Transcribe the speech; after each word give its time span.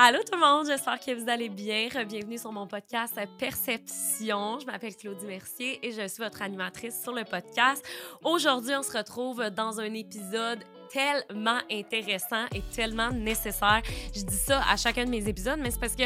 Allô 0.00 0.20
tout 0.20 0.38
le 0.38 0.40
monde, 0.40 0.64
j'espère 0.64 1.00
que 1.00 1.12
vous 1.12 1.28
allez 1.28 1.48
bien. 1.48 1.88
Bienvenue 2.06 2.38
sur 2.38 2.52
mon 2.52 2.68
podcast 2.68 3.18
Perception. 3.36 4.60
Je 4.60 4.64
m'appelle 4.64 4.94
Claudie 4.94 5.26
Mercier 5.26 5.84
et 5.84 5.90
je 5.90 6.06
suis 6.06 6.22
votre 6.22 6.40
animatrice 6.40 7.02
sur 7.02 7.12
le 7.12 7.24
podcast. 7.24 7.84
Aujourd'hui, 8.22 8.76
on 8.76 8.84
se 8.84 8.96
retrouve 8.96 9.50
dans 9.50 9.80
un 9.80 9.92
épisode 9.94 10.60
tellement 10.92 11.58
intéressant 11.68 12.44
et 12.54 12.62
tellement 12.72 13.10
nécessaire. 13.10 13.82
Je 14.14 14.22
dis 14.22 14.36
ça 14.36 14.62
à 14.70 14.76
chacun 14.76 15.04
de 15.04 15.10
mes 15.10 15.28
épisodes, 15.28 15.58
mais 15.58 15.72
c'est 15.72 15.80
parce 15.80 15.96
que 15.96 16.04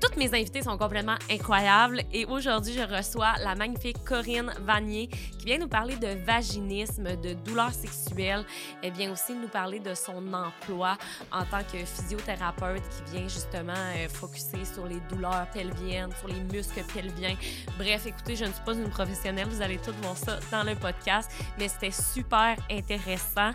toutes 0.00 0.16
mes 0.16 0.32
invités 0.34 0.62
sont 0.62 0.76
complètement 0.78 1.16
incroyables 1.30 2.02
et 2.12 2.24
aujourd'hui, 2.24 2.72
je 2.72 2.82
reçois 2.82 3.32
la 3.42 3.54
magnifique 3.54 3.96
Corinne 4.04 4.52
Vanier 4.60 5.08
qui 5.08 5.46
vient 5.46 5.58
nous 5.58 5.68
parler 5.68 5.96
de 5.96 6.08
vaginisme, 6.24 7.16
de 7.16 7.34
douleurs 7.34 7.72
sexuelles. 7.72 8.44
Elle 8.82 8.92
vient 8.92 9.12
aussi 9.12 9.34
nous 9.34 9.48
parler 9.48 9.80
de 9.80 9.94
son 9.94 10.32
emploi 10.32 10.96
en 11.32 11.44
tant 11.44 11.62
que 11.72 11.78
physiothérapeute 11.78 12.82
qui 12.82 13.12
vient 13.12 13.28
justement 13.28 13.72
euh, 13.72 14.08
focuser 14.08 14.64
sur 14.64 14.86
les 14.86 15.00
douleurs 15.10 15.46
pelviennes, 15.52 16.10
sur 16.18 16.28
les 16.28 16.40
muscles 16.52 16.82
pelviens. 16.94 17.34
Bref, 17.78 18.06
écoutez, 18.06 18.36
je 18.36 18.44
ne 18.44 18.52
suis 18.52 18.64
pas 18.64 18.74
une 18.74 18.90
professionnelle, 18.90 19.48
vous 19.48 19.62
allez 19.62 19.78
tout 19.78 19.92
voir 20.02 20.16
ça 20.16 20.38
dans 20.52 20.62
le 20.62 20.74
podcast, 20.74 21.30
mais 21.58 21.68
c'était 21.68 21.90
super 21.90 22.56
intéressant. 22.70 23.50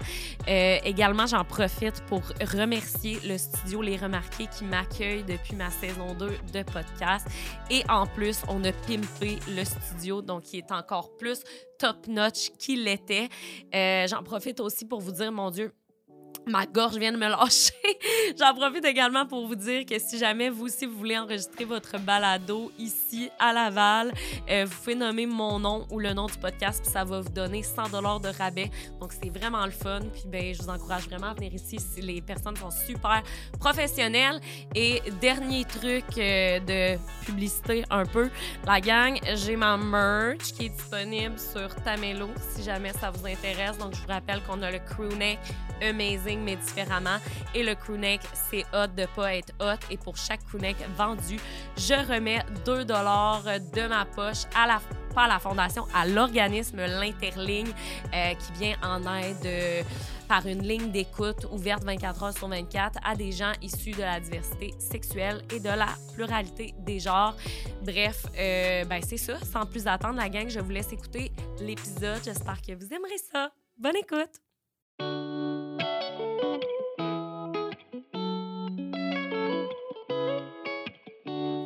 Euh, 0.48 0.78
également, 0.84 1.26
j'en 1.26 1.46
profite 1.46 2.04
pour 2.08 2.22
remercier 2.54 3.20
le 3.26 3.38
studio 3.38 3.82
Les 3.82 3.98
Remarqués 3.98 4.48
qui 4.48 4.66
m'accueille 4.66 5.24
depuis 5.24 5.56
ma 5.56 5.70
saison 5.70 6.14
2 6.14 6.33
de 6.54 6.64
podcast. 6.64 7.28
Et 7.70 7.84
en 7.90 8.06
plus, 8.06 8.42
on 8.48 8.64
a 8.64 8.72
pimpé 8.72 9.40
le 9.50 9.64
studio, 9.64 10.22
donc 10.22 10.44
qui 10.44 10.58
est 10.58 10.72
encore 10.72 11.16
plus 11.18 11.44
top-notch 11.80 12.52
qu'il 12.58 12.84
l'était. 12.84 13.30
Euh, 13.74 14.08
j'en 14.08 14.24
profite 14.24 14.60
aussi 14.60 14.86
pour 14.86 15.02
vous 15.02 15.12
dire, 15.12 15.32
mon 15.32 15.50
Dieu, 15.50 15.72
ma 16.48 16.66
gorge 16.66 16.98
vient 16.98 17.12
de 17.12 17.18
me 17.18 17.28
lâcher. 17.28 17.74
J'en 18.40 18.54
profite 18.54 18.86
également 18.86 19.26
pour 19.26 19.48
vous 19.48 19.56
dire 19.56 19.86
que 19.86 19.98
si 20.00 20.18
jamais 20.18 20.50
vous 20.50 20.66
aussi 20.66 20.86
vous 20.86 20.98
voulez 20.98 21.18
enregistrer 21.18 21.66
votre 21.66 21.98
balado 22.00 22.72
ici 22.78 23.30
à 23.40 23.54
Laval, 23.54 24.12
euh, 24.50 24.66
vous 24.66 24.76
pouvez 24.76 24.96
nommer 24.96 25.26
mon 25.26 25.60
nom 25.60 25.86
ou 25.92 26.00
le 26.00 26.14
nom 26.14 26.26
du 26.26 26.38
podcast, 26.38 26.82
puis 26.84 26.92
ça 26.92 27.04
va 27.04 27.22
vous 27.22 27.30
donner 27.30 27.64
100 27.64 27.90
dollars 27.90 28.20
de 28.20 28.30
rabais. 28.30 28.70
Donc 29.00 29.14
c'est 29.14 29.30
vraiment 29.30 29.66
le 29.66 29.72
fun. 29.72 30.02
Puis 30.14 30.24
ben 30.28 30.54
je 30.54 30.62
vous 30.62 30.70
encourage 30.70 31.08
vraiment 31.08 31.28
à 31.28 31.34
venir 31.34 31.54
ici 31.54 31.78
si 31.80 32.02
les 32.02 32.22
personnes 32.22 32.58
sont 32.58 32.72
super 32.72 33.24
professionnelles. 33.60 34.40
Et 34.76 35.02
dernier 35.22 35.66
truc 35.66 36.06
euh, 36.18 36.60
de 36.60 37.00
publicité 37.26 37.84
un 37.90 38.06
peu, 38.06 38.30
la 38.66 38.82
gang, 38.82 39.20
j'ai 39.36 39.56
ma 39.56 39.78
merch 39.78 40.54
qui 40.54 40.66
est 40.66 40.70
disponible 40.70 41.36
sur 41.40 41.74
Tamelo 41.84 42.30
si 42.54 42.64
jamais 42.64 42.94
ça 42.94 43.12
vous 43.12 43.26
intéresse. 43.26 43.78
Donc 43.78 43.94
je 43.96 44.02
vous 44.02 44.08
rappelle 44.08 44.42
qu'on 44.44 44.62
a 44.62 44.72
le 44.72 44.80
crewneck 44.80 45.40
Amazing 45.82 46.33
mais 46.42 46.56
différemment. 46.56 47.18
Et 47.54 47.64
le 47.64 47.76
crewneck, 47.76 48.22
c'est 48.50 48.66
hot 48.74 48.88
de 48.96 49.06
pas 49.16 49.36
être 49.36 49.54
hot. 49.60 49.80
Et 49.90 49.98
pour 49.98 50.18
chaque 50.18 50.44
crewneck 50.46 50.78
vendu, 50.98 51.38
je 51.78 51.94
remets 52.12 52.44
2 52.66 52.86
dollars 52.86 53.44
de 53.44 53.88
ma 53.88 54.06
poche 54.06 54.44
à 54.56 54.68
la 54.68 54.82
pas 55.14 55.24
à 55.24 55.28
la 55.28 55.40
fondation, 55.40 55.86
à 55.94 56.08
l'organisme 56.08 56.78
L'Interligne 56.78 57.72
euh, 58.14 58.34
qui 58.34 58.52
vient 58.54 58.76
en 58.82 59.02
aide 59.18 59.46
euh, 59.46 59.84
par 60.28 60.46
une 60.48 60.64
ligne 60.64 60.92
d'écoute 60.92 61.46
ouverte 61.52 61.84
24 61.84 62.24
heures 62.24 62.38
sur 62.38 62.48
24 62.48 63.00
à 63.04 63.16
des 63.16 63.32
gens 63.32 63.52
issus 63.62 63.92
de 63.92 64.02
la 64.02 64.20
diversité 64.20 64.74
sexuelle 64.80 65.44
et 65.54 65.60
de 65.60 65.70
la 65.70 65.90
pluralité 66.14 66.74
des 66.80 67.00
genres. 67.00 67.36
Bref, 67.84 68.26
euh, 68.38 68.84
ben 68.86 69.02
c'est 69.06 69.18
ça. 69.18 69.38
Sans 69.40 69.66
plus 69.66 69.88
attendre, 69.88 70.16
la 70.16 70.30
gang, 70.30 70.50
je 70.50 70.60
vous 70.60 70.72
laisse 70.72 70.92
écouter 70.92 71.32
l'épisode. 71.60 72.22
J'espère 72.24 72.62
que 72.62 72.74
vous 72.74 72.94
aimerez 72.94 73.18
ça. 73.32 73.52
Bonne 73.78 73.98
écoute! 73.98 74.42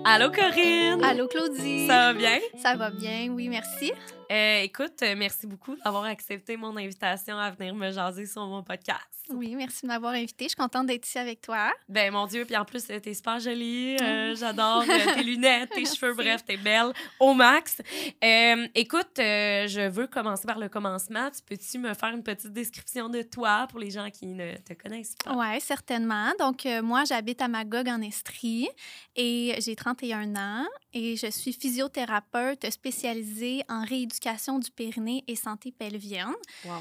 Allô 0.09 0.31
Corinne! 0.31 1.03
Allô 1.03 1.27
Claudie! 1.27 1.85
Ça 1.85 1.97
va 1.97 2.13
bien? 2.13 2.39
Ça 2.63 2.75
va 2.77 2.89
bien, 2.89 3.27
oui, 3.29 3.49
merci. 3.49 3.91
Euh, 4.29 4.61
écoute, 4.61 5.01
euh, 5.03 5.15
merci 5.17 5.47
beaucoup 5.47 5.75
d'avoir 5.77 6.03
accepté 6.03 6.57
mon 6.57 6.75
invitation 6.75 7.37
à 7.37 7.49
venir 7.51 7.73
me 7.73 7.91
jaser 7.91 8.25
sur 8.25 8.45
mon 8.45 8.61
podcast. 8.61 9.01
Oui, 9.29 9.55
merci 9.55 9.83
de 9.83 9.87
m'avoir 9.87 10.13
invitée. 10.13 10.45
Je 10.45 10.49
suis 10.49 10.55
contente 10.55 10.87
d'être 10.87 11.05
ici 11.05 11.17
avec 11.17 11.41
toi. 11.41 11.71
Ben, 11.87 12.11
mon 12.11 12.27
Dieu, 12.27 12.45
puis 12.45 12.55
en 12.55 12.65
plus, 12.65 12.85
t'es 12.85 13.13
super 13.13 13.39
jolie. 13.39 13.97
Euh, 14.01 14.35
j'adore 14.35 14.83
tes 14.85 15.23
lunettes, 15.23 15.69
tes 15.71 15.85
cheveux, 15.85 16.13
bref, 16.13 16.43
t'es 16.45 16.57
belle 16.57 16.91
au 17.19 17.33
max. 17.33 17.81
écoute, 18.21 19.11
je 19.17 19.89
veux 19.89 20.07
commencer 20.07 20.45
par 20.45 20.59
le 20.59 20.69
commencement. 20.69 21.29
Tu 21.29 21.41
peux-tu 21.43 21.77
me 21.77 21.93
faire 21.93 22.13
une 22.13 22.23
petite 22.23 22.53
description 22.53 23.09
de 23.09 23.21
toi 23.21 23.67
pour 23.69 23.79
les 23.79 23.91
gens 23.91 24.09
qui 24.09 24.27
ne 24.27 24.55
te 24.57 24.73
connaissent 24.73 25.15
pas? 25.23 25.33
Oui, 25.35 25.59
certainement. 25.61 26.31
Donc, 26.39 26.65
moi, 26.83 27.03
j'habite 27.05 27.41
à 27.41 27.47
Magog 27.47 27.87
en 27.89 28.01
Estrie 28.01 28.69
et 29.15 29.55
j'ai 29.59 29.75
31 29.75 30.35
ans 30.35 30.65
et 30.97 31.15
je 31.15 31.29
suis 31.29 31.53
physiothérapeute 31.53 32.69
spécialisée 32.71 33.61
en 33.69 33.83
rééducation 33.85 34.57
du 34.57 34.71
périnée 34.71 35.23
et 35.27 35.35
santé 35.35 35.71
pelvienne. 35.71 36.33
Wow. 36.65 36.71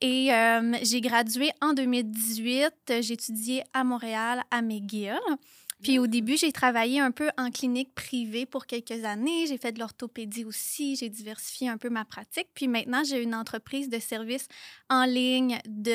Et 0.00 0.32
euh, 0.32 0.76
j'ai 0.82 1.00
gradué 1.00 1.50
en 1.60 1.72
2018. 1.72 3.00
J'ai 3.00 3.14
étudié 3.14 3.64
à 3.72 3.84
Montréal, 3.84 4.42
à 4.50 4.62
McGill. 4.62 5.18
Puis 5.82 5.98
au 5.98 6.06
début, 6.06 6.36
j'ai 6.36 6.52
travaillé 6.52 7.00
un 7.00 7.10
peu 7.10 7.28
en 7.36 7.50
clinique 7.50 7.94
privée 7.94 8.46
pour 8.46 8.66
quelques 8.66 9.04
années. 9.04 9.46
J'ai 9.46 9.58
fait 9.58 9.72
de 9.72 9.80
l'orthopédie 9.80 10.44
aussi. 10.44 10.96
J'ai 10.96 11.10
diversifié 11.10 11.68
un 11.68 11.76
peu 11.76 11.90
ma 11.90 12.04
pratique. 12.04 12.48
Puis 12.54 12.68
maintenant, 12.68 13.02
j'ai 13.04 13.22
une 13.22 13.34
entreprise 13.34 13.88
de 13.88 13.98
services 13.98 14.48
en 14.88 15.04
ligne 15.04 15.58
de, 15.66 15.90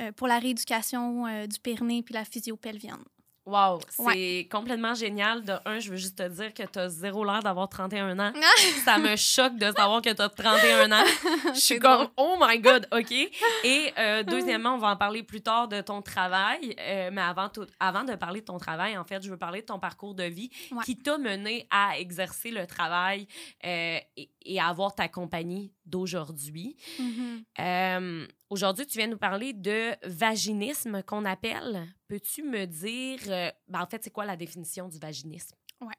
euh, 0.00 0.12
pour 0.12 0.26
la 0.26 0.38
rééducation 0.38 1.26
euh, 1.26 1.46
du 1.46 1.58
périnée 1.58 2.02
puis 2.02 2.12
la 2.12 2.24
physio 2.24 2.56
pelvienne. 2.56 3.04
Wow, 3.50 3.80
c'est 3.88 4.46
complètement 4.48 4.94
génial. 4.94 5.42
De 5.42 5.54
un, 5.64 5.80
je 5.80 5.90
veux 5.90 5.96
juste 5.96 6.18
te 6.18 6.28
dire 6.28 6.54
que 6.54 6.62
tu 6.62 6.78
as 6.78 6.88
zéro 6.88 7.24
l'air 7.24 7.42
d'avoir 7.42 7.68
31 7.68 8.16
ans. 8.20 8.32
ça 8.84 8.96
me 8.98 9.16
choque 9.16 9.56
de 9.56 9.72
savoir 9.72 10.00
que 10.02 10.10
tu 10.10 10.22
as 10.22 10.28
31 10.28 10.92
ans. 10.92 11.04
Je 11.54 11.58
suis 11.58 11.80
comme, 11.80 12.06
oh 12.16 12.36
my 12.40 12.60
God, 12.60 12.86
OK. 12.92 13.10
Et 13.10 13.92
euh, 13.98 14.22
deuxièmement, 14.26 14.74
on 14.74 14.78
va 14.78 14.90
en 14.90 14.96
parler 14.96 15.24
plus 15.24 15.40
tard 15.40 15.66
de 15.66 15.80
ton 15.80 16.00
travail. 16.00 16.76
Euh, 16.78 17.10
mais 17.12 17.22
avant, 17.22 17.48
tout, 17.48 17.66
avant 17.80 18.04
de 18.04 18.14
parler 18.14 18.40
de 18.40 18.46
ton 18.46 18.58
travail, 18.58 18.96
en 18.96 19.04
fait, 19.04 19.20
je 19.20 19.28
veux 19.28 19.36
parler 19.36 19.62
de 19.62 19.66
ton 19.66 19.80
parcours 19.80 20.14
de 20.14 20.24
vie 20.24 20.50
qui 20.84 20.96
t'a 20.96 21.18
mené 21.18 21.66
à 21.72 21.98
exercer 21.98 22.52
le 22.52 22.68
travail 22.68 23.26
euh, 23.64 23.98
et, 24.16 24.30
et, 24.42 24.60
à 24.60 24.68
avoir 24.68 24.94
ta 24.94 25.08
compagnie 25.08 25.72
d'aujourd'hui. 25.90 26.76
Mm-hmm. 26.98 28.28
Aujourd'hui, 28.50 28.86
tu 28.86 28.98
viens 28.98 29.06
nous 29.06 29.18
parler 29.18 29.52
de 29.52 29.94
vaginisme 30.04 31.02
qu'on 31.04 31.24
appelle. 31.24 31.86
Peux-tu 32.08 32.42
me 32.42 32.66
dire, 32.66 33.20
euh, 33.28 33.50
ben, 33.68 33.80
en 33.80 33.86
fait, 33.86 34.02
c'est 34.02 34.10
quoi 34.10 34.24
la 34.24 34.36
définition 34.36 34.88
du 34.88 34.98
vaginisme? 34.98 35.54
Oui. 35.80 35.94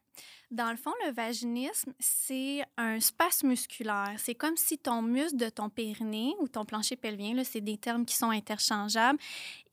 Dans 0.50 0.70
le 0.70 0.76
fond, 0.76 0.92
le 1.06 1.12
vaginisme, 1.12 1.92
c'est 1.98 2.62
un 2.76 3.00
spasme 3.00 3.48
musculaire. 3.48 4.14
C'est 4.18 4.34
comme 4.34 4.56
si 4.56 4.78
ton 4.78 5.02
muscle 5.02 5.36
de 5.36 5.48
ton 5.48 5.70
périnée 5.70 6.34
ou 6.40 6.48
ton 6.48 6.64
plancher 6.64 6.96
pelvien, 6.96 7.42
c'est 7.42 7.60
des 7.60 7.78
termes 7.78 8.04
qui 8.04 8.14
sont 8.14 8.30
interchangeables, 8.30 9.18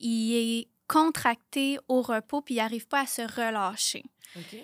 il 0.00 0.34
est 0.34 0.68
contracté 0.88 1.78
au 1.86 2.02
repos 2.02 2.40
puis 2.40 2.54
il 2.54 2.58
n'arrive 2.58 2.88
pas 2.88 3.02
à 3.02 3.06
se 3.06 3.22
relâcher. 3.22 4.02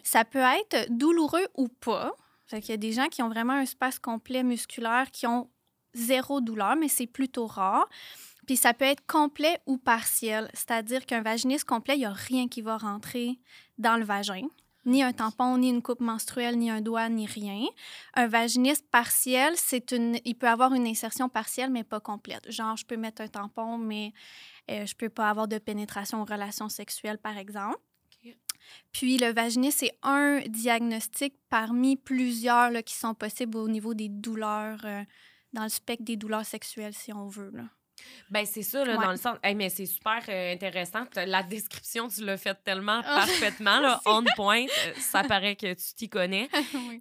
Ça 0.03 0.25
peut 0.25 0.39
être 0.39 0.91
douloureux 0.91 1.47
ou 1.55 1.69
pas. 1.69 2.13
Il 2.53 2.69
y 2.69 2.73
a 2.73 2.77
des 2.77 2.93
gens 2.93 3.09
qui 3.09 3.23
ont 3.23 3.29
vraiment 3.29 3.55
un 3.55 3.67
spasme 3.67 4.01
complet 4.01 4.43
musculaire 4.43 5.11
qui 5.11 5.27
ont 5.27 5.51
zéro 5.95 6.41
douleur, 6.41 6.77
mais 6.77 6.89
c'est 6.89 7.07
plutôt 7.07 7.47
rare. 7.47 7.89
Puis 8.47 8.57
ça 8.57 8.75
peut 8.75 8.85
être 8.85 9.05
complet 9.07 9.59
ou 9.67 9.77
partiel, 9.77 10.49
c'est-à-dire 10.55 11.05
qu'un 11.05 11.23
vaginisme 11.23 11.67
complet, 11.67 11.97
il 11.97 12.01
n'y 12.01 12.05
a 12.05 12.13
rien 12.13 12.47
qui 12.47 12.63
va 12.63 12.77
rentrer 12.77 13.41
dans 13.79 13.97
le 13.97 14.05
vagin. 14.05 14.47
Ni 14.85 15.03
un 15.03 15.13
tampon, 15.13 15.59
ni 15.59 15.71
une 15.71 15.83
coupe 15.83 16.01
menstruelle, 16.01 16.57
ni 16.57 16.71
un 16.71 16.81
doigt, 16.81 17.09
ni 17.09 17.27
rien. 17.27 17.67
Un 18.15 18.29
vaginisme 18.29 18.85
partiel, 18.93 19.55
c'est 19.57 19.91
une, 19.91 20.21
il 20.25 20.37
peut 20.37 20.47
avoir 20.47 20.75
une 20.75 20.87
insertion 20.87 21.29
partielle, 21.29 21.71
mais 21.71 21.83
pas 21.83 21.99
complète. 21.99 22.49
Genre, 22.53 22.77
je 22.77 22.87
peux 22.87 22.97
mettre 22.97 23.21
un 23.21 23.27
tampon, 23.27 23.79
mais 23.79 24.13
euh, 24.71 24.87
je 24.87 24.95
peux 24.95 25.09
pas 25.09 25.29
avoir 25.29 25.49
de 25.49 25.59
pénétration 25.59 26.23
aux 26.23 26.25
relations 26.25 26.69
sexuelles, 26.69 27.19
par 27.19 27.37
exemple. 27.37 27.81
Puis 28.93 29.19
le 29.19 29.33
vaginisme, 29.33 29.79
c'est 29.81 29.99
un 30.03 30.41
diagnostic 30.47 31.35
parmi 31.49 31.97
plusieurs 31.97 32.71
là, 32.71 32.83
qui 32.83 32.95
sont 32.95 33.15
possibles 33.15 33.59
au 33.59 33.69
niveau 33.69 33.95
des 33.95 34.09
douleurs. 34.09 34.81
Euh, 34.85 35.03
dans 35.57 35.65
le 35.65 35.69
spectre 35.69 36.05
des 36.05 36.17
douleurs 36.17 36.45
sexuelles, 36.45 36.95
si 36.95 37.13
on 37.13 37.27
veut. 37.27 37.51
Là. 37.53 37.65
Ben 38.31 38.45
c'est 38.45 38.63
ça, 38.63 38.85
là, 38.85 38.97
dans 38.97 39.11
le 39.11 39.17
sens. 39.17 39.39
mais 39.55 39.71
c'est 39.71 39.87
super 39.87 40.23
euh, 40.29 40.53
intéressant. 40.53 41.05
La 41.15 41.43
description, 41.43 42.09
tu 42.09 42.25
l'as 42.25 42.37
faite 42.37 42.59
tellement 42.63 43.01
ah. 43.05 43.25
parfaitement, 43.27 43.81
là, 43.81 44.01
on 44.05 44.23
point. 44.37 44.65
Euh, 44.65 44.93
ça 44.99 45.25
paraît 45.25 45.57
que 45.57 45.73
tu 45.73 45.95
t'y 45.95 46.09
connais. 46.09 46.49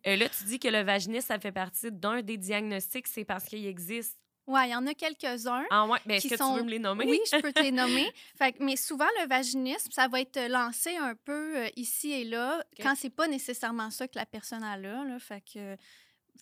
Euh, 0.07 0.15
là, 0.15 0.29
tu 0.29 0.43
dis 0.45 0.59
que 0.59 0.67
le 0.67 0.83
vaginisme, 0.83 1.27
ça 1.27 1.39
fait 1.39 1.51
partie 1.51 1.91
d'un 1.91 2.21
des 2.21 2.37
diagnostics, 2.37 3.07
c'est 3.07 3.25
parce 3.25 3.45
qu'il 3.45 3.65
existe 3.65 4.17
oui, 4.47 4.59
il 4.65 4.71
y 4.71 4.75
en 4.75 4.85
a 4.85 4.93
quelques-uns. 4.93 5.65
Ah 5.71 5.85
ouais, 5.87 5.99
mais 6.05 6.17
est-ce 6.17 6.27
que 6.27 6.35
tu 6.35 6.57
veux 6.57 6.63
me 6.63 6.69
les 6.69 6.79
nommer? 6.79 7.05
Oui, 7.05 7.19
je 7.31 7.41
peux 7.41 7.51
te 7.51 7.61
les 7.61 7.71
nommer. 7.71 8.11
Fait, 8.37 8.55
mais 8.59 8.75
souvent, 8.75 9.07
le 9.21 9.27
vaginisme, 9.27 9.91
ça 9.91 10.07
va 10.07 10.21
être 10.21 10.39
lancé 10.49 10.95
un 10.97 11.15
peu 11.15 11.67
ici 11.75 12.11
et 12.11 12.23
là, 12.23 12.63
quand 12.81 12.93
c'est 12.95 13.09
pas 13.09 13.27
nécessairement 13.27 13.89
ça 13.89 14.07
que 14.07 14.17
la 14.17 14.25
personne 14.25 14.63
a 14.63 14.77
là. 14.77 15.03
là 15.03 15.19
fait 15.19 15.41
que 15.41 15.75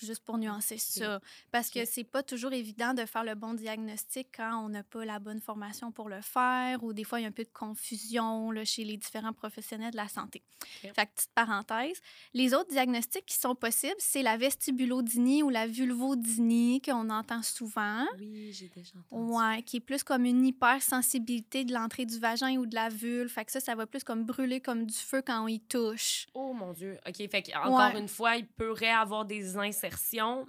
juste 0.02 0.24
pour 0.24 0.38
nuancer 0.38 0.78
ça. 0.78 1.20
Parce 1.52 1.70
que 1.70 1.86
c'est 1.86 2.04
pas 2.04 2.24
toujours 2.24 2.54
évident 2.54 2.94
de 2.94 3.06
faire 3.06 3.24
le 3.24 3.36
bon 3.36 3.54
diagnostic 3.54 4.28
quand 4.36 4.66
on 4.66 4.70
n'a 4.70 4.84
pas 4.84 5.06
la 5.06 5.20
bonne 5.20 5.42
formation 5.42 5.92
pour 5.92 6.10
le 6.10 6.22
faire 6.22 6.84
ou 6.84 6.94
des 6.94 7.04
fois, 7.04 7.20
il 7.20 7.24
y 7.24 7.26
a 7.26 7.30
un 7.30 7.34
peu 7.34 7.44
de 7.44 7.52
confusion 7.54 8.52
là, 8.52 8.66
chez 8.66 8.84
les 8.84 8.98
différents 8.98 9.34
professionnels 9.34 9.92
de 9.92 9.98
la 9.98 10.08
santé. 10.08 10.42
Fait 10.82 10.90
que, 10.90 11.12
petite 11.14 11.32
parenthèse. 11.36 12.00
Les 12.34 12.54
autres 12.54 12.70
diagnostics 12.70 13.26
qui 13.26 13.38
sont 13.38 13.56
possibles, 13.56 13.96
c'est 14.00 14.24
la 14.24 14.38
vestibulodynie 14.38 15.44
ou 15.44 15.50
la 15.50 15.68
vulvodynie 15.68 16.82
qu'on 16.82 17.10
entend 17.10 17.42
souvent. 17.42 18.06
Oui, 18.18 18.52
j'ai 18.54 18.70
déjà 18.70 18.94
entendu. 19.12 19.34
Ouais, 19.34 19.62
qui 19.64 19.78
est 19.78 19.82
plus 19.82 20.04
comme 20.04 20.26
une 20.26 20.46
hypersensibilité 20.46 21.66
de 21.66 21.74
l'entrée 21.74 22.06
du 22.06 22.20
vagin 22.20 22.58
ou 22.58 22.66
de 22.66 22.76
la 22.76 22.90
vulve. 22.90 23.30
Fait 23.30 23.46
que 23.46 23.52
ça, 23.52 23.60
ça 23.60 23.76
va 23.76 23.86
plus 23.86 24.04
comme 24.04 24.24
brûler 24.24 24.62
comme 24.62 24.86
du 24.86 24.98
feu 24.98 25.22
quand 25.26 25.44
on 25.44 25.48
y 25.48 25.60
touche. 25.60 26.28
Oh 26.34 26.54
mon 26.54 26.74
Dieu. 26.74 26.98
OK, 27.08 27.16
fait 27.30 27.44
que, 27.44 27.58
encore 27.58 27.98
une 27.98 28.08
fois, 28.08 28.38
il 28.38 28.48
pourrait 28.48 28.92
avoir 28.92 29.26
des 29.26 29.58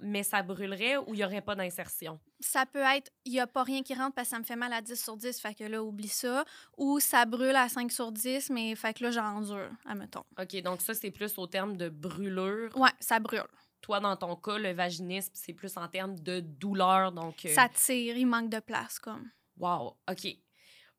mais 0.01 0.23
ça 0.23 0.41
brûlerait 0.41 0.97
ou 0.97 1.13
il 1.13 1.17
n'y 1.17 1.23
aurait 1.23 1.41
pas 1.41 1.55
d'insertion? 1.55 2.19
Ça 2.39 2.65
peut 2.65 2.79
être, 2.79 3.11
il 3.25 3.33
n'y 3.33 3.39
a 3.39 3.47
pas 3.47 3.63
rien 3.63 3.83
qui 3.83 3.93
rentre 3.93 4.13
parce 4.13 4.29
que 4.29 4.35
ça 4.35 4.39
me 4.39 4.43
fait 4.43 4.55
mal 4.55 4.73
à 4.73 4.81
10 4.81 5.01
sur 5.01 5.17
10, 5.17 5.39
fait 5.39 5.53
que 5.53 5.63
là, 5.63 5.83
oublie 5.83 6.07
ça. 6.07 6.45
Ou 6.77 6.99
ça 6.99 7.25
brûle 7.25 7.55
à 7.55 7.69
5 7.69 7.91
sur 7.91 8.11
10, 8.11 8.49
mais 8.49 8.75
fait 8.75 8.93
que 8.93 9.03
là, 9.03 9.11
j'endure, 9.11 9.69
admettons. 9.85 10.23
OK, 10.39 10.61
donc 10.61 10.81
ça, 10.81 10.93
c'est 10.93 11.11
plus 11.11 11.37
au 11.37 11.47
terme 11.47 11.77
de 11.77 11.89
brûlure. 11.89 12.75
Ouais, 12.77 12.91
ça 12.99 13.19
brûle. 13.19 13.47
Toi, 13.81 13.99
dans 13.99 14.15
ton 14.15 14.35
cas, 14.35 14.57
le 14.57 14.71
vaginisme, 14.71 15.31
c'est 15.35 15.53
plus 15.53 15.77
en 15.77 15.87
termes 15.87 16.17
de 16.19 16.39
douleur, 16.39 17.11
donc... 17.11 17.45
Euh, 17.45 17.53
ça 17.53 17.69
tire, 17.69 18.17
il 18.17 18.25
manque 18.25 18.49
de 18.49 18.59
place, 18.59 18.99
comme. 18.99 19.29
Wow, 19.57 19.95
OK. 20.09 20.37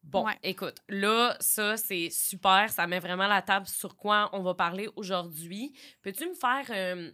Bon, 0.07 0.25
écoute, 0.45 0.77
là, 0.89 1.37
ça, 1.41 1.77
c'est 1.77 2.11
super. 2.11 2.71
Ça 2.71 2.87
met 2.87 3.01
vraiment 3.01 3.27
la 3.27 3.43
table 3.43 3.67
sur 3.67 3.97
quoi 3.97 4.31
on 4.33 4.41
va 4.41 4.55
parler 4.55 4.89
aujourd'hui. 4.95 5.77
Peux-tu 6.03 6.29
me 6.29 6.35
faire 6.35 6.65
euh, 6.71 7.11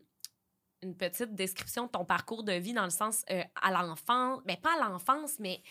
une 0.82 0.96
petite 0.96 1.34
description 1.34 1.87
de 1.87 1.90
ton 1.90 2.05
parcours 2.05 2.43
de 2.43 2.52
vie 2.52 2.73
dans 2.73 2.84
le 2.84 2.90
sens 2.90 3.25
euh, 3.31 3.43
à 3.61 3.70
l'enfance, 3.70 4.40
mais 4.46 4.55
ben, 4.55 4.62
pas 4.62 4.84
à 4.84 4.88
l'enfance, 4.88 5.38
mais 5.38 5.61
tu 5.62 5.70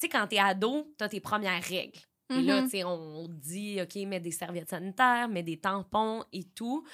sais, 0.00 0.08
quand 0.08 0.26
t'es 0.26 0.38
ado, 0.38 0.92
t'as 0.96 1.08
tes 1.08 1.20
premières 1.20 1.62
règles. 1.62 2.00
Et 2.30 2.40
là, 2.40 2.62
mm-hmm. 2.62 2.64
tu 2.64 2.70
sais, 2.70 2.84
on, 2.84 3.28
dit, 3.28 3.80
OK, 3.82 3.94
mets 4.06 4.20
des 4.20 4.30
serviettes 4.30 4.70
sanitaires, 4.70 5.28
mets 5.28 5.42
des 5.42 5.58
tampons 5.58 6.24
et 6.32 6.44
tout 6.44 6.84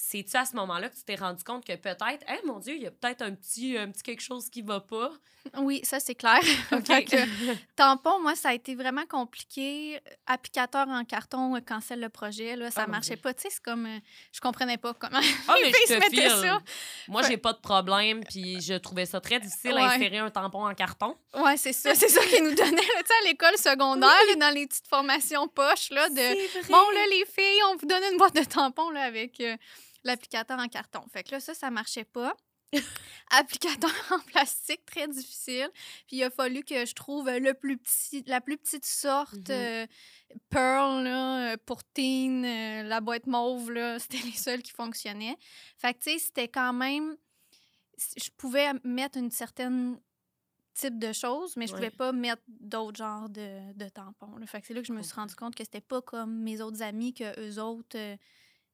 c'est-tu 0.00 0.36
à 0.36 0.44
ce 0.44 0.54
moment-là 0.54 0.88
que 0.88 0.94
tu 0.94 1.02
t'es 1.02 1.16
rendu 1.16 1.42
compte 1.42 1.66
que 1.66 1.74
peut-être, 1.74 2.24
eh 2.28 2.46
mon 2.46 2.60
Dieu, 2.60 2.76
il 2.76 2.82
y 2.82 2.86
a 2.86 2.90
peut-être 2.92 3.20
un 3.20 3.34
petit, 3.34 3.76
un 3.76 3.90
petit 3.90 4.04
quelque 4.04 4.22
chose 4.22 4.48
qui 4.48 4.62
va 4.62 4.78
pas? 4.78 5.10
Oui, 5.56 5.80
ça, 5.82 5.98
c'est 5.98 6.14
clair. 6.14 6.38
tampon, 7.76 8.20
moi, 8.20 8.36
ça 8.36 8.50
a 8.50 8.54
été 8.54 8.76
vraiment 8.76 9.06
compliqué. 9.06 10.00
Applicateur 10.26 10.86
en 10.88 11.04
carton, 11.04 11.56
euh, 11.56 11.60
cancel 11.60 11.98
le 11.98 12.08
projet, 12.10 12.54
là, 12.54 12.70
ça 12.70 12.84
oh, 12.86 12.90
marchait 12.90 13.16
pas. 13.16 13.34
Tu 13.34 13.42
sais, 13.42 13.48
c'est 13.50 13.62
comme, 13.62 13.86
euh, 13.86 13.98
je 14.32 14.40
comprenais 14.40 14.76
pas 14.76 14.94
comment 14.94 15.18
oh, 15.20 15.52
mais 15.62 15.72
je 15.88 16.28
ça. 16.28 16.60
Moi, 17.08 17.22
j'ai 17.22 17.36
pas 17.36 17.52
de 17.52 17.58
problème, 17.58 18.22
puis 18.22 18.60
je 18.60 18.74
trouvais 18.74 19.06
ça 19.06 19.20
très 19.20 19.40
difficile 19.40 19.76
à 19.78 19.94
insérer 19.94 20.18
un 20.18 20.30
tampon 20.30 20.64
en 20.64 20.74
carton. 20.74 21.16
Oui, 21.34 21.52
c'est 21.56 21.72
ça. 21.72 21.94
C'est 21.96 22.08
ça 22.08 22.24
qu'ils 22.26 22.44
nous 22.44 22.54
donnaient, 22.54 22.76
tu 22.76 23.04
sais, 23.04 23.14
à 23.24 23.28
l'école 23.28 23.56
secondaire, 23.58 24.36
dans 24.38 24.54
les 24.54 24.68
petites 24.68 24.86
formations 24.86 25.48
poches, 25.48 25.90
là, 25.90 26.08
de, 26.08 26.68
bon, 26.70 26.90
là, 26.94 27.06
les 27.10 27.26
filles, 27.26 27.62
on 27.72 27.76
vous 27.76 27.86
donne 27.86 28.04
une 28.12 28.16
boîte 28.16 28.36
de 28.36 28.44
tampons, 28.44 28.90
là, 28.90 29.02
avec... 29.02 29.42
L'applicateur 30.08 30.58
en 30.58 30.68
carton. 30.68 31.04
Fait 31.12 31.22
que 31.22 31.32
là, 31.32 31.40
ça, 31.40 31.54
ça 31.54 31.70
marchait 31.70 32.04
pas. 32.04 32.34
applicateur 33.30 33.90
en 34.10 34.18
plastique, 34.20 34.84
très 34.86 35.08
difficile. 35.08 35.70
Puis 36.06 36.16
il 36.16 36.22
a 36.24 36.30
fallu 36.30 36.62
que 36.62 36.84
je 36.84 36.94
trouve 36.94 37.28
le 37.30 37.54
plus 37.54 37.78
petit, 37.78 38.22
la 38.26 38.40
plus 38.40 38.56
petite 38.56 38.86
sorte 38.86 39.34
mm-hmm. 39.34 39.84
euh, 39.84 39.86
Pearl 40.50 41.04
là, 41.04 41.52
euh, 41.52 41.56
pour 41.64 41.84
teen, 41.84 42.44
euh, 42.44 42.82
la 42.84 43.00
boîte 43.00 43.26
mauve, 43.26 43.72
c'était 43.98 44.24
les 44.24 44.32
seuls 44.32 44.62
qui 44.62 44.72
fonctionnaient. 44.72 45.36
Fait 45.76 45.94
que 45.94 45.98
tu 45.98 46.10
sais, 46.12 46.18
c'était 46.18 46.48
quand 46.48 46.72
même. 46.72 47.16
Je 48.16 48.30
pouvais 48.36 48.72
mettre 48.84 49.18
une 49.18 49.30
certaine 49.30 49.98
type 50.74 51.00
de 51.00 51.12
choses, 51.12 51.56
mais 51.56 51.66
je 51.66 51.74
pouvais 51.74 51.90
pas 51.90 52.12
mettre 52.12 52.42
d'autres 52.46 52.96
genres 52.96 53.28
de, 53.28 53.72
de 53.72 53.88
tampons. 53.88 54.36
Fait 54.46 54.60
que 54.60 54.68
c'est 54.68 54.74
là 54.74 54.80
que 54.80 54.86
je 54.86 54.92
me 54.92 55.02
suis 55.02 55.14
rendu 55.14 55.34
compte 55.34 55.56
que 55.56 55.64
c'était 55.64 55.80
pas 55.80 56.00
comme 56.00 56.42
mes 56.42 56.60
autres 56.60 56.80
amis, 56.80 57.12
que 57.12 57.40
eux 57.40 57.60
autres 57.60 57.98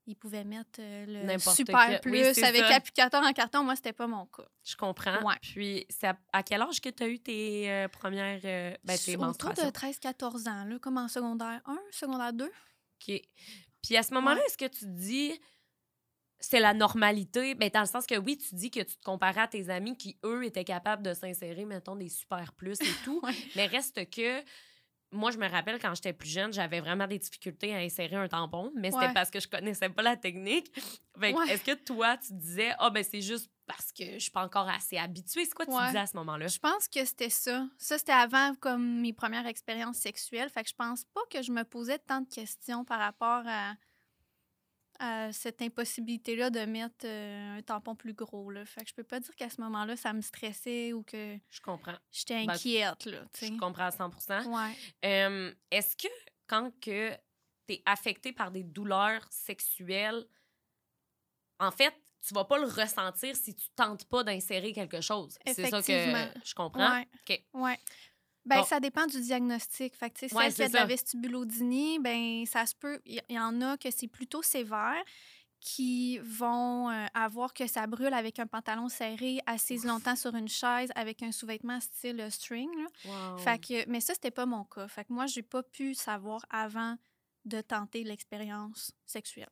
ils 0.06 0.16
pouvaient 0.16 0.44
mettre 0.44 0.80
euh, 0.80 1.26
le 1.26 1.38
super 1.38 2.00
plus 2.00 2.42
avec 2.42 2.62
l'applicateur 2.62 3.22
en 3.22 3.32
carton. 3.32 3.62
Moi, 3.64 3.76
c'était 3.76 3.92
pas 3.92 4.06
mon 4.06 4.26
cas. 4.26 4.44
Je 4.64 4.76
comprends. 4.76 5.18
Puis, 5.40 5.86
c'est 5.88 6.10
à, 6.32 6.42
quel 6.42 6.62
âge 6.62 6.80
que 6.80 6.88
tu 6.88 7.02
as 7.02 7.08
eu 7.08 7.18
tes 7.18 7.70
euh, 7.70 7.88
premières 7.88 8.40
euh, 8.44 8.74
ben, 8.84 8.98
tes 8.98 9.16
Autour 9.16 9.50
de 9.50 9.62
13-14 9.62 10.48
ans, 10.48 10.64
là, 10.64 10.78
comme 10.78 10.98
en 10.98 11.08
secondaire 11.08 11.60
1, 11.66 11.78
secondaire 11.90 12.32
2. 12.32 12.44
OK. 12.44 13.20
Puis 13.82 13.96
à 13.96 14.02
ce 14.02 14.14
moment-là, 14.14 14.40
est-ce 14.46 14.56
que 14.56 14.68
tu 14.68 14.86
dis 14.86 15.38
c'est 16.38 16.60
la 16.60 16.74
normalité? 16.74 17.54
Ben, 17.54 17.70
dans 17.72 17.80
le 17.80 17.86
sens 17.86 18.06
que 18.06 18.18
oui, 18.18 18.36
tu 18.36 18.54
dis 18.54 18.70
que 18.70 18.80
tu 18.80 18.96
te 18.96 19.02
comparais 19.02 19.42
à 19.42 19.48
tes 19.48 19.70
amis 19.70 19.96
qui, 19.96 20.18
eux, 20.24 20.44
étaient 20.44 20.64
capables 20.64 21.02
de 21.02 21.14
s'insérer, 21.14 21.64
mettons, 21.64 21.96
des 21.96 22.08
super 22.08 22.52
plus 22.52 22.80
et 22.80 22.94
tout. 23.04 23.22
Mais 23.56 23.66
reste 23.66 24.08
que 24.10 24.42
moi, 25.14 25.30
je 25.30 25.38
me 25.38 25.48
rappelle 25.48 25.78
quand 25.80 25.94
j'étais 25.94 26.12
plus 26.12 26.28
jeune, 26.28 26.52
j'avais 26.52 26.80
vraiment 26.80 27.06
des 27.06 27.18
difficultés 27.18 27.74
à 27.74 27.78
insérer 27.78 28.16
un 28.16 28.28
tampon, 28.28 28.72
mais 28.76 28.90
c'était 28.90 29.12
parce 29.12 29.30
que 29.30 29.40
je 29.40 29.48
connaissais 29.48 29.88
pas 29.88 30.02
la 30.02 30.16
technique. 30.16 30.70
Est-ce 31.22 31.64
que 31.64 31.74
toi, 31.74 32.16
tu 32.18 32.34
disais, 32.34 32.72
ah, 32.78 32.86
oh, 32.88 32.90
ben 32.90 33.04
c'est 33.04 33.22
juste 33.22 33.50
parce 33.66 33.92
que 33.92 34.04
je 34.14 34.18
suis 34.18 34.30
pas 34.30 34.44
encore 34.44 34.68
assez 34.68 34.98
habituée? 34.98 35.44
C'est 35.44 35.54
quoi 35.54 35.64
tu 35.64 35.86
disais 35.86 35.98
à 35.98 36.06
ce 36.06 36.16
moment-là? 36.16 36.48
Je 36.48 36.58
pense 36.58 36.88
que 36.88 37.04
c'était 37.04 37.30
ça. 37.30 37.66
Ça, 37.78 37.98
c'était 37.98 38.12
avant 38.12 38.54
comme 38.56 39.00
mes 39.00 39.12
premières 39.12 39.46
expériences 39.46 39.96
sexuelles. 39.96 40.50
Fait 40.50 40.62
que 40.62 40.68
je 40.68 40.74
pense 40.74 41.04
pas 41.04 41.22
que 41.30 41.42
je 41.42 41.52
me 41.52 41.64
posais 41.64 41.98
tant 41.98 42.20
de 42.20 42.28
questions 42.28 42.84
par 42.84 42.98
rapport 42.98 43.42
à 43.46 43.74
cette 45.32 45.62
impossibilité-là 45.62 46.50
de 46.50 46.60
mettre 46.60 47.04
euh, 47.04 47.58
un 47.58 47.62
tampon 47.62 47.94
plus 47.94 48.14
gros. 48.14 48.50
Là. 48.50 48.64
Fait 48.64 48.82
que 48.82 48.88
je 48.88 48.94
peux 48.94 49.04
pas 49.04 49.20
dire 49.20 49.34
qu'à 49.36 49.50
ce 49.50 49.60
moment-là, 49.60 49.96
ça 49.96 50.12
me 50.12 50.20
stressait 50.20 50.92
ou 50.92 51.02
que. 51.02 51.38
Je 51.50 51.60
comprends. 51.60 51.96
J'étais 52.10 52.44
ben, 52.46 52.52
inquiète. 52.52 53.06
là, 53.06 53.24
je 53.40 53.58
comprends 53.58 53.86
à 53.86 53.90
100 53.90 54.10
ouais. 54.46 55.56
Est-ce 55.70 55.96
que 55.96 56.08
quand 56.46 56.70
que 56.80 57.10
tu 57.66 57.74
es 57.74 57.82
affecté 57.86 58.32
par 58.32 58.50
des 58.50 58.62
douleurs 58.62 59.26
sexuelles, 59.30 60.26
en 61.58 61.70
fait, 61.70 61.94
tu 62.26 62.34
vas 62.34 62.44
pas 62.44 62.58
le 62.58 62.66
ressentir 62.66 63.36
si 63.36 63.54
tu 63.54 63.68
tentes 63.76 64.06
pas 64.06 64.24
d'insérer 64.24 64.72
quelque 64.72 65.00
chose? 65.00 65.38
C'est 65.46 65.68
ça 65.68 65.82
que 65.82 65.92
je 66.44 66.54
comprends. 66.54 66.96
Ouais. 66.96 67.08
OK. 67.28 67.44
Ouais. 67.54 67.78
Ben, 68.46 68.62
ça 68.64 68.78
dépend 68.80 69.06
du 69.06 69.20
diagnostic. 69.20 69.94
Fait 69.94 70.10
que, 70.10 70.28
si 70.28 70.34
ouais, 70.34 70.50
celle 70.50 70.54
qui 70.54 70.62
a 70.62 70.68
de 70.68 70.74
la 70.74 70.86
vestibulodynie, 70.86 71.98
ben, 71.98 72.44
ça 72.46 72.66
se 72.66 72.74
peut. 72.74 73.00
Il 73.06 73.22
y, 73.28 73.38
en 73.38 73.60
a 73.62 73.76
que 73.76 73.90
c'est 73.90 74.08
plutôt 74.08 74.42
sévère 74.42 75.02
qui 75.60 76.18
vont 76.18 76.90
euh, 76.90 77.06
avoir 77.14 77.54
que 77.54 77.66
ça 77.66 77.86
brûle 77.86 78.12
avec 78.12 78.38
un 78.38 78.46
pantalon 78.46 78.90
serré, 78.90 79.40
assise 79.46 79.86
longtemps 79.86 80.14
sur 80.14 80.34
une 80.34 80.48
chaise 80.48 80.90
avec 80.94 81.22
un 81.22 81.32
sous-vêtement 81.32 81.80
style 81.80 82.20
euh, 82.20 82.28
string. 82.28 82.68
Fait 83.38 83.58
que, 83.58 83.88
mais 83.88 84.00
ça, 84.00 84.12
c'était 84.12 84.30
pas 84.30 84.44
mon 84.44 84.64
cas. 84.64 84.88
Fait 84.88 85.06
que 85.06 85.12
moi, 85.12 85.26
j'ai 85.26 85.42
pas 85.42 85.62
pu 85.62 85.94
savoir 85.94 86.44
avant 86.50 86.96
de 87.46 87.62
tenter 87.62 88.04
l'expérience 88.04 88.92
sexuelle. 89.06 89.48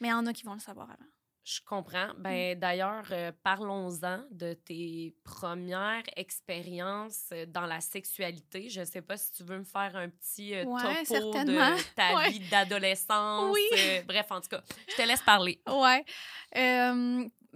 Mais 0.00 0.08
il 0.08 0.12
y 0.12 0.14
en 0.14 0.26
a 0.26 0.32
qui 0.34 0.44
vont 0.44 0.54
le 0.54 0.60
savoir 0.60 0.90
avant. 0.90 1.08
Je 1.44 1.60
comprends. 1.64 2.08
Mm. 2.08 2.22
Ben, 2.22 2.58
D'ailleurs, 2.58 3.06
euh, 3.12 3.32
parlons-en 3.42 4.24
de 4.30 4.52
tes 4.52 5.14
premières 5.24 6.02
expériences 6.16 7.30
euh, 7.32 7.46
dans 7.46 7.66
la 7.66 7.80
sexualité. 7.80 8.68
Je 8.68 8.80
ne 8.80 8.84
sais 8.84 9.02
pas 9.02 9.16
si 9.16 9.32
tu 9.32 9.44
veux 9.44 9.58
me 9.58 9.64
faire 9.64 9.96
un 9.96 10.08
petit 10.08 10.54
euh, 10.54 10.64
topo 10.64 11.32
de 11.32 11.94
ta 11.96 12.28
vie 12.28 12.40
d'adolescence. 12.50 13.52
Oui. 13.52 13.80
bref, 14.06 14.26
en 14.30 14.40
tout 14.40 14.48
cas, 14.48 14.62
je 14.88 14.96
te 14.96 15.02
laisse 15.02 15.22
parler. 15.22 15.60
Ouais. 15.66 16.04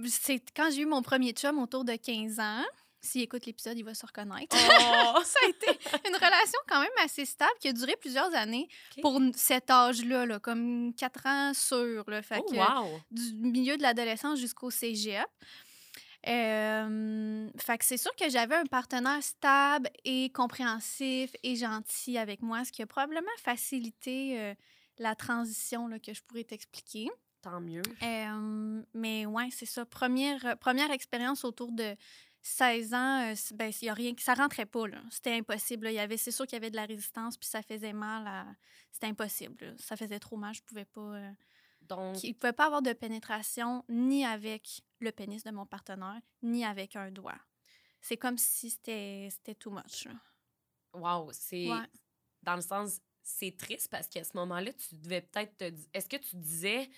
c'est 0.07 0.43
quand 0.57 0.71
j'ai 0.71 0.83
eu 0.83 0.87
mon 0.87 1.03
premier 1.03 1.33
chum 1.33 1.59
autour 1.59 1.85
de 1.85 1.95
15 1.95 2.41
ans. 2.41 2.65
S'il 3.05 3.23
écoute 3.23 3.45
l'épisode, 3.45 3.79
il 3.79 3.85
va 3.85 3.95
se 3.95 4.07
reconnaître. 4.07 4.57
Oh! 4.57 5.21
ça 5.25 5.39
a 5.45 5.49
été 5.49 5.79
une 6.09 6.15
relation 6.15 6.59
quand 6.67 6.81
même 6.81 6.91
assez 7.05 7.27
stable 7.27 7.53
qui 7.61 7.69
a 7.69 7.73
duré 7.73 7.97
plusieurs 8.01 8.35
années 8.35 8.67
pour 9.03 9.21
cet 9.37 9.71
âge-là, 9.71 10.25
là, 10.25 10.39
comme 10.39 10.95
quatre 10.95 11.27
ans 11.27 11.53
sur. 11.53 12.05
le 12.07 12.23
fait 12.23 12.43
oh, 12.47 12.99
du 13.11 13.35
milieu 13.35 13.77
de 13.77 13.83
l'adolescence 13.83 14.39
jusqu'au 14.39 14.71
cégep. 14.71 15.27
Euh, 16.27 17.51
fait 17.59 17.79
que 17.79 17.85
c'est 17.85 17.99
sûr 17.99 18.15
que 18.17 18.31
j'avais 18.31 18.55
un 18.55 18.65
partenaire 18.65 19.23
stable 19.23 19.91
et 20.05 20.31
compréhensif 20.31 21.31
et 21.43 21.57
gentil 21.57 22.17
avec 22.17 22.41
moi, 22.41 22.65
ce 22.65 22.73
qui 22.73 22.83
a 22.83 22.87
probablement 22.87 23.27
facilité 23.39 24.41
euh, 24.41 24.55
la 24.99 25.15
transition 25.15 25.87
là, 25.87 25.99
que 25.99 26.15
je 26.15 26.23
pourrais 26.23 26.45
t'expliquer. 26.45 27.11
Tant 27.43 27.61
mieux. 27.61 27.83
Euh, 28.03 28.83
mais 28.95 29.27
ouais, 29.27 29.49
c'est 29.51 29.67
ça. 29.67 29.85
Première, 29.85 30.57
première 30.61 30.91
expérience 30.91 31.45
autour 31.45 31.73
de 31.73 31.95
16 32.47 32.93
ans, 32.93 33.31
euh, 33.31 33.35
ben, 33.55 33.73
y 33.81 33.89
a 33.89 33.95
rien, 33.95 34.13
ça 34.19 34.35
rentrait 34.35 34.67
pas. 34.67 34.85
C'était 35.11 35.33
impossible. 35.33 35.89
Il 35.89 35.95
y 35.95 35.99
avait, 35.99 36.19
c'est 36.19 36.31
sûr 36.31 36.47
qu'il 36.47 36.57
y 36.57 36.61
avait 36.61 36.71
de 36.71 36.77
la 36.77 36.85
résistance, 36.85 37.39
puis 37.39 37.49
ça 37.49 37.63
faisait 37.63 37.95
mal. 37.95 38.55
C'était 38.93 39.07
impossible. 39.07 39.75
Ça 39.79 39.97
faisait 39.97 40.19
trop 40.19 40.37
mal. 40.37 40.55
Je 40.55 40.61
pouvais 40.61 40.85
pas. 40.85 41.01
Euh, 41.01 41.31
Donc. 41.81 42.23
Il 42.23 42.29
ne 42.29 42.35
pouvait 42.35 42.53
pas 42.53 42.67
avoir 42.67 42.83
de 42.83 42.93
pénétration 42.93 43.83
ni 43.89 44.27
avec 44.27 44.83
le 45.01 45.11
pénis 45.11 45.43
de 45.43 45.51
mon 45.53 45.65
partenaire, 45.65 46.21
ni 46.43 46.67
avec 46.67 46.97
un 46.97 47.11
doigt. 47.11 47.39
C'est 48.03 48.19
comme 48.19 48.37
si 48.37 48.69
c'était, 48.69 49.29
c'était 49.31 49.55
too 49.55 49.71
much. 49.71 50.07
Wow, 50.93 51.31
c'est. 51.33 51.67
Dans 52.43 52.57
le 52.57 52.63
sens, 52.63 53.01
c'est 53.23 53.57
triste 53.57 53.89
parce 53.91 54.07
qu'à 54.07 54.23
ce 54.23 54.37
moment-là, 54.37 54.71
tu 54.75 54.97
devais 54.97 55.23
peut-être 55.23 55.57
te. 55.57 55.73
Est-ce 55.95 56.11
que 56.11 56.19
tu 56.19 56.37
disais 56.37 56.91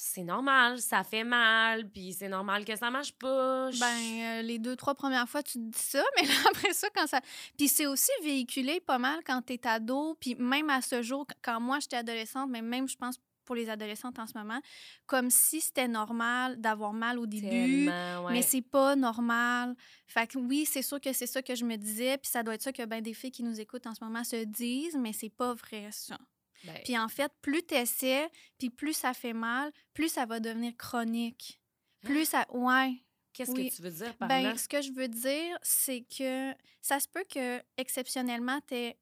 c'est 0.00 0.22
normal, 0.22 0.80
ça 0.80 1.02
fait 1.02 1.24
mal, 1.24 1.88
puis 1.90 2.12
c'est 2.12 2.28
normal 2.28 2.64
que 2.64 2.76
ça 2.76 2.88
marche 2.88 3.12
pas. 3.14 3.68
Je- 3.72 3.80
Ben, 3.80 4.38
euh, 4.38 4.42
les 4.42 4.60
deux, 4.60 4.76
trois 4.76 4.94
premières 4.94 5.28
fois, 5.28 5.42
tu 5.42 5.54
te 5.54 5.58
dis 5.58 5.78
ça, 5.78 6.04
mais 6.16 6.26
là, 6.26 6.34
après 6.50 6.72
ça, 6.72 6.88
quand 6.94 7.08
ça. 7.08 7.20
Puis 7.56 7.66
c'est 7.66 7.86
aussi 7.86 8.12
véhiculé 8.22 8.78
pas 8.80 8.98
mal 8.98 9.20
quand 9.26 9.42
t'es 9.42 9.60
ado, 9.66 10.16
puis 10.20 10.36
même 10.36 10.70
à 10.70 10.82
ce 10.82 11.02
jour, 11.02 11.26
quand 11.42 11.58
moi 11.60 11.80
j'étais 11.80 11.96
adolescente, 11.96 12.48
mais 12.48 12.62
même, 12.62 12.86
je 12.88 12.96
pense, 12.96 13.16
pour 13.44 13.56
les 13.56 13.70
adolescentes 13.70 14.18
en 14.18 14.26
ce 14.26 14.36
moment, 14.36 14.60
comme 15.06 15.30
si 15.30 15.60
c'était 15.62 15.88
normal 15.88 16.60
d'avoir 16.60 16.92
mal 16.92 17.18
au 17.18 17.26
début. 17.26 17.86
Ouais. 17.88 18.32
Mais 18.32 18.42
c'est 18.42 18.60
pas 18.62 18.94
normal. 18.94 19.74
Fait 20.06 20.26
que 20.26 20.38
oui, 20.38 20.64
c'est 20.64 20.82
sûr 20.82 21.00
que 21.00 21.12
c'est 21.12 21.26
ça 21.26 21.42
que 21.42 21.54
je 21.56 21.64
me 21.64 21.76
disais, 21.76 22.18
puis 22.18 22.30
ça 22.30 22.42
doit 22.42 22.54
être 22.54 22.62
ça 22.62 22.72
que 22.72 22.84
ben, 22.84 23.00
des 23.00 23.14
filles 23.14 23.30
qui 23.32 23.42
nous 23.42 23.58
écoutent 23.58 23.86
en 23.86 23.94
ce 23.94 24.04
moment 24.04 24.22
se 24.22 24.44
disent, 24.44 24.96
mais 25.00 25.12
c'est 25.14 25.30
pas 25.30 25.54
vrai 25.54 25.88
ça. 25.90 26.18
Ben, 26.64 26.80
Puis 26.84 26.98
en 26.98 27.08
fait, 27.08 27.32
plus 27.40 27.62
t'essaies, 27.62 28.28
puis 28.58 28.70
plus 28.70 28.94
ça 28.94 29.14
fait 29.14 29.32
mal, 29.32 29.72
plus 29.94 30.08
ça 30.08 30.26
va 30.26 30.40
devenir 30.40 30.76
chronique. 30.76 31.60
Plus 32.02 32.24
ça. 32.24 32.46
Ouais. 32.52 33.02
Qu'est-ce 33.32 33.52
oui. 33.52 33.70
que 33.70 33.76
tu 33.76 33.82
veux 33.82 33.90
dire 33.90 34.16
par 34.16 34.28
Ben, 34.28 34.42
là? 34.42 34.56
ce 34.56 34.68
que 34.68 34.82
je 34.82 34.92
veux 34.92 35.08
dire, 35.08 35.58
c'est 35.62 36.00
que 36.02 36.52
ça 36.80 36.98
se 36.98 37.08
peut 37.08 37.24
que 37.28 37.62
exceptionnellement, 37.76 38.60
tu 38.66 38.92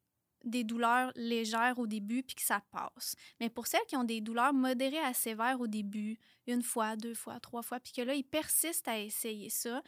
des 0.45 0.65
douleurs 0.65 1.11
légères 1.17 1.79
au 1.79 1.87
début 1.87 2.23
puis 2.23 2.37
que 2.37 2.43
ça 2.43 2.63
passe. 2.71 3.17
Mais 3.41 3.51
pour 3.51 3.67
celles 3.67 3.85
qui 3.89 3.97
ont 3.97 4.05
des 4.05 4.21
douleurs 4.21 4.55
modérées 4.55 4.99
à 5.01 5.13
sévères 5.13 5.61
au 5.61 5.67
début, 5.67 6.19
une 6.47 6.63
fois, 6.63 6.97
deux 6.97 7.15
fois, 7.15 7.41
trois 7.41 7.63
fois, 7.63 7.81
puis 7.81 7.93
que 7.93 8.03
là, 8.03 8.15
ils 8.15 8.25
persistent 8.25 8.89
à 8.89 8.99
essayer 8.99 9.51
ça, 9.51 9.83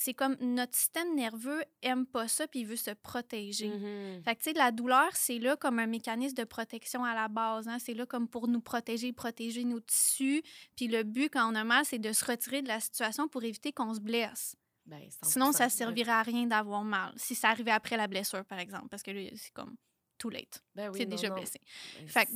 c'est 0.00 0.14
comme 0.14 0.36
notre 0.40 0.76
système 0.76 1.16
nerveux 1.16 1.64
aime 1.82 2.06
pas 2.06 2.28
ça 2.28 2.46
puis 2.46 2.60
il 2.60 2.66
veut 2.66 2.76
se 2.76 2.92
protéger. 2.92 3.66
Mhm. 3.66 4.22
Fait 4.22 4.36
que, 4.36 4.42
tu 4.44 4.50
sais, 4.50 4.52
la 4.52 4.70
douleur, 4.70 5.08
c'est 5.14 5.40
là 5.40 5.56
comme 5.56 5.80
un 5.80 5.88
mécanisme 5.88 6.36
de 6.36 6.44
protection 6.44 7.04
à 7.04 7.16
la 7.16 7.26
base. 7.26 7.66
Hein? 7.66 7.80
C'est 7.80 7.94
là 7.94 8.06
comme 8.06 8.28
pour 8.28 8.46
nous 8.46 8.60
protéger, 8.60 9.12
protéger 9.12 9.64
nos 9.64 9.80
tissus. 9.80 10.44
Puis 10.76 10.86
le 10.86 11.02
but, 11.02 11.30
quand 11.30 11.50
on 11.50 11.54
a 11.56 11.64
mal, 11.64 11.84
c'est 11.84 11.98
de 11.98 12.12
se 12.12 12.24
retirer 12.24 12.62
de 12.62 12.68
la 12.68 12.78
situation 12.78 13.26
pour 13.26 13.42
éviter 13.42 13.72
qu'on 13.72 13.92
se 13.92 13.98
blesse. 13.98 14.54
Ben, 14.86 15.02
Sinon, 15.24 15.50
100%, 15.50 15.52
ça 15.54 15.68
servirait 15.68 16.12
à 16.12 16.22
rien 16.22 16.46
d'avoir 16.46 16.84
mal. 16.84 17.12
Si 17.16 17.34
ça 17.34 17.48
arrivait 17.48 17.72
après 17.72 17.96
la 17.96 18.06
blessure, 18.06 18.44
par 18.44 18.60
exemple, 18.60 18.86
parce 18.88 19.02
que 19.02 19.10
là, 19.10 19.28
c'est 19.34 19.52
comme 19.52 19.74
too 20.16 20.30
late. 20.30 20.62
Ben 20.76 20.90
oui, 20.90 20.98
c'est 21.00 21.06
déjà 21.06 21.28
non. 21.28 21.34
blessé. 21.34 21.60
Ben, 21.98 22.08
Fait 22.08 22.26
que 22.26 22.30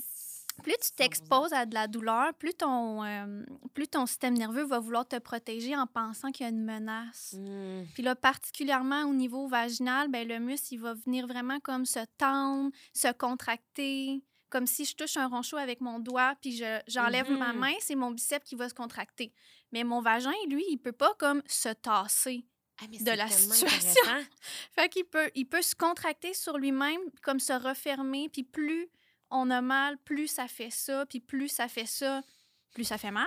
Plus 0.62 0.73
tu 0.75 0.88
100%. 0.88 0.94
t'exposes 0.97 1.52
à 1.52 1.66
de 1.66 1.75
la 1.75 1.87
douleur, 1.87 2.32
plus 2.35 2.54
ton, 2.54 3.04
euh, 3.04 3.44
plus 3.75 3.88
ton 3.88 4.06
système 4.06 4.35
nerveux 4.35 4.64
va 4.64 4.78
vouloir 4.78 5.06
te 5.06 5.18
protéger 5.18 5.76
en 5.76 5.87
pensant 5.87 6.30
qu'il 6.30 6.44
y 6.44 6.47
a 6.47 6.50
une 6.50 6.64
menace. 6.64 7.35
Mm. 7.38 7.85
Puis 7.94 8.02
là, 8.02 8.14
particulièrement 8.14 9.02
au 9.04 9.14
niveau 9.14 9.47
vaginal, 9.49 10.09
ben, 10.09 10.26
le 10.26 10.38
muscle, 10.38 10.75
il 10.75 10.80
va 10.80 10.94
venir 10.94 11.26
vraiment 11.26 11.61
comme 11.61 11.87
se 11.87 12.00
tendre, 12.18 12.71
se 12.94 13.12
contracter. 13.12 14.23
Comme 14.50 14.66
si 14.66 14.85
je 14.85 14.94
touche 14.94 15.16
un 15.16 15.28
ronchon 15.28 15.56
avec 15.56 15.80
mon 15.80 15.99
doigt, 15.99 16.35
puis 16.42 16.54
je- 16.56 16.80
j'enlève 16.87 17.30
ma 17.30 17.52
Mhm. 17.54 17.59
main, 17.59 17.73
c'est 17.80 17.94
mon 17.94 18.11
biceps 18.11 18.44
qui 18.47 18.54
va 18.54 18.68
se 18.68 18.75
contracter. 18.75 19.32
Mais 19.73 19.82
mon 19.82 20.02
vagin, 20.02 20.30
lui, 20.49 20.62
il 20.68 20.76
peut 20.76 20.92
pas 20.92 21.14
comme 21.18 21.42
se 21.47 21.71
tasser. 21.71 22.44
Ah, 22.82 22.87
de 22.88 23.11
la 23.16 23.28
situation. 23.28 24.02
Fait 24.73 24.88
qu'il 24.88 25.04
peut, 25.04 25.30
il 25.35 25.47
peut 25.47 25.62
se 25.62 25.75
contracter 25.75 26.35
sur 26.35 26.59
lui-même, 26.59 27.00
comme 27.23 27.38
se 27.38 27.52
refermer, 27.52 28.28
puis 28.28 28.42
plus 28.42 28.88
on 29.32 29.50
a 29.50 29.60
mal, 29.60 29.98
plus 29.98 30.28
ça 30.28 30.46
fait 30.48 30.70
ça, 30.70 31.04
puis 31.06 31.20
plus 31.20 31.48
ça 31.48 31.66
fait 31.68 31.86
ça, 31.86 32.22
plus 32.72 32.84
ça 32.84 32.98
fait 32.98 33.10
mal. 33.10 33.26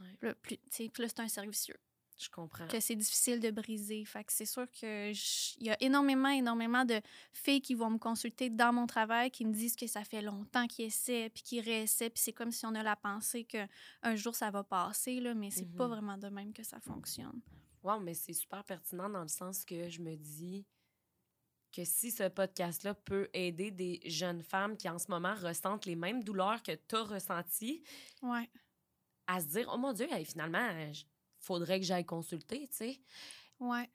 Ouais. 0.00 0.06
Là, 0.22 0.34
plus, 0.34 0.58
c'est 0.70 0.90
un 1.20 1.28
cercle 1.28 1.50
vicieux 1.50 1.78
Je 2.18 2.28
comprends. 2.28 2.66
que 2.68 2.80
c'est 2.80 2.96
difficile 2.96 3.40
de 3.40 3.50
briser. 3.50 4.04
Fait 4.04 4.24
que 4.24 4.32
c'est 4.32 4.44
sûr 4.46 4.66
que 4.70 5.12
je- 5.14 5.54
il 5.58 5.66
y 5.66 5.70
a 5.70 5.76
énormément, 5.82 6.28
énormément 6.28 6.84
de 6.84 7.00
filles 7.32 7.62
qui 7.62 7.74
vont 7.74 7.88
me 7.90 7.98
consulter 7.98 8.50
dans 8.50 8.72
mon 8.74 8.86
travail, 8.86 9.30
qui 9.30 9.44
me 9.46 9.52
disent 9.54 9.76
que 9.76 9.86
ça 9.86 10.04
fait 10.04 10.20
longtemps 10.22 10.66
qu'ils 10.66 10.86
essaient, 10.86 11.30
puis 11.30 11.42
qu'ils 11.42 11.60
réessaient, 11.60 12.10
puis 12.10 12.22
c'est 12.22 12.32
comme 12.34 12.50
si 12.50 12.66
on 12.66 12.74
a 12.74 12.82
la 12.82 12.96
pensée 12.96 13.44
que 13.44 13.66
un 14.02 14.16
jour 14.16 14.34
ça 14.34 14.50
va 14.50 14.64
passer, 14.64 15.20
là, 15.20 15.34
mais 15.34 15.50
c'est 15.50 15.70
pas 15.74 15.84
Mhm. 15.86 15.90
vraiment 15.94 16.18
de 16.18 16.28
même 16.28 16.52
que 16.52 16.62
ça 16.62 16.78
fonctionne. 16.80 17.40
Wow, 17.82 18.00
mais 18.00 18.14
c'est 18.14 18.32
super 18.34 18.64
pertinent 18.64 19.08
dans 19.08 19.22
le 19.22 19.28
sens 19.28 19.64
que 19.64 19.88
je 19.88 20.00
me 20.02 20.16
dis 20.16 20.66
que 21.72 21.84
si 21.84 22.10
ce 22.10 22.28
podcast-là 22.28 22.94
peut 22.94 23.28
aider 23.34 23.70
des 23.70 24.00
jeunes 24.06 24.42
femmes 24.42 24.76
qui 24.76 24.88
en 24.88 24.98
ce 24.98 25.10
moment 25.10 25.34
ressentent 25.34 25.84
les 25.86 25.96
mêmes 25.96 26.22
douleurs 26.24 26.62
que 26.62 26.72
tu 26.72 26.96
as 26.96 27.02
ressenties, 27.02 27.82
Ouais. 28.22 28.48
à 29.26 29.40
se 29.40 29.46
dire, 29.46 29.70
oh 29.72 29.76
mon 29.76 29.92
Dieu, 29.92 30.06
finalement, 30.24 30.68
il 30.70 30.94
faudrait 31.38 31.78
que 31.80 31.86
j'aille 31.86 32.06
consulter, 32.06 32.66
tu 32.68 32.76
sais. 32.76 33.00
Ouais. 33.60 33.88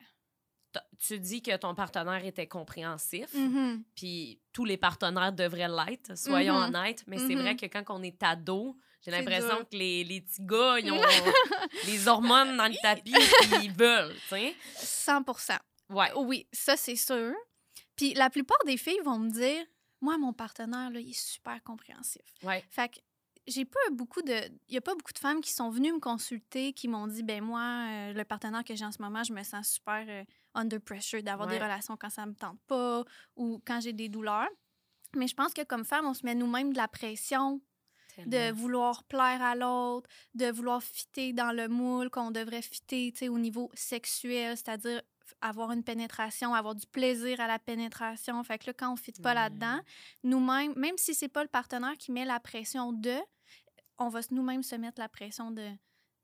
Tu 0.99 1.19
dis 1.19 1.41
que 1.41 1.55
ton 1.57 1.75
partenaire 1.75 2.23
était 2.23 2.47
compréhensif, 2.47 3.33
Mhm. 3.33 3.83
puis 3.95 4.39
tous 4.53 4.63
les 4.63 4.77
partenaires 4.77 5.33
devraient 5.33 5.67
l'être, 5.67 6.17
soyons 6.17 6.57
Mhm. 6.59 6.63
honnêtes, 6.75 7.03
mais 7.07 7.17
c'est 7.17 7.35
Mhm. 7.35 7.41
vrai 7.41 7.55
que 7.57 7.65
quand 7.65 7.83
on 7.89 8.01
est 8.03 8.21
ado, 8.23 8.77
j'ai 9.01 9.11
l'impression 9.11 9.65
que 9.65 9.75
les, 9.75 10.03
les 10.05 10.21
petits 10.21 10.45
gars, 10.45 10.79
ils 10.79 10.91
ont 10.91 11.01
les 11.87 12.07
hormones 12.07 12.55
dans 12.55 12.67
le 12.67 12.75
tapis, 12.81 13.11
puis 13.11 13.65
ils 13.65 13.71
veulent, 13.73 14.13
tu 14.13 14.27
sais. 14.29 14.55
100 14.75 15.23
Ouais. 15.89 16.11
Oui, 16.15 16.47
ça, 16.53 16.77
c'est 16.77 16.95
sûr. 16.95 17.33
Puis 18.01 18.15
la 18.15 18.31
plupart 18.31 18.57
des 18.65 18.77
filles 18.77 18.99
vont 19.05 19.19
me 19.19 19.29
dire 19.29 19.63
Moi, 20.01 20.17
mon 20.17 20.33
partenaire, 20.33 20.89
là, 20.89 20.99
il 20.99 21.11
est 21.11 21.19
super 21.19 21.61
compréhensif. 21.63 22.23
Ouais. 22.41 22.65
Fait 22.71 22.89
que 22.89 22.99
j'ai 23.45 23.63
pas 23.63 23.79
beaucoup 23.91 24.23
de. 24.23 24.33
Il 24.69 24.73
y 24.73 24.77
a 24.77 24.81
pas 24.81 24.95
beaucoup 24.95 25.13
de 25.13 25.19
femmes 25.19 25.39
qui 25.39 25.53
sont 25.53 25.69
venues 25.69 25.93
me 25.93 25.99
consulter, 25.99 26.73
qui 26.73 26.87
m'ont 26.87 27.05
dit 27.05 27.21
Ben, 27.21 27.43
moi, 27.43 27.61
euh, 27.61 28.13
le 28.13 28.23
partenaire 28.23 28.63
que 28.63 28.75
j'ai 28.75 28.85
en 28.85 28.91
ce 28.91 29.03
moment, 29.03 29.23
je 29.23 29.33
me 29.33 29.43
sens 29.43 29.73
super 29.73 30.03
euh, 30.07 30.23
under 30.55 30.79
pressure 30.79 31.21
d'avoir 31.21 31.47
des 31.47 31.59
relations 31.59 31.95
quand 31.95 32.09
ça 32.09 32.25
me 32.25 32.33
tente 32.33 32.59
pas 32.65 33.03
ou 33.35 33.61
quand 33.67 33.79
j'ai 33.81 33.93
des 33.93 34.09
douleurs. 34.09 34.49
Mais 35.15 35.27
je 35.27 35.35
pense 35.35 35.53
que 35.53 35.63
comme 35.63 35.85
femme, 35.85 36.07
on 36.07 36.15
se 36.15 36.25
met 36.25 36.33
nous-mêmes 36.33 36.73
de 36.73 36.77
la 36.77 36.87
pression 36.87 37.61
de 38.25 38.51
vouloir 38.51 39.03
plaire 39.03 39.41
à 39.41 39.55
l'autre, 39.55 40.09
de 40.33 40.51
vouloir 40.51 40.81
fitter 40.83 41.33
dans 41.33 41.51
le 41.51 41.67
moule 41.67 42.09
qu'on 42.09 42.31
devrait 42.31 42.61
fitter 42.61 43.13
au 43.29 43.39
niveau 43.39 43.69
sexuel, 43.73 44.57
c'est-à-dire 44.57 45.01
avoir 45.41 45.71
une 45.71 45.83
pénétration, 45.83 46.53
avoir 46.53 46.75
du 46.75 46.85
plaisir 46.87 47.39
à 47.39 47.47
la 47.47 47.59
pénétration. 47.59 48.43
Fait 48.43 48.57
que 48.57 48.67
là, 48.67 48.73
quand 48.73 48.89
on 48.89 48.93
ne 48.93 48.99
fit 48.99 49.11
pas 49.13 49.33
là-dedans, 49.33 49.79
nous-mêmes, 50.23 50.73
même 50.77 50.97
si 50.97 51.13
c'est 51.15 51.27
pas 51.27 51.43
le 51.43 51.49
partenaire 51.49 51.97
qui 51.97 52.11
met 52.11 52.25
la 52.25 52.39
pression 52.39 52.91
de, 52.93 53.15
on 53.97 54.09
va 54.09 54.19
nous-mêmes 54.31 54.63
se 54.63 54.75
mettre 54.75 54.99
la 54.99 55.09
pression 55.09 55.51
de 55.51 55.69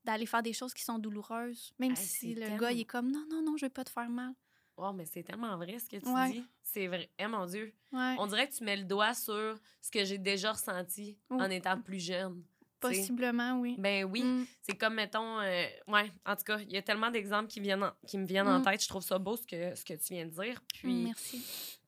d'aller 0.04 0.24
faire 0.26 0.42
des 0.42 0.54
choses 0.54 0.72
qui 0.72 0.82
sont 0.84 0.98
douloureuses. 0.98 1.70
Même 1.78 1.90
Hey, 1.90 1.96
si 1.96 2.34
le 2.34 2.40
tellement- 2.42 2.56
gars, 2.56 2.72
il 2.72 2.80
est 2.80 2.84
comme, 2.86 3.10
non, 3.10 3.26
non, 3.30 3.42
non, 3.42 3.56
je 3.58 3.66
veux 3.66 3.70
pas 3.70 3.84
te 3.84 3.90
faire 3.90 4.08
mal. 4.08 4.32
Wow, 4.78 4.92
mais 4.94 5.04
c'est 5.04 5.22
tellement 5.22 5.54
vrai 5.58 5.78
ce 5.80 5.88
que 5.90 5.96
tu 5.98 6.08
Ouais. 6.08 6.30
dis. 6.30 6.44
C'est 6.62 6.86
vrai. 6.86 7.10
Eh 7.18 7.26
mon 7.26 7.44
Dieu. 7.44 7.74
Ouais, 7.92 8.14
On 8.18 8.26
dirait 8.26 8.48
que 8.48 8.54
tu 8.54 8.64
mets 8.64 8.76
le 8.76 8.84
doigt 8.84 9.12
sur 9.12 9.58
ce 9.82 9.90
que 9.90 10.04
j'ai 10.04 10.16
déjà 10.16 10.52
ressenti 10.52 11.18
Oh. 11.28 11.34
en 11.34 11.50
étant 11.50 11.78
plus 11.78 11.98
jeune. 11.98 12.42
Possiblement, 12.80 13.58
oui. 13.60 13.76
Ben 13.78 14.04
oui. 14.04 14.22
Mm. 14.22 14.46
C'est 14.62 14.76
comme, 14.76 14.94
mettons, 14.94 15.40
euh, 15.40 15.66
ouais, 15.88 16.10
en 16.26 16.36
tout 16.36 16.44
cas, 16.44 16.58
il 16.60 16.72
y 16.72 16.76
a 16.76 16.82
tellement 16.82 17.10
d'exemples 17.10 17.48
qui, 17.48 17.60
viennent 17.60 17.82
en- 17.84 17.94
qui 18.06 18.18
me 18.18 18.26
viennent 18.26 18.48
en 18.48 18.60
Mm. 18.60 18.64
tête. 18.64 18.82
Je 18.82 18.88
trouve 18.88 19.02
ça 19.02 19.18
beau 19.18 19.36
ce 19.36 19.46
que, 19.46 19.74
ce 19.74 19.84
que 19.84 19.94
tu 19.94 20.14
viens 20.14 20.26
de 20.26 20.30
dire. 20.30 20.60
Puis, 20.74 20.92
Mm, 20.92 21.04
Merci. 21.04 21.78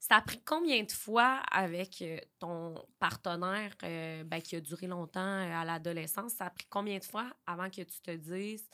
ça 0.00 0.16
a 0.16 0.22
pris 0.22 0.42
combien 0.44 0.82
de 0.82 0.92
fois 0.92 1.42
avec 1.50 2.00
euh, 2.02 2.18
ton 2.38 2.74
partenaire 2.98 3.74
euh, 3.82 4.22
ben, 4.24 4.40
qui 4.42 4.56
a 4.56 4.60
duré 4.60 4.86
longtemps 4.86 5.20
à 5.20 5.64
l'adolescence? 5.64 6.34
Ça 6.34 6.46
a 6.46 6.50
pris 6.50 6.66
combien 6.68 6.98
de 6.98 7.04
fois 7.04 7.30
avant 7.46 7.70
que 7.70 7.82
tu 7.82 8.00
te 8.00 8.10
dises, 8.10 8.68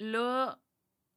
là, 0.00 0.58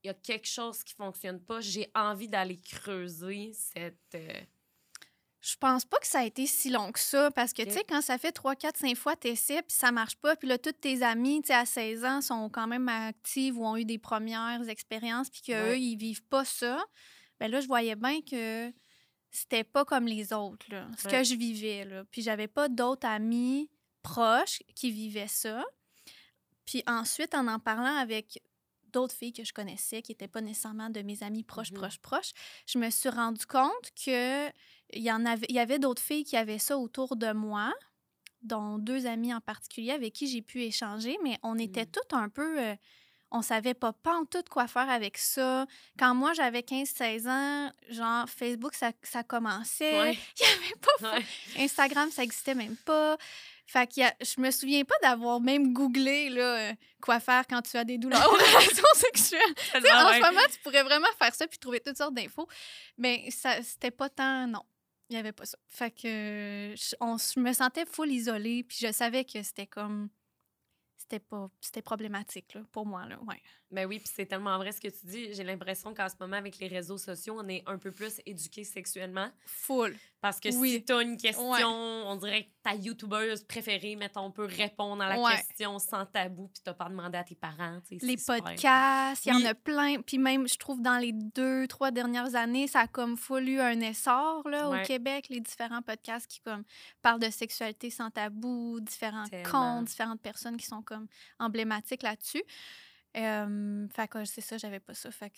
il 0.03 0.07
y 0.07 0.09
a 0.09 0.13
quelque 0.15 0.47
chose 0.47 0.83
qui 0.83 0.95
fonctionne 0.95 1.39
pas, 1.39 1.61
j'ai 1.61 1.91
envie 1.93 2.27
d'aller 2.27 2.59
creuser 2.59 3.51
cette. 3.53 3.99
euh, 4.15 4.41
Je 5.41 5.55
pense 5.55 5.85
pas 5.85 5.97
que 5.97 6.05
ça 6.05 6.19
a 6.19 6.23
été 6.23 6.45
si 6.45 6.69
long 6.69 6.91
que 6.91 6.99
ça, 6.99 7.31
parce 7.31 7.51
que, 7.51 7.63
tu 7.63 7.71
sais, 7.71 7.83
quand 7.87 8.01
ça 8.01 8.19
fait 8.19 8.31
3, 8.31 8.55
4, 8.55 8.77
5 8.77 8.95
fois, 8.95 9.15
t'essaies, 9.15 9.63
puis 9.63 9.75
ça 9.75 9.91
marche 9.91 10.15
pas, 10.17 10.35
puis 10.35 10.47
là, 10.47 10.59
toutes 10.59 10.79
tes 10.79 11.01
amies, 11.01 11.41
tu 11.41 11.47
sais, 11.47 11.53
à 11.55 11.65
16 11.65 12.05
ans, 12.05 12.21
sont 12.21 12.47
quand 12.49 12.67
même 12.67 12.87
actives 12.87 13.57
ou 13.57 13.65
ont 13.65 13.75
eu 13.75 13.83
des 13.85 13.97
premières 13.97 14.69
expériences, 14.69 15.31
puis 15.31 15.41
qu'eux, 15.41 15.53
Ouais. 15.71 15.81
ils 15.81 15.95
vivent 15.97 16.23
pas 16.25 16.45
ça, 16.45 16.83
ben 17.39 17.49
là, 17.49 17.59
je 17.59 17.65
voyais 17.67 17.95
bien 17.95 18.21
que 18.21 18.71
c'était 19.31 19.63
pas 19.63 19.83
comme 19.83 20.05
les 20.05 20.31
autres, 20.31 20.67
là, 20.69 20.87
ce 20.97 21.07
Ouais. 21.07 21.11
que 21.13 21.23
je 21.23 21.33
vivais, 21.33 21.85
là. 21.85 22.03
Puis 22.11 22.21
j'avais 22.21 22.47
pas 22.47 22.69
d'autres 22.69 23.07
amis 23.07 23.71
proches 24.03 24.59
qui 24.75 24.91
vivaient 24.91 25.27
ça. 25.27 25.63
Puis 26.65 26.83
ensuite, 26.85 27.33
en 27.33 27.47
en 27.47 27.57
parlant 27.57 27.95
avec 27.97 28.39
d'autres 28.91 29.15
filles 29.15 29.33
que 29.33 29.43
je 29.43 29.53
connaissais, 29.53 30.01
qui 30.01 30.11
n'étaient 30.11 30.27
pas 30.27 30.41
nécessairement 30.41 30.89
de 30.89 31.01
mes 31.01 31.23
amis 31.23 31.43
proches, 31.43 31.71
Mhm. 31.71 31.77
proches, 31.77 31.99
proches, 31.99 32.31
je 32.67 32.77
me 32.79 32.89
suis 32.89 33.09
rendu 33.09 33.45
compte 33.45 33.91
que 34.05 34.47
il 34.93 35.01
y 35.03 35.11
en 35.11 35.25
avait, 35.25 35.45
il 35.49 35.55
y 35.55 35.59
avait 35.59 35.79
d'autres 35.79 36.01
filles 36.01 36.23
qui 36.25 36.35
avaient 36.37 36.59
ça 36.59 36.77
autour 36.77 37.15
de 37.15 37.31
moi, 37.31 37.73
dont 38.41 38.77
deux 38.79 39.05
amies 39.05 39.33
en 39.33 39.41
particulier 39.41 39.91
avec 39.91 40.13
qui 40.13 40.27
j'ai 40.27 40.41
pu 40.41 40.63
échanger, 40.63 41.17
mais 41.23 41.37
on 41.43 41.57
était 41.57 41.85
toutes 41.85 42.13
un 42.13 42.27
peu, 42.29 42.59
euh, 42.59 42.75
on 43.33 43.41
savait 43.41 43.73
pas 43.75 43.93
pas 43.93 44.15
en 44.17 44.25
tout 44.25 44.43
quoi 44.49 44.67
faire 44.67 44.89
avec 44.89 45.17
ça. 45.17 45.65
Quand 45.97 46.13
moi 46.15 46.33
j'avais 46.33 46.63
15-16 46.63 47.27
ans, 47.27 47.71
genre 47.89 48.27
Facebook 48.27 48.73
ça, 48.73 48.91
ça 49.03 49.23
commençait, 49.23 49.97
Ouais. 49.99 50.17
il 50.39 50.41
y 50.41 50.45
avait 50.45 50.81
pas 50.81 51.13
Ouais. 51.13 51.25
Instagram, 51.63 52.09
ça 52.11 52.23
existait 52.23 52.55
même 52.55 52.75
pas. 52.77 53.17
Fait 53.65 53.87
que 53.87 54.01
je 54.23 54.41
me 54.41 54.51
souviens 54.51 54.83
pas 54.83 54.95
d'avoir 55.01 55.39
même 55.39 55.73
googlé 55.73 56.29
là, 56.29 56.71
euh, 56.71 56.73
quoi 57.01 57.19
faire 57.19 57.45
quand 57.47 57.61
tu 57.61 57.77
as 57.77 57.83
des 57.83 57.97
douleurs 57.97 58.27
aux 58.31 58.35
relations 58.35 58.83
sexuelles. 58.95 59.55
En 59.75 59.79
ce 59.79 60.19
moment, 60.19 60.41
tu 60.51 60.59
pourrais 60.59 60.83
vraiment 60.83 61.07
faire 61.17 61.33
ça 61.33 61.47
puis 61.47 61.57
trouver 61.57 61.79
toutes 61.79 61.97
sortes 61.97 62.13
d'infos. 62.13 62.47
Mais 62.97 63.29
ça 63.31 63.61
c'était 63.63 63.91
pas 63.91 64.09
tant 64.09 64.47
non. 64.47 64.63
Il 65.09 65.15
y 65.15 65.19
avait 65.19 65.33
pas 65.33 65.45
ça. 65.45 65.57
Fait 65.67 65.91
que 65.91 66.73
je, 66.75 66.95
on, 67.01 67.17
je 67.17 67.39
me 67.39 67.53
sentais 67.53 67.85
full 67.85 68.11
isolée 68.11 68.63
puis 68.63 68.77
je 68.79 68.91
savais 68.91 69.25
que 69.25 69.41
c'était 69.43 69.67
comme 69.67 70.09
c'était 70.97 71.19
pas 71.19 71.49
c'était 71.59 71.81
problématique 71.81 72.53
là, 72.53 72.61
pour 72.71 72.85
moi 72.85 73.05
là 73.05 73.19
ouais 73.23 73.41
ben 73.71 73.85
oui 73.87 73.99
puis 73.99 74.09
c'est 74.13 74.25
tellement 74.25 74.57
vrai 74.57 74.71
ce 74.71 74.81
que 74.81 74.87
tu 74.87 75.05
dis 75.05 75.33
j'ai 75.33 75.43
l'impression 75.43 75.93
qu'en 75.93 76.09
ce 76.09 76.15
moment 76.19 76.37
avec 76.37 76.59
les 76.59 76.67
réseaux 76.67 76.97
sociaux 76.97 77.37
on 77.39 77.47
est 77.47 77.63
un 77.65 77.77
peu 77.77 77.91
plus 77.91 78.19
éduqués 78.25 78.63
sexuellement 78.63 79.29
full 79.45 79.95
parce 80.19 80.39
que 80.39 80.49
Oui. 80.55 80.71
si 80.73 80.83
t'as 80.85 81.01
une 81.01 81.17
question 81.17 81.51
Ouais. 81.51 81.63
on 81.63 82.15
dirait 82.17 82.43
que 82.43 82.49
ta 82.63 82.75
youtubeuse 82.75 83.43
préférée 83.43 83.95
mettons 83.95 84.29
peut 84.31 84.45
répondre 84.45 85.01
à 85.03 85.09
la 85.09 85.19
Ouais. 85.21 85.35
question 85.37 85.79
sans 85.79 86.05
tabou 86.05 86.47
puis 86.53 86.61
t'as 86.63 86.73
pas 86.73 86.89
demandé 86.89 87.17
à 87.17 87.23
tes 87.23 87.35
parents 87.35 87.79
les 87.89 88.17
podcasts, 88.17 89.25
il 89.25 89.33
y 89.33 89.35
en 89.35 89.45
a 89.49 89.53
plein. 89.55 90.01
Puis 90.01 90.17
même, 90.17 90.47
je 90.47 90.57
trouve, 90.57 90.81
dans 90.81 90.97
les 90.97 91.11
deux, 91.13 91.67
trois 91.67 91.91
dernières 91.91 92.35
années, 92.35 92.67
ça 92.67 92.81
a 92.81 92.87
comme 92.87 93.17
full 93.17 93.47
eu 93.49 93.59
un 93.59 93.79
essor 93.81 94.47
là, 94.47 94.69
Ouais. 94.69 94.81
au 94.81 94.85
Québec, 94.85 95.27
les 95.29 95.39
différents 95.39 95.81
podcasts 95.81 96.27
qui 96.27 96.39
comme 96.41 96.63
parlent 97.01 97.19
de 97.19 97.29
sexualité 97.29 97.89
sans 97.89 98.09
tabou, 98.11 98.79
différents 98.81 99.25
Tellement. 99.27 99.49
comptes, 99.77 99.85
différentes 99.87 100.21
personnes 100.21 100.57
qui 100.57 100.65
sont 100.65 100.81
comme 100.81 101.07
emblématiques 101.39 102.03
là-dessus. 102.03 102.43
Euh, 103.17 103.87
fait 103.89 104.07
que 104.07 104.25
c'est 104.25 104.41
ça, 104.41 104.57
j'avais 104.57 104.79
pas 104.79 104.93
ça. 104.93 105.11
Fait 105.11 105.29
que 105.29 105.37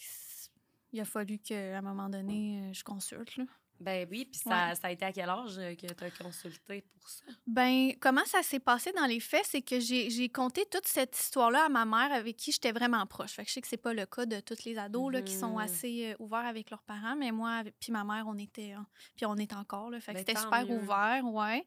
il 0.92 1.00
a 1.02 1.06
fallu 1.06 1.40
qu'à 1.40 1.78
un 1.78 1.82
moment 1.82 2.08
donné, 2.10 2.70
euh, 2.70 2.74
je 2.74 2.84
consulte. 2.84 3.36
Là. 3.38 3.46
Ben 3.80 4.08
oui 4.10 4.26
puis 4.26 4.40
ça, 4.40 4.76
ça 4.76 4.88
a 4.88 4.92
été 4.92 5.04
à 5.06 5.12
quel 5.12 5.30
âge 5.30 5.58
euh, 5.58 5.76
que 5.76 5.88
t'as 5.94 6.10
consulté 6.12 6.82
pour 6.82 7.10
ça? 7.10 7.26
Ben, 7.48 7.92
comment 8.00 8.24
ça 8.26 8.42
s'est 8.44 8.60
passé 8.60 8.92
dans 8.94 9.06
les 9.06 9.20
faits, 9.20 9.46
c'est 9.46 9.62
que 9.62 9.80
j'ai 9.80 10.30
conté 10.30 10.66
toute 10.72 10.88
cette 10.88 11.18
histoire-là 11.20 11.66
à 11.66 11.70
ma 11.70 11.84
mère 11.86 12.12
avec 12.14 12.38
qui 12.38 12.52
j'étais 12.54 12.72
vraiment 12.72 13.06
proche. 13.06 13.32
Fait 13.32 13.44
que 13.44 13.50
je 13.50 13.54
sais 13.56 13.62
que 13.62 13.68
c'est 13.68 13.78
pas 13.78 13.94
le 13.94 14.06
cas 14.06 14.26
de 14.26 14.40
tous 14.40 14.64
les 14.64 14.78
ados 14.78 15.12
là, 15.12 15.22
qui 15.22 15.34
sont 15.34 15.58
Mhm. 15.58 15.64
assez 15.64 16.12
euh, 16.12 16.16
ouverts 16.20 16.46
avec 16.46 16.70
leurs 16.70 16.84
parents, 16.84 17.16
mais 17.18 17.32
moi 17.32 17.64
puis 17.80 17.92
ma 17.92 18.04
mère, 18.06 18.26
on 18.28 18.38
était 18.38 18.72
hein, 18.72 18.88
puis 19.16 19.26
on 19.26 19.36
est 19.36 19.52
encore 19.54 19.90
là, 19.90 20.00
fait 20.00 20.14
que 20.14 20.18
Ben, 20.20 20.26
c'était 20.26 20.40
super 20.40 20.66
mieux. 20.66 20.76
ouvert, 20.78 21.26
ouais. 21.26 21.66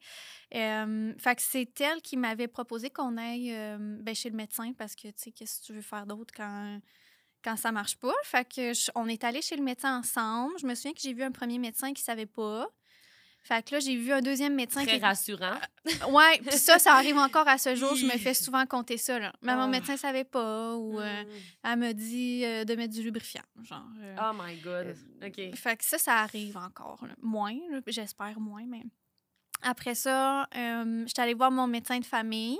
Euh, 0.55 1.13
fait 1.19 1.35
que 1.35 1.41
c'est 1.41 1.81
elle 1.81 2.01
qui 2.01 2.17
m'avait 2.17 2.47
proposé 2.47 2.89
qu'on 2.89 3.17
aille 3.17 3.53
euh, 3.53 3.77
ben, 4.01 4.15
chez 4.15 4.29
le 4.29 4.35
médecin 4.35 4.73
parce 4.73 4.95
que 4.95 5.07
tu 5.09 5.13
sais 5.17 5.31
qu'est-ce 5.31 5.61
que 5.61 5.65
tu 5.67 5.73
veux 5.73 5.81
faire 5.81 6.05
d'autre 6.07 6.33
quand 6.35 6.79
quand 7.47 7.55
ça 7.57 7.71
marche 7.71 7.95
pas. 7.97 8.13
Fait 8.23 8.45
que 8.47 8.73
je- 8.73 8.91
on 8.95 9.07
est 9.07 9.23
allé 9.23 9.41
chez 9.41 9.55
le 9.55 9.63
médecin 9.63 9.99
ensemble. 9.99 10.53
Je 10.59 10.65
me 10.67 10.75
souviens 10.75 10.93
que 10.93 10.99
j'ai 11.01 11.13
vu 11.13 11.23
un 11.23 11.31
premier 11.31 11.57
médecin 11.59 11.93
qui 11.93 12.01
savait 12.01 12.25
pas. 12.25 12.67
Fait 13.43 13.65
que 13.65 13.75
là, 13.75 13.79
j'ai 13.79 13.95
vu 13.95 14.11
un 14.11 14.19
deuxième 14.19 14.55
médecin 14.55 14.83
très 14.83 14.97
qui 14.97 15.01
rassurant 15.05 15.57
Ouais, 16.09 16.39
puis 16.45 16.57
ça, 16.57 16.79
ça 16.79 16.95
arrive 16.95 17.17
encore 17.17 17.47
à 17.47 17.57
ce 17.57 17.75
jour. 17.75 17.95
Je 17.95 18.05
me 18.05 18.17
fais 18.17 18.33
souvent 18.33 18.65
compter 18.65 18.97
ça. 18.97 19.17
Là. 19.19 19.31
Mais 19.41 19.55
mon 19.55 19.61
Ah. 19.61 19.67
médecin 19.67 19.95
savait 19.95 20.25
pas 20.25 20.75
ou 20.75 20.99
euh, 20.99 21.23
Mm. 21.23 21.27
elle 21.63 21.79
me 21.79 21.91
dit 21.93 22.43
euh, 22.43 22.65
de 22.65 22.75
mettre 22.75 22.93
du 22.93 23.01
lubrifiant. 23.03 23.43
Genre, 23.63 23.85
euh. 24.01 24.15
oh 24.21 24.33
my 24.37 24.57
god 24.57 24.97
ok 25.25 25.55
Fait 25.55 25.77
que 25.77 25.85
ça, 25.85 25.97
ça 25.97 26.15
arrive 26.17 26.57
encore. 26.57 26.99
là. 27.07 27.13
Moins, 27.21 27.55
j'espère 27.87 28.37
moins, 28.41 28.65
mais. 28.67 28.83
Après 29.61 29.95
ça, 29.95 30.43
euh, 30.55 31.03
j'étais 31.07 31.21
allée 31.21 31.33
voir 31.33 31.49
mon 31.49 31.67
médecin 31.67 31.97
de 31.99 32.05
famille 32.05 32.59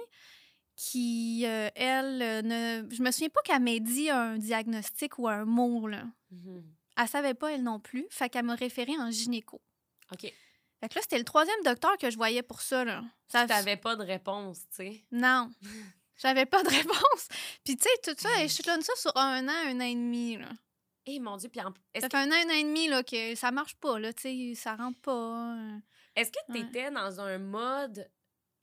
qui, 0.77 1.43
euh, 1.45 1.69
elle, 1.75 2.21
euh, 2.21 2.41
ne... 2.83 2.89
je 2.95 3.01
me 3.01 3.11
souviens 3.11 3.29
pas 3.29 3.41
qu'elle 3.41 3.61
m'ait 3.61 3.79
dit 3.81 4.09
un 4.09 4.37
diagnostic 4.37 5.17
ou 5.19 5.27
un 5.27 5.43
mot. 5.43 5.87
Là. 5.87 6.03
Mhm. 6.31 6.63
Elle 6.95 7.07
savait 7.07 7.33
pas, 7.33 7.51
elle 7.51 7.63
non 7.63 7.79
plus. 7.79 8.05
Fait 8.09 8.29
qu'elle 8.29 8.45
m'a 8.45 8.55
référé 8.55 8.93
en 8.97 9.11
gynéco. 9.11 9.59
ok 10.13 10.21
Fait 10.21 10.89
que 10.89 10.95
là, 10.95 11.01
c'était 11.01 11.17
le 11.17 11.23
troisième 11.25 11.61
docteur 11.65 11.97
que 11.97 12.09
je 12.09 12.15
voyais 12.15 12.43
pour 12.43 12.61
ça. 12.61 12.85
Là. 12.85 13.03
Ça 13.27 13.45
t'avais 13.47 13.75
pas 13.75 13.95
de 13.95 14.03
réponse 14.03 14.59
tu 14.69 14.75
sais? 14.77 15.03
Non. 15.11 15.51
J'avais 16.19 16.45
pas 16.47 16.63
de 16.63 16.69
réponse. 16.69 17.27
Puis, 17.63 17.75
tu 17.77 17.83
sais, 17.83 17.89
tout 18.03 18.15
ça, 18.19 18.29
elle 18.37 18.45
échelonne 18.45 18.81
ça 18.81 18.93
sur 18.95 19.15
un 19.17 19.47
an, 19.47 19.51
un 19.67 19.75
an 19.77 19.83
et 19.83 19.93
demi. 19.95 20.37
Là. 20.37 20.49
Eh 21.05 21.19
mon 21.19 21.37
Dieu, 21.37 21.47
puis 21.49 21.61
en- 21.61 21.71
Ça 21.99 22.09
que, 22.09 22.17
fait 22.17 22.23
un 22.23 22.29
an, 22.31 22.35
un 22.35 22.49
an 22.49 22.53
et 22.57 22.63
demi 22.63 22.87
là, 22.87 23.01
que 23.03 23.33
ça 23.35 23.49
marche 23.51 23.75
pas. 23.75 23.97
Là, 23.99 24.11
tu 24.13 24.21
sais, 24.23 24.53
ça 24.55 24.75
rentre 24.75 24.99
pas. 24.99 25.55
euh. 25.55 25.77
est-ce 26.15 26.31
que 26.31 26.39
tu 26.47 26.53
Ouais. 26.53 26.59
étais 26.67 26.89
dans 26.91 27.21
un 27.21 27.37
mode 27.37 28.09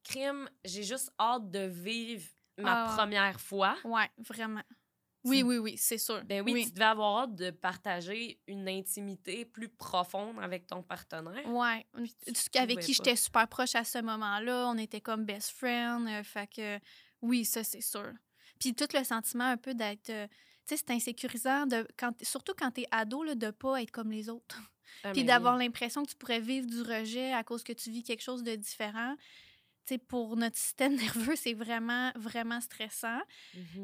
crime, 0.04 0.48
j'ai 0.64 0.82
juste 0.84 1.10
hâte 1.18 1.50
de 1.50 1.66
vivre 1.66 2.24
ma 2.58 2.84
Ah. 2.84 2.96
première 2.96 3.40
fois? 3.40 3.76
Ouais, 3.84 4.08
vraiment. 4.18 4.62
Oui, 5.24 5.38
Tu- 5.38 5.44
oui, 5.44 5.56
oui, 5.56 5.76
c'est 5.78 5.96
sûr. 5.96 6.22
Ben 6.24 6.42
oui, 6.44 6.66
tu 6.66 6.72
devais 6.72 6.84
avoir 6.84 7.22
hâte 7.22 7.34
de 7.34 7.50
partager 7.50 8.38
une 8.46 8.68
intimité 8.68 9.46
plus 9.46 9.70
profonde 9.70 10.38
avec 10.38 10.66
ton 10.66 10.82
partenaire. 10.82 11.46
Ouais. 11.48 11.86
tu 12.26 12.32
Tu- 12.34 12.58
Avec 12.58 12.80
qui 12.80 12.92
j'étais 12.92 13.16
super 13.16 13.48
proche 13.48 13.74
à 13.74 13.84
ce 13.84 13.98
moment-là. 14.02 14.68
On 14.68 14.76
était 14.76 15.00
comme 15.00 15.24
best 15.24 15.50
friend. 15.52 16.06
euh, 16.08 16.22
fait 16.22 16.46
que 16.54 16.78
oui, 17.22 17.46
ça, 17.46 17.64
c'est 17.64 17.80
sûr. 17.80 18.12
Puis 18.60 18.74
tout 18.74 18.86
le 18.92 19.02
sentiment 19.02 19.44
un 19.44 19.56
peu 19.56 19.72
d'être. 19.74 20.10
euh, 20.10 20.26
tu 20.66 20.76
sais, 20.76 20.82
c'est 20.86 20.90
insécurisant, 20.94 21.66
de, 21.66 21.86
quand, 21.98 22.12
surtout 22.22 22.52
quand 22.56 22.70
t'es 22.70 22.86
ado, 22.90 23.22
là, 23.22 23.34
de 23.34 23.50
pas 23.50 23.82
être 23.82 23.90
comme 23.90 24.10
les 24.10 24.28
autres. 24.28 24.60
Ah, 25.02 25.12
Puis 25.12 25.22
mais 25.22 25.28
d'avoir 25.28 25.56
oui. 25.56 25.64
l'impression 25.64 26.02
que 26.04 26.10
tu 26.10 26.16
pourrais 26.16 26.40
vivre 26.40 26.66
du 26.66 26.80
rejet 26.82 27.32
à 27.32 27.42
cause 27.44 27.62
que 27.64 27.72
tu 27.72 27.90
vis 27.90 28.02
quelque 28.02 28.22
chose 28.22 28.42
de 28.42 28.54
différent. 28.54 29.14
Tu 29.86 29.94
sais, 29.94 29.98
pour 29.98 30.36
notre 30.36 30.56
système 30.56 30.94
nerveux, 31.26 31.36
c'est 31.36 31.52
vraiment, 31.54 32.10
vraiment 32.16 32.60
stressant. 32.60 33.20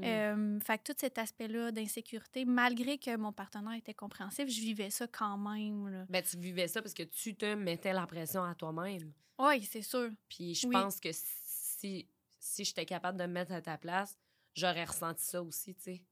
Euh, 0.02 0.58
fait 0.60 0.78
que 0.78 0.92
tout 0.92 0.98
cet 0.98 1.18
aspect-là 1.18 1.72
d'insécurité, 1.72 2.44
malgré 2.44 2.96
que 2.98 3.14
mon 3.16 3.32
partenaire 3.32 3.74
était 3.74 3.94
compréhensif, 3.94 4.48
je 4.48 4.60
vivais 4.60 4.90
ça 4.90 5.06
quand 5.06 5.36
même. 5.36 5.88
Là. 5.88 6.06
Ben, 6.08 6.22
tu 6.22 6.38
vivais 6.38 6.68
ça 6.68 6.80
parce 6.80 6.94
que 6.94 7.02
tu 7.02 7.34
te 7.34 7.54
mettais 7.54 7.92
la 7.92 8.06
pression 8.06 8.42
à 8.42 8.54
toi-même. 8.54 9.12
Oui, 9.38 9.62
c'est 9.64 9.82
sûr. 9.82 10.10
Puis 10.28 10.54
je 10.54 10.66
Oui. 10.66 10.72
pense 10.72 11.00
que 11.00 11.10
si, 11.12 12.08
si 12.38 12.64
j'étais 12.64 12.86
capable 12.86 13.18
de 13.18 13.24
me 13.24 13.32
mettre 13.32 13.52
à 13.52 13.60
ta 13.60 13.76
place, 13.76 14.18
j'aurais 14.54 14.84
ressenti 14.84 15.24
ça 15.24 15.42
aussi, 15.42 15.74
tu 15.74 15.82
sais. 15.82 16.02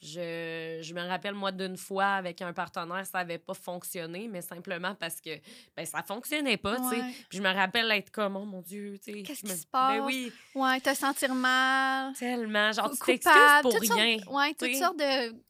Je, 0.00 0.78
je 0.82 0.94
me 0.94 1.00
rappelle, 1.00 1.34
moi, 1.34 1.50
d'une 1.50 1.76
fois, 1.76 2.06
avec 2.14 2.40
un 2.40 2.52
partenaire, 2.52 3.04
ça 3.04 3.18
n'avait 3.18 3.38
pas 3.38 3.54
fonctionné, 3.54 4.28
mais 4.28 4.42
simplement 4.42 4.94
parce 4.94 5.20
que 5.20 5.30
ben, 5.76 5.84
ça 5.84 6.02
fonctionnait 6.04 6.56
pas. 6.56 6.78
Ouais. 6.80 7.00
Puis 7.28 7.38
je 7.38 7.42
me 7.42 7.52
rappelle 7.52 7.90
être 7.90 8.10
comme, 8.10 8.36
oh 8.36 8.44
mon 8.44 8.60
Dieu. 8.62 8.98
Qu'est-ce 9.04 9.40
je 9.40 9.46
me- 9.46 9.52
qui 9.52 9.58
se 9.58 9.66
passe? 9.66 9.98
Ben 9.98 10.04
oui, 10.06 10.32
Ouais, 10.54 10.80
te 10.80 10.94
sentir 10.94 11.34
mal. 11.34 12.12
tellement. 12.14 12.70
Genre, 12.72 12.90
tu 12.92 12.98
t'excuses 13.06 13.32
pour 13.62 13.72
toutes 13.74 13.90
rien. 13.90 14.18
Sortes, 14.18 14.34
ouais, 14.36 14.54
toutes 14.54 14.76
sortes 14.76 14.98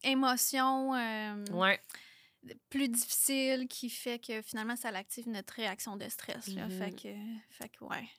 d'émotions 0.03 0.95
euh, 0.95 1.45
Ouais. 1.53 1.79
plus 2.69 2.89
difficiles 2.89 3.67
qui 3.67 3.89
fait 3.89 4.17
que 4.17 4.41
finalement, 4.41 4.75
ça 4.75 4.89
active 4.89 5.29
notre 5.29 5.53
réaction 5.53 5.95
de 5.95 6.09
stress. 6.09 6.47
Là. 6.47 6.65
Mhm. 6.67 6.71
Fait 6.71 6.91
que, 6.91 7.09
fait 7.51 7.69
que, 7.69 7.83
ouais. 7.85 8.09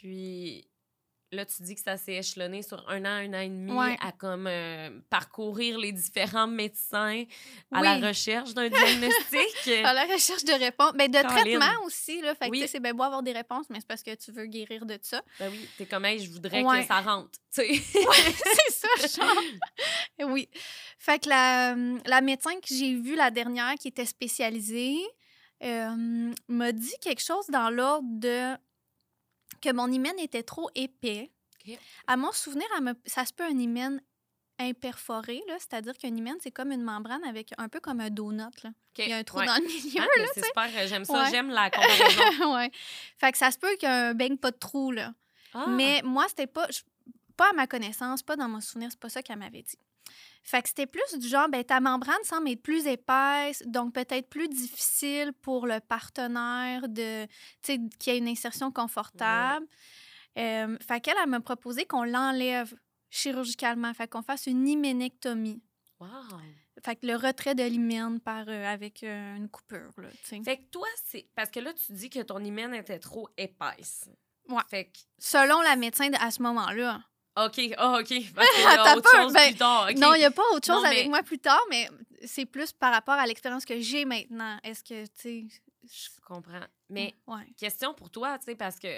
Puis 0.00 0.68
là, 1.38 1.46
tu 1.46 1.62
dis 1.62 1.74
que 1.74 1.80
ça 1.80 1.96
s'est 1.96 2.14
échelonné 2.16 2.62
sur 2.62 2.86
un 2.88 3.04
an, 3.04 3.08
un 3.08 3.32
an 3.34 3.40
et 3.40 3.48
demi 3.48 3.72
Ouais. 3.72 3.96
à 4.00 4.12
comme 4.12 4.46
euh, 4.46 4.90
parcourir 5.08 5.78
les 5.78 5.92
différents 5.92 6.46
médecins 6.46 7.24
à 7.72 7.80
Oui. 7.80 7.84
la 8.00 8.08
recherche 8.08 8.52
d'un 8.54 8.68
diagnostic. 8.68 9.68
À 9.84 9.92
la 9.92 10.04
recherche 10.04 10.44
de 10.44 10.52
réponses. 10.52 10.92
Ben, 10.94 11.10
de 11.10 11.20
Caroline. 11.20 11.58
traitement 11.58 11.84
aussi. 11.86 12.20
Là. 12.20 12.34
Fait 12.34 12.46
que, 12.46 12.50
Oui. 12.50 12.66
c'est 12.68 12.80
bien 12.80 12.92
beau 12.94 13.02
avoir 13.04 13.22
des 13.22 13.32
réponses, 13.32 13.66
mais 13.70 13.78
c'est 13.80 13.86
parce 13.88 14.02
que 14.02 14.14
tu 14.14 14.32
veux 14.32 14.46
guérir 14.46 14.84
de 14.84 14.98
ça. 15.02 15.22
ben 15.38 15.50
oui, 15.50 15.68
t'es 15.78 15.86
comme, 15.86 16.04
Hey, 16.04 16.18
je 16.18 16.30
voudrais 16.30 16.62
Ouais. 16.62 16.82
que 16.82 16.86
ça 16.88 17.00
rentre. 17.00 17.30
c'est 17.50 17.74
ça, 18.70 19.22
genre. 19.22 19.42
Oui. 20.28 20.48
Fait 20.98 21.18
que 21.22 21.28
la, 21.28 21.74
la 22.06 22.20
médecin 22.20 22.54
que 22.60 22.68
j'ai 22.68 22.94
vue 22.94 23.14
la 23.16 23.30
dernière, 23.30 23.74
qui 23.74 23.88
était 23.88 24.04
spécialisée, 24.06 24.96
euh, 25.64 26.32
m'a 26.48 26.72
dit 26.72 26.94
quelque 27.00 27.22
chose 27.22 27.46
dans 27.48 27.70
l'ordre 27.70 28.06
de 28.10 28.54
que 29.60 29.72
mon 29.72 29.90
hymen 29.90 30.18
était 30.18 30.42
trop 30.42 30.70
épais. 30.74 31.30
À 32.06 32.16
mon 32.16 32.32
souvenir, 32.32 32.66
me- 32.80 32.94
ça 33.06 33.24
se 33.26 33.32
peut 33.32 33.44
un 33.44 33.58
hymen 33.58 34.00
imperforé, 34.58 35.40
c'est-à-dire 35.58 35.96
qu'un 35.96 36.08
hymen, 36.16 36.36
c'est 36.40 36.50
comme 36.50 36.72
une 36.72 36.82
membrane 36.82 37.22
avec 37.24 37.52
un 37.58 37.68
peu 37.68 37.78
comme 37.80 38.00
un 38.00 38.10
donut. 38.10 38.62
Là. 38.64 38.70
Il 38.98 39.08
y 39.08 39.12
a 39.12 39.18
un 39.18 39.24
trou 39.24 39.38
ouais. 39.38 39.46
dans 39.46 39.54
le 39.56 39.62
milieu. 39.66 40.00
Ah, 40.02 40.06
ben, 40.16 40.26
c'est 40.34 40.44
super, 40.44 40.88
j'aime 40.88 41.04
ça, 41.04 41.24
Ouais. 41.24 41.30
j'aime 41.30 41.50
la 41.50 41.70
comparaison. 41.70 42.54
ouais. 42.56 42.70
Fait 43.18 43.30
que 43.32 43.38
ça 43.38 43.50
se 43.50 43.58
peut 43.58 43.76
qu'un 43.76 44.14
baigne 44.14 44.36
pas 44.36 44.50
de 44.50 44.56
trou, 44.56 44.90
là. 44.90 45.12
Ah, 45.54 45.66
Mais 45.68 46.00
moi, 46.04 46.26
c'était 46.28 46.46
pas. 46.46 46.66
je- 46.70 46.80
Pas 47.36 47.50
à 47.50 47.52
ma 47.52 47.68
connaissance, 47.68 48.22
pas 48.24 48.34
dans 48.34 48.48
mon 48.48 48.60
souvenir, 48.60 48.88
c'est 48.90 48.98
pas 48.98 49.08
ça 49.08 49.22
qu'elle 49.22 49.38
m'avait 49.38 49.62
dit. 49.62 49.78
Fait 50.42 50.62
que 50.62 50.68
c'était 50.68 50.86
plus 50.86 51.18
du 51.18 51.28
genre, 51.28 51.48
ben, 51.48 51.62
ta 51.62 51.78
membrane 51.80 52.22
semble 52.24 52.48
être 52.50 52.62
plus 52.62 52.86
épaisse, 52.86 53.62
donc 53.66 53.92
peut-être 53.94 54.28
plus 54.30 54.48
difficile 54.48 55.32
pour 55.42 55.66
le 55.66 55.78
partenaire 55.80 56.88
de, 56.88 57.26
tu 57.26 57.30
sais, 57.62 57.78
qu'il 57.98 58.12
y 58.12 58.16
ait 58.16 58.18
une 58.18 58.28
insertion 58.28 58.72
confortable. 58.72 59.66
Euh, 60.38 60.76
fait 60.86 61.00
qu'elle, 61.00 61.16
elle 61.22 61.28
m'a 61.28 61.40
proposé 61.40 61.84
qu'on 61.84 62.04
l'enlève 62.04 62.72
chirurgicalement, 63.10 63.92
fait 63.94 64.08
qu'on 64.08 64.22
fasse 64.22 64.46
une 64.46 64.66
hyménectomie. 64.66 65.62
wow. 66.00 66.08
Fait 66.84 66.94
que 66.94 67.06
le 67.08 67.16
retrait 67.16 67.56
de 67.56 67.64
l'hymen 67.64 68.20
par, 68.20 68.44
euh, 68.48 68.64
avec 68.72 69.02
euh, 69.02 69.34
une 69.36 69.48
coupure, 69.48 69.90
là. 69.96 70.08
Fait 70.44 70.58
que 70.58 70.64
toi, 70.70 70.86
c'est. 71.04 71.26
Parce 71.34 71.50
que 71.50 71.58
là, 71.58 71.72
tu 71.74 71.92
dis 71.92 72.08
que 72.08 72.20
ton 72.20 72.38
hymen 72.38 72.72
était 72.72 73.00
trop 73.00 73.28
épaisse. 73.36 74.08
Ouais. 74.48 74.62
Fait 74.70 74.84
que. 74.84 74.98
Selon 75.18 75.60
la 75.62 75.74
médecin 75.74 76.08
de- 76.08 76.16
à 76.20 76.30
ce 76.30 76.40
moment-là. 76.42 77.02
OK, 77.46 77.60
ah, 77.76 77.98
OK. 78.00 78.32
Parce 78.34 78.50
qu'il 78.54 78.62
y 78.62 78.66
a 78.66 78.96
autre 78.96 79.10
chose 79.10 79.32
ben, 79.32 79.48
plus 79.50 79.58
tard. 79.58 79.88
Non, 79.96 80.14
il 80.14 80.18
n'y 80.18 80.24
a 80.24 80.30
pas 80.30 80.42
autre 80.54 80.66
chose 80.66 80.82
Non, 80.82 80.88
avec 80.88 81.08
moi 81.08 81.22
plus 81.22 81.38
tard, 81.38 81.60
mais 81.70 81.88
c'est 82.24 82.46
plus 82.46 82.72
par 82.72 82.92
rapport 82.92 83.14
à 83.14 83.26
l'expérience 83.26 83.64
que 83.64 83.78
j'ai 83.80 84.04
maintenant. 84.04 84.58
Est-ce 84.64 84.82
que, 84.82 85.04
tu 85.06 85.10
sais... 85.16 85.44
Je 85.84 86.20
comprends. 86.26 86.60
Mais 86.90 87.14
je- 87.26 87.32
Ouais. 87.32 87.46
question 87.56 87.94
pour 87.94 88.10
toi, 88.10 88.38
tu 88.38 88.46
sais, 88.46 88.54
parce 88.56 88.78
que 88.78 88.88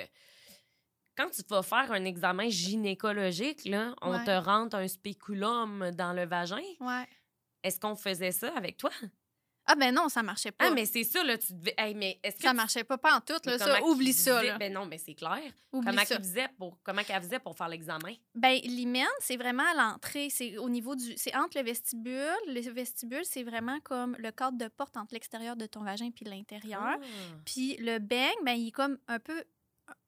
quand 1.16 1.29
tu 1.31 1.42
vas 1.48 1.62
faire 1.62 1.92
un 1.92 2.05
examen 2.05 2.48
gynécologique, 2.48 3.64
là, 3.66 3.94
on 4.00 4.12
Ouais. 4.12 4.24
te 4.24 4.31
rentre 4.44 4.76
un 4.76 4.88
spéculum 4.88 5.90
dans 5.92 6.12
le 6.12 6.24
vagin. 6.26 6.62
Ouais. 6.81 7.07
Est-ce 7.62 7.79
qu'on 7.79 7.94
faisait 7.94 8.33
ça 8.33 8.53
avec 8.57 8.76
toi? 8.79 8.90
Ah, 9.66 9.74
ben 9.76 9.94
non, 9.94 10.08
ça 10.08 10.22
marchait 10.22 10.50
pas. 10.50 10.66
Ah, 10.66 10.70
mais 10.70 10.84
c'est 10.84 11.04
ça, 11.04 11.22
là, 11.22 11.38
tu 11.38 11.52
devais... 11.52 11.74
Hey, 11.78 11.94
mais 11.94 12.18
est-ce 12.22 12.36
que 12.36 12.42
ça 12.42 12.50
tu- 12.50 12.56
marchait 12.56 12.84
pas, 12.84 12.98
pas 12.98 13.16
en 13.16 13.20
tout, 13.20 13.34
là, 13.44 13.58
ça. 13.58 13.82
Oublie 13.84 14.12
ça, 14.12 14.42
là. 14.42 14.58
Ben 14.58 14.72
non, 14.72 14.86
mais 14.86 14.98
c'est 14.98 15.14
clair. 15.14 15.38
Oublie 15.72 15.86
comment 15.86 16.04
qu'il 16.04 16.16
faisait 16.16 16.48
pour... 16.58 16.78
Comment 16.82 17.04
qu'elle 17.04 17.22
faisait 17.22 17.38
pour 17.38 17.56
faire 17.56 17.68
l'examen? 17.68 18.12
Ben, 18.34 18.58
l'hymen, 18.64 19.06
c'est 19.20 19.36
vraiment 19.36 19.64
à 19.70 19.74
l'entrée. 19.74 20.28
C'est 20.30 20.58
au 20.58 20.68
niveau 20.68 20.96
du. 20.96 21.14
C'est 21.16 21.34
entre 21.36 21.58
le 21.58 21.64
vestibule. 21.64 22.34
Le 22.48 22.60
vestibule, 22.72 23.24
c'est 23.24 23.42
vraiment 23.42 23.78
comme 23.80 24.16
le 24.18 24.30
cadre 24.32 24.58
de 24.58 24.68
porte 24.68 24.96
entre 24.96 25.14
l'extérieur 25.14 25.56
de 25.56 25.66
ton 25.66 25.82
vagin 25.84 26.10
puis 26.10 26.24
l'intérieur. 26.24 26.96
Ah. 27.00 27.36
Puis 27.44 27.76
le 27.78 27.98
beigne, 27.98 28.30
ben, 28.44 28.52
il 28.52 28.68
est 28.68 28.72
comme 28.72 28.98
un 29.08 29.18
peu. 29.18 29.44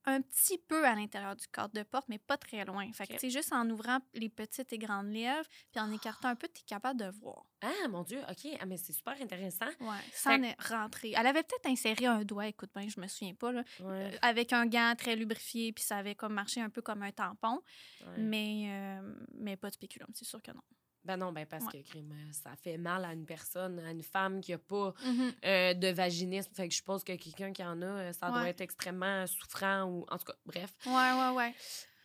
Un 0.04 0.20
petit 0.20 0.58
peu 0.58 0.84
à 0.84 0.96
l'intérieur 0.96 1.36
du 1.36 1.46
cadre 1.46 1.72
de 1.74 1.84
porte, 1.84 2.08
mais 2.08 2.18
pas 2.18 2.36
très 2.36 2.64
loin. 2.64 2.90
Fait 2.92 3.06
que, 3.06 3.28
juste 3.28 3.52
en 3.52 3.68
ouvrant 3.70 3.98
les 4.14 4.28
petites 4.28 4.72
et 4.72 4.78
grandes 4.78 5.12
lèvres, 5.12 5.46
puis 5.70 5.80
en 5.80 5.92
écartant 5.92 6.28
un 6.28 6.34
peu, 6.34 6.48
tu 6.48 6.60
es 6.62 6.64
capable 6.64 6.98
de 6.98 7.08
voir. 7.20 7.44
Ah, 7.60 7.88
mon 7.88 8.02
Dieu, 8.02 8.20
OK. 8.28 8.50
Ah, 8.58 8.66
mais 8.66 8.76
c'est 8.76 8.92
super 8.92 9.14
intéressant. 9.20 9.68
Ouais, 9.78 9.96
sans 10.12 10.42
est 10.42 10.60
rentré. 10.60 11.12
Elle 11.16 11.26
avait 11.26 11.44
peut-être 11.44 11.66
inséré 11.66 12.06
un 12.06 12.24
doigt, 12.24 12.48
écoute 12.48 12.70
bien, 12.74 12.88
je 12.88 13.00
me 13.00 13.06
souviens 13.06 13.34
pas, 13.34 13.52
là, 13.52 13.62
Ouais, 13.78 14.12
euh, 14.14 14.18
avec 14.22 14.52
un 14.52 14.66
gant 14.66 14.94
très 14.98 15.14
lubrifié, 15.14 15.72
puis 15.72 15.84
ça 15.84 15.98
avait 15.98 16.16
comme 16.16 16.32
marché 16.34 16.60
un 16.60 16.70
peu 16.70 16.82
comme 16.82 17.02
un 17.04 17.12
tampon, 17.12 17.62
ouais. 18.00 18.18
mais, 18.18 18.64
euh, 19.00 19.14
mais 19.34 19.56
pas 19.56 19.68
de 19.68 19.74
spéculum, 19.74 20.08
c'est 20.14 20.24
sûr 20.24 20.42
que 20.42 20.50
non. 20.50 20.62
Ben 21.04 21.16
non, 21.16 21.32
ben 21.32 21.44
parce 21.46 21.64
Ouais. 21.64 21.82
que, 21.82 21.88
crime, 21.88 22.14
ça 22.30 22.50
fait 22.62 22.78
mal 22.78 23.04
à 23.04 23.12
une 23.12 23.26
personne, 23.26 23.78
à 23.80 23.90
une 23.90 24.02
femme 24.04 24.40
qui 24.40 24.52
a 24.52 24.58
pas 24.58 24.94
Mhm. 25.04 25.32
euh, 25.44 25.74
de 25.74 25.88
vaginisme. 25.88 26.52
Fait 26.54 26.68
que 26.68 26.72
je 26.72 26.76
suppose 26.78 27.02
que 27.02 27.12
quelqu'un 27.16 27.52
qui 27.52 27.64
en 27.64 27.82
a, 27.82 27.86
euh, 27.86 28.12
ça 28.12 28.30
doit 28.30 28.48
être 28.48 28.60
extrêmement 28.60 29.26
souffrant 29.26 29.82
ou... 29.84 30.06
En 30.10 30.18
tout 30.18 30.26
cas, 30.26 30.34
bref. 30.46 30.70
Ouais, 30.86 30.92
ouais, 30.92 31.30
ouais. 31.36 31.54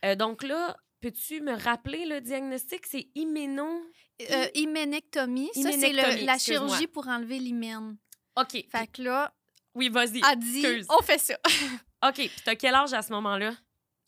Euh, 0.05 0.15
donc 0.15 0.41
là, 0.41 0.75
peux-tu 0.99 1.41
me 1.41 1.53
rappeler 1.55 2.05
le 2.07 2.21
diagnostic? 2.21 2.86
C'est 2.88 3.07
hyméno... 3.13 3.67
Euh, 4.31 4.47
hyménectomie, 4.55 5.51
ça, 5.53 5.71
c'est 5.71 5.91
la 5.93 6.38
chirurgie 6.39 6.88
pour 6.88 7.07
enlever 7.07 7.38
l'hymen. 7.38 7.97
OK. 8.36 8.65
Fait 8.71 8.88
que 8.91 9.03
là, 9.03 9.31
Oui, 9.75 9.89
vas-y. 9.89 10.21
elle 10.27 10.39
dit, 10.39 10.65
excuse. 10.65 10.88
on 10.89 11.03
fait 11.03 11.19
ça. 11.19 11.36
OK. 12.07 12.15
Puis 12.15 12.31
t'as 12.43 12.55
quel 12.55 12.73
âge 12.73 12.93
à 12.93 13.03
ce 13.03 13.12
moment-là? 13.13 13.53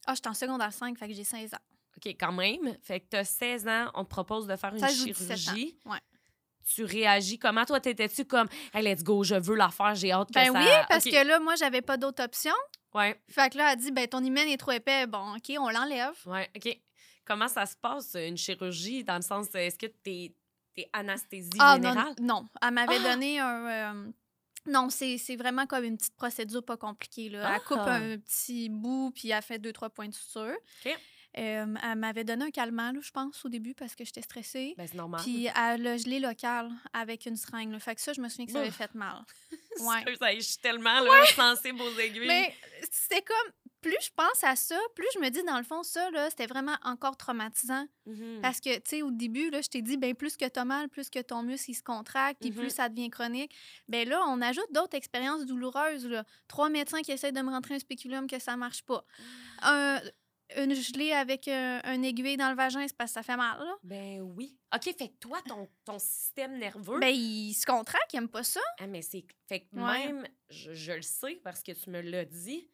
Ah, 0.08 0.14
je 0.16 0.20
suis 0.22 0.28
en 0.30 0.34
secondaire 0.34 0.74
5, 0.74 0.98
fait 0.98 1.08
que 1.08 1.14
j'ai 1.14 1.24
16 1.24 1.54
ans. 1.54 1.58
OK, 2.06 2.16
quand 2.20 2.32
même. 2.32 2.78
Fait 2.82 3.00
que 3.00 3.06
t'as 3.10 3.24
16 3.24 3.68
ans, 3.68 3.92
on 3.96 4.04
te 4.04 4.10
propose 4.10 4.48
de 4.48 4.56
faire 4.56 4.74
une 4.74 4.80
16 4.80 5.02
ou 5.02 5.06
17 5.06 5.32
ans. 5.32 5.36
chirurgie. 5.36 5.78
Ouais. 5.86 6.00
Tu 6.76 6.84
réagis 6.84 7.40
comment? 7.40 7.66
Toi, 7.66 7.80
t'étais-tu 7.80 8.26
comme, 8.26 8.48
hey, 8.74 8.84
let's 8.84 9.04
go, 9.04 9.24
je 9.24 9.36
veux 9.36 9.56
la 9.56 9.70
faire, 9.70 9.96
j'ai 9.96 10.12
hâte 10.12 10.28
que 10.30 10.34
Ben 10.34 10.54
ça... 10.54 10.60
oui, 10.60 10.68
parce 10.88 11.04
que 11.06 11.28
là, 11.28 11.40
moi, 11.40 11.56
j'avais 11.56 11.82
pas 11.82 11.98
d'autre 11.98 12.24
option. 12.24 12.54
Ouais, 12.94 13.20
Fait 13.28 13.52
que 13.52 13.58
là, 13.58 13.74
elle 13.74 13.80
dit, 13.80 13.92
ben 13.92 14.08
ton 14.08 14.24
hymen 14.24 14.48
est 14.48 14.58
trop 14.58 14.72
épais. 14.72 15.06
Bon, 15.08 15.36
OK, 15.36 15.52
on 15.60 15.70
l'enlève. 15.70 16.14
ouais, 16.26 16.50
OK. 16.56 16.78
Comment 17.26 17.48
ça 17.48 17.66
se 17.68 17.76
passe, 17.76 18.16
une 18.16 18.38
chirurgie, 18.38 19.04
dans 19.04 19.16
le 19.18 19.22
sens, 19.22 19.48
est-ce 19.54 19.78
que 19.78 19.86
t'es 19.86 20.34
es 20.78 20.90
anesthésie 20.94 21.50
Ah 21.60 21.78
non, 21.78 21.90
générale? 21.90 22.14
non. 22.22 22.46
Elle 22.62 22.72
m'avait 22.72 22.98
Ah! 23.04 23.14
donné 23.14 23.40
un... 23.40 23.68
euh, 23.96 24.12
non, 24.66 24.90
c'est 24.90 25.18
c'est 25.18 25.36
vraiment 25.36 25.66
comme 25.68 25.84
une 25.84 25.98
petite 25.98 26.16
procédure 26.16 26.64
pas 26.64 26.78
compliquée. 26.78 27.30
Là. 27.30 27.54
Elle 27.56 27.62
coupe 27.62 27.78
Ah! 27.82 27.96
un 27.96 28.18
petit 28.18 28.70
bout, 28.70 29.12
puis 29.14 29.30
elle 29.30 29.42
fait 29.44 29.60
deux, 29.60 29.74
trois 29.74 29.90
points 29.90 30.08
de 30.08 30.14
suture. 30.14 30.56
OK. 30.86 30.98
Euh, 31.38 31.66
elle 31.84 31.96
m'avait 31.98 32.24
donné 32.24 32.46
un 32.46 32.52
calmant, 32.52 32.92
là, 32.92 33.00
je 33.02 33.12
pense, 33.12 33.46
au 33.46 33.50
début, 33.50 33.76
parce 33.76 33.96
que 33.96 34.04
j'étais 34.04 34.22
stressée. 34.22 34.74
Ben, 34.78 34.88
c'est 34.88 34.96
normal. 34.98 35.22
Puis 35.24 35.46
elle 35.46 35.86
a 35.88 35.98
gelé 35.98 36.20
local 36.20 36.72
avec 36.94 37.26
une 37.28 37.36
seringue. 37.36 37.72
là. 37.72 37.80
Fait 37.80 37.94
que 37.96 38.02
ça, 38.02 38.14
je 38.14 38.22
me 38.22 38.28
souviens 38.30 38.46
que 38.48 38.52
ça 38.52 38.60
avait 38.62 38.72
fait 38.72 38.94
mal. 38.96 39.24
Ouais. 39.82 40.04
Je 40.36 40.42
suis 40.42 40.58
tellement 40.58 41.00
là, 41.00 41.26
sensible 41.34 41.82
aux 41.82 41.98
aiguilles. 42.00 42.28
Mais 42.28 42.54
c'était 42.92 43.22
comme... 43.22 43.54
Plus 43.82 43.96
je 44.02 44.10
pense 44.14 44.44
à 44.44 44.58
ça, 44.58 44.78
plus 44.94 45.08
je 45.14 45.20
me 45.20 45.30
dis, 45.30 45.42
dans 45.44 45.58
le 45.58 45.64
fond, 45.64 45.84
ça, 45.84 46.12
là, 46.12 46.30
c'était 46.30 46.48
vraiment 46.48 46.76
encore 46.84 47.16
traumatisant. 47.16 47.88
Mhm. 48.08 48.40
Parce 48.42 48.60
que, 48.60 48.76
tu 48.76 48.82
sais, 48.90 49.02
au 49.04 49.10
début, 49.10 49.50
là, 49.52 49.62
je 49.62 49.70
t'ai 49.70 49.82
dit, 49.82 49.96
ben 49.96 50.14
plus 50.16 50.36
que 50.36 50.44
t'as 50.44 50.66
mal, 50.66 50.90
plus 50.90 51.10
que 51.10 51.20
ton 51.20 51.44
muscle, 51.44 51.72
il 51.72 51.76
se 51.76 51.84
contracte, 51.84 52.42
puis 52.42 52.52
plus 52.52 52.72
ça 52.72 52.90
devient 52.90 53.10
chronique. 53.10 53.56
Ben 53.88 54.06
là, 54.10 54.22
on 54.28 54.42
ajoute 54.42 54.68
d'autres 54.74 54.98
expériences 54.98 55.46
douloureuses, 55.46 56.06
là. 56.08 56.26
Trois 56.50 56.68
médecins 56.70 57.02
qui 57.04 57.14
essaient 57.14 57.32
de 57.32 57.40
me 57.42 57.52
rentrer 57.52 57.76
un 57.76 57.80
spéculum 57.80 58.28
que 58.28 58.38
ça 58.40 58.58
marche 58.58 58.84
pas. 58.84 59.06
Un- 59.62 60.02
une 60.58 60.74
gelée 60.74 61.12
avec 61.14 61.48
un, 61.48 61.82
un 61.84 62.02
aiguille 62.04 62.38
dans 62.38 62.50
le 62.50 62.56
vagin, 62.56 62.88
c'est 62.88 62.96
parce 62.98 63.12
que 63.12 63.14
ça 63.16 63.24
fait 63.24 63.38
mal, 63.38 63.60
là. 63.60 63.76
Ben 63.84 64.22
oui. 64.22 64.58
OK, 64.74 64.84
fait 64.84 65.10
que 65.10 65.18
toi, 65.20 65.42
ton, 65.48 65.68
ton 65.86 66.00
système 66.00 66.58
nerveux... 66.58 67.00
Ben, 67.00 67.14
il 67.14 67.54
se 67.54 67.66
contracte, 67.66 68.14
il 68.14 68.18
aime 68.18 68.30
pas 68.30 68.44
ça. 68.44 68.62
Ah, 68.80 68.88
mais 68.88 69.02
c'est... 69.02 69.26
Fait 69.48 69.62
que 69.62 69.76
Ouais. 69.76 70.08
même, 70.08 70.28
je, 70.50 70.74
je 70.74 70.92
le 70.94 71.02
sais 71.02 71.36
parce 71.44 71.62
que 71.64 71.72
tu 71.72 71.90
me 71.90 72.02
l'as 72.02 72.26
dit, 72.26 72.70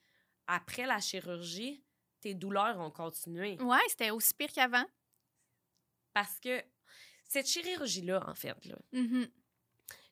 après 0.48 0.86
la 0.86 1.00
chirurgie, 1.00 1.84
tes 2.22 2.34
douleurs 2.34 2.80
ont 2.80 2.92
continué. 2.92 3.58
Ouais, 3.62 3.78
c'était 3.90 4.10
aussi 4.12 4.34
pire 4.34 4.52
qu'avant. 4.54 4.86
Parce 6.14 6.40
que 6.40 6.62
cette 7.28 7.48
chirurgie-là, 7.48 8.24
en 8.28 8.36
fait, 8.36 8.56
là, 8.66 8.76
Mhm. 8.94 9.28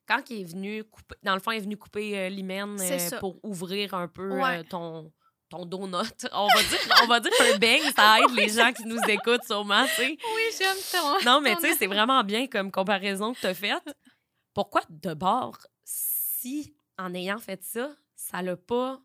quand 0.08 0.30
il 0.30 0.42
est 0.42 0.46
venu 0.46 0.84
couper... 0.84 1.16
Dans 1.24 1.34
le 1.34 1.40
fond, 1.40 1.52
il 1.52 1.58
est 1.58 1.62
venu 1.62 1.78
couper 1.78 2.18
euh, 2.18 2.30
l'hymen 2.30 2.78
euh, 2.80 3.20
pour 3.20 3.40
ouvrir 3.44 3.94
un 3.94 4.08
peu 4.08 4.40
Ouais. 4.42 4.60
euh, 4.60 4.64
ton... 4.64 5.14
Ton 5.54 5.68
donut. 5.68 6.26
On 6.32 6.48
va 6.48 6.64
dire, 6.64 6.80
on 7.04 7.06
va 7.06 7.20
dire 7.20 7.32
un 7.42 7.58
beigne, 7.60 7.92
ça 7.96 8.18
aide 8.20 8.36
les 8.36 8.50
gens 8.50 8.74
qui 8.74 8.86
nous 8.86 9.00
écoutent 9.08 9.44
sûrement, 9.46 9.86
tu 9.86 9.94
sais. 9.98 10.18
Oui, 10.36 10.42
j'aime 10.58 10.78
ton. 10.92 11.20
Non, 11.26 11.42
mais 11.42 11.56
tu 11.58 11.62
sais, 11.62 11.76
c'est 11.76 11.86
vraiment 11.86 12.24
bien 12.24 12.48
comme 12.48 12.72
comparaison 12.72 13.36
que 13.36 13.40
tu 13.40 13.46
as 13.46 13.54
faite. 13.54 13.84
Pourquoi, 14.56 14.82
de 14.90 15.14
bord, 15.14 15.60
si 15.84 16.74
en 16.98 17.14
ayant 17.14 17.38
fait 17.38 17.64
ça, 17.64 17.92
ça 18.16 18.42
n'a 18.42 18.56
pas 18.56 19.00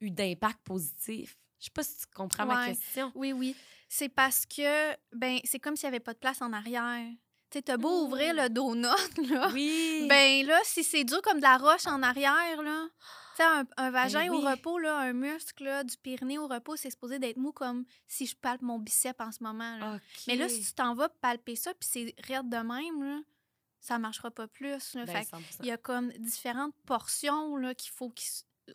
eu 0.00 0.10
d'impact 0.10 0.60
positif? 0.64 1.36
Je 1.58 1.66
sais 1.66 1.70
pas 1.74 1.82
si 1.82 1.98
tu 1.98 2.06
comprends 2.14 2.46
ma 2.46 2.68
question. 2.68 3.12
Oui, 3.14 3.34
oui. 3.34 3.54
C'est 3.86 4.08
parce 4.08 4.46
que, 4.46 4.92
ben, 5.12 5.40
c'est 5.44 5.58
comme 5.58 5.76
s'il 5.76 5.90
n'y 5.90 5.96
avait 5.96 6.02
pas 6.02 6.14
de 6.14 6.18
place 6.20 6.40
en 6.40 6.54
arrière. 6.54 7.04
Tu 7.50 7.58
sais, 7.58 7.62
t'as 7.62 7.76
beau 7.76 8.06
ouvrir 8.06 8.32
le 8.32 8.48
donut, 8.48 8.86
là. 9.28 9.50
Oui. 9.52 10.06
Ben 10.08 10.46
là, 10.46 10.58
si 10.64 10.82
c'est 10.82 11.04
dur 11.04 11.20
comme 11.20 11.36
de 11.36 11.42
la 11.42 11.58
roche 11.58 11.86
en 11.86 12.02
arrière, 12.02 12.62
là, 12.62 12.86
un, 13.44 13.64
un 13.76 13.90
vagin 13.90 14.28
au 14.32 14.40
Ben 14.40 14.46
oui. 14.46 14.52
repos, 14.52 14.78
là, 14.78 14.98
un 14.98 15.12
muscle 15.12 15.64
là, 15.64 15.84
du 15.84 15.96
périnée 15.96 16.38
au 16.38 16.46
repos, 16.48 16.76
c'est 16.76 16.90
supposé 16.90 17.18
d'être 17.18 17.36
mou 17.36 17.52
comme 17.52 17.84
si 18.06 18.26
je 18.26 18.36
palpe 18.36 18.62
mon 18.62 18.78
bicep 18.78 19.20
en 19.20 19.32
ce 19.32 19.42
moment. 19.42 19.76
Là. 19.78 19.98
Mais 20.26 20.36
là, 20.36 20.48
si 20.48 20.62
tu 20.62 20.72
t'en 20.72 20.94
vas 20.94 21.08
palper 21.08 21.56
ça, 21.56 21.72
puis 21.74 21.88
c'est 21.90 22.14
raide 22.26 22.48
de 22.48 22.56
même, 22.56 23.02
là, 23.02 23.20
ça 23.80 23.98
marchera 23.98 24.30
pas 24.30 24.46
plus. 24.46 24.94
Là. 24.94 25.04
Ben, 25.06 25.16
Fait 25.16 25.24
que 25.24 25.36
100%. 25.36 25.56
il 25.60 25.66
y 25.66 25.70
a 25.70 25.76
comme 25.76 26.10
différentes 26.18 26.74
portions 26.86 27.56
là, 27.56 27.74
qu'il 27.74 27.90
faut 27.90 28.10
qu'il 28.10 28.28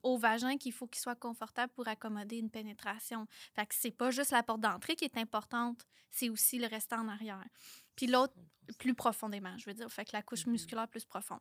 au 0.03 0.17
vagin 0.17 0.57
qu'il 0.57 0.73
faut 0.73 0.87
qu'il 0.87 0.99
soit 1.01 1.15
confortable 1.15 1.71
pour 1.73 1.87
accommoder 1.87 2.37
une 2.37 2.49
pénétration. 2.49 3.27
Fait 3.53 3.65
que 3.65 3.75
c'est 3.75 3.91
pas 3.91 4.11
juste 4.11 4.31
la 4.31 4.43
porte 4.43 4.59
d'entrée 4.61 4.95
qui 4.95 5.05
est 5.05 5.17
importante, 5.17 5.85
c'est 6.11 6.29
aussi 6.29 6.57
le 6.59 6.67
restant 6.67 6.99
en 7.01 7.07
arrière. 7.07 7.47
Puis 7.95 8.07
l'autre, 8.07 8.33
plus 8.79 8.93
profondément, 8.93 9.57
je 9.57 9.65
veux 9.67 9.73
dire. 9.73 9.89
Fait 9.91 10.05
que 10.05 10.11
la 10.13 10.21
couche 10.21 10.47
musculaire 10.47 10.87
plus 10.87 11.05
profonde. 11.05 11.39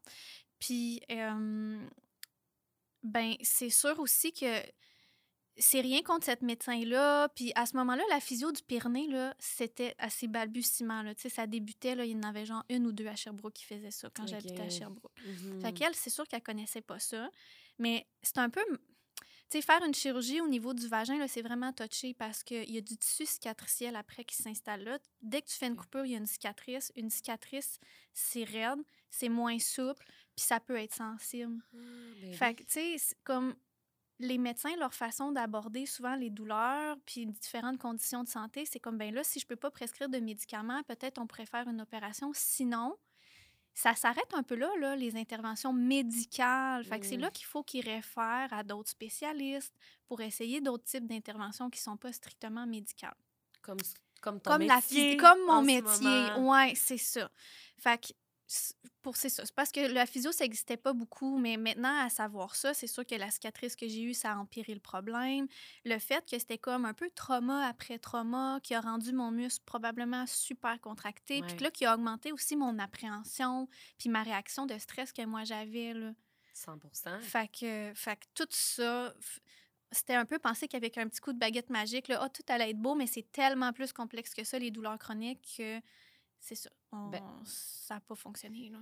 Puis, 0.59 1.01
euh, 1.11 1.85
ben, 3.05 3.35
c'est 3.43 3.71
sûr 3.71 4.01
aussi 4.01 4.33
que 4.33 4.63
c'est 5.57 5.81
rien 5.81 6.03
contre 6.03 6.25
cette 6.25 6.43
médecin-là. 6.43 7.29
Puis 7.29 7.53
à 7.55 7.67
ce 7.67 7.77
moment-là, 7.77 8.03
la 8.11 8.19
physio 8.19 8.51
du 8.51 8.63
Pyrénées, 8.63 9.07
là, 9.07 9.35
c'était 9.39 9.95
assez 9.99 10.27
balbutiement. 10.27 11.03
Là. 11.03 11.15
Tu 11.15 11.23
sais, 11.23 11.29
ça 11.29 11.47
débutait, 11.47 11.95
là, 11.95 12.05
il 12.05 12.13
y 12.13 12.17
en 12.17 12.23
avait 12.23 12.45
genre 12.45 12.65
une 12.69 12.87
ou 12.87 12.93
deux 12.93 13.07
à 13.07 13.15
Sherbrooke 13.15 13.53
qui 13.53 13.65
faisaient 13.65 13.91
ça 13.91 14.09
quand 14.13 14.27
j'habitais 14.27 14.61
à 14.61 14.65
Ok. 14.65 14.71
Sherbrooke. 14.71 15.13
Mhm. 15.25 15.61
Fait 15.61 15.73
qu'elle, 15.73 15.95
c'est 15.95 16.11
sûr 16.11 16.27
qu'elle 16.27 16.43
connaissait 16.43 16.81
pas 16.81 16.99
ça. 16.99 17.31
Mais 17.79 18.07
c'est 18.23 18.39
un 18.39 18.51
peu. 18.51 18.65
Tu 19.51 19.61
sais, 19.61 19.63
faire 19.63 19.85
une 19.85 19.95
chirurgie 19.95 20.41
au 20.41 20.49
niveau 20.49 20.75
du 20.75 20.89
vagin, 20.89 21.19
là, 21.19 21.29
c'est 21.29 21.43
vraiment 21.43 21.73
touché 21.73 22.15
parce 22.15 22.43
qu'il 22.43 22.71
y 22.71 22.79
a 22.79 22.81
du 22.81 22.97
tissu 22.97 23.27
cicatriciel 23.27 23.95
après 23.95 24.25
qui 24.25 24.35
s'installe 24.35 24.83
là. 24.83 24.99
Dès 25.23 25.43
que 25.43 25.49
tu 25.49 25.55
fais 25.55 25.67
une 25.67 25.77
coupure, 25.77 26.05
il 26.07 26.13
y 26.13 26.15
a 26.15 26.19
une 26.19 26.27
cicatrice. 26.27 26.91
Une 26.97 27.11
cicatrice, 27.11 27.79
c'est 28.15 28.45
raide, 28.45 28.81
c'est 29.11 29.29
moins 29.29 29.59
souple, 29.59 30.05
puis 30.37 30.45
ça 30.45 30.61
peut 30.61 30.77
être 30.77 30.95
sensible. 30.95 31.61
Ah, 31.75 31.79
ben 32.21 32.33
Fait 32.35 32.49
oui. 32.49 32.57
que, 32.57 32.63
tu 32.65 32.99
sais, 32.99 33.17
comme 33.25 33.55
les 34.21 34.39
médecins, 34.39 34.75
leur 34.77 34.95
façon 34.95 35.33
d'aborder 35.33 35.87
souvent 35.87 36.15
les 36.15 36.31
douleurs 36.31 36.97
puis 37.05 37.27
différentes 37.27 37.79
conditions 37.79 38.23
de 38.23 38.29
santé, 38.29 38.65
c'est 38.65 38.79
comme, 38.81 38.97
ben 38.97 39.13
là, 39.13 39.25
si 39.25 39.41
je 39.41 39.47
peux 39.47 39.57
pas 39.57 39.71
prescrire 39.71 40.09
de 40.09 40.19
médicaments, 40.19 40.83
peut-être 40.85 41.19
on 41.19 41.27
pourrait 41.27 41.47
faire 41.47 41.69
une 41.69 41.81
opération. 41.81 42.31
Sinon, 42.33 42.97
ça 43.75 43.95
s'arrête 43.95 44.33
un 44.35 44.45
peu 44.45 44.55
là, 44.55 44.71
là, 44.79 44.95
les 44.95 45.17
interventions 45.17 45.73
médicales. 45.73 46.85
Fait 46.85 47.01
que 47.01 47.07
c'est 47.07 47.17
là 47.17 47.31
qu'il 47.31 47.47
faut 47.47 47.65
qu'ils 47.65 47.85
réfèrent 47.85 48.53
à 48.53 48.63
d'autres 48.63 48.91
spécialistes 48.91 49.75
pour 50.07 50.21
essayer 50.21 50.61
d'autres 50.61 50.85
types 50.85 51.07
d'interventions 51.07 51.69
qui 51.69 51.81
sont 51.81 51.97
pas 51.97 52.13
strictement 52.13 52.67
médicales. 52.67 53.17
Comme, 53.63 53.79
comme 54.23 54.41
ton 54.41 54.53
Comme, 54.53 54.67
métier 54.67 55.17
comme 55.17 55.45
mon 55.47 55.63
métier. 55.63 56.33
Ouais, 56.39 56.73
c'est 56.77 56.99
ça. 56.99 57.29
Fait 57.79 58.01
que 58.01 58.13
pour 59.03 59.17
c'est 59.17 59.29
ça. 59.29 59.45
C'est 59.45 59.55
parce 59.55 59.71
que 59.71 59.81
la 59.81 60.07
physio, 60.07 60.33
ça 60.33 60.45
n'existait 60.45 60.77
pas 60.77 60.93
beaucoup, 60.93 61.39
mais 61.39 61.57
maintenant, 61.57 62.05
à 62.05 62.09
savoir 62.09 62.57
ça, 62.57 62.75
c'est 62.75 62.87
sûr 62.87 63.05
que 63.05 63.15
la 63.15 63.31
cicatrice 63.31 63.77
que 63.77 63.89
j'ai 63.89 64.03
eue, 64.03 64.15
ça 64.15 64.33
a 64.33 64.37
empiré 64.37 64.75
le 64.75 64.81
problème. 64.81 65.47
Le 65.85 65.99
fait 65.99 66.25
que 66.29 66.39
c'était 66.39 66.59
comme 66.59 66.85
un 66.85 66.95
peu 66.95 67.11
trauma 67.15 67.67
après 67.67 67.99
trauma, 67.99 68.61
qui 68.63 68.75
a 68.75 68.81
rendu 68.81 69.13
mon 69.13 69.31
muscle 69.31 69.63
probablement 69.65 70.27
super 70.27 70.81
contracté, 70.81 71.43
puis 71.43 71.59
là, 71.59 71.71
qui 71.71 71.85
a 71.85 71.95
augmenté 71.95 72.33
aussi 72.33 72.57
mon 72.57 72.79
appréhension, 72.79 73.69
puis 73.99 74.09
ma 74.09 74.23
réaction 74.23 74.67
de 74.67 74.77
stress 74.79 75.13
que 75.13 75.25
moi 75.25 75.45
j'avais, 75.45 75.95
là. 75.95 76.13
100 76.55 76.79
Fait 77.21 77.49
que, 77.49 77.93
fait 77.95 78.17
que 78.17 78.27
tout 78.35 78.47
ça, 78.51 79.13
c'était 79.91 80.15
un 80.15 80.25
peu 80.25 80.39
penser 80.39 80.69
qu'avec 80.69 80.99
un 80.99 81.09
petit 81.09 81.21
coup 81.21 81.33
de 81.33 81.39
baguette 81.39 81.71
magique, 81.71 82.09
là, 82.09 82.21
ah, 82.23 82.29
tout 82.29 82.45
allait 82.49 82.71
être 82.71 82.79
beau, 82.79 82.95
mais 82.95 83.07
c'est 83.07 83.31
tellement 83.33 83.73
plus 83.73 83.93
complexe 83.93 84.35
que 84.35 84.45
ça, 84.45 84.59
les 84.59 84.71
douleurs 84.71 84.99
chroniques, 84.99 85.55
que 85.59 85.81
c'est 86.45 86.55
ça. 86.55 86.71
On- 86.93 87.09
Ben- 87.09 87.23
ça 87.45 87.95
n'a 87.95 88.01
pas 88.01 88.15
fonctionné. 88.15 88.69
Là. 88.71 88.79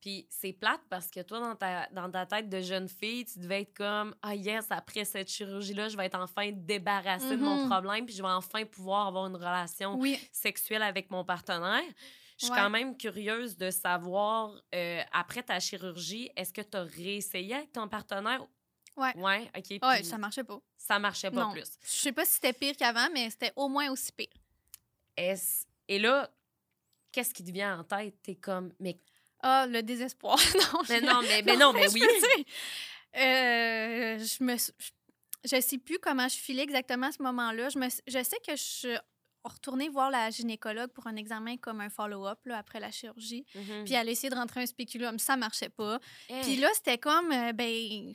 Puis 0.00 0.26
c'est 0.30 0.52
plate 0.52 0.80
parce 0.88 1.10
que 1.10 1.20
toi, 1.20 1.40
dans 1.40 1.56
ta, 1.56 1.86
dans 1.92 2.10
ta 2.10 2.24
tête 2.26 2.48
de 2.48 2.60
jeune 2.60 2.88
fille, 2.88 3.24
tu 3.24 3.38
devais 3.38 3.62
être 3.62 3.74
comme 3.76 4.14
Ah, 4.22 4.34
yes, 4.34 4.66
après 4.70 5.04
cette 5.04 5.28
chirurgie-là, 5.30 5.88
je 5.88 5.96
vais 5.96 6.06
être 6.06 6.18
enfin 6.18 6.50
débarrassée 6.52 7.36
de 7.36 7.42
mon 7.42 7.62
Mhm. 7.64 7.68
problème, 7.70 8.06
puis 8.06 8.14
je 8.14 8.22
vais 8.22 8.28
enfin 8.28 8.64
pouvoir 8.64 9.06
avoir 9.08 9.26
une 9.26 9.36
relation 9.36 9.96
Oui. 9.98 10.18
sexuelle 10.32 10.82
avec 10.82 11.10
mon 11.10 11.24
partenaire. 11.24 11.82
Je 12.38 12.46
suis 12.46 12.54
Ouais. 12.54 12.58
quand 12.58 12.70
même 12.70 12.96
curieuse 12.96 13.56
de 13.58 13.70
savoir, 13.70 14.54
euh, 14.74 15.02
après 15.12 15.42
ta 15.42 15.60
chirurgie, 15.60 16.30
est-ce 16.36 16.52
que 16.54 16.62
tu 16.62 16.76
as 16.76 16.82
réessayé 16.84 17.54
avec 17.56 17.72
ton 17.72 17.86
partenaire? 17.86 18.46
Ouais. 18.96 19.14
Ouais, 19.16 19.50
OK. 19.56 19.78
Ouais, 19.82 19.96
puis 19.96 20.04
ça 20.04 20.16
marchait 20.18 20.44
pas. 20.44 20.60
ça 20.78 20.98
marchait 20.98 21.30
pas 21.30 21.44
non. 21.44 21.52
plus. 21.52 21.78
Je 21.82 21.88
sais 21.90 22.12
pas 22.12 22.24
si 22.24 22.34
c'était 22.34 22.54
pire 22.54 22.74
qu'avant, 22.76 23.08
mais 23.12 23.28
c'était 23.28 23.52
au 23.56 23.68
moins 23.68 23.90
aussi 23.90 24.12
pire. 24.12 24.28
Est-ce- 25.16 25.66
Et 25.88 25.98
là, 25.98 26.30
qu'est-ce 27.12 27.32
qui 27.34 27.44
te 27.44 27.50
vient 27.50 27.80
en 27.80 27.84
tête? 27.84 28.14
T'es 28.22 28.34
comme, 28.36 28.72
mais, 28.80 28.98
Ah, 29.40 29.66
le 29.68 29.82
désespoir. 29.82 30.38
non, 30.72 30.82
mais 30.88 31.00
non, 31.00 31.20
mais, 31.22 31.42
mais 31.42 31.56
non, 31.56 31.72
mais 31.72 31.88
oui. 31.92 32.02
euh, 33.16 34.18
je 34.18 34.44
me 34.44 34.56
sou- 34.56 34.72
je, 35.44 35.56
je 35.56 35.60
sais 35.60 35.78
plus 35.78 35.98
comment 35.98 36.28
je 36.28 36.36
filais 36.36 36.62
exactement 36.62 37.06
à 37.08 37.12
ce 37.12 37.22
moment-là. 37.22 37.68
Je, 37.70 37.78
me, 37.78 37.88
je 37.88 38.22
sais 38.22 38.38
que 38.46 38.54
je 38.56 38.62
suis 38.62 38.96
retournée 39.42 39.88
voir 39.88 40.10
la 40.10 40.28
gynécologue 40.30 40.90
pour 40.92 41.06
un 41.06 41.16
examen 41.16 41.56
comme 41.56 41.80
un 41.80 41.88
follow-up 41.88 42.38
après 42.52 42.78
la 42.78 42.90
chirurgie. 42.90 43.46
Mhm. 43.54 43.84
Puis 43.86 43.94
elle 43.94 44.08
a 44.08 44.10
essayé 44.10 44.28
de 44.28 44.34
rentrer 44.34 44.60
un 44.62 44.66
spéculum, 44.66 45.18
ça 45.18 45.36
marchait 45.36 45.70
pas. 45.70 45.98
Eh, 46.28 46.40
Puis 46.42 46.56
là, 46.56 46.68
c'était 46.74 46.98
comme, 46.98 47.32
euh, 47.32 47.52
ben, 47.54 48.12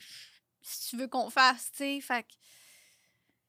si 0.62 0.90
tu 0.90 0.98
veux 0.98 1.08
qu'on 1.08 1.30
fasse, 1.32 1.72
tu 1.72 1.78
sais. 1.78 2.02
Fait 2.02 2.26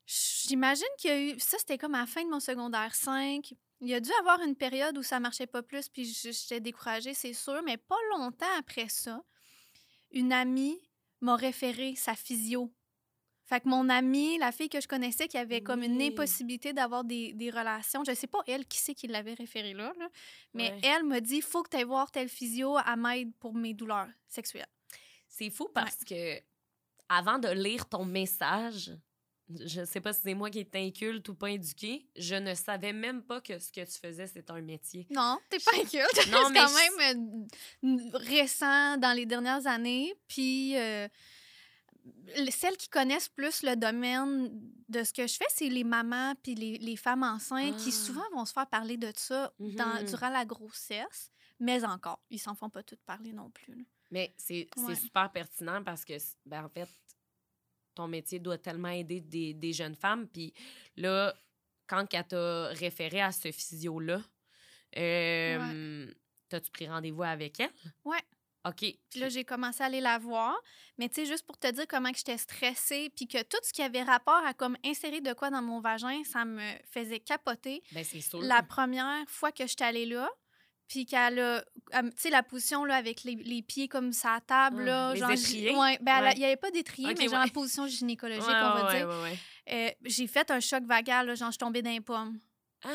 j'imagine 0.07 0.87
qu'il 0.99 1.11
y 1.11 1.13
a 1.13 1.19
eu. 1.21 1.39
Ça, 1.41 1.59
c'était 1.59 1.79
comme 1.79 1.95
à 1.95 2.01
la 2.01 2.07
fin 2.07 2.25
de 2.25 2.31
mon 2.31 2.41
secondaire 2.41 2.95
5. 2.95 3.53
Il 3.81 3.89
y 3.89 3.95
a 3.95 4.01
dû 4.01 4.11
avoir 4.21 4.41
une 4.43 4.57
période 4.57 4.97
où 4.97 5.03
ça 5.03 5.21
marchait 5.21 5.47
pas 5.47 5.62
plus, 5.62 5.89
puis 5.89 6.05
j'étais 6.07 6.61
découragée, 6.61 7.12
c'est 7.15 7.35
sûr. 7.35 7.61
Mais 7.65 7.77
pas 7.77 7.97
longtemps 8.12 8.47
après 8.59 8.89
ça, 8.89 9.23
une 10.11 10.33
amie 10.33 10.79
m'a 11.21 11.37
référé 11.37 11.95
sa 11.97 12.15
physio. 12.15 12.73
Fait 13.45 13.61
que 13.61 13.69
mon 13.69 13.89
amie, 13.89 14.39
la 14.39 14.51
fille 14.51 14.69
que 14.69 14.81
je 14.81 14.89
connaissais, 14.89 15.29
qui 15.29 15.39
avait 15.39 15.61
comme 15.61 15.83
une 15.85 16.03
impossibilité 16.03 16.73
d'avoir 16.73 17.05
des, 17.05 17.33
des 17.33 17.51
relations, 17.51 18.03
je 18.05 18.12
sais 18.12 18.27
pas 18.27 18.41
elle 18.49 18.67
qui 18.67 18.79
c'est 18.79 18.95
qui 18.95 19.07
l'avait 19.07 19.35
référé 19.35 19.73
là, 19.73 19.93
là, 19.99 20.09
mais 20.53 20.71
Ouais. 20.73 20.81
elle 20.83 21.05
m'a 21.05 21.21
dit 21.21 21.41
faut 21.43 21.62
que 21.62 21.69
tu 21.71 21.77
ailles 21.77 21.85
voir 21.85 22.11
telle 22.11 22.29
physio 22.29 22.77
à 22.77 22.97
m'aide 22.97 23.33
pour 23.39 23.55
mes 23.55 23.73
douleurs 23.73 24.09
sexuelles. 24.27 24.67
C'est 25.29 25.51
fou 25.51 25.69
parce 25.73 26.03
que 26.05 26.41
avant 27.09 27.39
de 27.39 27.49
lire 27.49 27.89
ton 27.89 28.05
message, 28.05 28.91
je 29.49 29.85
sais 29.85 30.01
pas 30.01 30.13
si 30.13 30.21
c'est 30.23 30.35
moi 30.35 30.51
qui 30.51 30.59
est 30.61 30.75
inculte 30.77 31.29
ou 31.29 31.35
pas 31.35 31.51
éduquée, 31.51 32.07
je 32.17 32.35
ne 32.35 32.55
savais 32.55 32.93
même 32.93 33.23
pas 33.23 33.41
que 33.41 33.59
ce 33.59 33.71
que 33.71 33.85
tu 33.85 33.99
faisais, 33.99 34.27
c'était 34.27 34.51
un 34.51 34.61
métier. 34.61 35.07
Non, 35.11 35.39
t'es 35.49 35.59
pas 35.59 35.71
inquiète. 35.81 36.09
Non, 36.31 36.39
c'est 36.47 36.53
mais 36.53 36.59
quand 36.61 36.99
même 36.99 37.47
euh, 37.85 38.11
récent 38.19 38.97
dans 38.97 39.13
les 39.17 39.27
dernières 39.27 39.67
années. 39.67 40.15
Puis 40.27 40.77
euh, 40.77 41.07
celles 42.51 42.77
qui 42.77 42.89
connaissent 42.89 43.29
plus 43.29 43.63
le 43.63 43.77
domaine 43.77 44.51
de 44.89 45.03
ce 45.05 45.13
que 45.13 45.27
je 45.27 45.35
fais, 45.35 45.47
c'est 45.49 45.69
les 45.69 45.85
mamans 45.85 46.35
puis 46.43 46.55
les, 46.55 46.79
les 46.79 46.97
femmes 46.97 47.23
enceintes 47.23 47.77
qui 47.79 47.89
Ah. 47.91 47.93
souvent 47.93 48.25
vont 48.35 48.45
se 48.45 48.53
faire 48.53 48.67
parler 48.69 48.97
de 48.97 49.13
ça 49.17 49.53
dans- 49.59 50.01
Mhm. 50.01 50.05
durant 50.07 50.29
la 50.31 50.45
grossesse. 50.45 51.31
Mais 51.59 51.83
encore, 51.85 52.21
ils 52.31 52.39
s'en 52.39 52.55
font 52.55 52.69
pas 52.69 52.83
toutes 52.83 53.01
parler 53.03 53.33
non 53.33 53.51
plus. 53.51 53.75
là. 53.75 53.85
Mais 54.11 54.35
c'est 54.37 54.69
Ouais. 54.77 54.95
super 54.95 55.33
pertinent 55.33 55.83
parce 55.83 56.05
que, 56.05 56.13
ben, 56.45 56.65
en 56.65 56.69
fait, 56.69 56.89
ton 57.97 58.07
métier 58.07 58.39
doit 58.39 58.59
tellement 58.59 58.91
aider 58.91 59.21
des, 59.21 59.55
des 59.55 59.73
jeunes 59.73 59.97
femmes. 59.97 60.29
Puis 60.29 60.55
là, 60.97 61.35
quand 61.89 62.07
elle 62.13 62.27
t'a 62.27 62.69
référé 62.69 63.21
à 63.21 63.33
ce 63.33 63.51
physio-là, 63.51 64.21
euh, 64.97 66.13
t'as-tu 66.49 66.71
pris 66.71 66.89
rendez-vous 66.89 67.25
avec 67.25 67.59
elle? 67.59 67.73
Ouais. 68.05 68.23
OK. 68.67 68.81
Puis 69.11 69.21
là, 69.21 69.29
j'ai 69.29 69.45
commencé 69.45 69.83
à 69.83 69.87
aller 69.87 70.01
la 70.01 70.19
voir. 70.19 70.57
Mais 70.99 71.09
tu 71.09 71.17
sais, 71.17 71.27
juste 71.27 71.47
pour 71.47 71.57
te 71.57 71.71
dire 71.71 71.87
comment 71.89 72.11
que 72.11 72.19
j'étais 72.19 72.39
stressée, 72.39 73.11
puis 73.15 73.29
que 73.29 73.41
tout 73.43 73.59
ce 73.63 73.73
qui 73.73 73.83
avait 73.83 74.03
rapport 74.03 74.45
à 74.45 74.55
comme 74.55 74.77
insérer 74.85 75.21
de 75.21 75.33
quoi 75.35 75.51
dans 75.51 75.63
mon 75.63 75.81
vagin, 75.81 76.23
ça 76.25 76.45
me 76.45 76.61
faisait 76.91 77.21
capoter. 77.21 77.83
Ben, 77.93 78.03
c'est 78.03 78.21
sûr. 78.21 78.41
La 78.41 78.63
première 78.63 79.29
fois 79.29 79.53
que 79.53 79.67
j'étais 79.67 79.85
allée 79.85 80.07
là, 80.07 80.29
puis 80.88 81.05
qu'elle 81.07 81.38
a, 81.40 81.62
tu 81.62 82.11
sais, 82.16 82.31
la 82.31 82.42
position 82.42 82.85
là, 82.85 82.96
avec 82.96 83.25
les, 83.25 83.35
les 83.35 83.62
pieds 83.62 83.88
comme 83.88 84.12
ça 84.12 84.35
à 84.35 84.40
table, 84.40 84.81
Hum, 84.81 84.85
là. 84.87 85.12
les 85.14 85.20
genre, 85.20 85.31
étriers? 85.33 85.75
ouais, 85.77 85.99
ben, 86.01 86.25
elle 86.25 86.35
il 86.35 86.38
n'y 86.38 86.44
avait 86.44 86.57
pas 86.57 86.70
d'étrier, 86.70 87.14
mais 87.18 87.25
genre 87.29 87.40
ouais. 87.40 87.46
en 87.46 87.49
position 87.49 87.87
gynécologique, 87.87 88.42
on 88.46 88.83
va 88.83 88.94
dire. 88.94 89.09
Euh, 89.68 89.90
j'ai 90.05 90.27
fait 90.29 90.51
un 90.51 90.61
choc 90.61 90.85
vagal, 90.85 91.27
là, 91.27 91.35
genre, 91.35 91.49
je 91.49 91.53
suis 91.53 91.59
tombée 91.59 91.83
d'un 91.83 92.01
pomme. 92.01 92.38
Ah, 92.85 92.88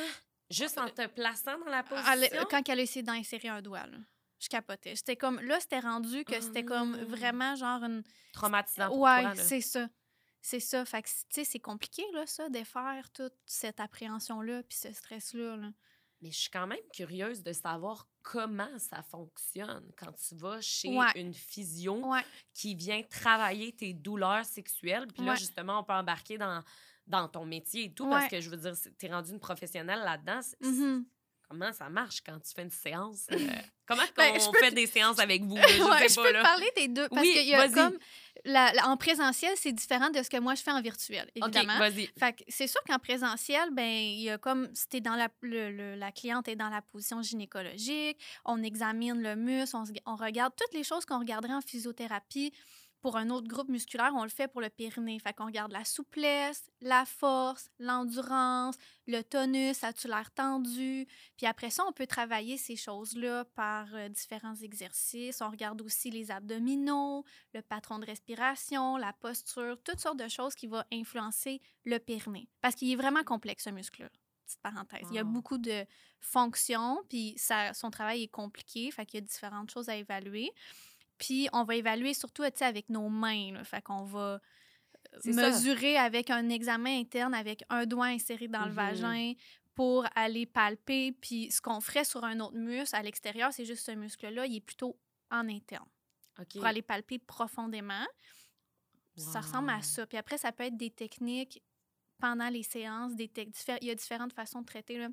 juste 0.50 0.78
en 0.78 0.88
te 0.88 1.06
plaçant 1.08 1.58
dans 1.60 1.70
la 1.72 1.84
position? 1.84 2.12
Elle- 2.14 2.46
quand 2.50 2.70
elle 2.70 2.80
a 2.80 2.84
essayé 2.84 3.04
d'insérer 3.04 3.50
un 3.50 3.62
doigt, 3.62 3.86
là. 3.88 3.98
Je 4.40 4.48
capotais. 4.50 4.96
J'étais 4.96 5.16
comme, 5.18 5.40
là, 5.42 5.60
c'était 5.60 5.80
rendu 5.82 6.24
que 6.26 6.40
c'était 6.42 6.66
comme 6.66 6.96
vraiment 7.04 7.56
genre 7.56 7.84
une. 7.84 8.02
Traumatisant 8.34 8.88
pour 8.88 9.00
ouais, 9.02 9.24
c'est 9.36 9.62
ça. 9.62 9.88
C'est 10.42 10.60
ça. 10.60 10.84
Fait 10.86 11.04
que, 11.04 11.08
tu 11.08 11.14
sais, 11.30 11.44
c'est 11.44 11.60
compliqué, 11.60 12.04
là, 12.14 12.26
ça, 12.26 12.50
de 12.50 12.64
faire 12.64 13.12
toute 13.12 13.36
cette 13.46 13.80
appréhension-là, 13.80 14.64
puis 14.64 14.78
ce 14.78 14.92
stress-là. 14.92 15.58
Là. 15.58 15.68
Mais 16.22 16.32
je 16.32 16.40
suis 16.40 16.50
quand 16.52 16.68
même 16.68 16.80
curieuse 16.94 17.42
de 17.42 17.52
savoir 17.52 18.08
comment 18.22 18.78
ça 18.78 19.02
fonctionne 19.02 19.92
quand 19.98 20.12
tu 20.14 20.36
vas 20.36 20.62
chez 20.62 20.96
Ouais. 20.96 21.12
une 21.16 21.34
physio 21.34 21.96
Ouais. 22.08 22.24
qui 22.54 22.76
vient 22.76 23.02
travailler 23.04 23.74
tes 23.76 23.94
douleurs 23.94 24.46
sexuelles. 24.46 25.08
Puis 25.08 25.24
là, 25.26 25.32
Ouais. 25.32 25.38
justement, 25.38 25.80
on 25.80 25.84
peut 25.84 25.94
embarquer 25.94 26.38
dans, 26.38 26.64
dans 27.08 27.28
ton 27.28 27.46
métier 27.46 27.86
et 27.86 27.94
tout, 27.94 28.08
parce 28.10 28.28
que 28.30 28.40
je 28.40 28.50
veux 28.52 28.58
dire, 28.58 28.74
tu 29.00 29.06
es 29.06 29.10
rendue 29.12 29.32
une 29.32 29.40
professionnelle 29.40 30.00
là-dedans. 30.00 30.42
Comment 31.52 31.74
ça 31.74 31.90
marche 31.90 32.22
quand 32.26 32.40
tu 32.40 32.52
fais 32.56 32.62
une 32.64 32.70
séance? 32.72 33.28
euh, 33.32 33.38
comment 33.86 34.02
Ben, 34.16 34.34
peux 34.54 34.60
fait 34.60 34.70
te- 34.70 34.76
des 34.76 34.88
séances 34.88 35.20
avec 35.20 35.44
vous? 35.44 35.56
là? 35.58 35.68
Je 35.68 35.84
Ouais, 35.84 36.08
je 36.10 36.16
pas, 36.16 36.24
peux 36.24 36.32
là. 36.32 36.40
te 36.40 36.44
parler 36.46 36.72
des 36.78 36.88
deux. 36.88 37.10
Parce 37.10 37.22
Oui, 37.22 37.34
qu'il 37.34 37.46
y 37.48 37.54
a 37.54 37.68
comme. 37.70 37.98
la- 38.46 38.72
la- 38.74 38.88
en 38.88 38.96
présentiel, 38.98 39.52
c'est 39.58 39.74
différent 39.74 40.10
de 40.10 40.24
ce 40.24 40.30
que 40.30 40.38
moi 40.38 40.56
je 40.56 40.62
fais 40.64 40.72
en 40.72 40.82
virtuel, 40.82 41.30
évidemment. 41.36 41.78
vas-y. 41.78 42.10
Fait 42.18 42.36
c'est 42.48 42.68
sûr 42.68 42.82
qu'en 42.88 43.00
présentiel, 43.00 43.70
ben 43.72 43.84
il 43.86 44.22
y 44.22 44.30
a 44.30 44.38
comme 44.38 44.70
si 44.74 45.02
dans 45.02 45.16
la 45.16 45.28
le- 45.42 45.72
le- 45.72 45.96
la 45.96 46.12
cliente 46.14 46.48
est 46.48 46.56
dans 46.56 46.70
la 46.70 46.82
position 46.82 47.22
gynécologique, 47.22 48.18
on 48.46 48.64
examine 48.64 49.22
le 49.22 49.36
muscle, 49.36 49.76
on, 49.76 49.84
on 50.06 50.16
regarde 50.16 50.54
toutes 50.56 50.74
les 50.74 50.84
choses 50.86 51.06
qu'on 51.06 51.20
regarderait 51.20 51.54
en 51.54 51.62
physiothérapie. 51.62 52.54
Pour 53.02 53.18
un 53.18 53.32
autre 53.32 53.48
groupe 53.48 53.68
musculaire, 53.68 54.12
on 54.16 54.24
le 54.24 54.30
fait 54.30 54.48
pour 54.48 54.62
le 54.62 54.70
périnée. 54.70 55.20
Fait 55.20 55.34
qu'on 55.34 55.48
regarde 55.48 55.72
la 55.72 55.84
souplesse, 55.84 56.70
la 56.82 57.04
force, 57.06 57.70
l'endurance, 57.80 58.76
le 59.08 59.24
tonus, 59.24 59.84
as-tu 59.84 60.08
l'air 60.08 60.32
tendu? 60.32 61.08
Puis 61.36 61.48
après 61.48 61.72
ça, 61.72 61.84
on 61.88 61.92
peut 61.94 62.06
travailler 62.06 62.58
ces 62.58 62.76
choses-là 62.76 63.46
par 63.56 63.88
euh, 63.96 64.08
différents 64.10 64.56
exercices. 64.56 65.42
On 65.42 65.50
regarde 65.50 65.82
aussi 65.82 66.12
les 66.12 66.30
abdominaux, 66.30 67.26
le 67.56 67.64
patron 67.64 67.98
de 67.98 68.06
respiration, 68.06 68.98
la 68.98 69.14
posture, 69.14 69.78
toutes 69.84 70.00
sortes 70.00 70.20
de 70.20 70.28
choses 70.28 70.54
qui 70.54 70.68
vont 70.68 70.84
influencer 70.94 71.60
le 71.86 71.98
périnée. 71.98 72.48
Parce 72.62 72.76
qu'il 72.76 72.92
est 72.92 72.96
vraiment 72.96 73.24
complexe, 73.24 73.64
ce 73.64 73.72
muscle-là. 73.72 74.10
Petite 74.46 74.62
parenthèse. 74.62 75.08
Il 75.10 75.16
y 75.16 75.20
a 75.20 75.24
beaucoup 75.24 75.58
de 75.58 75.86
fonctions, 76.20 77.02
puis 77.10 77.34
ça, 77.38 77.74
son 77.74 77.90
travail 77.90 78.24
est 78.24 78.28
compliqué, 78.28 78.92
fait 78.92 79.06
qu'il 79.06 79.20
y 79.20 79.24
a 79.24 79.26
différentes 79.26 79.72
choses 79.72 79.90
à 79.90 79.96
évaluer. 79.96 80.52
Puis 81.22 81.48
on 81.54 81.64
va 81.64 81.76
évaluer 81.76 82.14
surtout, 82.16 82.44
avec 82.62 82.90
nos 82.90 83.08
mains, 83.10 83.54
là. 83.54 83.64
fait 83.64 83.82
qu'on 83.84 84.04
va 84.06 84.20
euh, 84.20 84.40
ça. 85.20 85.30
mesurer 85.32 85.96
avec 85.98 86.32
un 86.32 86.50
examen 86.50 87.00
interne, 87.00 87.36
avec 87.36 87.64
un 87.70 87.86
doigt 87.86 88.08
inséré 88.08 88.48
dans 88.48 88.64
le 88.66 88.72
Mhm. 88.72 88.76
vagin 88.76 89.34
pour 89.76 90.06
aller 90.16 90.48
palper. 90.48 91.12
Puis 91.12 91.52
ce 91.52 91.62
qu'on 91.62 91.80
ferait 91.80 92.06
sur 92.06 92.24
un 92.24 92.40
autre 92.40 92.58
muscle 92.58 92.96
à 92.96 93.04
l'extérieur, 93.04 93.54
c'est 93.54 93.66
juste 93.66 93.86
ce 93.86 93.92
muscle-là, 93.92 94.48
il 94.48 94.56
est 94.58 94.62
plutôt 94.62 94.98
en 95.30 95.48
interne 95.48 95.88
pour 96.56 96.66
aller 96.66 96.82
palper 96.82 97.20
profondément. 97.20 98.06
Ça 99.16 99.42
ressemble 99.42 99.70
à 99.70 99.82
ça. 99.84 100.08
Puis 100.08 100.18
après, 100.18 100.38
ça 100.40 100.52
peut 100.52 100.64
être 100.64 100.78
des 100.78 100.90
techniques 100.90 101.62
pendant 102.20 102.50
les 102.50 102.64
séances. 102.64 103.16
Des 103.16 103.30
Il 103.82 103.88
y 103.88 103.92
a 103.92 103.96
différentes 103.96 104.34
façons 104.34 104.62
de 104.62 104.66
traiter. 104.66 104.98
Là. 104.98 105.10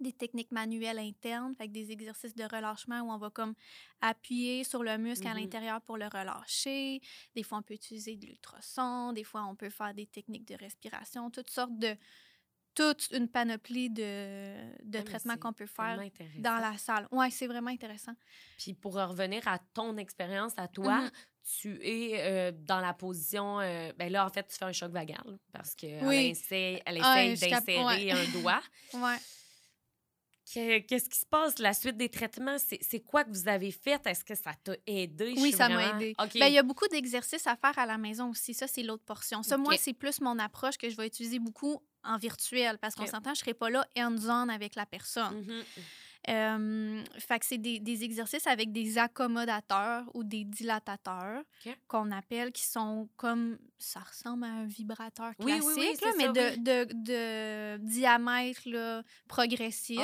Des 0.00 0.12
techniques 0.12 0.50
manuelles 0.50 0.98
internes, 0.98 1.54
avec 1.58 1.72
des 1.72 1.90
exercices 1.92 2.34
de 2.34 2.44
relâchement 2.44 3.00
où 3.02 3.12
on 3.12 3.18
va 3.18 3.28
comme 3.28 3.54
appuyer 4.00 4.64
sur 4.64 4.82
le 4.82 4.96
muscle 4.96 5.26
à 5.26 5.34
Mhm. 5.34 5.40
l'intérieur 5.40 5.80
pour 5.82 5.98
le 5.98 6.06
relâcher. 6.06 7.02
Des 7.34 7.42
fois, 7.42 7.58
on 7.58 7.62
peut 7.62 7.74
utiliser 7.74 8.16
de 8.16 8.24
l'ultrason. 8.26 9.12
Des 9.12 9.24
fois, 9.24 9.44
on 9.44 9.54
peut 9.54 9.68
faire 9.68 9.92
des 9.92 10.06
techniques 10.06 10.48
de 10.48 10.54
respiration. 10.54 11.30
Toutes 11.30 11.50
sortes 11.50 11.76
de... 11.78 11.94
Toute 12.72 13.08
une 13.10 13.28
panoplie 13.28 13.90
de, 13.90 14.54
de 14.84 14.98
Ah, 14.98 15.02
traitements 15.02 15.36
qu'on 15.36 15.52
peut 15.52 15.66
faire 15.66 16.00
dans 16.38 16.56
la 16.58 16.78
salle. 16.78 17.08
Oui, 17.10 17.28
c'est 17.32 17.48
vraiment 17.48 17.68
intéressant. 17.70 18.12
Puis 18.56 18.74
pour 18.74 18.94
revenir 18.94 19.46
à 19.48 19.58
ton 19.74 19.96
expérience, 19.96 20.52
à 20.56 20.68
toi, 20.68 21.00
Mhm. 21.00 21.10
tu 21.60 21.78
es 21.84 22.12
euh, 22.20 22.52
dans 22.54 22.78
la 22.78 22.94
position. 22.94 23.58
euh, 23.60 23.92
ben 23.98 24.10
là, 24.10 24.24
en 24.24 24.30
fait, 24.30 24.46
tu 24.46 24.56
fais 24.56 24.64
un 24.66 24.72
choc 24.72 24.92
vagal 24.92 25.38
parce 25.52 25.74
qu'elle 25.74 26.06
Oui. 26.06 26.28
essaie, 26.28 26.80
elle 26.86 27.00
Ah, 27.02 27.24
essaie 27.24 27.50
cap- 27.50 27.66
d'insérer 27.66 27.84
ouais. 27.84 28.12
un 28.12 28.40
doigt. 28.40 28.62
Ouais. 28.94 29.18
Que- 30.52 30.78
Qu'est-ce 30.80 31.08
qui 31.08 31.18
se 31.18 31.26
passe? 31.26 31.58
La 31.58 31.72
suite 31.74 31.96
des 31.96 32.08
traitements, 32.08 32.56
c'est 32.58 33.00
quoi 33.00 33.24
que 33.24 33.30
vous 33.30 33.48
avez 33.48 33.70
fait? 33.70 34.04
Est-ce 34.06 34.24
que 34.24 34.34
ça 34.34 34.52
t'a 34.64 34.72
aidé? 34.86 35.34
Oui, 35.38 35.52
ça 35.52 35.68
m'a 35.68 35.90
aidé. 35.96 36.14
Ben, 36.34 36.46
il 36.46 36.54
y 36.54 36.58
a 36.58 36.62
beaucoup 36.62 36.88
d'exercices 36.88 37.46
à 37.46 37.56
faire 37.56 37.78
à 37.78 37.86
la 37.86 37.98
maison 37.98 38.30
aussi. 38.30 38.54
Ça, 38.54 38.66
c'est 38.66 38.82
l'autre 38.82 39.04
portion. 39.04 39.42
Ça, 39.42 39.56
moi, 39.56 39.76
c'est 39.76 39.92
plus 39.94 40.20
mon 40.20 40.38
approche 40.38 40.76
que 40.76 40.88
je 40.90 40.96
vais 40.96 41.06
utiliser 41.06 41.38
beaucoup 41.38 41.80
en 42.02 42.16
virtuel 42.16 42.78
parce 42.78 42.94
qu'on 42.94 43.02
OK. 43.04 43.10
s'entend, 43.10 43.34
je 43.34 43.40
ne 43.40 43.44
serai 43.44 43.54
pas 43.54 43.70
là 43.70 43.86
hands-on 43.96 44.48
avec 44.48 44.74
la 44.74 44.86
personne. 44.86 45.44
Mhm. 45.46 45.62
Euh, 46.28 47.02
fait 47.18 47.38
que 47.38 47.46
c'est 47.46 47.58
des, 47.58 47.80
des 47.80 48.04
exercices 48.04 48.46
avec 48.46 48.72
des 48.72 48.98
accommodateurs 48.98 50.04
ou 50.12 50.22
des 50.22 50.44
dilatateurs 50.44 51.42
qu'on 51.88 52.10
appelle, 52.10 52.52
qui 52.52 52.64
sont 52.64 53.08
comme, 53.16 53.58
ça 53.78 54.00
ressemble 54.00 54.44
à 54.44 54.48
un 54.48 54.64
vibrateur 54.66 55.32
Oui, 55.38 55.54
oui, 55.54 55.60
classique, 55.60 55.76
oui, 55.76 55.86
là, 55.86 56.10
c'est 56.12 56.16
mais 56.18 56.24
ça, 56.26 56.32
de, 56.32 56.40
oui. 56.40 56.58
de, 56.62 56.92
de 56.92 57.76
diamètre 57.78 58.60
là, 58.66 59.02
progressif. 59.28 60.00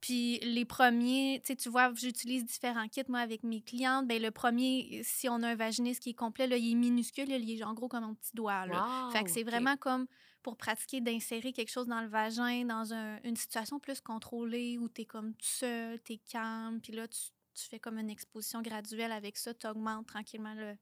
Puis 0.00 0.38
les 0.40 0.64
premiers, 0.64 1.40
tu 1.44 1.48
sais, 1.48 1.56
tu 1.56 1.68
vois, 1.68 1.92
j'utilise 1.94 2.44
différents 2.44 2.86
kits, 2.88 3.02
moi, 3.08 3.18
avec 3.20 3.42
mes 3.42 3.60
clientes. 3.60 4.06
Ben 4.06 4.22
le 4.22 4.30
premier, 4.30 5.00
si 5.02 5.28
on 5.28 5.42
a 5.42 5.48
un 5.48 5.54
vaginisme 5.56 6.00
qui 6.00 6.10
est 6.10 6.14
complet, 6.14 6.46
là, 6.46 6.56
il 6.56 6.70
est 6.70 6.74
minuscule, 6.74 7.28
là, 7.28 7.36
il 7.36 7.50
est 7.50 7.64
en 7.64 7.74
gros 7.74 7.88
comme 7.88 8.04
un 8.04 8.14
petit 8.14 8.34
doigt. 8.34 8.66
Là. 8.66 9.06
Wow, 9.06 9.10
fait 9.10 9.24
que 9.24 9.30
c'est 9.30 9.42
vraiment 9.42 9.76
comme 9.76 10.06
pour 10.48 10.56
pratiquer 10.56 11.02
d'insérer 11.02 11.52
quelque 11.52 11.70
chose 11.70 11.88
dans 11.88 12.00
le 12.00 12.08
vagin, 12.08 12.64
dans 12.64 12.94
un- 12.94 13.20
une 13.22 13.36
situation 13.36 13.78
plus 13.78 14.00
contrôlée 14.00 14.78
où 14.78 14.88
tu 14.88 15.02
es 15.02 15.04
comme 15.04 15.34
tout 15.34 15.44
seul, 15.46 16.00
tu 16.02 16.14
es 16.14 16.16
calme, 16.16 16.80
puis 16.80 16.94
là, 16.94 17.06
tu, 17.06 17.18
tu 17.54 17.64
fais 17.68 17.78
comme 17.78 17.98
une 17.98 18.08
exposition 18.08 18.62
graduelle 18.62 19.12
avec 19.12 19.36
ça, 19.36 19.52
tu 19.52 19.66
augmentes 19.66 20.06
tranquillement 20.06 20.54
le, 20.54 20.74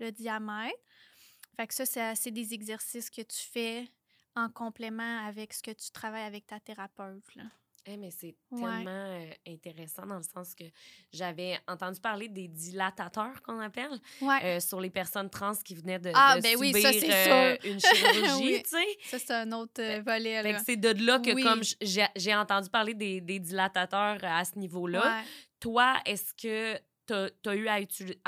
le 0.00 0.12
diamètre. 0.12 0.76
Fait 1.56 1.66
que 1.66 1.72
ça, 1.72 1.86
c'est 1.86 2.14
c'est 2.14 2.30
des 2.30 2.52
exercices 2.52 3.08
que 3.08 3.22
tu 3.22 3.38
fais 3.38 3.88
en 4.34 4.50
complément 4.50 5.24
avec 5.26 5.54
ce 5.54 5.62
que 5.62 5.70
tu 5.70 5.90
travailles 5.92 6.24
avec 6.26 6.46
ta 6.46 6.60
thérapeute. 6.60 7.24
Eh, 7.88 7.96
mais 7.96 8.10
c'est 8.10 8.34
Ouais. 8.50 8.60
tellement 8.62 8.90
euh, 8.90 9.30
intéressant 9.46 10.04
dans 10.06 10.16
le 10.16 10.22
sens 10.22 10.54
que 10.54 10.64
j'avais 11.12 11.58
entendu 11.68 12.00
parler 12.00 12.28
des 12.28 12.48
dilatateurs 12.48 13.40
qu'on 13.42 13.60
appelle 13.60 14.00
Ouais. 14.20 14.56
euh, 14.56 14.60
sur 14.60 14.80
les 14.80 14.90
personnes 14.90 15.30
trans 15.30 15.54
qui 15.64 15.74
venaient 15.76 16.00
de, 16.00 16.10
Ah, 16.14 16.36
de 16.36 16.42
ben 16.42 16.56
oui, 16.58 16.68
subir 16.72 16.82
ça, 16.82 16.92
c'est 16.92 17.30
euh, 17.32 17.56
une 17.64 17.78
chirurgie, 17.80 18.42
Oui. 18.44 18.62
tu 18.64 18.70
sais. 18.70 18.86
Ça, 19.04 19.18
c'est 19.20 19.34
un 19.34 19.52
autre 19.52 19.80
euh, 19.80 20.02
volet. 20.04 20.42
Là. 20.42 20.58
c'est 20.64 20.76
de 20.76 20.88
là 21.04 21.20
que, 21.20 21.30
Oui. 21.32 21.42
comme 21.44 21.60
j'ai 22.16 22.34
entendu 22.34 22.68
parler 22.70 22.94
des, 22.94 23.20
des 23.20 23.38
dilatateurs 23.38 24.18
à 24.24 24.44
ce 24.44 24.58
niveau-là, 24.58 25.00
Ouais. 25.18 25.24
toi, 25.60 25.94
est-ce 26.04 26.34
que 26.34 26.76
tu 27.06 27.48
as, 27.48 27.54
eu 27.54 27.68
à 27.68 27.80
utiliser. 27.80 28.18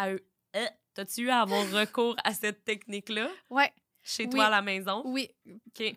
T'as-tu 0.94 1.23
eu 1.23 1.31
à 1.31 1.40
avoir 1.42 1.62
recours 1.73 2.14
à 2.25 2.33
cette 2.33 2.64
technique-là? 2.64 3.29
Ouais, 3.51 3.73
chez 4.05 4.25
Oui. 4.25 4.31
toi 4.31 4.44
à 4.47 4.51
la 4.51 4.62
maison? 4.62 5.03
oui. 5.05 5.29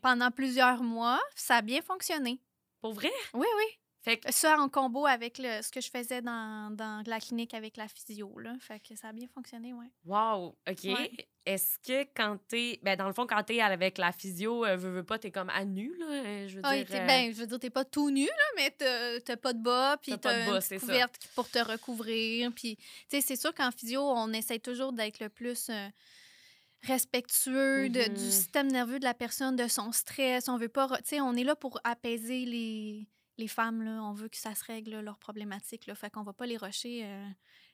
Pendant 0.01 0.31
plusieurs 0.31 0.81
mois, 0.81 1.19
ça 1.35 1.57
a 1.57 1.61
bien 1.61 1.81
fonctionné. 1.81 2.39
Pour 2.81 2.93
vrai? 2.93 3.11
Oui, 3.33 3.47
oui. 3.57 3.63
Fait 4.03 4.17
que 4.17 4.31
Ça 4.33 4.57
en 4.57 4.67
combo 4.67 5.05
avec 5.05 5.37
le, 5.37 5.61
ce 5.61 5.69
que 5.71 5.79
je 5.79 5.89
faisais 5.91 6.23
dans, 6.23 6.75
dans 6.75 7.03
la 7.05 7.19
clinique 7.19 7.53
avec 7.53 7.77
la 7.77 7.87
physio. 7.87 8.39
Là. 8.39 8.55
Fait 8.59 8.79
que 8.79 8.95
ça 8.95 9.09
a 9.09 9.13
bien 9.13 9.27
fonctionné, 9.31 9.73
oui. 9.73 9.85
Wow, 10.05 10.57
OK. 10.67 10.83
Ouais. 10.85 11.11
Est-ce 11.45 11.77
que 11.79 12.07
quand 12.15 12.37
t'es. 12.47 12.79
Ben, 12.81 12.95
dans 12.97 13.05
le 13.07 13.13
fond, 13.13 13.27
quand 13.27 13.43
t'es 13.43 13.61
avec 13.61 13.99
la 13.99 14.11
physio, 14.11 14.65
euh, 14.65 14.75
veux, 14.75 14.89
veux 14.89 15.03
pas, 15.03 15.19
t'es 15.19 15.29
comme 15.31 15.49
à 15.51 15.65
nu, 15.65 15.95
là? 15.99 16.05
euh, 16.07 16.47
Je 16.47 16.55
veux 16.55 16.61
Ah, 16.63 16.75
dire. 16.75 16.87
euh, 16.91 17.05
ben, 17.07 17.31
je 17.33 17.39
veux 17.41 17.47
dire, 17.47 17.59
t'es 17.59 17.69
pas 17.69 17.85
tout 17.85 18.09
nu, 18.09 18.25
là, 18.25 18.43
mais 18.55 18.71
t'as 18.71 19.37
pas 19.37 19.53
de 19.53 19.61
bas, 19.61 19.97
puis 20.01 20.17
T'as 20.19 20.45
une 20.45 20.51
bas, 20.51 20.59
petite 20.59 20.79
ça. 20.79 20.85
couverte 20.85 21.27
pour 21.35 21.47
te 21.49 21.59
recouvrir. 21.59 22.51
Puis, 22.55 22.77
tu 22.77 22.83
sais, 23.09 23.21
c'est 23.21 23.35
sûr 23.35 23.53
qu'en 23.53 23.69
physio, 23.71 24.01
on 24.01 24.33
essaie 24.33 24.59
toujours 24.59 24.93
d'être 24.93 25.19
le 25.19 25.29
plus 25.29 25.69
euh, 25.69 25.87
respectueux 26.83 27.89
de- 27.89 28.09
du 28.09 28.31
système 28.31 28.67
nerveux 28.71 28.99
de 28.99 29.03
la 29.03 29.13
personne, 29.13 29.55
de 29.55 29.67
son 29.67 29.91
stress. 29.91 30.49
On 30.49 30.57
veut 30.57 30.69
pas... 30.69 30.87
Tu 30.97 31.03
sais, 31.05 31.21
on 31.21 31.33
est 31.33 31.43
là 31.43 31.55
pour 31.55 31.79
apaiser 31.83 32.45
les, 32.45 33.07
les 33.37 33.47
femmes, 33.47 33.83
là. 33.83 34.01
On 34.03 34.13
veut 34.13 34.29
que 34.29 34.37
ça 34.37 34.55
se 34.55 34.63
règle, 34.63 34.99
leurs 34.99 35.17
problématiques, 35.19 35.85
là. 35.87 35.95
Fait 35.95 36.09
qu'on 36.09 36.23
va 36.23 36.33
pas 36.33 36.45
les 36.45 36.57
rusher... 36.57 37.01
euh, 37.05 37.27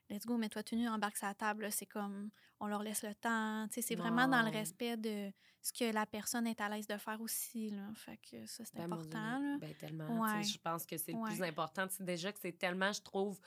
Let's 0.09 0.25
go, 0.25 0.37
mets-toi 0.37 0.63
tenue, 0.63 0.87
embarque 0.87 1.19
la 1.21 1.33
table. 1.33 1.67
C'est 1.69 1.85
comme, 1.85 2.29
on 2.61 2.67
leur 2.67 2.81
laisse 2.81 3.03
le 3.03 3.13
temps. 3.13 3.67
Tu 3.67 3.73
sais, 3.73 3.81
c'est 3.89 3.95
vraiment 3.95 4.25
dans 4.25 4.41
le 4.41 4.49
respect 4.49 4.95
de 4.95 5.33
ce 5.61 5.73
que 5.73 5.91
la 5.91 6.05
personne 6.05 6.47
est 6.47 6.61
à 6.61 6.69
l'aise 6.69 6.87
de 6.87 6.95
faire 6.97 7.19
aussi. 7.19 7.71
Là. 7.71 7.89
Fait 7.93 8.15
que 8.15 8.45
ça, 8.45 8.63
c'est 8.63 8.77
Ben, 8.77 8.85
important. 8.85 9.39
Là. 9.39 9.57
Ben, 9.59 9.73
tellement. 9.75 10.21
Ouais. 10.21 10.43
Je 10.43 10.57
pense 10.59 10.85
que 10.85 10.95
c'est 10.97 11.11
le 11.11 11.21
plus 11.25 11.43
important. 11.43 11.87
Déjà 11.99 12.31
que 12.31 12.39
c'est 12.41 12.57
tellement, 12.57 12.93
je 12.93 13.01
trouve, 13.01 13.37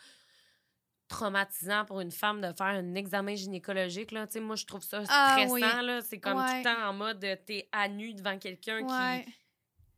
traumatisant 1.10 1.84
pour 1.84 2.00
une 2.00 2.10
femme 2.12 2.40
de 2.40 2.52
faire 2.56 2.66
un 2.68 2.94
examen 2.94 3.34
gynécologique. 3.34 4.12
Là. 4.12 4.26
Moi, 4.40 4.56
je 4.56 4.64
trouve 4.64 4.82
ça 4.82 5.02
Ah, 5.08 5.32
stressant. 5.36 5.52
oui. 5.54 5.62
C'est 6.08 6.18
comme 6.20 6.34
tout 6.34 6.38
Ouais. 6.38 6.58
le 6.58 6.64
temps 6.64 6.88
en 6.88 6.92
mode 6.94 7.22
euh, 7.24 7.36
t'es 7.44 7.68
à 7.72 7.88
nu 7.88 8.14
devant 8.14 8.38
quelqu'un 8.38 8.78
Ouais. 8.80 9.24
qui. 9.24 9.34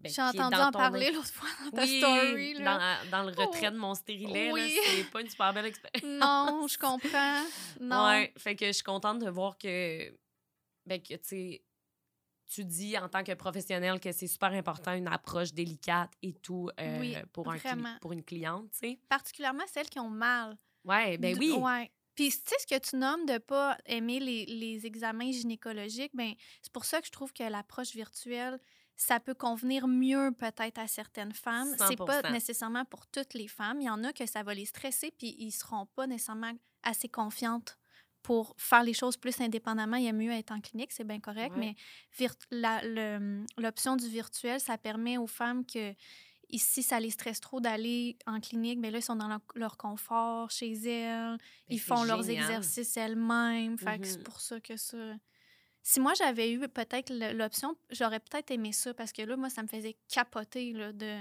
ben, 0.00 0.12
J'ai 0.12 0.22
entendu 0.22 0.56
dans 0.56 0.62
en 0.68 0.70
ton 0.72 0.78
parler 0.78 1.10
l'autre 1.12 1.32
fois 1.32 1.48
dans 1.64 1.70
ta 1.76 1.82
Oui, 1.82 1.98
story. 1.98 2.54
Là. 2.54 2.78
Dans, 3.04 3.10
dans 3.10 3.22
le 3.30 3.32
retrait 3.40 3.70
de 3.70 3.76
mon 3.76 3.94
stérilet. 3.94 4.50
Oui. 4.52 4.76
C'est 4.96 5.10
pas 5.10 5.20
une 5.20 5.28
super 5.28 5.52
belle 5.52 5.66
expérience. 5.72 6.02
Non, 6.20 6.66
je 6.66 6.78
comprends. 6.78 7.42
Non. 7.80 8.06
Ouais, 8.06 8.32
fait 8.38 8.56
que 8.56 8.66
je 8.66 8.72
suis 8.72 8.82
contente 8.82 9.18
de 9.20 9.28
voir 9.30 9.56
que, 9.58 10.10
ben, 10.86 11.00
que 11.00 11.14
tu 11.14 12.64
dis 12.64 12.98
en 12.98 13.08
tant 13.08 13.22
que 13.22 13.32
professionnel 13.32 14.00
que 14.00 14.12
c'est 14.12 14.26
super 14.26 14.52
important, 14.52 14.92
une 14.94 15.08
approche 15.08 15.52
délicate 15.52 16.10
et 16.22 16.32
tout 16.34 16.68
euh, 16.80 16.98
Oui, 17.00 17.16
pour, 17.32 17.50
un 17.50 17.58
pour 18.00 18.12
une 18.12 18.22
cliente, 18.24 18.70
tu 18.72 18.78
sais. 18.78 18.98
Particulièrement 19.08 19.64
celles 19.68 19.88
qui 19.88 19.98
ont 20.00 20.10
mal. 20.10 20.56
Ouais, 20.84 21.18
ben 21.18 21.36
oui. 21.38 21.52
Ouais. 21.52 21.90
Puis, 22.14 22.28
tu 22.30 22.36
sais, 22.46 22.56
ce 22.60 22.66
que 22.66 22.78
tu 22.78 22.96
nommes 22.96 23.24
de 23.24 23.38
pas 23.38 23.78
aimer 23.86 24.20
les, 24.20 24.44
les 24.46 24.84
examens 24.84 25.30
gynécologiques, 25.32 26.14
ben 26.14 26.34
c'est 26.60 26.72
pour 26.72 26.84
ça 26.84 27.00
que 27.00 27.06
je 27.06 27.12
trouve 27.12 27.32
que 27.32 27.42
l'approche 27.42 27.92
virtuelle, 27.92 28.58
ça 28.96 29.18
peut 29.18 29.34
convenir 29.34 29.88
mieux 29.88 30.30
peut-être 30.38 30.78
à 30.78 30.86
certaines 30.86 31.32
femmes. 31.32 31.74
C'est 31.88 31.96
pas 31.96 32.20
100%. 32.20 32.32
nécessairement 32.32 32.84
pour 32.84 33.06
toutes 33.06 33.32
les 33.34 33.48
femmes. 33.48 33.80
Il 33.80 33.86
y 33.86 33.90
en 33.90 34.04
a 34.04 34.12
que 34.12 34.26
ça 34.26 34.42
va 34.42 34.52
les 34.54 34.66
stresser, 34.66 35.10
puis 35.16 35.34
ils 35.38 35.52
seront 35.52 35.86
pas 35.86 36.06
nécessairement 36.06 36.52
assez 36.82 37.08
confiantes 37.08 37.78
pour 38.22 38.54
faire 38.58 38.84
les 38.84 38.92
choses 38.94 39.16
plus 39.16 39.40
indépendamment. 39.40 39.96
Il 39.96 40.04
y 40.04 40.08
a 40.08 40.12
mieux 40.12 40.30
être 40.32 40.52
en 40.52 40.60
clinique, 40.60 40.92
c'est 40.92 41.02
bien 41.04 41.18
correct, 41.18 41.56
Ouais. 41.56 41.74
mais 41.74 41.76
l'option 43.56 43.96
du 43.96 44.08
virtuel, 44.08 44.60
ça 44.60 44.78
permet 44.78 45.18
aux 45.18 45.26
femmes 45.26 45.64
que 45.66 45.94
ici, 46.52 46.82
ça 46.82 47.00
les 47.00 47.10
stresse 47.10 47.40
trop 47.40 47.60
d'aller 47.60 48.16
en 48.26 48.40
clinique, 48.40 48.78
mais 48.78 48.90
là, 48.90 48.98
ils 48.98 49.02
sont 49.02 49.16
dans 49.16 49.28
leur, 49.28 49.40
leur 49.54 49.76
confort 49.76 50.50
chez 50.50 50.72
elles. 50.72 51.36
Ben, 51.36 51.38
Ils 51.68 51.80
font 51.80 52.04
leurs 52.04 52.28
exercices 52.30 52.96
elles-mêmes. 52.96 53.78
Fait 53.78 53.98
que 53.98 54.06
c'est 54.06 54.18
Mhm. 54.18 54.22
pour 54.24 54.40
ça 54.40 54.60
que 54.60 54.76
ça. 54.76 55.14
Si 55.82 55.98
moi, 55.98 56.12
j'avais 56.14 56.52
eu 56.52 56.60
peut-être 56.68 57.12
l'option, 57.34 57.76
j'aurais 57.90 58.20
peut-être 58.20 58.50
aimé 58.52 58.72
ça 58.72 58.94
parce 58.94 59.12
que 59.12 59.22
là, 59.22 59.36
moi, 59.36 59.50
ça 59.50 59.62
me 59.62 59.68
faisait 59.68 59.96
capoter 60.08 60.72
là, 60.72 60.92
de. 60.92 61.18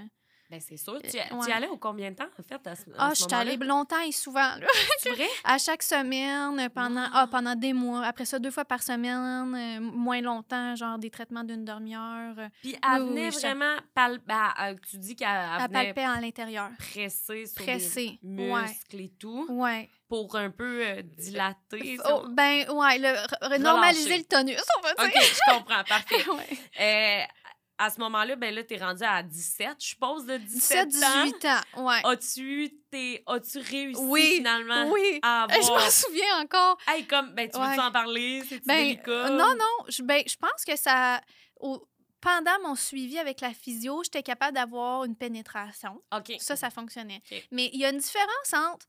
Ben 0.51 0.59
c'est 0.59 0.75
sûr. 0.75 0.99
Tu, 1.01 1.11
tu 1.11 1.17
y 1.17 1.51
allais 1.53 1.67
au 1.69 1.77
combien 1.77 2.11
de 2.11 2.15
temps, 2.17 2.25
en 2.37 2.43
fait, 2.43 2.67
à 2.67 2.75
ce, 2.75 2.81
à 2.89 2.93
Ah, 2.97 3.09
ce 3.15 3.19
je 3.23 3.23
suis 3.29 3.33
allée 3.33 3.55
longtemps 3.55 4.01
et 4.01 4.11
souvent. 4.11 4.41
là. 4.57 4.67
C'est 4.99 5.11
vrai? 5.11 5.27
à 5.45 5.57
chaque 5.57 5.81
semaine, 5.81 6.69
pendant, 6.75 7.03
Wow. 7.05 7.09
ah, 7.13 7.27
pendant 7.31 7.55
des 7.55 7.71
mois. 7.71 8.05
Après 8.05 8.25
ça, 8.25 8.37
deux 8.37 8.51
fois 8.51 8.65
par 8.65 8.83
semaine, 8.83 9.55
euh, 9.55 9.79
moins 9.79 10.19
longtemps, 10.19 10.75
genre 10.75 10.97
des 10.99 11.09
traitements 11.09 11.45
d'une 11.45 11.63
demi-heure. 11.63 12.35
euh, 12.37 12.49
Puis 12.61 12.75
elle 12.83 13.01
Oui, 13.03 13.09
venait 13.09 13.29
oui, 13.29 13.35
vraiment... 13.41 13.75
pal- 13.95 14.19
euh, 14.61 14.75
tu 14.89 14.97
dis 14.97 15.15
qu'elle 15.15 15.29
elle 15.29 15.61
à 15.63 15.67
venait 15.67 15.85
palper 15.93 16.03
à 16.03 16.19
l'intérieur. 16.19 16.69
presser 16.77 17.45
sur 17.45 17.65
ouais. 17.65 18.17
muscles 18.23 18.99
et 18.99 19.09
tout 19.17 19.45
Ouais. 19.49 19.89
pour 20.09 20.35
un 20.35 20.49
peu 20.49 20.83
euh, 20.85 21.01
dilater. 21.01 21.97
Oh, 22.09 22.23
ben, 22.29 22.69
ouais, 22.69 22.97
le, 22.99 23.57
normaliser 23.59 24.17
le 24.17 24.23
tonus, 24.25 24.57
on 24.77 24.81
va 24.81 25.05
OK, 25.05 25.11
dire. 25.13 25.21
je 25.21 25.53
comprends. 25.57 25.83
Parfait. 25.85 26.15
Ouais. 26.31 26.57
Euh, 26.81 27.23
à 27.83 27.89
ce 27.89 27.99
moment-là, 27.99 28.35
ben 28.35 28.53
là, 28.53 28.63
t'es 28.63 28.77
rendu 28.77 29.03
à 29.03 29.23
17, 29.23 29.75
je 29.79 29.85
suppose, 29.87 30.25
de 30.25 30.37
17, 30.37 30.87
17, 30.89 31.03
ans. 31.03 31.23
18 31.25 31.45
ans, 31.45 31.83
ouais. 31.85 32.01
As-tu 32.03 32.71
tes- 32.89 33.23
as-tu 33.27 33.59
réussi 33.59 34.01
Oui, 34.03 34.33
finalement 34.37 34.89
oui. 34.91 35.19
à 35.23 35.47
Eh, 35.49 35.53
Je 35.53 35.59
avoir... 35.67 35.83
m'en 35.83 35.89
souviens 35.89 36.39
encore. 36.41 36.77
Hey, 36.87 37.05
comme, 37.07 37.33
ben, 37.33 37.49
tu 37.49 37.57
Ouais. 37.59 37.67
veux-tu 37.69 37.79
en 37.79 37.91
parler? 37.91 38.43
C'est-tu 38.47 38.67
Ben, 38.67 38.77
délicat? 38.83 39.11
euh, 39.11 39.29
non, 39.29 39.53
non. 39.55 39.85
Je, 39.89 40.03
ben, 40.03 40.21
je 40.27 40.35
pense 40.35 40.63
que 40.65 40.75
ça. 40.75 41.21
au- 41.59 41.85
pendant 42.21 42.59
mon 42.63 42.75
suivi 42.75 43.17
avec 43.17 43.41
la 43.41 43.51
physio, 43.51 44.03
j'étais 44.03 44.21
capable 44.21 44.53
d'avoir 44.53 45.05
une 45.05 45.15
pénétration. 45.15 45.99
OK. 46.15 46.33
Ça, 46.39 46.55
ça 46.55 46.69
fonctionnait. 46.69 47.21
Mais 47.51 47.71
il 47.73 47.79
y 47.79 47.85
a 47.85 47.89
une 47.89 47.97
différence 47.97 48.53
entre 48.53 48.85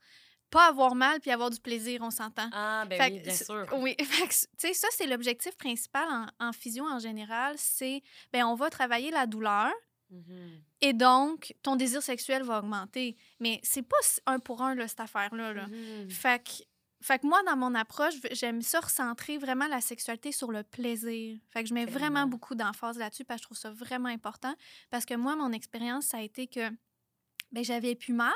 pas 0.53 0.69
avoir 0.69 0.95
mal 0.95 1.19
puis 1.21 1.31
avoir 1.33 1.51
du 1.51 1.59
plaisir, 1.59 2.01
on 2.03 2.11
s'entend. 2.11 2.49
Ah, 2.53 2.85
ben 2.89 2.97
Fait 2.97 3.11
oui, 3.13 3.21
bien 3.21 3.33
c'est- 3.35 3.45
sûr. 3.45 3.67
Oui, 3.79 3.97
tu 3.99 4.47
sais, 4.59 4.73
ça, 4.75 4.87
c'est 4.93 5.07
l'objectif 5.09 5.57
principal 5.57 6.07
en, 6.41 6.49
en 6.49 6.53
physio 6.53 6.85
en 6.87 6.99
général. 7.01 7.55
C'est, 7.59 8.03
ben 8.33 8.45
on 8.45 8.55
va 8.55 8.71
travailler 8.71 9.11
la 9.11 9.27
douleur 9.27 9.73
Mhm. 10.11 10.61
et 10.83 10.93
donc 10.93 11.55
ton 11.63 11.75
désir 11.75 12.03
sexuel 12.03 12.43
va 12.43 12.59
augmenter. 12.59 13.17
Mais 13.41 13.61
c'est 13.63 13.83
pas 13.83 13.97
un 14.27 14.39
pour 14.39 14.61
un, 14.63 14.75
là, 14.75 14.87
cette 14.87 15.01
affaire-là. 15.01 15.55
Là. 15.55 15.67
Mhm. 15.69 16.11
Fait 16.11 16.45
que, 16.45 16.53
fait 17.01 17.19
que 17.19 17.27
moi, 17.27 17.43
dans 17.45 17.57
mon 17.57 17.75
approche, 17.75 18.15
j'aime 18.33 18.61
ça 18.61 18.81
recentrer 18.81 19.39
vraiment 19.39 19.67
la 19.69 19.81
sexualité 19.81 20.31
sur 20.31 20.53
le 20.53 20.63
plaisir. 20.65 21.39
Fait 21.51 21.63
que 21.63 21.69
je 21.71 21.73
mets 21.75 21.87
Tellement. 21.87 21.99
vraiment 21.99 22.27
beaucoup 22.27 22.55
d'emphase 22.55 22.99
là-dessus 22.99 23.25
parce 23.25 23.41
que 23.41 23.45
je 23.45 23.47
trouve 23.49 23.57
ça 23.59 23.71
vraiment 23.71 24.11
important. 24.11 24.55
Parce 24.91 25.07
que 25.07 25.15
moi, 25.15 25.35
mon 25.35 25.51
expérience, 25.51 26.05
ça 26.09 26.19
a 26.19 26.21
été 26.21 26.47
que 26.47 26.69
ben, 27.51 27.65
j'avais 27.65 27.95
plus 27.95 28.13
mal, 28.13 28.33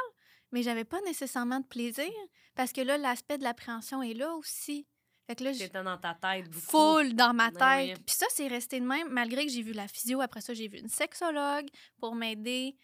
mais 0.52 0.62
j'avais 0.62 0.84
pas 0.84 1.00
nécessairement 1.02 1.60
de 1.60 1.66
plaisir. 1.66 2.10
Parce 2.54 2.72
que 2.72 2.80
là, 2.80 2.96
l'aspect 2.98 3.38
de 3.38 3.42
l'appréhension 3.42 4.02
est 4.02 4.14
là 4.14 4.34
aussi. 4.34 4.86
Fait 5.26 5.34
que 5.36 5.44
là, 5.44 5.52
T'étais 5.52 5.82
dans 5.82 5.98
ta 5.98 6.14
tête 6.14 6.48
beaucoup. 6.48 6.60
full 6.66 7.14
dans 7.14 7.34
ma 7.34 7.48
Ouais, 7.48 7.52
tête. 7.88 7.98
oui. 7.98 8.04
Puis 8.06 8.14
ça, 8.16 8.26
c'est 8.30 8.46
resté 8.46 8.78
de 8.80 8.86
même, 8.86 9.08
malgré 9.10 9.44
que 9.44 9.50
j'ai 9.52 9.62
vu 9.62 9.72
la 9.72 9.88
physio. 9.88 10.20
Après 10.20 10.40
ça, 10.40 10.54
j'ai 10.54 10.68
vu 10.68 10.78
une 10.78 10.88
sexologue 10.88 11.66
pour 12.00 12.14
m'aider. 12.14 12.76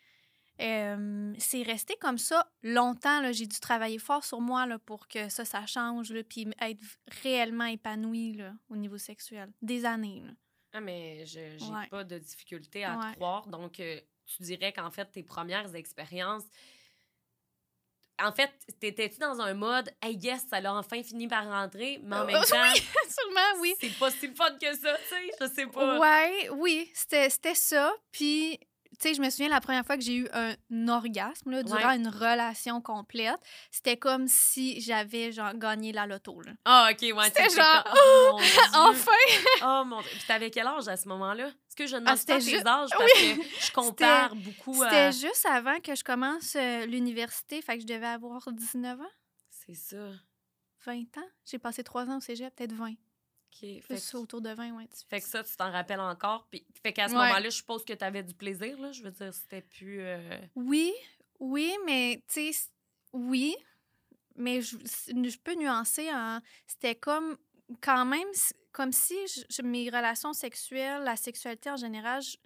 Euh, 0.61 1.33
c'est 1.39 1.63
resté 1.63 1.97
comme 1.97 2.19
ça 2.19 2.51
longtemps. 2.63 3.33
J'ai 3.33 3.47
dû 3.47 3.59
travailler 3.59 3.99
fort 3.99 4.25
sur 4.25 4.41
moi 4.41 4.67
là, 4.67 4.79
pour 4.79 5.09
que 5.09 5.29
ça, 5.29 5.45
ça 5.45 5.67
change, 5.67 6.13
là, 6.13 6.23
puis 6.23 6.47
être 6.61 6.81
réellement 7.23 7.65
épanouie 7.65 8.35
là, 8.35 8.53
au 8.69 8.77
niveau 8.77 8.99
sexuel. 8.99 9.51
Des 9.63 9.85
années. 9.85 10.23
là. 10.25 10.33
Ah, 10.75 10.81
mais 10.81 11.25
je 11.27 11.41
j'ai 11.59 11.73
Ouais. 11.73 11.87
pas 11.89 12.05
de 12.05 12.19
difficulté 12.19 12.85
à 12.85 12.99
Ouais. 12.99 13.11
te 13.13 13.17
croire. 13.17 13.47
Donc, 13.49 13.81
euh, 13.81 14.01
tu 14.27 14.43
dirais 14.43 14.73
qu'en 14.73 14.91
fait, 14.91 15.07
tes 15.07 15.23
premières 15.23 15.75
expériences, 15.75 16.45
en 18.25 18.33
fait, 18.33 18.51
t'étais-tu 18.81 19.18
dans 19.18 19.41
un 19.41 19.55
mode, 19.55 19.91
hey, 20.03 20.16
yes, 20.16 20.45
ça 20.49 20.61
l'a 20.61 20.75
enfin 20.75 21.03
fini 21.03 21.29
par 21.29 21.45
rentrer, 21.45 22.01
mais 22.03 22.16
en 22.16 22.20
Euh, 22.23 22.27
même 22.27 22.35
temps, 22.45 22.75
Sûrement, 23.09 23.61
oui. 23.61 23.75
c'est 23.81 23.99
pas 23.99 24.11
si 24.11 24.29
fun 24.35 24.57
que 24.61 24.75
ça, 24.77 24.97
tu 24.97 25.09
sais, 25.14 25.31
je 25.41 25.47
sais 25.55 25.66
pas. 25.66 25.99
Ouais, 25.99 26.49
oui, 26.51 26.91
c'était 26.95 27.29
c'était 27.31 27.55
ça. 27.55 27.93
Puis, 28.12 28.59
tu 29.01 29.09
sais, 29.09 29.14
je 29.14 29.20
me 29.22 29.30
souviens 29.30 29.49
la 29.49 29.61
première 29.61 29.84
fois 29.84 29.97
que 29.97 30.03
j'ai 30.03 30.14
eu 30.16 30.28
un 30.32 30.55
orgasme 30.88 31.51
là, 31.51 31.62
durant 31.62 31.88
Ouais. 31.88 31.97
une 31.97 32.09
relation 32.09 32.80
complète, 32.80 33.38
c'était 33.70 33.97
comme 33.97 34.28
si 34.28 34.80
j'avais 34.80 35.32
genre 35.32 35.55
gagné 35.55 35.93
la 35.93 36.07
loto. 36.07 36.40
Là. 36.43 36.53
Ah, 36.64 36.88
ok, 36.93 37.01
ouais. 37.16 37.24
C'était 37.26 37.49
genre, 37.51 37.84
oh. 37.97 38.38
Enfin! 38.74 39.11
Oh 39.62 39.82
mon 39.86 40.01
Dieu. 40.01 40.11
Puis 40.12 40.24
t'avais 40.26 40.51
quel 40.51 40.66
âge 40.66 40.88
à 40.88 40.97
ce 40.97 41.09
moment-là? 41.09 41.47
Est-ce 41.49 41.76
que 41.76 41.86
je 41.86 41.97
demande 41.97 42.09
Ah, 42.09 42.26
pas 42.26 42.38
tes 42.38 42.40
ju- 42.40 42.57
âges 42.57 42.90
parce 42.90 43.12
que 43.12 43.64
je 43.66 43.72
compare 43.74 44.34
beaucoup 44.36 44.82
à. 44.82 44.88
C'était 44.90 45.12
juste 45.28 45.47
avant 45.47 45.80
que 45.80 45.95
je 45.95 46.05
commence 46.05 46.55
euh, 46.57 46.86
l'université, 46.86 47.62
fait 47.62 47.76
que 47.76 47.82
je 47.82 47.86
devais 47.86 48.07
avoir 48.07 48.51
19 48.53 49.01
ans, 49.01 49.05
C'est 49.51 49.74
ça. 49.74 49.97
20 50.84 51.16
ans? 51.18 51.28
J'ai 51.47 51.59
passé 51.59 51.82
3 51.84 52.07
ans 52.07 52.18
au 52.18 52.20
cégep, 52.20 52.55
peut-être 52.55 52.72
20. 52.72 52.95
OK. 53.55 53.83
Fait 53.83 53.95
que, 53.97 54.17
autour 54.17 54.41
de 54.41 54.51
20, 54.51 54.73
ouais. 54.77 54.87
tu- 54.89 55.07
fait 55.09 55.21
que 55.21 55.27
ça, 55.29 55.43
tu 55.45 55.55
t'en 55.57 55.71
rappelles 55.71 56.01
encore. 56.01 56.47
Puis, 56.51 56.65
fait 56.83 56.93
qu'à 56.93 57.09
ce 57.09 57.13
Ouais. 57.15 57.19
moment-là, 57.21 57.45
je 57.51 57.57
suppose 57.57 57.85
que 57.85 57.93
t'avais 57.93 58.23
du 58.23 58.35
plaisir, 58.35 58.79
là. 58.81 58.93
Je 58.93 59.03
veux 59.03 59.11
dire, 59.11 59.33
c'était 59.35 59.63
plus. 59.63 60.01
euh, 60.01 60.39
Oui, 60.55 60.93
oui, 61.39 61.75
mais 61.85 62.23
tu 62.29 62.53
sais, 62.53 62.69
oui, 63.13 63.55
mais 64.37 64.63
je, 64.63 64.77
je 64.79 65.39
peux 65.39 65.55
nuancer 65.55 66.11
en. 66.13 66.41
C'était 66.67 66.95
comme 66.95 67.37
quand 67.81 68.05
même 68.05 68.29
comme 68.73 68.93
si 68.93 69.15
je- 69.51 69.63
mes 69.63 69.91
relations 69.91 70.33
sexuelles, 70.33 71.03
la 71.03 71.17
sexualité 71.17 71.69
en 71.71 71.77
général, 71.77 72.23
je, 72.23 72.37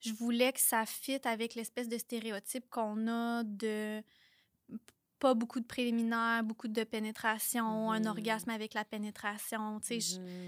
je 0.00 0.12
voulais 0.14 0.52
que 0.52 0.60
ça 0.60 0.86
fitte 0.86 1.26
avec 1.26 1.54
l'espèce 1.54 1.88
de 1.88 1.98
stéréotype 1.98 2.68
qu'on 2.70 3.06
a 3.06 3.42
de 3.44 4.02
pas 5.18 5.34
beaucoup 5.34 5.60
de 5.60 5.66
préliminaires, 5.66 6.42
beaucoup 6.44 6.68
de 6.68 6.84
pénétration, 6.84 7.90
un 7.90 8.00
Mhm. 8.00 8.06
orgasme 8.06 8.50
avec 8.50 8.74
la 8.74 8.84
pénétration, 8.84 9.80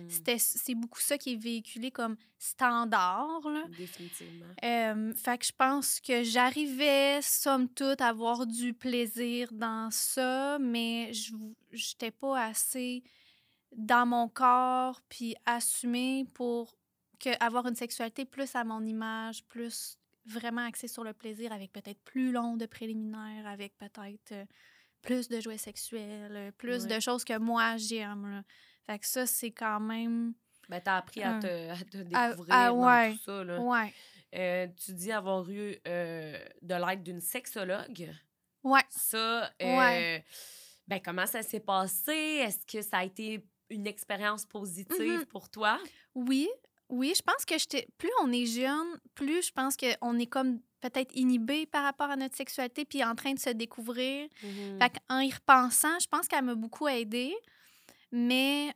c'était- 0.08 0.38
C'est 0.38 0.74
beaucoup 0.74 1.00
ça 1.00 1.18
qui 1.18 1.32
est 1.32 1.36
véhiculé 1.36 1.90
comme 1.90 2.16
standard, 2.38 3.40
là. 3.48 3.64
Définitivement. 3.76 4.46
Euh, 4.64 5.12
fait 5.14 5.38
que 5.38 5.46
je 5.46 5.52
pense 5.52 6.00
que 6.00 6.22
j'arrivais, 6.22 7.20
somme 7.22 7.68
toute, 7.68 8.00
à 8.00 8.08
avoir 8.08 8.46
du 8.46 8.72
plaisir 8.74 9.48
dans 9.52 9.90
ça, 9.90 10.58
mais 10.60 11.12
je 11.12 11.32
j'étais 11.72 12.10
pas 12.10 12.44
assez 12.46 13.02
dans 13.76 14.04
mon 14.06 14.28
corps 14.28 15.00
puis 15.08 15.36
assumée 15.46 16.26
pour 16.34 16.76
que 17.20 17.30
avoir 17.44 17.66
une 17.66 17.76
sexualité 17.76 18.24
plus 18.24 18.54
à 18.56 18.64
mon 18.64 18.84
image, 18.84 19.44
plus 19.44 19.96
vraiment 20.26 20.66
axée 20.66 20.88
sur 20.88 21.04
le 21.04 21.12
plaisir, 21.12 21.52
avec 21.52 21.72
peut-être 21.72 22.00
plus 22.04 22.32
long 22.32 22.56
de 22.56 22.66
préliminaires, 22.66 23.46
avec 23.46 23.76
peut-être 23.78 24.32
euh, 24.32 24.44
plus 25.02 25.28
de 25.28 25.40
jouets 25.40 25.58
sexuels, 25.58 26.36
euh, 26.36 26.50
plus 26.52 26.84
Ouais. 26.84 26.94
de 26.96 27.00
choses 27.00 27.24
que 27.24 27.38
moi 27.38 27.76
j'aime. 27.76 28.30
là. 28.30 28.42
Fait 28.86 28.98
que 28.98 29.06
ça, 29.06 29.26
c'est 29.26 29.50
quand 29.50 29.80
même... 29.80 30.34
Ben, 30.68 30.80
t'as 30.80 30.98
appris 30.98 31.22
à 31.22 31.38
te, 31.40 31.46
à 31.70 31.76
te 31.76 31.96
découvrir 31.98 32.54
à- 32.54 32.68
dans 32.68 32.86
ouais. 32.86 33.12
tout 33.12 33.18
ça, 33.24 33.42
là. 33.44 33.60
Ouais. 33.60 33.92
Euh, 34.36 34.68
tu 34.84 34.92
dis 34.92 35.10
avoir 35.10 35.48
eu 35.50 35.74
euh, 35.88 36.38
de 36.62 36.74
l'aide 36.74 37.02
d'une 37.02 37.20
sexologue. 37.20 38.14
Ouais. 38.62 38.82
Ça, 38.88 39.50
Ouais. 39.60 40.24
ben, 40.86 41.00
comment 41.04 41.26
ça 41.26 41.42
s'est 41.42 41.60
passé? 41.60 42.12
Est-ce 42.12 42.64
que 42.66 42.82
ça 42.82 42.98
a 42.98 43.04
été 43.04 43.44
une 43.70 43.86
expérience 43.86 44.44
positive 44.46 45.18
Mhm. 45.20 45.26
pour 45.26 45.48
toi? 45.50 45.80
Oui, 46.14 46.48
oui, 46.90 47.12
je 47.16 47.22
pense 47.22 47.44
que 47.44 47.54
plus 47.96 48.10
on 48.22 48.32
est 48.32 48.46
jeune, 48.46 48.98
plus 49.14 49.46
je 49.46 49.52
pense 49.52 49.76
qu'on 49.76 50.18
est 50.18 50.26
comme 50.26 50.60
peut-être 50.80 51.14
inhibé 51.14 51.66
par 51.66 51.84
rapport 51.84 52.10
à 52.10 52.16
notre 52.16 52.36
sexualité 52.36 52.84
puis 52.84 53.04
en 53.04 53.14
train 53.14 53.32
de 53.32 53.38
se 53.38 53.50
découvrir. 53.50 54.28
Mhm. 54.42 54.78
Fait 54.80 54.92
en 55.08 55.20
y 55.20 55.30
repensant, 55.30 55.98
je 56.00 56.08
pense 56.08 56.26
qu'elle 56.26 56.44
m'a 56.44 56.54
beaucoup 56.54 56.88
aidée, 56.88 57.34
mais 58.10 58.74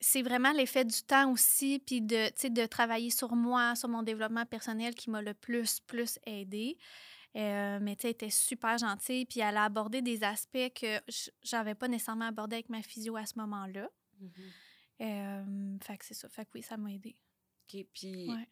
c'est 0.00 0.22
vraiment 0.22 0.52
l'effet 0.52 0.84
du 0.84 1.02
temps 1.02 1.30
aussi 1.32 1.78
puis 1.84 2.00
de, 2.00 2.48
de 2.48 2.66
travailler 2.66 3.10
sur 3.10 3.34
moi, 3.34 3.74
sur 3.76 3.88
mon 3.88 4.02
développement 4.02 4.46
personnel 4.46 4.94
qui 4.94 5.10
m'a 5.10 5.22
le 5.22 5.34
plus, 5.34 5.80
plus 5.80 6.18
aidée. 6.26 6.76
Euh, 7.34 7.78
mais 7.80 7.96
tu 7.96 8.02
sais, 8.02 8.08
elle 8.08 8.12
était 8.12 8.30
super 8.30 8.76
gentille, 8.76 9.24
puis 9.24 9.40
elle 9.40 9.56
a 9.56 9.64
abordé 9.64 10.02
des 10.02 10.22
aspects 10.22 10.70
que 10.74 11.00
j'avais 11.42 11.74
pas 11.74 11.88
nécessairement 11.88 12.26
abordé 12.26 12.56
avec 12.56 12.68
ma 12.68 12.82
physio 12.82 13.16
à 13.16 13.24
ce 13.24 13.38
moment-là. 13.38 13.88
Mhm. 14.20 14.30
Euh, 15.00 15.78
fait 15.80 15.96
que 15.96 16.04
c'est 16.04 16.14
ça. 16.14 16.28
Fait 16.28 16.44
que 16.44 16.50
oui, 16.54 16.62
ça 16.62 16.76
m'a 16.76 16.92
aidée. 16.92 17.16
OK, 17.74 17.86
puis 17.92 18.28
Ouais. 18.30 18.48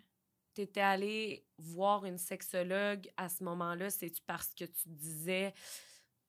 t'étais 0.54 0.80
allée 0.80 1.46
voir 1.58 2.04
une 2.04 2.18
sexologue 2.18 3.10
à 3.16 3.28
ce 3.28 3.42
moment-là, 3.44 3.90
c'est-tu 3.90 4.20
parce 4.26 4.52
que 4.54 4.64
tu 4.64 4.88
disais, 4.88 5.54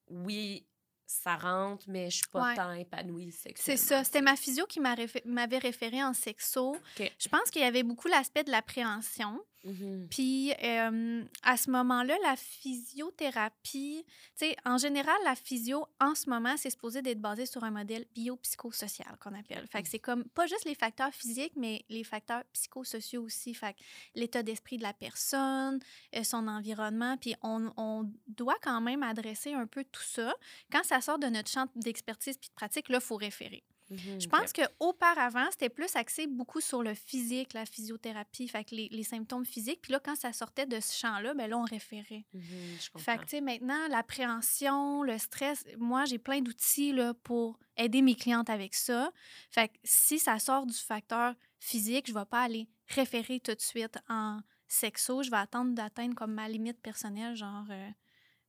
oui, 0.07 0.65
ça 1.05 1.35
rentre, 1.35 1.85
mais 1.89 2.09
je 2.09 2.17
suis 2.17 2.27
pas 2.31 2.49
Ouais. 2.49 2.55
tant 2.55 2.71
épanouie 2.71 3.33
C'est 3.55 3.77
ça. 3.77 4.03
C'était 4.03 4.21
ma 4.21 4.35
physio 4.35 4.65
qui 4.65 4.79
m'avait 4.79 5.57
référé 5.57 6.01
en 6.03 6.13
sexo. 6.13 6.77
Je 6.97 7.27
pense 7.29 7.49
qu'il 7.51 7.61
y 7.61 7.65
avait 7.65 7.83
beaucoup 7.83 8.07
l'aspect 8.07 8.43
de 8.43 8.51
l'appréhension. 8.51 9.43
Mhm. 9.63 10.07
Puis 10.09 10.53
euh, 10.63 11.23
à 11.43 11.55
ce 11.55 11.69
moment-là, 11.69 12.15
la 12.23 12.35
physiothérapie, 12.35 14.03
tu 14.05 14.13
sais, 14.33 14.55
en 14.65 14.77
général, 14.77 15.15
la 15.23 15.35
physio, 15.35 15.85
en 15.99 16.15
ce 16.15 16.29
moment, 16.29 16.55
c'est 16.57 16.71
supposé 16.71 17.01
d'être 17.01 17.21
basé 17.21 17.45
sur 17.45 17.63
un 17.63 17.69
modèle 17.69 18.05
biopsychosocial 18.15 19.17
qu'on 19.19 19.37
appelle. 19.37 19.67
Fait 19.67 19.83
que 19.83 19.89
c'est 19.89 19.99
comme 19.99 20.23
pas 20.29 20.47
juste 20.47 20.65
les 20.65 20.73
facteurs 20.73 21.13
physiques, 21.13 21.53
mais 21.55 21.85
les 21.89 22.03
facteurs 22.03 22.43
psychosociaux 22.53 23.23
aussi. 23.23 23.53
Fait 23.53 23.73
que 23.73 23.79
l'état 24.15 24.41
d'esprit 24.41 24.77
de 24.77 24.83
la 24.83 24.93
personne, 24.93 25.79
euh, 26.15 26.23
son 26.23 26.47
environnement. 26.47 27.17
Puis 27.17 27.35
on, 27.43 27.71
on 27.77 28.11
doit 28.27 28.57
quand 28.63 28.81
même 28.81 29.03
adresser 29.03 29.53
un 29.53 29.67
peu 29.67 29.83
tout 29.83 30.03
ça. 30.03 30.33
Quand 30.71 30.83
ça 30.83 31.01
sort 31.01 31.19
de 31.19 31.27
notre 31.27 31.49
champ 31.49 31.67
d'expertise 31.75 32.37
puis 32.37 32.49
de 32.49 32.55
pratique, 32.55 32.89
là, 32.89 32.97
il 32.97 33.05
faut 33.05 33.17
référer. 33.17 33.63
Je 33.91 34.25
OK. 34.25 34.31
pense 34.31 34.53
qu'auparavant, 34.53 35.47
c'était 35.51 35.69
plus 35.69 35.95
axé 35.95 36.27
beaucoup 36.27 36.61
sur 36.61 36.81
le 36.81 36.93
physique, 36.93 37.53
la 37.53 37.65
physiothérapie, 37.65 38.47
fait 38.47 38.63
que 38.63 38.75
les, 38.75 38.87
les 38.89 39.03
symptômes 39.03 39.45
physiques. 39.45 39.81
Puis 39.81 39.91
là, 39.91 39.99
quand 39.99 40.15
ça 40.15 40.31
sortait 40.33 40.65
de 40.65 40.79
ce 40.79 40.97
champ-là, 40.97 41.33
ben 41.33 41.49
là, 41.49 41.57
on 41.57 41.63
référait. 41.63 42.25
Je 42.33 42.89
Fait 42.99 43.17
que, 43.17 43.23
tu 43.23 43.29
sais, 43.29 43.41
maintenant, 43.41 43.87
l'appréhension, 43.89 45.03
le 45.03 45.17
stress, 45.17 45.65
moi, 45.77 46.05
j'ai 46.05 46.17
plein 46.19 46.41
d'outils 46.41 46.93
là, 46.93 47.13
pour 47.13 47.59
aider 47.77 48.01
mes 48.01 48.15
clientes 48.15 48.49
avec 48.49 48.73
ça. 48.75 49.11
Fait 49.49 49.67
que 49.67 49.73
si 49.83 50.19
ça 50.19 50.39
sort 50.39 50.65
du 50.65 50.77
facteur 50.77 51.35
physique, 51.59 52.07
je 52.07 52.13
vais 52.13 52.25
pas 52.25 52.41
aller 52.41 52.67
référer 52.87 53.39
tout 53.39 53.53
de 53.53 53.61
suite 53.61 53.97
en 54.09 54.39
sexo. 54.67 55.21
Je 55.23 55.29
vais 55.29 55.37
attendre 55.37 55.73
d'atteindre 55.73 56.15
comme 56.15 56.33
ma 56.33 56.47
limite 56.47 56.79
personnelle, 56.81 57.35
genre... 57.35 57.65
euh, 57.69 57.89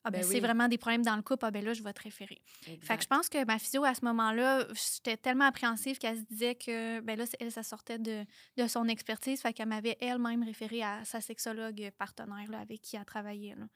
ah 0.04 0.10
ben, 0.10 0.20
Ben 0.20 0.26
c'est 0.26 0.40
vraiment 0.40 0.68
des 0.68 0.78
problèmes 0.78 1.02
dans 1.04 1.16
le 1.16 1.22
couple, 1.22 1.44
ah 1.44 1.50
ben 1.50 1.64
là, 1.64 1.72
je 1.74 1.82
vais 1.82 1.92
te 1.92 2.02
référer. 2.02 2.40
Fait 2.62 2.70
que 2.72 2.74
Exact. 2.76 3.02
je 3.02 3.06
pense 3.08 3.28
que 3.28 3.44
ma 3.44 3.58
physio, 3.58 3.84
à 3.84 3.94
ce 3.94 4.04
moment-là, 4.04 4.66
j'étais 4.74 5.16
tellement 5.16 5.44
appréhensive 5.46 5.98
qu'elle 5.98 6.18
se 6.18 6.24
disait 6.24 6.54
que, 6.54 7.00
ben 7.00 7.18
là, 7.18 7.24
elle, 7.40 7.52
ça 7.52 7.62
sortait 7.62 7.98
de, 7.98 8.24
de 8.56 8.66
son 8.66 8.88
expertise. 8.88 9.40
Fait 9.40 9.52
qu'elle 9.52 9.68
m'avait 9.68 9.96
elle-même 10.00 10.42
référé 10.42 10.82
à 10.82 11.04
sa 11.04 11.20
sexologue 11.20 11.90
partenaire 11.98 12.50
là, 12.50 12.58
avec 12.60 12.80
qui 12.82 12.96
elle 12.96 13.04
travaillait. 13.04 13.54
Là. 13.54 13.66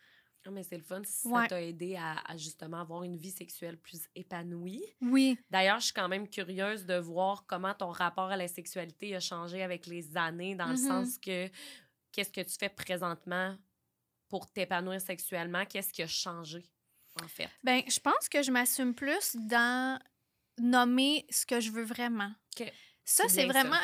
Ah, 0.48 0.50
mais 0.52 0.62
c'est 0.62 0.76
le 0.76 0.84
fun 0.84 1.02
si 1.04 1.28
ça 1.28 1.46
t'a 1.48 1.60
aidé 1.60 1.96
à, 1.96 2.18
à 2.24 2.36
justement 2.36 2.80
avoir 2.80 3.02
une 3.02 3.16
vie 3.16 3.32
sexuelle 3.32 3.76
plus 3.78 4.02
épanouie. 4.14 4.84
Oui. 5.00 5.36
D'ailleurs, 5.50 5.80
je 5.80 5.86
suis 5.86 5.92
quand 5.92 6.08
même 6.08 6.28
curieuse 6.28 6.86
de 6.86 6.94
voir 6.98 7.46
comment 7.48 7.74
ton 7.74 7.90
rapport 7.90 8.30
à 8.30 8.36
la 8.36 8.46
sexualité 8.46 9.16
a 9.16 9.20
changé 9.20 9.62
avec 9.64 9.86
les 9.88 10.16
années, 10.16 10.54
dans 10.54 10.66
le 10.66 10.72
Mhm. 10.74 10.86
sens 10.88 11.18
que 11.18 11.48
qu'est-ce 12.12 12.30
que 12.30 12.42
tu 12.42 12.54
fais 12.58 12.68
présentement 12.68 13.56
pour 14.28 14.50
t'épanouir 14.50 15.00
sexuellement? 15.00 15.64
Qu'est-ce 15.66 15.92
qui 15.92 16.02
a 16.02 16.06
changé, 16.06 16.64
en 17.22 17.28
fait? 17.28 17.48
Ben, 17.62 17.82
je 17.88 18.00
pense 18.00 18.28
que 18.28 18.42
je 18.42 18.50
m'assume 18.50 18.94
plus 18.94 19.34
dans 19.36 19.98
nommer 20.58 21.26
ce 21.30 21.44
que 21.46 21.60
je 21.60 21.70
veux 21.70 21.84
vraiment. 21.84 22.32
Ça, 23.08 23.24
C'est 23.28 23.44
bien 23.44 23.52
vraiment. 23.52 23.76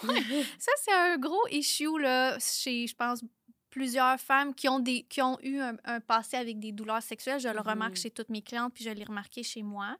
Ça, 0.58 0.72
c'est 0.82 0.92
un 0.94 1.18
gros 1.18 1.46
issue 1.50 1.98
là, 2.00 2.38
chez, 2.38 2.86
je 2.86 2.94
pense, 2.94 3.22
plusieurs 3.68 4.18
femmes 4.18 4.54
qui 4.54 4.68
ont, 4.70 4.78
des, 4.80 5.02
qui 5.02 5.20
ont 5.20 5.38
eu 5.42 5.58
un, 5.60 5.76
un 5.84 6.00
passé 6.00 6.38
avec 6.38 6.58
des 6.60 6.72
douleurs 6.72 7.02
sexuelles. 7.02 7.40
Je 7.40 7.48
le 7.48 7.54
Mhm. 7.60 7.68
remarque 7.68 7.96
chez 7.96 8.10
toutes 8.10 8.30
mes 8.30 8.40
clientes, 8.42 8.72
puis 8.72 8.82
je 8.84 8.88
l'ai 8.90 9.04
remarqué 9.04 9.42
chez 9.42 9.62
moi. 9.62 9.98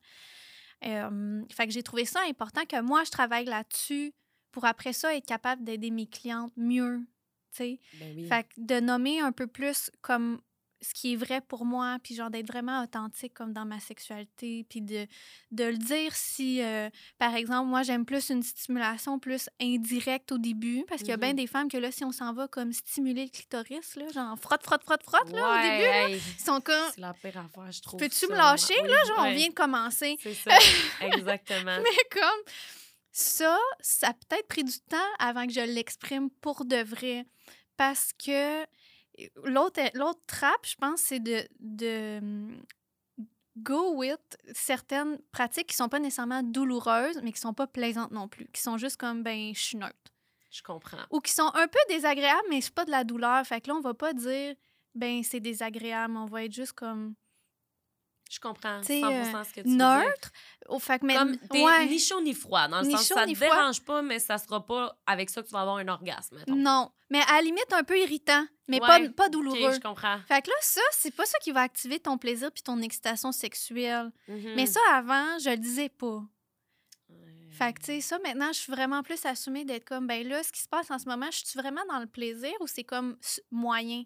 Euh, 0.86 1.42
fait 1.52 1.66
que 1.66 1.72
j'ai 1.74 1.82
trouvé 1.82 2.06
ça 2.06 2.20
important 2.26 2.64
que 2.64 2.80
moi, 2.80 3.04
je 3.04 3.10
travaille 3.10 3.44
là-dessus 3.44 4.14
pour 4.50 4.64
après 4.64 4.94
ça 4.94 5.14
être 5.14 5.26
capable 5.26 5.62
d'aider 5.62 5.90
mes 5.90 6.06
clientes 6.08 6.52
mieux. 6.56 7.00
Tu. 7.56 7.78
Ben 7.98 8.12
oui. 8.16 8.28
Fait 8.28 8.44
que 8.44 8.48
de 8.58 8.80
nommer 8.80 9.20
un 9.20 9.32
peu 9.32 9.46
plus 9.46 9.90
comme 10.02 10.40
ce 10.82 10.94
qui 10.94 11.12
est 11.12 11.16
vrai 11.16 11.42
pour 11.42 11.66
moi, 11.66 11.98
puis 12.02 12.14
genre 12.14 12.30
d'être 12.30 12.46
vraiment 12.46 12.82
authentique 12.82 13.34
comme 13.34 13.52
dans 13.52 13.66
ma 13.66 13.78
sexualité, 13.80 14.64
puis 14.66 14.80
de, 14.80 15.06
de 15.50 15.64
le 15.64 15.76
dire 15.76 16.14
si, 16.16 16.62
euh, 16.62 16.88
par 17.18 17.34
exemple, 17.34 17.68
moi 17.68 17.82
j'aime 17.82 18.06
plus 18.06 18.30
une 18.30 18.42
stimulation 18.42 19.18
plus 19.18 19.50
indirecte 19.60 20.32
au 20.32 20.38
début, 20.38 20.86
parce 20.88 21.02
qu'il 21.02 21.10
y 21.10 21.12
a 21.12 21.18
bien 21.18 21.32
Mhm. 21.32 21.36
des 21.36 21.46
femmes 21.46 21.68
que 21.68 21.76
là, 21.76 21.92
si 21.92 22.02
on 22.02 22.12
s'en 22.12 22.32
va 22.32 22.48
comme 22.48 22.72
stimuler 22.72 23.24
le 23.24 23.30
clitoris, 23.30 23.94
là, 23.96 24.06
genre 24.10 24.38
frotte, 24.38 24.62
frotte, 24.62 24.82
frotte, 24.82 25.02
frotte, 25.02 25.30
là, 25.32 25.42
au 25.50 25.62
début, 25.62 25.84
là, 25.84 26.08
ils 26.08 26.42
sont 26.42 26.62
comme, 26.62 26.90
c'est 26.94 27.00
la 27.02 27.12
pire 27.12 27.36
affaire, 27.36 27.70
je 27.70 27.82
trouve. 27.82 28.00
peux-tu 28.00 28.26
me 28.28 28.36
lâcher, 28.36 28.72
Oui, 28.80 28.88
là, 28.88 29.04
genre 29.06 29.26
on 29.26 29.32
vient 29.34 29.48
de 29.48 29.52
commencer. 29.52 30.16
C'est 30.22 30.32
ça, 30.34 30.56
exactement. 31.02 31.76
Mais 31.82 32.08
comme 32.10 32.54
ça, 33.12 33.58
ça 33.80 34.08
a 34.08 34.14
peut-être 34.14 34.48
pris 34.48 34.64
du 34.64 34.80
temps 34.80 34.96
avant 35.18 35.46
que 35.46 35.52
je 35.52 35.60
l'exprime 35.60 36.30
pour 36.30 36.64
de 36.64 36.82
vrai. 36.82 37.26
Parce 37.76 38.12
que 38.12 38.64
l'autre 39.44 39.80
l'autre 39.94 40.20
trappe, 40.26 40.66
je 40.66 40.76
pense, 40.76 41.00
c'est 41.00 41.20
de, 41.20 41.46
de 41.58 42.18
hum, 42.18 42.62
go 43.56 43.94
with 43.94 44.38
certaines 44.52 45.18
pratiques 45.32 45.68
qui 45.68 45.76
sont 45.76 45.88
pas 45.88 45.98
nécessairement 45.98 46.42
douloureuses, 46.42 47.20
mais 47.22 47.32
qui 47.32 47.40
sont 47.40 47.54
pas 47.54 47.66
plaisantes 47.66 48.12
non 48.12 48.28
plus, 48.28 48.46
qui 48.52 48.60
sont 48.60 48.78
juste 48.78 48.96
comme, 48.96 49.22
ben, 49.22 49.52
je 49.54 49.60
suis 49.60 49.76
neutre. 49.76 49.96
Je 50.50 50.62
comprends. 50.62 51.04
Ou 51.10 51.20
qui 51.20 51.32
sont 51.32 51.50
un 51.54 51.68
peu 51.68 51.78
désagréables, 51.88 52.46
mais 52.50 52.60
c'est 52.60 52.74
pas 52.74 52.84
de 52.84 52.90
la 52.90 53.04
douleur. 53.04 53.44
Fait 53.46 53.60
que 53.60 53.68
là, 53.68 53.76
on 53.76 53.80
va 53.80 53.94
pas 53.94 54.12
dire, 54.12 54.54
ben, 54.94 55.22
c'est 55.22 55.38
désagréable. 55.38 56.16
On 56.16 56.26
va 56.26 56.44
être 56.44 56.52
juste 56.52 56.72
comme 56.72 57.14
Je 58.30 58.38
comprends 58.38 58.80
T'sais, 58.80 59.00
100% 59.00 59.44
ce 59.44 59.48
que 59.50 59.60
tu 59.62 59.68
veux 59.70 59.76
dire. 59.76 59.86
neutre. 59.86 60.30
Au 60.68 60.78
fait 60.78 61.00
que 61.00 61.06
mais- 61.06 61.16
Comme 61.16 61.36
t'es 61.36 61.64
ouais. 61.64 61.86
ni 61.86 61.98
chaud 61.98 62.20
ni 62.20 62.32
froid, 62.32 62.68
dans 62.68 62.80
le 62.80 62.86
Ni 62.86 62.92
sens 62.92 63.08
chaud 63.08 63.14
ça 63.16 63.26
te 63.26 63.34
froid. 63.34 63.48
dérange 63.48 63.80
pas, 63.82 64.02
mais 64.02 64.20
ça 64.20 64.38
sera 64.38 64.64
pas 64.64 64.96
avec 65.04 65.28
ça 65.30 65.42
que 65.42 65.48
tu 65.48 65.52
vas 65.52 65.62
avoir 65.62 65.78
un 65.78 65.88
orgasme, 65.88 66.36
mettons. 66.38 66.54
Non, 66.54 66.92
mais 67.10 67.20
à 67.28 67.32
la 67.36 67.42
limite 67.42 67.72
un 67.72 67.82
peu 67.82 67.98
irritant, 67.98 68.46
mais 68.68 68.80
Ouais. 68.80 68.86
pas, 69.08 69.24
pas 69.24 69.28
douloureux. 69.30 69.72
je 69.74 69.80
comprends. 69.80 70.18
Fait 70.28 70.42
que 70.42 70.48
là, 70.48 70.54
ça, 70.60 70.80
c'est 70.92 71.10
pas 71.14 71.26
ça 71.26 71.38
qui 71.40 71.50
va 71.50 71.62
activer 71.62 71.98
ton 71.98 72.18
plaisir 72.18 72.52
puis 72.52 72.62
ton 72.62 72.80
excitation 72.82 73.32
sexuelle. 73.32 74.12
Mhm. 74.28 74.52
Mais 74.54 74.66
ça, 74.66 74.80
avant, 74.92 75.38
je 75.40 75.50
le 75.50 75.56
disais 75.56 75.88
pas. 75.88 76.22
Fait 77.50 77.72
que, 77.74 77.80
tu 77.80 77.86
sais, 77.86 78.00
ça, 78.00 78.18
maintenant, 78.20 78.52
je 78.52 78.58
suis 78.60 78.72
vraiment 78.72 79.02
plus 79.02 79.22
assumée 79.26 79.64
d'être 79.64 79.84
comme, 79.84 80.06
ben 80.06 80.26
là, 80.26 80.42
ce 80.42 80.52
qui 80.52 80.60
se 80.60 80.68
passe 80.68 80.90
en 80.90 80.98
ce 80.98 81.06
moment, 81.06 81.26
je 81.32 81.44
suis 81.44 81.58
vraiment 81.60 81.84
dans 81.88 81.98
le 81.98 82.06
plaisir 82.06 82.52
ou 82.60 82.66
c'est 82.68 82.84
comme 82.84 83.18
moyen? 83.50 84.04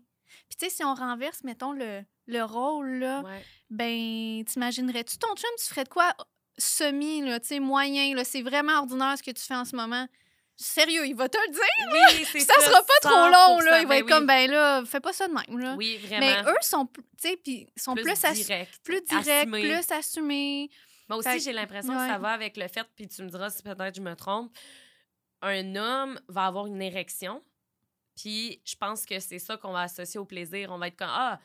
Puis, 0.49 0.57
tu 0.59 0.65
sais, 0.67 0.71
si 0.71 0.83
on 0.83 0.95
renverse, 0.95 1.45
mettons, 1.45 1.73
le, 1.73 2.03
le 2.27 2.43
rôle, 2.43 2.99
là, 2.99 3.21
Ouais. 3.23 3.43
ben, 3.71 4.45
t'imaginerais-tu 4.45 5.19
ton 5.19 5.35
chum, 5.37 5.51
tu 5.59 5.67
ferais 5.67 5.85
de 5.85 5.89
quoi 5.89 6.15
semi, 6.57 7.21
là, 7.23 7.41
tu 7.41 7.49
sais, 7.49 7.61
moyen, 7.61 8.15
là, 8.15 8.25
c'est 8.25 8.43
vraiment 8.43 8.79
ordinaire 8.79 9.17
ce 9.19 9.23
que 9.23 9.31
tu 9.33 9.43
fais 9.43 9.55
en 9.57 9.65
ce 9.65 9.75
moment? 9.77 10.07
Sérieux, 10.57 11.05
il 11.07 11.17
va 11.17 11.29
te 11.29 11.37
le 11.37 11.53
dire, 11.53 11.63
Oui, 11.93 12.25
c'est 12.31 12.41
ça 12.41 12.55
sera 12.61 12.81
pas 12.81 13.01
trop 13.09 13.27
long, 13.29 13.59
là. 13.61 13.81
Il 13.83 13.89
va 13.89 13.97
être 13.99 14.05
oui. 14.05 14.11
comme, 14.11 14.25
ben 14.27 14.49
là, 14.49 14.85
fais 14.87 15.01
pas 15.01 15.13
ça 15.13 15.27
de 15.27 15.33
même, 15.33 15.59
là. 15.59 15.75
Oui, 15.77 15.97
vraiment. 15.99 16.21
Mais 16.21 16.43
eux 16.53 16.57
sont, 16.63 16.87
tu 16.87 17.03
sais, 17.19 17.37
puis 17.37 17.67
sont 17.77 17.95
plus, 17.95 18.05
assu- 18.13 18.35
direct. 18.45 18.79
plus 18.85 19.03
directs, 19.03 19.29
assumé. 19.49 19.61
plus 19.63 19.91
assumés. 19.93 20.71
Moi 21.09 21.19
aussi, 21.19 21.41
j'ai 21.41 21.53
l'impression 21.53 21.93
que 21.93 22.07
ça 22.07 22.19
va 22.19 22.31
avec 22.31 22.57
le 22.57 22.69
fait, 22.69 22.87
puis 22.95 23.09
tu 23.09 23.23
me 23.25 23.29
diras 23.31 23.51
si 23.51 23.63
peut-être 23.65 23.97
je 23.97 24.01
me 24.01 24.15
trompe, 24.15 24.57
un 25.43 25.75
homme 25.77 26.21
va 26.29 26.47
avoir 26.47 26.67
une 26.67 26.81
érection, 26.81 27.43
puis 28.17 28.63
je 28.65 28.77
pense 28.77 29.05
que 29.05 29.19
c'est 29.19 29.41
ça 29.41 29.57
qu'on 29.57 29.73
va 29.73 29.81
associer 29.83 30.21
au 30.21 30.25
plaisir. 30.25 30.71
On 30.71 30.79
va 30.79 30.87
être 30.87 30.97
comme, 30.97 31.09
ah, 31.11 31.41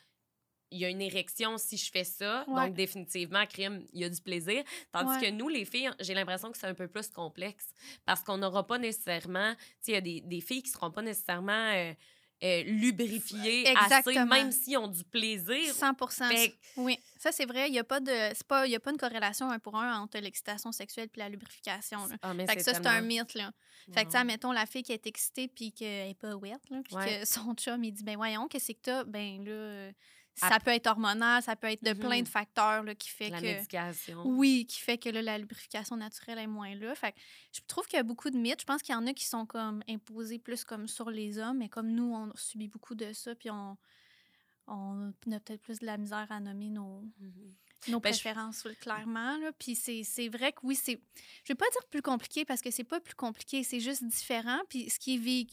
il 0.71 0.79
y 0.79 0.85
a 0.85 0.89
une 0.89 1.01
érection 1.01 1.57
si 1.57 1.77
je 1.77 1.89
fais 1.91 2.03
ça, 2.03 2.45
Ouais. 2.47 2.67
donc 2.67 2.75
définitivement, 2.75 3.45
crime, 3.45 3.83
il 3.93 4.01
y 4.01 4.03
a 4.03 4.09
du 4.09 4.21
plaisir. 4.21 4.63
Tandis 4.91 5.15
Ouais. 5.17 5.21
que 5.27 5.31
nous, 5.31 5.49
les 5.49 5.65
filles, 5.65 5.89
j'ai 5.99 6.13
l'impression 6.13 6.51
que 6.51 6.57
c'est 6.57 6.67
un 6.67 6.73
peu 6.75 6.87
plus 6.87 7.07
complexe, 7.09 7.69
parce 8.05 8.21
qu'on 8.21 8.37
n'aura 8.37 8.65
pas 8.67 8.77
nécessairement, 8.77 9.53
tu 9.55 9.61
sais, 9.81 9.91
il 9.91 9.93
y 9.95 9.97
a 9.97 10.01
des, 10.01 10.21
des 10.21 10.41
filles 10.41 10.61
qui 10.63 10.69
seront 10.69 10.91
pas 10.91 11.01
nécessairement 11.01 11.51
euh, 11.75 11.93
euh, 12.43 12.63
lubrifiées 12.63 13.67
assez, 13.75 14.13
même 14.25 14.51
s'ils 14.51 14.77
ont 14.77 14.87
du 14.87 15.03
plaisir. 15.03 15.73
100 15.73 15.93
Fait 16.29 16.53
Oui, 16.77 16.97
ça 17.17 17.31
c'est 17.33 17.45
vrai. 17.45 17.67
Il 17.67 17.71
n'y 17.73 17.79
a 17.79 17.83
pas 17.83 17.99
de, 17.99 18.43
pas, 18.45 18.65
y 18.65 18.75
a 18.75 18.79
pas 18.79 18.91
une 18.91 18.97
corrélation 18.97 19.49
un 19.51 19.59
pour 19.59 19.75
un 19.75 19.99
entre 19.99 20.19
l'excitation 20.19 20.71
sexuelle 20.71 21.09
et 21.13 21.19
la 21.19 21.27
lubrification. 21.29 22.05
Là. 22.07 22.15
Ah, 22.21 22.33
Fait 22.47 22.55
que 22.55 22.63
ça 22.63 22.73
c'est 22.73 22.87
un 22.87 23.01
mythe 23.01 23.33
là. 23.33 23.51
Fait 23.93 24.05
que 24.05 24.11
Ouais. 24.13 24.23
mettons 24.23 24.51
la 24.51 24.65
fille 24.65 24.83
qui 24.83 24.93
est 24.93 25.05
excitée 25.07 25.47
puis 25.47 25.71
qu'elle 25.73 26.11
est 26.11 26.19
pas 26.19 26.35
wet 26.35 26.55
puis 26.85 26.95
Ouais. 26.95 27.21
que 27.21 27.25
son 27.27 27.53
chum 27.55 27.83
il 27.83 27.91
dit 27.91 28.03
ben 28.03 28.15
voyons 28.15 28.47
qu'est-ce 28.47 28.71
que 28.71 28.77
t'as, 28.81 29.03
ben 29.03 29.43
là 29.43 29.51
euh, 29.51 29.91
ça 30.35 30.59
peut 30.59 30.71
être 30.71 30.87
hormonal, 30.87 31.43
ça 31.43 31.55
peut 31.55 31.67
être 31.67 31.83
de 31.83 31.93
plein 31.93 32.17
Mhm. 32.19 32.23
de 32.23 32.27
facteurs 32.29 32.83
là, 32.83 32.95
qui 32.95 33.09
fait 33.09 33.29
La 33.29 33.39
que 33.41 33.45
médication. 33.45 34.21
oui, 34.25 34.65
qui 34.65 34.79
fait 34.79 34.97
que 34.97 35.09
là, 35.09 35.21
la 35.21 35.37
lubrification 35.37 35.97
naturelle 35.97 36.37
est 36.39 36.47
moins 36.47 36.73
là. 36.75 36.95
Fait 36.95 37.11
que 37.11 37.19
je 37.51 37.59
trouve 37.67 37.85
qu'il 37.87 37.97
y 37.97 37.99
a 37.99 38.03
beaucoup 38.03 38.29
de 38.29 38.37
mythes. 38.37 38.61
Je 38.61 38.65
pense 38.65 38.81
qu'il 38.81 38.93
y 38.93 38.97
en 38.97 39.05
a 39.07 39.13
qui 39.13 39.25
sont 39.25 39.45
comme 39.45 39.83
imposés 39.89 40.39
plus 40.39 40.63
comme 40.63 40.87
sur 40.87 41.09
les 41.09 41.37
hommes, 41.39 41.57
mais 41.57 41.67
comme 41.69 41.89
nous, 41.91 42.13
on 42.13 42.31
subit 42.35 42.67
beaucoup 42.69 42.95
de 42.95 43.11
ça, 43.13 43.35
puis 43.35 43.49
on, 43.51 43.77
on 44.67 45.11
a 45.31 45.39
peut-être 45.39 45.61
plus 45.61 45.79
de 45.79 45.85
la 45.85 45.97
misère 45.97 46.27
à 46.29 46.39
nommer 46.39 46.69
nos, 46.69 47.01
Mhm. 47.19 47.53
Nos 47.87 47.99
Ben, 47.99 48.13
je- 48.13 48.19
préférences, 48.19 48.67
clairement. 48.81 49.37
Là. 49.37 49.51
Puis 49.57 49.75
c'est 49.75 50.03
c'est 50.03 50.27
vrai 50.27 50.51
que 50.51 50.59
oui, 50.63 50.75
c'est. 50.75 50.99
Je 51.45 51.53
vais 51.53 51.55
pas 51.55 51.69
dire 51.71 51.85
plus 51.89 52.01
compliqué 52.01 52.43
parce 52.45 52.61
que 52.61 52.71
c'est 52.71 52.83
pas 52.83 52.99
plus 52.99 53.15
compliqué, 53.15 53.63
c'est 53.63 53.79
juste 53.79 54.03
différent. 54.03 54.59
Puis 54.69 54.89
ce 54.89 54.99
qui 54.99 55.15
est 55.15 55.47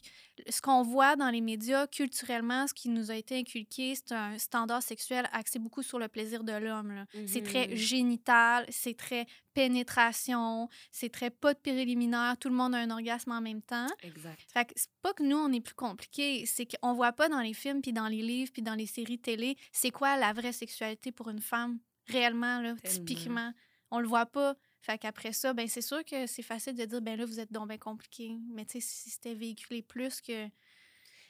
ce 0.51 0.61
qu'on 0.61 0.83
voit 0.83 1.17
dans 1.17 1.31
les 1.31 1.41
médias 1.41 1.87
culturellement, 1.87 2.67
ce 2.67 2.75
qui 2.75 2.89
nous 2.89 3.11
a 3.11 3.15
été 3.17 3.39
inculqué, 3.39 3.95
c'est 3.95 4.13
un 4.13 4.39
standard 4.39 4.83
sexuel 4.83 5.29
axé 5.33 5.59
beaucoup 5.59 5.83
sur 5.83 5.99
le 5.99 6.09
plaisir 6.09 6.43
de 6.45 6.53
l'homme. 6.53 7.05
C'est 7.27 7.43
très 7.43 7.69
Mhm. 7.69 7.77
génital, 7.77 8.67
c'est 8.71 8.97
très 8.97 9.27
pénétration, 9.55 10.69
c'est 10.91 11.09
très 11.11 11.31
pas 11.31 11.55
de 11.55 11.59
préliminaire, 11.59 12.37
tout 12.39 12.49
le 12.49 12.55
monde 12.55 12.75
a 12.75 12.79
un 12.79 12.91
orgasme 12.91 13.33
en 13.33 13.41
même 13.41 13.63
temps. 13.63 13.87
Exact. 14.03 14.39
Fait 14.53 14.65
que 14.67 14.73
c'est 14.77 14.91
pas 15.03 15.13
que 15.15 15.23
nous, 15.23 15.37
on 15.37 15.53
est 15.53 15.61
plus 15.61 15.75
compliqué, 15.75 16.45
c'est 16.47 16.67
qu'on 16.67 16.93
voit 16.95 17.13
pas 17.13 17.29
dans 17.29 17.41
les 17.41 17.55
films, 17.55 17.81
puis 17.81 17.93
dans 17.93 18.09
les 18.09 18.23
livres, 18.23 18.51
puis 18.53 18.63
dans 18.63 18.75
les 18.75 18.87
séries 18.87 19.19
télé, 19.19 19.57
c'est 19.73 19.91
quoi 19.91 20.17
la 20.17 20.33
vraie 20.33 20.53
sexualité 20.53 21.13
pour 21.13 21.29
une 21.31 21.41
femme, 21.41 21.79
réellement, 22.09 22.61
là, 22.61 22.75
typiquement. 22.83 23.53
On 23.91 24.01
le 24.01 24.07
voit 24.09 24.27
pas. 24.27 24.57
Fait 24.81 24.99
qu'après 24.99 25.33
ça, 25.33 25.53
ben 25.53 25.67
c'est 25.69 25.81
sûr 25.81 26.05
que 26.05 26.27
c'est 26.27 26.43
facile 26.43 26.75
de 26.75 26.85
dire, 26.85 27.01
ben 27.01 27.19
là, 27.19 27.25
vous 27.25 27.41
êtes 27.41 27.53
donc 27.53 27.69
bien 27.69 27.79
compliqué. 27.79 28.37
Mais 28.53 28.65
tu 28.65 28.81
sais, 28.81 28.87
si 28.87 29.11
c'était 29.11 29.35
véhiculé 29.35 29.83
plus 29.83 30.21
que... 30.21 30.49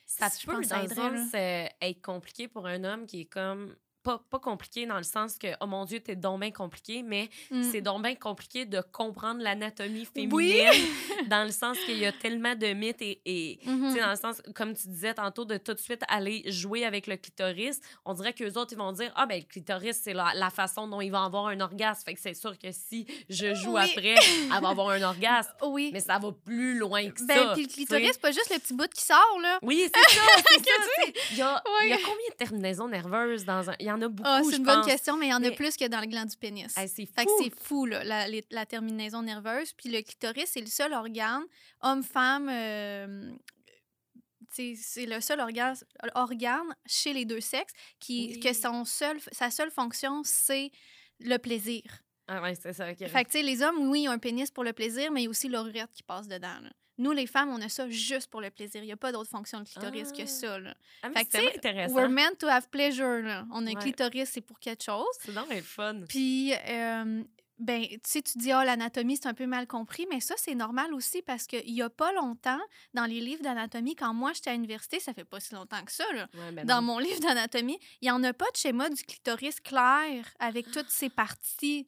Ça 0.08 0.28
peut, 0.44 0.64
dans 0.64 0.82
le 0.82 0.88
sens, 0.88 1.34
euh, 1.34 1.66
être 1.80 2.00
compliqué 2.00 2.46
pour 2.46 2.66
un 2.66 2.84
homme 2.84 3.06
qui 3.06 3.22
est 3.22 3.26
comme. 3.26 3.74
Pas, 4.06 4.22
pas 4.30 4.38
compliqué 4.38 4.86
dans 4.86 4.98
le 4.98 5.02
sens 5.02 5.36
que, 5.36 5.48
oh 5.60 5.66
mon 5.66 5.84
Dieu, 5.84 5.98
t'es 5.98 6.14
donc 6.14 6.40
bien 6.40 6.52
compliqué, 6.52 7.02
mais 7.02 7.28
Mm. 7.50 7.62
c'est 7.72 7.80
donc 7.80 8.02
bien 8.02 8.14
compliqué 8.14 8.64
de 8.64 8.80
comprendre 8.92 9.42
l'anatomie 9.42 10.04
féminine 10.04 10.32
Oui. 10.32 10.62
dans 11.28 11.44
le 11.44 11.50
sens 11.50 11.76
qu'il 11.86 11.98
y 11.98 12.06
a 12.06 12.12
tellement 12.12 12.54
de 12.54 12.68
mythes 12.72 13.02
et, 13.02 13.20
et 13.24 13.58
tu 13.62 13.68
sais, 13.92 14.00
dans 14.00 14.10
le 14.10 14.16
sens, 14.16 14.40
comme 14.54 14.74
tu 14.74 14.86
disais 14.88 15.14
tantôt, 15.14 15.44
de 15.44 15.56
tout 15.56 15.74
de 15.74 15.78
suite 15.80 16.02
aller 16.08 16.42
jouer 16.46 16.84
avec 16.84 17.08
le 17.08 17.16
clitoris, 17.16 17.80
on 18.04 18.14
dirait 18.14 18.32
qu'eux 18.32 18.52
autres, 18.52 18.72
ils 18.72 18.78
vont 18.78 18.92
dire, 18.92 19.10
ah 19.16 19.26
ben 19.26 19.40
le 19.40 19.44
clitoris, 19.46 19.98
c'est 20.02 20.14
la, 20.14 20.30
la 20.34 20.50
façon 20.50 20.86
dont 20.86 21.00
il 21.00 21.10
va 21.10 21.24
avoir 21.24 21.46
un 21.48 21.58
orgasme. 21.60 22.02
Fait 22.04 22.14
que 22.14 22.20
c'est 22.20 22.34
sûr 22.34 22.56
que 22.58 22.70
si 22.70 23.06
je 23.28 23.54
joue 23.54 23.74
Oui. 23.74 23.90
après, 23.90 24.14
elle 24.14 24.62
va 24.62 24.68
avoir 24.68 24.90
un 24.90 25.02
orgasme. 25.02 25.50
Oui. 25.66 25.90
Mais 25.92 26.00
ça 26.00 26.18
va 26.20 26.30
plus 26.44 26.78
loin 26.78 27.10
que 27.10 27.24
Ben, 27.26 27.34
ça. 27.34 27.52
puis 27.54 27.62
le 27.64 27.68
clitoris, 27.68 28.10
c'est 28.12 28.20
pas 28.20 28.30
juste 28.30 28.50
le 28.52 28.58
petit 28.60 28.72
bout 28.72 28.88
qui 28.94 29.04
sort, 29.04 29.38
là. 29.42 29.58
Oui, 29.62 29.88
c'est 29.92 30.14
ça. 30.14 30.22
Il 31.32 31.38
y 31.38 31.42
a, 31.42 31.62
il 31.82 31.88
y 31.88 31.92
a 31.92 31.96
combien 31.98 32.28
de 32.30 32.36
terminaisons 32.36 32.88
nerveuses 32.88 33.44
dans 33.44 33.68
un... 33.70 33.74
Il 33.80 33.86
y 33.86 33.90
en 33.92 33.95
a 34.02 34.08
beaucoup, 34.08 34.28
Ah, 34.30 34.40
c'est 34.48 34.56
une 34.56 34.64
bonne 34.64 34.84
question, 34.84 35.16
mais 35.16 35.26
il 35.26 35.30
y 35.30 35.34
en 35.34 35.42
a 35.42 35.50
plus 35.50 35.76
que 35.76 35.86
dans 35.88 36.00
le 36.00 36.06
gland 36.06 36.24
du 36.24 36.36
pénis. 36.36 36.72
C'est 36.74 37.06
fou. 37.06 37.12
c'est 37.42 37.58
fou, 37.62 37.86
là, 37.86 38.04
la, 38.04 38.28
les- 38.28 38.44
la 38.50 38.66
terminaison 38.66 39.22
nerveuse. 39.22 39.72
Puis 39.72 39.88
le 39.90 40.02
clitoris, 40.02 40.50
c'est 40.52 40.60
le 40.60 40.66
seul 40.66 40.92
organe, 40.92 41.44
homme-femme, 41.82 42.48
euh, 42.50 43.32
c'est 44.50 45.06
le 45.06 45.20
seul 45.20 45.40
organe, 45.40 45.76
organe 46.14 46.74
chez 46.86 47.12
les 47.12 47.24
deux 47.24 47.40
sexes 47.40 47.74
qui, 48.00 48.32
Oui. 48.34 48.40
que 48.40 48.52
son 48.52 48.84
seul, 48.84 49.18
sa 49.32 49.50
seule 49.50 49.70
fonction, 49.70 50.22
c'est 50.24 50.70
le 51.20 51.36
plaisir. 51.38 51.82
Ah 52.28 52.42
ouais, 52.42 52.54
c'est 52.54 52.72
ça. 52.72 52.86
Fait 52.94 52.96
que, 52.96 53.24
tu 53.30 53.38
sais, 53.38 53.42
les 53.42 53.62
hommes, 53.62 53.88
oui, 53.90 54.02
ils 54.02 54.08
ont 54.08 54.12
un 54.12 54.18
pénis 54.18 54.50
pour 54.50 54.64
le 54.64 54.72
plaisir, 54.72 55.10
mais 55.12 55.20
il 55.22 55.24
y 55.24 55.26
a 55.26 55.30
aussi 55.30 55.48
l'oreillette 55.48 55.92
qui 55.92 56.02
passe 56.02 56.26
dedans. 56.26 56.58
là. 56.62 56.70
Nous, 56.98 57.12
les 57.12 57.26
femmes, 57.26 57.50
on 57.50 57.60
a 57.60 57.68
ça 57.68 57.88
juste 57.90 58.30
pour 58.30 58.40
le 58.40 58.50
plaisir. 58.50 58.82
Il 58.82 58.86
n'y 58.86 58.92
a 58.92 58.96
pas 58.96 59.12
d'autre 59.12 59.30
fonction 59.30 59.60
de 59.60 59.64
clitoris 59.68 60.08
Ah. 60.12 60.16
que 60.16 60.26
ça. 60.26 60.58
Là. 60.58 60.74
Ah, 61.02 61.08
mais 61.10 61.24
fait 61.24 61.28
c'est 61.32 61.56
intéressant. 61.56 61.94
We're 61.94 62.08
meant 62.08 62.34
to 62.38 62.46
have 62.48 62.68
pleasure. 62.70 63.22
Là. 63.22 63.46
On 63.52 63.66
a 63.66 63.70
un 63.70 63.74
Ouais. 63.74 63.80
clitoris, 63.82 64.30
c'est 64.30 64.40
pour 64.40 64.58
quelque 64.58 64.82
chose. 64.84 65.04
C'est 65.20 65.32
le 65.32 65.60
fun. 65.62 66.00
Puis, 66.08 66.52
euh, 66.54 67.22
ben, 67.58 67.84
tu 67.86 67.98
sais, 68.04 68.22
tu 68.22 68.36
dis, 68.38 68.52
ah, 68.52 68.64
l'anatomie, 68.64 69.16
c'est 69.16 69.28
un 69.28 69.34
peu 69.34 69.46
mal 69.46 69.66
compris, 69.66 70.06
mais 70.10 70.20
ça, 70.20 70.34
c'est 70.36 70.54
normal 70.54 70.92
aussi 70.92 71.22
parce 71.22 71.46
qu'il 71.46 71.70
y 71.70 71.80
a 71.82 71.88
pas 71.88 72.12
longtemps, 72.12 72.60
dans 72.92 73.04
les 73.06 73.20
livres 73.20 73.42
d'anatomie, 73.42 73.94
quand 73.96 74.12
moi, 74.12 74.32
j'étais 74.34 74.50
à 74.50 74.52
l'université, 74.54 75.00
ça 75.00 75.14
fait 75.14 75.24
pas 75.24 75.40
si 75.40 75.54
longtemps 75.54 75.82
que 75.84 75.92
ça, 75.92 76.04
là, 76.14 76.28
Ouais, 76.34 76.52
ben 76.52 76.66
dans 76.66 76.82
mon 76.82 76.98
livre 76.98 77.20
d'anatomie, 77.20 77.78
il 78.02 78.08
y 78.08 78.10
en 78.10 78.22
a 78.24 78.32
pas 78.34 78.50
de 78.52 78.56
schéma 78.56 78.90
du 78.90 79.02
clitoris 79.02 79.60
clair 79.60 80.26
avec 80.38 80.70
toutes 80.70 80.90
ses 80.90 81.08
parties. 81.08 81.86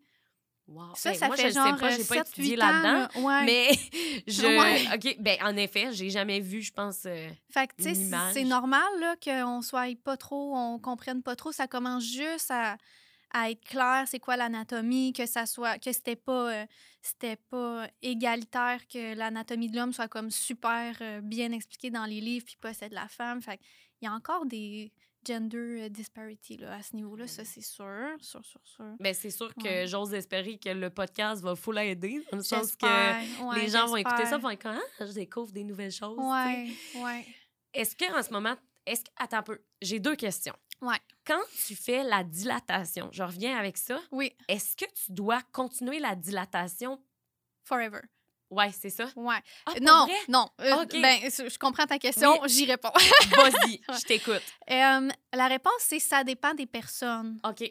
Wow. 0.68 0.94
Ça, 0.94 1.10
Ben, 1.12 1.18
ça 1.18 1.26
moi, 1.28 1.36
fait 1.36 1.48
je 1.48 1.54
genre 1.54 1.66
sais 1.66 1.80
pas, 1.80 1.90
j'ai 1.90 2.04
pas 2.04 2.14
7, 2.16 2.28
étudié 2.28 2.56
8 2.56 2.62
ans, 2.62 2.66
là-dedans. 2.82 3.26
Ouais. 3.26 3.44
Mais 3.46 3.70
je. 4.26 4.42
Ouais. 4.58 4.84
OK, 4.94 5.16
ben 5.18 5.38
en 5.42 5.56
effet, 5.56 5.92
j'ai 5.92 6.10
jamais 6.10 6.40
vu, 6.40 6.60
je 6.62 6.72
pense. 6.72 7.06
euh, 7.06 7.28
Fait 7.50 7.66
que, 7.68 7.74
tu 7.82 7.94
sais, 7.94 7.94
c'est- 8.34 8.44
normal 8.44 8.82
qu'on 9.24 9.62
soit 9.62 9.96
pas 10.02 10.16
trop, 10.18 10.54
on 10.54 10.78
comprenne 10.78 11.22
pas 11.22 11.36
trop. 11.36 11.52
Ça 11.52 11.66
commence 11.68 12.04
juste 12.04 12.50
à, 12.50 12.76
à 13.32 13.50
être 13.50 13.64
clair 13.64 14.04
c'est 14.06 14.18
quoi 14.20 14.36
l'anatomie, 14.36 15.12
que 15.14 15.24
ça 15.26 15.46
soit, 15.46 15.78
que 15.78 15.90
c'était 15.92 16.16
pas, 16.16 16.52
euh, 16.52 16.66
c'était 17.00 17.36
pas 17.36 17.86
égalitaire, 18.02 18.80
que 18.92 19.14
l'anatomie 19.14 19.70
de 19.70 19.76
l'homme 19.76 19.92
soit 19.94 20.08
comme 20.08 20.30
super 20.30 20.96
euh, 21.00 21.20
bien 21.22 21.52
expliquée 21.52 21.90
dans 21.90 22.04
les 22.04 22.20
livres, 22.20 22.44
puis 22.44 22.56
pas 22.60 22.74
celle 22.74 22.90
de 22.90 22.94
la 22.94 23.08
femme. 23.08 23.40
Fait 23.40 23.58
il 24.00 24.04
y 24.04 24.08
a 24.08 24.12
encore 24.12 24.44
des 24.46 24.92
gender 25.28 25.82
euh, 25.82 25.88
disparity 25.88 26.56
là, 26.56 26.74
à 26.76 26.82
ce 26.82 26.96
niveau-là, 26.96 27.26
ça 27.26 27.44
c'est 27.44 27.60
sûr, 27.60 28.16
sûr, 28.20 28.44
sûr, 28.44 28.60
sûr. 28.64 28.84
Ben, 28.98 29.12
c'est 29.14 29.30
sûr 29.30 29.54
que 29.54 29.62
Ouais. 29.62 29.86
j'ose 29.86 30.14
espérer 30.14 30.58
que 30.58 30.70
le 30.70 30.90
podcast 30.90 31.42
va 31.42 31.54
full 31.54 31.78
aider, 31.78 32.24
dans 32.30 32.38
le 32.38 32.42
sens 32.42 32.74
que. 32.74 32.86
Ouais, 32.86 33.60
les 33.60 33.68
gens 33.68 33.86
vont 33.86 33.96
écouter 33.96 34.24
ça, 34.26 34.38
vont 34.38 34.50
être 34.50 34.62
comme 34.62 34.80
ah, 35.00 35.06
je 35.06 35.12
découvre 35.12 35.52
des 35.52 35.64
nouvelles 35.64 35.92
choses. 35.92 36.18
Ouais, 36.18 36.68
ouais. 36.96 37.26
Est-ce 37.74 37.94
qu'en 37.94 38.22
ce 38.22 38.30
moment, 38.32 38.56
est-ce 38.86 39.02
que 39.04 39.10
attends 39.16 39.38
un 39.38 39.42
peu, 39.42 39.60
j'ai 39.82 40.00
deux 40.00 40.16
questions. 40.16 40.54
Ouais. 40.80 40.96
Quand 41.26 41.40
tu 41.66 41.74
fais 41.74 42.02
la 42.04 42.24
dilatation, 42.24 43.08
je 43.12 43.22
reviens 43.22 43.56
avec 43.58 43.76
ça. 43.76 44.00
Oui, 44.12 44.32
Est-ce 44.48 44.76
que 44.76 44.84
tu 44.94 45.12
dois 45.12 45.42
continuer 45.52 45.98
la 45.98 46.14
dilatation 46.14 47.02
forever. 47.64 48.00
Ouais, 48.50 48.70
c'est 48.72 48.90
ça. 48.90 49.10
Ouais. 49.14 49.36
Ah, 49.66 49.72
non, 49.82 50.04
vrai? 50.06 50.14
non. 50.28 50.48
euh, 50.62 50.82
Ok. 50.82 50.92
Ben, 51.02 51.20
je 51.24 51.58
comprends 51.58 51.86
ta 51.86 51.98
question, 51.98 52.40
j'y 52.46 52.64
réponds. 52.64 52.92
Vas-y, 53.36 53.80
je 53.98 54.04
t'écoute. 54.06 54.42
Euh, 54.70 55.08
la 55.34 55.46
réponse, 55.48 55.80
c'est 55.80 55.98
ça 56.00 56.24
dépend 56.24 56.54
des 56.54 56.66
personnes. 56.66 57.38
OK. 57.44 57.70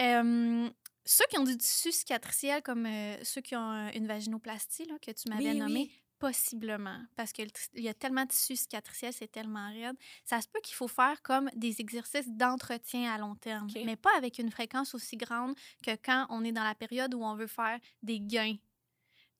Euh, 0.00 0.68
ceux 1.04 1.24
qui 1.30 1.38
ont 1.38 1.44
du 1.44 1.56
tissu 1.56 1.92
cicatriciel, 1.92 2.62
comme 2.62 2.88
ceux 3.22 3.40
qui 3.40 3.54
ont 3.56 3.88
une 3.94 4.06
vaginoplastie, 4.06 4.86
là, 4.86 4.94
que 5.00 5.10
tu 5.10 5.28
m'avais 5.28 5.50
Oui, 5.52 5.58
nommé, 5.58 5.80
oui. 5.80 5.92
possiblement. 6.18 6.98
Parce 7.16 7.32
qu'il 7.32 7.48
y 7.74 7.88
a 7.88 7.94
tellement 7.94 8.22
de 8.24 8.28
tissu 8.30 8.56
cicatriciel, 8.56 9.12
c'est 9.12 9.30
tellement 9.30 9.68
raide. 9.72 9.96
Ça 10.24 10.40
se 10.40 10.48
peut 10.48 10.60
qu'il 10.62 10.74
faut 10.74 10.88
faire 10.88 11.20
comme 11.22 11.50
des 11.54 11.80
exercices 11.80 12.28
d'entretien 12.28 13.12
à 13.12 13.18
long 13.18 13.34
terme, 13.34 13.68
mais 13.84 13.96
pas 13.96 14.10
avec 14.16 14.38
une 14.38 14.50
fréquence 14.50 14.94
aussi 14.94 15.16
grande 15.16 15.54
que 15.84 15.92
quand 16.04 16.26
on 16.30 16.44
est 16.44 16.52
dans 16.52 16.64
la 16.64 16.74
période 16.74 17.14
où 17.14 17.22
on 17.24 17.34
veut 17.34 17.46
faire 17.48 17.78
des 18.02 18.18
gains. 18.20 18.56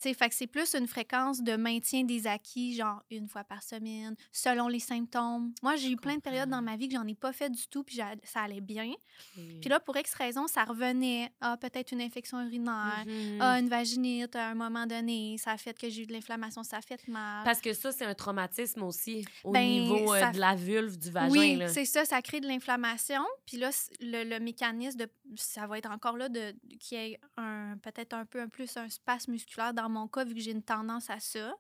Fait 0.03 0.29
que 0.29 0.35
c'est 0.35 0.47
plus 0.47 0.75
une 0.75 0.87
fréquence 0.87 1.43
de 1.43 1.57
maintien 1.57 2.05
des 2.05 2.27
acquis, 2.27 2.75
genre 2.77 3.03
une 3.11 3.29
fois 3.29 3.45
par 3.45 3.63
semaine, 3.63 4.15
selon 4.33 4.69
les 4.69 4.79
symptômes. 4.81 5.53
Moi, 5.63 5.77
j'ai 5.77 5.91
eu 5.91 5.97
plein 5.97 6.17
de 6.17 6.21
périodes 6.21 6.49
dans 6.51 6.63
ma 6.63 6.77
vie 6.77 6.89
que 6.89 6.95
j'en 6.95 7.07
ai 7.07 7.15
pas 7.15 7.33
fait 7.33 7.51
du 7.51 7.67
tout, 7.69 7.85
puis 7.85 8.01
ça 8.25 8.41
allait 8.41 8.61
bien. 8.61 8.93
Puis 9.35 9.59
Puis 9.61 9.71
là, 9.71 9.81
pour 9.81 9.97
X 9.97 10.15
raison, 10.15 10.47
ça 10.47 10.65
revenait. 10.65 11.31
Ah, 11.41 11.57
peut-être 11.57 11.93
une 11.93 12.01
infection 12.01 12.41
urinaire. 12.43 13.05
Mhm. 13.07 13.39
Ah, 13.41 13.59
une 13.61 13.69
vaginite 13.69 14.35
à 14.37 14.49
un 14.49 14.55
moment 14.55 14.87
donné. 14.87 15.37
Ça 15.39 15.53
a 15.53 15.57
fait 15.57 15.79
que 15.79 15.89
j'ai 15.89 16.03
eu 16.03 16.07
de 16.07 16.13
l'inflammation, 16.13 16.63
ça 16.63 16.79
a 16.79 16.83
fait 16.83 17.07
mal. 17.09 17.45
Parce 17.45 17.61
que 17.61 17.73
ça, 17.73 17.93
c'est 17.93 18.05
un 18.05 18.15
traumatisme 18.15 18.83
aussi 18.83 19.25
au 19.45 19.53
Ben, 19.53 19.67
niveau 19.67 20.13
euh, 20.15 20.21
ça- 20.21 20.31
de 20.33 20.39
la 20.41 20.55
vulve, 20.55 20.99
du 20.99 21.11
vagin. 21.11 21.31
oui, 21.31 21.63
c'est 21.69 21.85
ça, 21.85 22.05
ça 22.05 22.21
crée 22.23 22.41
de 22.41 22.47
l'inflammation. 22.49 23.23
Puis 23.47 23.57
là, 23.59 23.71
le, 24.01 24.25
le 24.25 24.41
mécanisme, 24.41 24.99
de, 24.99 25.09
ça 25.37 25.67
va 25.67 25.79
être 25.79 25.91
encore 25.91 26.17
là 26.17 26.29
de, 26.29 26.55
ait 26.93 27.19
un, 27.37 27.77
peut-être 27.83 28.15
un 28.15 28.25
peu 28.27 28.41
un 28.41 28.49
plus 28.49 28.77
un 28.77 28.89
spasme 28.89 29.33
musculaire 29.33 29.73
dans 29.73 29.89
mon 29.93 30.09
cas, 30.09 30.25
vu 30.25 30.35
que 30.35 30.41
j'ai 30.41 30.51
une 30.51 30.63
tendance 30.65 31.09
à 31.11 31.21
ça. 31.21 31.55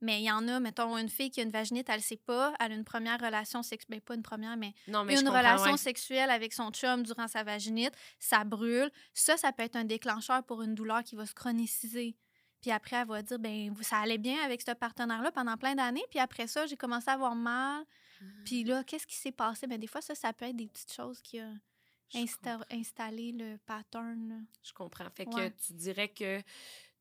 Mais 0.00 0.20
il 0.20 0.24
y 0.24 0.30
en 0.32 0.48
a, 0.48 0.58
mettons, 0.58 0.98
une 0.98 1.08
fille 1.08 1.30
qui 1.30 1.38
a 1.38 1.44
une 1.44 1.50
vaginite, 1.52 1.88
elle 1.88 1.98
ne 1.98 2.02
sait 2.02 2.16
pas, 2.16 2.52
elle 2.58 2.72
a 2.72 2.74
une 2.74 2.82
première 2.84 3.20
relation 3.20 3.62
sexuelle, 3.62 4.00
pas 4.00 4.14
une 4.16 4.22
première, 4.24 4.56
mais 4.56 4.74
Non, 4.88 5.04
mais 5.04 5.14
je 5.14 5.20
une 5.20 5.28
relation 5.28 5.72
ouais. 5.72 5.76
sexuelle 5.76 6.28
avec 6.30 6.52
son 6.52 6.72
chum 6.72 7.04
durant 7.04 7.28
sa 7.28 7.44
vaginite, 7.44 7.92
ça 8.18 8.42
brûle. 8.42 8.90
Ça, 9.14 9.36
ça 9.36 9.52
peut 9.52 9.62
être 9.62 9.76
un 9.76 9.84
déclencheur 9.84 10.42
pour 10.42 10.62
une 10.62 10.74
douleur 10.74 11.04
qui 11.04 11.14
va 11.14 11.24
se 11.24 11.34
chroniciser. 11.34 12.16
Puis 12.60 12.72
après, 12.72 12.96
elle 12.96 13.06
va 13.06 13.22
dire, 13.22 13.38
ben 13.38 13.72
ça 13.80 13.98
allait 13.98 14.18
bien 14.18 14.42
avec 14.44 14.62
ce 14.62 14.72
partenaire-là 14.72 15.30
pendant 15.30 15.56
plein 15.56 15.76
d'années. 15.76 16.04
Puis 16.10 16.18
après 16.18 16.48
ça, 16.48 16.66
j'ai 16.66 16.76
commencé 16.76 17.08
à 17.08 17.12
avoir 17.12 17.36
mal. 17.36 17.84
Puis 18.44 18.64
là, 18.64 18.82
qu'est-ce 18.84 19.06
qui 19.06 19.16
s'est 19.16 19.32
passé? 19.32 19.66
Ben 19.68 19.78
des 19.78 19.86
fois, 19.88 20.00
ça, 20.00 20.14
ça 20.16 20.32
peut 20.32 20.46
être 20.46 20.56
des 20.56 20.66
petites 20.68 20.92
choses 20.92 21.20
qui 21.22 21.40
ont 21.40 21.58
insta- 22.14 22.64
installé 22.72 23.32
le 23.32 23.56
pattern. 23.66 24.28
là. 24.28 24.34
Je 24.64 24.72
comprends. 24.72 25.08
Fait 25.14 25.26
que 25.26 25.48
tu 25.48 25.72
dirais 25.74 26.08
que 26.08 26.40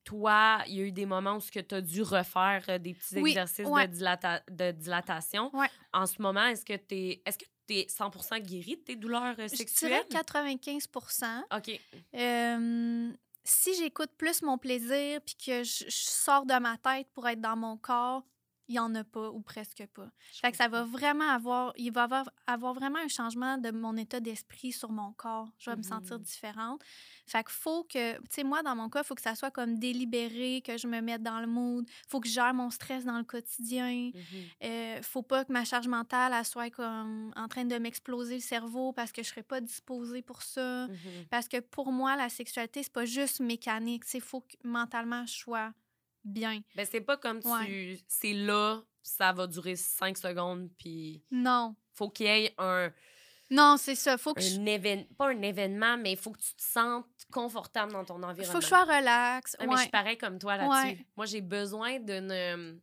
toi, 0.04 0.62
il 0.68 0.76
y 0.76 0.80
a 0.82 0.84
eu 0.84 0.92
des 0.92 1.06
moments 1.06 1.38
où 1.38 1.42
tu 1.42 1.60
as 1.76 1.82
dû 1.82 2.02
refaire 2.02 2.64
euh, 2.70 2.78
des 2.78 2.94
petits 2.94 3.20
Oui, 3.20 3.32
exercices 3.32 3.68
ouais. 3.68 3.88
de, 3.88 3.94
dilata- 3.96 4.42
de 4.50 4.72
dilatation. 4.72 5.50
Ouais. 5.56 5.68
En 5.94 6.06
ce 6.06 6.22
moment, 6.22 6.46
est-ce 6.48 6.66
que 6.66 6.74
tu 6.76 6.96
es, 6.96 7.22
est-ce 7.26 7.38
que 7.38 7.46
tu 7.68 7.74
100% 7.74 8.40
guéri 8.42 8.76
de 8.78 8.82
tes 8.82 8.96
douleurs 8.96 9.36
euh, 9.40 9.48
Je 9.50 9.56
sexuelles? 9.56 10.04
dirais 10.10 10.22
95% 10.24 11.44
OK. 11.58 11.80
Euh, 12.16 13.12
si 13.44 13.74
j'écoute 13.76 14.12
plus 14.18 14.42
mon 14.42 14.58
plaisir 14.58 15.20
puis 15.26 15.36
que 15.36 15.64
je, 15.64 15.86
je 15.86 15.90
sors 15.90 16.46
de 16.46 16.54
ma 16.60 16.78
tête 16.78 17.08
pour 17.14 17.28
être 17.28 17.42
dans 17.42 17.56
mon 17.56 17.78
corps, 17.78 18.24
il 18.72 18.76
n'y 18.76 18.80
en 18.80 18.96
a 18.96 19.04
pas 19.04 19.30
ou 19.32 19.42
presque 19.42 19.86
pas. 19.94 20.10
Je 20.34 20.40
Fait 20.40 20.52
que 20.52 20.56
ça 20.58 20.70
va 20.70 20.86
vraiment 20.86 21.28
avoir, 21.30 21.74
il 21.76 21.92
va 21.92 22.04
avoir, 22.04 22.30
avoir 22.48 22.74
vraiment 22.74 23.00
un 23.00 23.10
changement 23.10 23.58
de 23.58 23.70
mon 23.72 23.98
état 23.98 24.22
d'esprit 24.22 24.72
sur 24.72 24.92
mon 24.94 25.12
corps. 25.12 25.50
Je 25.60 25.70
vais 25.70 25.76
me 25.76 25.84
sentir 25.84 26.16
Mhm. 26.18 26.24
différente. 26.24 26.82
Fait 27.28 27.44
que 27.44 27.52
faut 27.52 27.84
que, 27.84 28.16
tu 28.18 28.22
sais, 28.30 28.44
moi, 28.46 28.64
dans 28.64 28.76
mon 28.76 28.90
cas, 28.90 29.02
il 29.02 29.06
faut 29.06 29.16
que 29.16 29.22
ça 29.22 29.36
soit 29.36 29.52
comme 29.52 29.78
délibéré, 29.78 30.62
que 30.66 30.78
je 30.78 30.88
me 30.88 31.02
mette 31.02 31.22
dans 31.22 31.42
le 31.42 31.48
mood. 31.48 31.86
faut 32.08 32.22
que 32.22 32.28
je 32.30 32.34
gère 32.34 32.54
mon 32.54 32.70
stress 32.70 33.04
dans 33.04 33.18
le 33.18 33.24
quotidien. 33.26 34.12
Mhm. 34.14 34.22
Euh, 34.64 35.02
faut 35.02 35.22
pas 35.24 35.44
que 35.44 35.52
ma 35.52 35.66
charge 35.66 35.88
mentale, 35.90 36.34
elle 36.34 36.46
soit 36.46 36.70
comme 36.70 37.34
en 37.36 37.48
train 37.50 37.66
de 37.66 37.78
m'exploser 37.78 38.36
le 38.36 38.42
cerveau 38.42 38.94
parce 38.94 39.12
que 39.12 39.22
je 39.22 39.28
serais 39.30 39.44
pas 39.44 39.60
disposée 39.60 40.22
pour 40.22 40.42
ça. 40.44 40.88
Mhm. 40.88 41.26
Parce 41.30 41.48
que 41.50 41.60
pour 41.60 41.92
moi, 41.92 42.16
la 42.16 42.30
sexualité, 42.30 42.84
c'est 42.84 42.94
pas 42.94 43.06
juste 43.06 43.42
mécanique. 43.42 44.04
Il 44.14 44.22
faut 44.22 44.42
que 44.42 44.56
mentalement, 44.64 45.26
je 45.26 45.34
sois 45.34 45.74
bien. 46.24 46.62
Ben, 46.76 46.86
c'est 46.90 47.02
pas 47.02 47.18
comme 47.18 47.42
tu. 47.42 47.48
Ouais. 47.48 48.00
C'est 48.08 48.34
là, 48.34 48.82
ça 49.02 49.32
va 49.34 49.48
durer 49.48 49.76
5 49.76 50.18
secondes, 50.18 50.70
puis 50.78 51.24
Non. 51.32 51.76
faut 51.94 52.10
qu'il 52.10 52.28
y 52.28 52.30
ait 52.30 52.54
un, 52.58 52.92
Non, 53.50 53.76
c'est 53.78 53.96
ça. 53.96 54.18
Faut 54.18 54.34
que 54.34 54.42
je, 54.42 54.58
un 54.60 54.66
événement. 54.66 55.06
Pas 55.18 55.30
un 55.32 55.42
événement, 55.42 55.98
mais 55.98 56.12
il 56.14 56.18
faut 56.18 56.32
que 56.32 56.40
tu 56.40 56.54
te 56.56 56.62
sentes 56.64 57.06
confortable 57.32 57.92
dans 57.92 58.06
ton 58.06 58.16
environnement. 58.24 58.44
faut 58.54 58.60
que 58.60 58.64
je 58.64 58.70
sois 58.70 58.86
relax. 58.86 59.56
Ouais, 59.60 59.68
mais 59.68 59.76
je 59.76 59.82
suis 59.82 59.90
pareil 59.90 60.18
comme 60.18 60.40
toi 60.40 60.56
là-dessus. 60.58 61.06
Moi, 61.18 61.26
j'ai 61.26 61.42
besoin 61.42 62.00
d'une. 62.00 62.32
euh, 62.32 62.74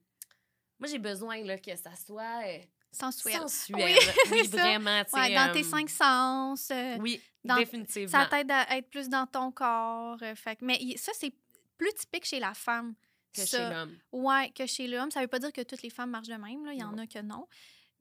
Moi, 0.78 0.89
j'ai 0.91 0.99
besoin 0.99 1.43
là, 1.43 1.57
que 1.59 1.74
ça 1.76 1.95
soit 1.97 2.43
euh, 2.47 2.59
Sensuel. 2.93 3.34
sensuel. 3.41 3.78
Oui, 3.82 3.97
Oui, 4.32 4.47
vraiment. 4.49 5.03
tu 5.05 5.11
sais, 5.11 5.16
Ouais, 5.20 5.34
dans 5.34 5.53
tes 5.53 5.61
euh, 5.61 5.70
cinq 5.70 5.89
sens. 5.91 6.70
euh, 6.70 6.97
Oui, 7.01 7.20
dans- 7.45 7.57
définitivement. 7.57 8.11
ça 8.11 8.26
t'aide 8.26 8.51
à 8.51 8.76
être 8.76 8.91
plus 8.91 9.09
dans 9.09 9.26
ton 9.26 9.51
corps. 9.51 10.18
euh, 10.22 10.34
fait 10.34 10.59
mais 10.62 10.78
ça, 10.97 11.12
c'est 11.14 11.32
plus 11.78 11.93
typique 11.95 12.24
chez 12.26 12.41
la 12.41 12.53
femme. 12.55 12.95
Que 13.35 13.45
ça. 13.47 13.68
chez 13.68 13.74
l'homme. 13.74 13.97
Ouais, 14.12 14.51
que 14.55 14.66
chez 14.66 14.87
l'homme. 14.89 15.11
Ça 15.11 15.20
veut 15.20 15.29
pas 15.29 15.39
dire 15.39 15.53
que 15.53 15.62
toutes 15.62 15.83
les 15.83 15.91
femmes 15.91 16.11
marchent 16.11 16.29
de 16.29 16.35
même. 16.35 16.64
là. 16.64 16.72
Il 16.72 16.81
y 16.81 16.85
en 16.85 16.97
a 16.99 17.07
que 17.07 17.20
non. 17.20 17.47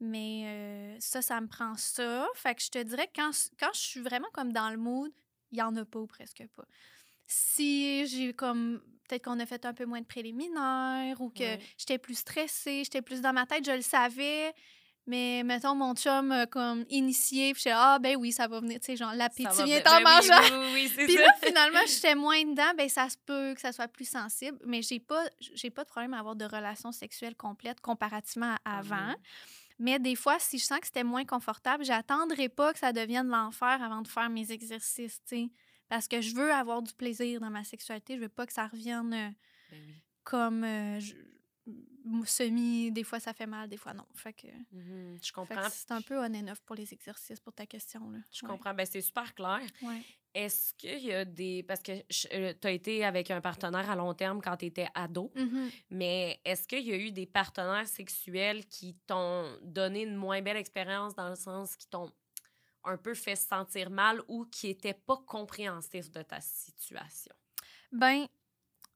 Mais 0.00 0.42
euh, 0.46 0.96
ça, 1.00 1.22
ça 1.22 1.40
me 1.40 1.48
prend 1.48 1.76
ça. 1.76 2.26
Fait 2.34 2.54
que 2.54 2.62
je 2.62 2.70
te 2.70 2.82
dirais 2.82 3.06
que 3.08 3.20
quand, 3.20 3.30
quand 3.58 3.72
je 3.74 3.80
suis 3.80 4.00
vraiment 4.00 4.28
comme 4.32 4.52
dans 4.52 4.70
le 4.70 4.76
mood, 4.76 5.10
il 5.50 5.58
y 5.58 5.62
en 5.62 5.74
a 5.76 5.84
pas 5.84 5.98
ou 5.98 6.06
presque 6.06 6.46
pas. 6.54 6.64
Si 7.26 8.06
j'ai 8.06 8.32
comme. 8.32 8.80
Peut-être 9.08 9.24
qu'on 9.24 9.40
a 9.40 9.46
fait 9.46 9.64
un 9.64 9.72
peu 9.72 9.86
moins 9.86 10.02
de 10.02 10.06
préliminaires 10.06 11.18
ou 11.22 11.30
que 11.30 11.40
Ouais. 11.42 11.60
j'étais 11.78 11.96
plus 11.96 12.14
stressée, 12.18 12.84
j'étais 12.84 13.00
plus 13.00 13.22
dans 13.22 13.32
ma 13.32 13.46
tête, 13.46 13.64
je 13.64 13.72
le 13.72 13.80
savais. 13.80 14.52
Mais 15.08 15.42
mettons, 15.42 15.74
mon 15.74 15.94
chum 15.94 16.30
euh, 16.32 16.44
comme 16.44 16.84
initié, 16.90 17.54
puis 17.54 17.62
je 17.64 17.70
ah 17.72 17.98
ben 17.98 18.14
oui, 18.16 18.30
ça 18.30 18.46
va 18.46 18.60
venir, 18.60 18.78
tu 18.78 18.86
sais, 18.86 18.96
genre 18.96 19.14
l'appétit 19.14 19.62
vient 19.64 19.80
en 19.80 19.82
ben 19.82 19.96
oui, 19.96 20.02
mangeant. 20.04 20.42
Oui, 20.42 20.50
oui, 20.58 20.70
oui, 20.74 20.92
c'est 20.94 21.06
Puis 21.06 21.14
ça. 21.14 21.22
là, 21.22 21.32
finalement, 21.42 21.80
j'étais 21.86 22.14
moins 22.14 22.44
dedans, 22.44 22.70
ben 22.76 22.88
ça 22.90 23.08
se 23.08 23.16
peut 23.24 23.54
que 23.54 23.60
ça 23.62 23.72
soit 23.72 23.88
plus 23.88 24.06
sensible, 24.06 24.58
mais 24.66 24.82
j'ai 24.82 25.00
pas 25.00 25.24
j'ai 25.40 25.70
pas 25.70 25.84
de 25.84 25.88
problème 25.88 26.12
à 26.12 26.18
avoir 26.18 26.36
de 26.36 26.44
relations 26.44 26.92
sexuelles 26.92 27.34
complètes 27.36 27.80
comparativement 27.80 28.54
à 28.66 28.78
avant. 28.80 28.96
Mhm. 28.96 29.16
Mais 29.78 29.98
des 29.98 30.14
fois, 30.14 30.36
si 30.40 30.58
je 30.58 30.64
sens 30.66 30.80
que 30.80 30.86
c'était 30.86 31.04
moins 31.04 31.24
confortable, 31.24 31.84
j'attendrai 31.84 32.48
pas 32.50 32.72
que 32.74 32.78
ça 32.78 32.92
devienne 32.92 33.28
l'enfer 33.28 33.80
avant 33.82 34.02
de 34.02 34.08
faire 34.08 34.28
mes 34.28 34.52
exercices, 34.52 35.20
tu 35.26 35.36
sais. 35.36 35.48
Parce 35.88 36.06
que 36.06 36.20
je 36.20 36.34
veux 36.34 36.52
avoir 36.52 36.82
du 36.82 36.92
plaisir 36.92 37.40
dans 37.40 37.48
ma 37.48 37.64
sexualité, 37.64 38.16
je 38.16 38.20
veux 38.20 38.28
pas 38.28 38.44
que 38.44 38.52
ça 38.52 38.66
revienne 38.66 39.14
euh, 39.14 39.30
Ben 39.70 39.80
comme 40.24 40.64
euh, 40.64 41.00
je- 41.00 41.14
semi, 42.24 42.90
des 42.92 43.04
fois 43.04 43.20
ça 43.20 43.32
fait 43.34 43.46
mal, 43.46 43.68
des 43.68 43.76
fois 43.76 43.92
non. 43.94 44.06
Fait 44.14 44.32
que, 44.32 44.46
Mhm, 44.72 45.18
Je 45.22 45.32
comprends. 45.32 45.68
c'est 45.70 45.90
un 45.92 46.00
peu 46.02 46.18
on 46.18 46.34
and 46.34 46.48
off 46.48 46.60
pour 46.62 46.76
les 46.76 46.92
exercices 46.92 47.40
pour 47.40 47.52
ta 47.52 47.66
question 47.66 48.10
là. 48.10 48.18
Je 48.32 48.44
Ouais. 48.44 48.50
comprends. 48.52 48.74
Ben, 48.74 48.86
c'est 48.86 49.00
super 49.00 49.34
clair. 49.34 49.60
Ouais. 49.82 50.02
Est-ce 50.34 50.74
qu'il 50.74 50.98
y 51.00 51.12
a 51.12 51.24
des. 51.24 51.62
Parce 51.62 51.80
que 51.82 52.02
tu 52.52 52.66
as 52.66 52.70
été 52.70 53.04
avec 53.04 53.30
un 53.30 53.40
partenaire 53.40 53.90
à 53.90 53.96
long 53.96 54.14
terme 54.14 54.40
quand 54.42 54.56
tu 54.58 54.66
étais 54.66 54.86
ado, 54.94 55.32
Mhm. 55.34 55.70
mais 55.90 56.40
est-ce 56.44 56.68
qu'il 56.68 56.86
y 56.86 56.92
a 56.92 56.96
eu 56.96 57.10
des 57.10 57.26
partenaires 57.26 57.88
sexuels 57.88 58.66
qui 58.66 58.94
t'ont 59.06 59.58
donné 59.62 60.02
une 60.02 60.16
moins 60.16 60.40
belle 60.42 60.58
expérience 60.58 61.14
dans 61.14 61.28
le 61.30 61.34
sens 61.36 61.76
qui 61.76 61.88
t'ont 61.88 62.12
un 62.84 62.96
peu 62.98 63.14
fait 63.14 63.36
se 63.36 63.46
sentir 63.48 63.90
mal 63.90 64.20
ou 64.28 64.44
qui 64.44 64.68
n'étaient 64.68 64.94
pas 64.94 65.16
compréhensifs 65.26 66.10
de 66.10 66.22
ta 66.22 66.40
situation? 66.40 67.34
Ben, 67.90 68.26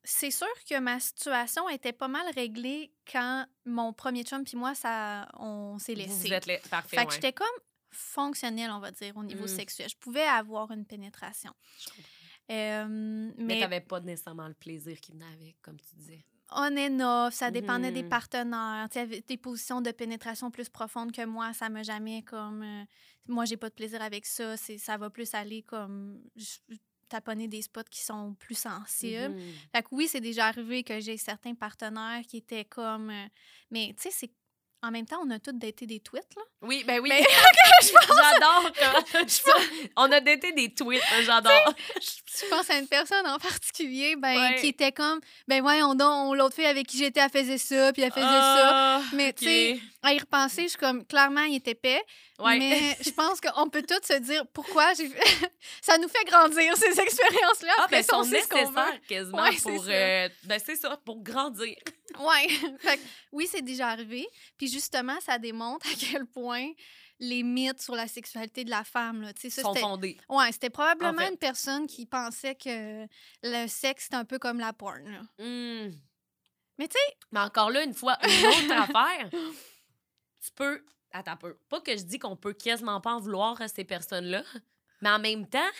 c'est 0.04 0.30
sûr 0.30 0.46
que 0.68 0.78
ma 0.80 0.98
situation 1.00 1.68
était 1.68 1.92
pas 1.92 2.08
mal 2.08 2.26
réglée 2.34 2.92
quand 3.10 3.46
mon 3.64 3.92
premier 3.92 4.24
chum 4.24 4.42
puis 4.44 4.56
moi, 4.56 4.74
ça, 4.74 5.28
on 5.38 5.78
s'est 5.78 5.94
laissé. 5.94 6.28
vous 6.28 6.32
êtes 6.32 6.68
parfait. 6.68 6.96
Fait 6.96 7.04
que 7.04 7.08
ouais. 7.10 7.14
j'étais 7.14 7.32
comme 7.32 7.46
fonctionnelle, 7.90 8.70
on 8.70 8.80
va 8.80 8.90
dire, 8.90 9.16
au 9.16 9.22
niveau 9.22 9.44
Mm. 9.44 9.48
sexuel. 9.48 9.88
Je 9.88 9.96
pouvais 9.96 10.22
avoir 10.22 10.70
une 10.70 10.86
pénétration. 10.86 11.52
Euh, 12.50 13.30
Mais, 13.38 13.60
n'avais 13.60 13.80
pas 13.80 14.00
nécessairement 14.00 14.48
le 14.48 14.54
plaisir 14.54 15.00
qui 15.00 15.12
venait 15.12 15.26
avec, 15.32 15.56
comme 15.62 15.78
tu 15.80 15.94
disais. 15.96 16.24
on 16.54 16.76
and 16.76 17.00
off, 17.00 17.32
ça 17.34 17.50
dépendait 17.50 17.92
des 17.92 18.02
Mhm. 18.02 18.08
partenaires. 18.10 18.86
Tu 18.90 18.98
sais, 18.98 19.06
des 19.26 19.36
positions 19.38 19.80
de 19.80 19.90
pénétration 19.90 20.50
plus 20.50 20.68
profondes 20.68 21.10
que 21.12 21.24
moi, 21.24 21.54
ça 21.54 21.68
m'a 21.70 21.82
jamais 21.82 22.22
comme... 22.24 22.62
euh, 22.62 22.84
moi, 23.26 23.44
j'ai 23.46 23.56
pas 23.56 23.70
de 23.70 23.74
plaisir 23.74 24.02
avec 24.02 24.26
ça. 24.26 24.56
C'est, 24.58 24.76
ça 24.78 24.98
va 24.98 25.08
plus 25.08 25.32
aller 25.34 25.62
comme... 25.62 26.20
je- 26.36 26.58
taponner 27.12 27.48
des 27.48 27.62
spots 27.62 27.82
qui 27.90 28.00
sont 28.02 28.34
plus 28.38 28.56
sensibles. 28.58 29.34
Fait 29.74 29.82
que 29.82 29.88
oui, 29.92 30.08
c'est 30.08 30.20
déjà 30.20 30.46
arrivé 30.48 30.82
que 30.84 31.00
j'ai 31.00 31.16
certains 31.18 31.54
partenaires 31.54 32.22
qui 32.26 32.38
étaient 32.38 32.64
comme. 32.64 33.10
euh, 33.10 33.26
mais 33.70 33.94
tu 33.96 34.04
sais, 34.04 34.10
c'est. 34.12 34.32
En 34.84 34.90
même 34.90 35.06
temps, 35.06 35.20
on 35.24 35.30
a 35.30 35.38
tous 35.38 35.52
daté 35.52 35.86
des 35.86 36.00
tweets, 36.00 36.34
là. 36.36 36.42
Oui, 36.62 36.82
ben 36.84 36.98
oui. 37.00 37.08
Mais- 37.08 37.22
J'adore 37.82 38.70
ça. 39.28 39.52
On 39.96 40.10
a 40.10 40.20
daté 40.20 40.52
des 40.52 40.74
tweets, 40.74 41.02
j'adore. 41.22 41.72
Je 42.00 42.48
pense 42.50 42.68
à 42.70 42.78
une 42.78 42.88
personne 42.88 43.26
en 43.26 43.38
particulier, 43.38 44.16
ben, 44.16 44.34
Ouais. 44.36 44.56
qui 44.60 44.68
était 44.68 44.90
comme. 44.92 45.20
Ben, 45.46 45.60
voyons 45.62 45.94
donc, 45.94 46.36
l'autre 46.36 46.56
fille 46.56 46.66
avec 46.66 46.86
qui 46.88 46.98
j'étais, 46.98 47.20
elle 47.20 47.30
faisait 47.30 47.58
ça, 47.58 47.92
puis 47.92 48.02
elle 48.02 48.10
faisait 48.12 48.24
ça. 48.26 48.70
Ah, 48.74 49.02
Mais 49.12 49.32
tu 49.32 49.44
sais, 49.44 49.80
à 50.02 50.12
y 50.14 50.18
repenser, 50.18 50.62
je 50.64 50.68
suis 50.70 50.78
comme. 50.78 51.04
Clairement, 51.06 51.42
il 51.44 51.56
était. 51.56 51.78
Ouais. 52.38 52.58
Mais 52.58 52.96
je 53.04 53.10
pense 53.10 53.40
qu'on 53.40 53.68
peut 53.68 53.82
tous 53.82 54.04
se 54.06 54.18
dire 54.18 54.44
pourquoi 54.52 54.94
j'ai. 54.94 55.08
ça 55.80 55.96
nous 55.98 56.08
fait 56.08 56.24
grandir, 56.24 56.76
ces 56.76 56.98
expériences-là. 57.00 57.72
Ah, 57.78 57.82
Après 57.84 57.98
ben, 57.98 58.02
sont 58.04 58.24
sait 58.24 58.40
ce 58.42 58.48
qu'on 58.48 58.58
veut. 58.58 58.64
nécessaires 58.66 59.00
quasiment 59.08 59.42
Ouais, 59.42 59.56
pour. 59.62 59.84
euh, 59.88 60.28
ben, 60.44 60.60
c'est 60.64 60.74
ça, 60.76 60.98
pour 61.04 61.22
grandir. 61.22 61.76
Ouais. 62.18 62.48
Fait 62.80 62.96
que 62.96 63.02
oui, 63.32 63.46
c'est 63.50 63.62
déjà 63.62 63.88
arrivé. 63.88 64.26
Puis 64.58 64.68
justement, 64.68 65.18
ça 65.20 65.38
démontre 65.38 65.86
à 65.86 65.94
quel 65.98 66.26
point 66.26 66.70
les 67.18 67.42
mythes 67.42 67.80
sur 67.80 67.94
la 67.94 68.08
sexualité 68.08 68.64
de 68.64 68.70
la 68.70 68.82
femme. 68.84 69.22
Là. 69.22 69.32
Tu 69.32 69.42
sais, 69.42 69.50
ça, 69.50 69.62
sont 69.62 69.74
fondés. 69.74 70.18
Ouais, 70.28 70.50
c'était 70.50 70.70
probablement 70.70 71.22
fait. 71.22 71.30
une 71.30 71.38
personne 71.38 71.86
qui 71.86 72.04
pensait 72.06 72.54
que 72.56 73.06
le 73.44 73.66
sexe, 73.68 74.04
c'était 74.04 74.16
un 74.16 74.24
peu 74.24 74.38
comme 74.38 74.58
la 74.58 74.72
porn. 74.72 75.04
là. 75.08 75.20
Hmm. 75.38 75.92
Mais 76.78 76.88
tu 76.88 76.94
sais, 76.96 77.16
Mais 77.30 77.40
encore 77.40 77.70
là, 77.70 77.84
une 77.84 77.94
fois, 77.94 78.16
une 78.24 78.46
autre 78.46 78.72
affaire, 78.72 79.30
tu 79.30 80.50
peux. 80.54 80.82
Attends 81.12 81.32
un 81.32 81.36
peu. 81.36 81.54
Pas 81.68 81.80
que 81.80 81.96
je 81.96 82.02
dis 82.02 82.18
qu'on 82.18 82.36
peut 82.36 82.54
quasiment 82.54 83.00
pas 83.00 83.12
en 83.12 83.20
vouloir 83.20 83.60
à 83.60 83.68
ces 83.68 83.84
personnes-là, 83.84 84.42
mais 85.02 85.10
en 85.10 85.18
même 85.18 85.46
temps, 85.46 85.70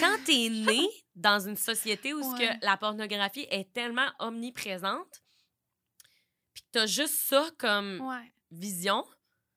quand 0.00 0.18
t'es 0.26 0.48
né 0.50 0.86
dans 1.14 1.38
une 1.38 1.56
société 1.56 2.12
où 2.12 2.20
Ouais. 2.34 2.38
que 2.58 2.66
la 2.66 2.76
pornographie 2.76 3.46
est 3.50 3.72
tellement 3.72 4.08
omniprésente, 4.18 5.22
puis 6.56 6.62
que 6.64 6.68
t'as 6.72 6.86
juste 6.86 7.14
ça 7.28 7.50
comme 7.58 8.00
ouais. 8.00 8.32
vision, 8.50 9.04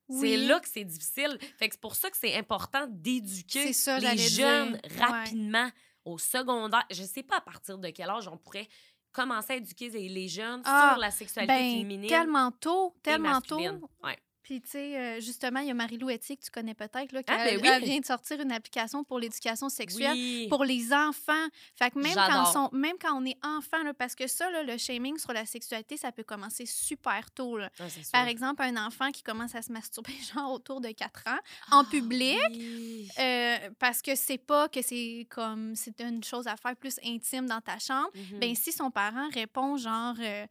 c'est 0.10 0.36
là 0.36 0.60
que 0.60 0.68
c'est 0.68 0.84
difficile. 0.84 1.38
Fait 1.58 1.70
que 1.70 1.76
c'est 1.76 1.82
pour 1.82 1.96
ça 1.96 2.10
que 2.10 2.18
c'est 2.18 2.36
important 2.36 2.86
d'éduquer 2.90 3.72
ça, 3.72 4.00
les 4.00 4.18
jeunes 4.18 4.74
dire. 4.74 4.82
Ouais. 5.00 5.06
rapidement 5.06 5.70
au 6.04 6.18
secondaire. 6.18 6.84
Je 6.92 7.04
sais 7.04 7.24
pas 7.24 7.38
à 7.38 7.42
partir 7.42 7.78
de 7.78 7.90
quel 7.90 8.10
âge 8.10 8.28
on 8.28 8.36
pourrait 8.38 8.68
commencer 9.14 9.54
à 9.54 9.56
éduquer 9.56 9.88
les- 9.90 10.28
jeunes 10.28 10.62
Ah, 10.66 10.90
sur 10.92 11.00
la 11.00 11.12
sexualité 11.12 11.54
Ben, 11.54 11.78
féminine. 11.78 12.10
tellement 12.10 12.52
tôt, 12.52 12.94
tellement 13.02 13.40
tôt. 13.40 13.60
Ouais. 14.04 14.18
Puis, 14.50 14.62
tu 14.62 14.70
sais, 14.72 14.98
euh, 14.98 15.20
justement, 15.22 15.60
il 15.60 15.68
y 15.68 15.70
a 15.70 15.76
Marie-Lou 15.76 16.10
Etier, 16.10 16.36
que 16.36 16.42
tu 16.44 16.50
connais 16.50 16.74
peut-être, 16.74 17.12
là, 17.12 17.22
qui 17.22 17.32
Ah, 17.32 17.38
ben 17.38 17.48
elle- 17.54 17.62
oui. 17.62 17.68
elle 17.72 17.84
vient 17.84 18.00
de 18.00 18.06
sortir 18.06 18.42
une 18.42 18.52
application 18.52 19.04
pour 19.04 19.20
l'éducation 19.20 19.70
sexuelle 19.70 20.14
Oui. 20.14 20.48
pour 20.50 20.64
les 20.66 20.92
enfants. 20.92 21.46
Fait 21.76 21.92
que 21.92 22.00
même 22.00 22.16
quand, 22.16 22.46
sont- 22.46 22.70
même 22.72 22.96
quand 23.00 23.14
on 23.16 23.24
est 23.26 23.38
enfant, 23.46 23.84
là, 23.84 23.94
parce 23.94 24.16
que 24.16 24.26
ça, 24.26 24.50
là, 24.50 24.64
le 24.64 24.76
shaming 24.80 25.20
sur 25.20 25.34
la 25.34 25.46
sexualité, 25.46 25.98
ça 25.98 26.12
peut 26.12 26.24
commencer 26.24 26.66
super 26.66 27.30
tôt. 27.30 27.60
là. 27.60 27.70
Ah. 27.80 27.84
Par 28.12 28.28
exemple, 28.28 28.64
un 28.64 28.88
enfant 28.88 29.12
qui 29.12 29.22
commence 29.22 29.54
à 29.54 29.62
se 29.62 29.72
masturber 29.72 30.14
genre 30.36 30.52
autour 30.52 30.82
de 30.82 30.90
4 30.90 31.24
ans 31.28 31.38
en 31.72 31.82
Ah, 31.84 31.88
public, 31.88 32.40
oui. 32.50 33.08
euh, 33.20 33.70
parce 33.78 34.02
que 34.02 34.16
c'est 34.16 34.40
pas 34.40 34.68
que 34.68 34.82
c'est 34.82 35.28
comme 35.30 35.76
c'est 35.76 36.02
une 36.02 36.24
chose 36.24 36.48
à 36.48 36.56
faire 36.58 36.76
plus 36.76 36.96
intime 37.06 37.46
dans 37.46 37.62
ta 37.62 37.78
chambre, 37.78 38.10
Mhm. 38.16 38.40
ben 38.40 38.56
si 38.56 38.72
son 38.72 38.90
parent 38.90 39.30
répond 39.32 39.78
genre 39.78 40.16
euh, 40.20 40.48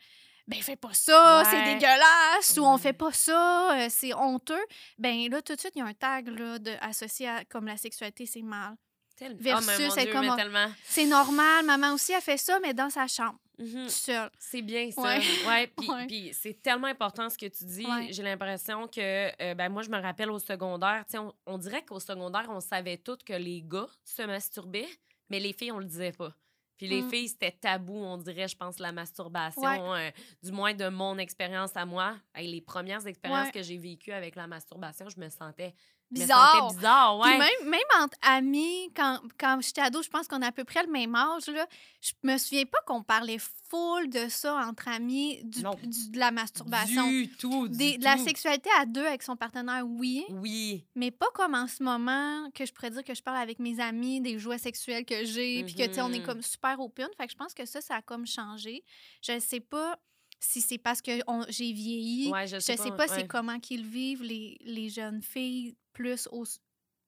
ben 0.49 0.61
fais 0.63 0.75
pas 0.77 0.93
ça, 0.95 1.43
c'est 1.49 1.57
Ouais. 1.57 1.75
dégueulasse 1.75 2.57
ou 2.59 2.65
on 2.65 2.77
fait 2.79 2.93
pas 2.93 3.13
ça, 3.13 3.79
euh, 3.79 3.87
c'est 3.91 4.13
honteux, 4.15 4.65
ben 4.99 5.31
là 5.31 5.41
tout 5.43 5.55
de 5.55 5.61
suite 5.61 5.75
il 5.77 5.79
y 5.79 5.83
a 5.83 5.87
un 5.87 5.95
tag 5.95 6.29
là 6.29 6.59
de 6.59 6.73
associé 6.81 7.29
à 7.29 7.45
comme 7.45 7.67
la 7.67 7.77
sexualité 7.77 8.27
c'est 8.27 8.43
mal. 8.43 8.75
Tel- 9.17 9.37
versus 9.41 9.69
oh, 9.91 10.01
Dieu, 10.01 10.13
comme 10.13 10.37
tellement. 10.37 10.69
C'est 10.85 11.05
normal, 11.07 11.65
maman 11.65 11.93
aussi 11.93 12.15
a 12.15 12.21
fait 12.21 12.37
ça 12.37 12.59
mais 12.61 12.73
dans 12.73 12.89
sa 12.89 13.07
chambre, 13.09 13.37
seule. 13.89 14.31
C'est 14.39 14.63
bien 14.63 14.91
ça. 14.93 15.03
Ouais. 15.03 15.21
Ouais. 15.47 15.67
Puis, 15.77 15.89
Ouais. 15.89 16.31
c'est 16.33 16.63
tellement 16.63 16.87
important 16.87 17.29
ce 17.29 17.37
que 17.37 17.47
tu 17.47 17.65
dis. 17.65 17.85
Ouais. 17.85 18.07
J'ai 18.13 18.23
l'impression 18.23 18.87
que, 18.87 19.31
euh, 19.43 19.55
ben 19.55 19.69
moi, 19.71 19.83
je 19.83 19.91
me 19.91 20.01
rappelle 20.01 20.31
au 20.31 20.39
secondaire, 20.39 21.05
on, 21.15 21.33
on 21.47 21.59
dirait 21.59 21.85
qu'au 21.85 21.99
secondaire, 21.99 22.47
on 22.49 22.61
savait 22.61 22.97
toutes 22.97 23.25
que 23.25 23.33
les 23.33 23.61
gars 23.63 23.89
se 24.05 24.23
masturbaient, 24.23 24.89
mais 25.31 25.41
les 25.41 25.53
filles, 25.53 25.73
on 25.73 25.79
le 25.79 25.85
disait 25.87 26.13
pas. 26.13 26.33
Puis 26.79 26.87
les 26.89 27.03
Mm. 27.03 27.11
filles, 27.11 27.29
c'était 27.29 27.51
tabou, 27.53 27.97
on 27.97 28.17
dirait, 28.17 28.49
je 28.49 28.57
pense, 28.57 28.79
la 28.79 28.93
masturbation. 28.93 29.95
euh, 29.95 30.11
du 30.43 30.53
moins 30.53 30.73
de 30.75 30.89
mon 30.89 31.19
expérience 31.19 31.77
à 31.77 31.85
moi. 31.85 32.17
Hey, 32.35 32.51
les 32.51 32.61
premières 32.61 33.07
expériences 33.07 33.47
Ouais. 33.47 33.53
que 33.53 33.63
j'ai 33.63 33.77
vécues 33.77 34.13
avec 34.13 34.37
la 34.37 34.47
masturbation, 34.47 35.09
je 35.09 35.19
me 35.21 35.29
sentais, 35.29 35.75
Bizarre. 36.11 36.73
bizarre. 36.75 37.21
Puis 37.23 37.33
même, 37.33 37.69
même 37.71 37.81
entre 38.03 38.17
amis, 38.23 38.91
quand, 38.97 39.21
quand 39.39 39.59
j'étais 39.61 39.83
ado, 39.83 40.03
je 40.03 40.09
pense 40.09 40.27
qu'on 40.27 40.41
a 40.43 40.47
à 40.49 40.53
peu 40.53 40.65
près 40.65 40.83
le 40.85 40.91
même 40.91 41.15
âge. 41.15 41.47
Là, 41.49 41.67
je 42.01 42.13
me 42.23 42.39
souviens 42.39 42.65
pas 42.65 42.79
qu'on 42.87 43.03
parlait 43.03 43.37
full 43.69 44.09
de 44.09 44.29
ça 44.31 44.55
entre 44.67 44.89
amis, 44.89 45.41
du, 45.45 45.61
de 45.63 46.19
la 46.19 46.31
masturbation. 46.31 47.07
Du 47.09 47.29
tout, 47.37 47.69
du 47.69 47.77
Des- 47.77 47.99
de 47.99 48.05
la 48.05 48.17
tout. 48.17 48.25
sexualité 48.25 48.71
à 48.79 48.87
deux 48.87 49.05
avec 49.05 49.23
son 49.23 49.37
partenaire, 49.37 49.85
oui, 49.87 50.25
Oui. 50.31 50.87
mais 50.95 51.11
pas 51.11 51.29
comme 51.35 51.55
en 51.55 51.67
ce 51.67 51.83
moment 51.83 52.51
que 52.55 52.65
je 52.65 52.73
pourrais 52.73 52.91
dire 52.91 53.05
que 53.05 53.15
je 53.15 53.23
parle 53.23 53.37
avec 53.39 53.59
mes 53.59 53.79
amis 53.79 54.23
des 54.23 54.39
jouets 54.39 54.57
sexuels 54.59 55.05
que 55.05 55.25
j'ai, 55.27 55.63
puis 55.65 55.75
que, 55.75 55.87
tu 55.87 55.95
sais, 55.95 56.01
on 56.01 56.11
est 56.13 56.21
Mhm. 56.21 56.27
comme 56.27 56.43
super 56.43 56.81
open. 56.81 57.09
Fait 57.19 57.27
que 57.27 57.33
je 57.33 57.37
pense 57.37 57.53
que 57.53 57.67
ça, 57.67 57.83
ça 57.83 57.97
a 57.97 58.03
comme 58.03 58.27
changé. 58.27 58.83
Je 59.23 59.39
sais 59.41 59.61
pas 59.61 59.99
si 60.41 60.61
c'est 60.61 60.79
parce 60.79 61.03
que 61.03 61.11
j'ai 61.49 61.73
vieilli. 61.73 62.31
Ouais, 62.31 62.47
je 62.47 62.57
je 62.57 62.61
sais 62.61 62.77
sais 62.77 62.91
pas, 62.91 62.97
pas, 62.97 63.07
ouais. 63.09 63.15
c'est 63.21 63.27
comment 63.27 63.59
qu'ils 63.59 63.85
vivent, 63.85 64.23
les, 64.23 64.57
les 64.61 64.89
jeunes 64.89 65.21
filles, 65.21 65.77
plus 65.99 66.29
aux 66.31 66.45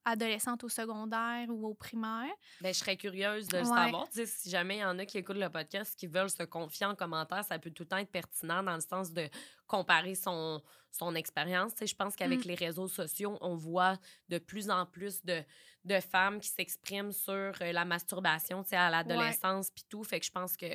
adolescentes 0.04 0.64
au 0.64 0.68
secondaire 0.68 1.46
ou 1.50 1.66
au 1.68 1.74
primaire. 1.74 2.32
Ben, 2.62 2.72
je 2.74 2.78
serais 2.78 2.96
curieuse 2.96 3.46
de 3.48 3.58
le 3.58 3.62
Ouais. 3.68 3.68
savoir. 3.76 4.08
Tu 4.08 4.16
sais, 4.16 4.26
si 4.26 4.50
jamais 4.50 4.76
il 4.78 4.80
y 4.80 4.84
en 4.84 4.98
a 4.98 5.04
qui 5.04 5.18
écoutent 5.18 5.36
le 5.36 5.50
podcast 5.50 5.94
qui 5.98 6.06
veulent 6.06 6.30
se 6.30 6.42
confier 6.42 6.86
en 6.86 6.94
commentaire, 6.96 7.44
ça 7.44 7.58
peut 7.58 7.70
tout 7.70 7.82
le 7.84 7.88
temps 7.88 7.98
être 7.98 8.10
pertinent 8.10 8.62
dans 8.62 8.74
le 8.74 8.80
sens 8.80 9.12
de 9.12 9.28
comparer 9.66 10.14
son, 10.14 10.62
son 10.90 11.14
expérience. 11.14 11.72
Tu 11.74 11.80
sais, 11.80 11.86
je 11.86 11.94
pense 11.94 12.16
qu'avec 12.16 12.40
Mm. 12.44 12.48
les 12.48 12.54
réseaux 12.54 12.88
sociaux, 12.88 13.36
on 13.42 13.54
voit 13.56 13.98
de 14.30 14.38
plus 14.38 14.70
en 14.70 14.86
plus 14.86 15.22
de, 15.22 15.44
de 15.84 16.00
femmes 16.00 16.40
qui 16.40 16.48
s'expriment 16.48 17.12
sur 17.12 17.32
euh, 17.60 17.72
la 17.72 17.84
masturbation 17.84 18.62
tu 18.64 18.70
sais, 18.70 18.76
à 18.76 18.88
l'adolescence 18.90 19.70
puis 19.70 19.84
tout. 19.88 20.02
Fait 20.02 20.18
que 20.18 20.26
je 20.26 20.32
pense 20.32 20.56
que 20.56 20.66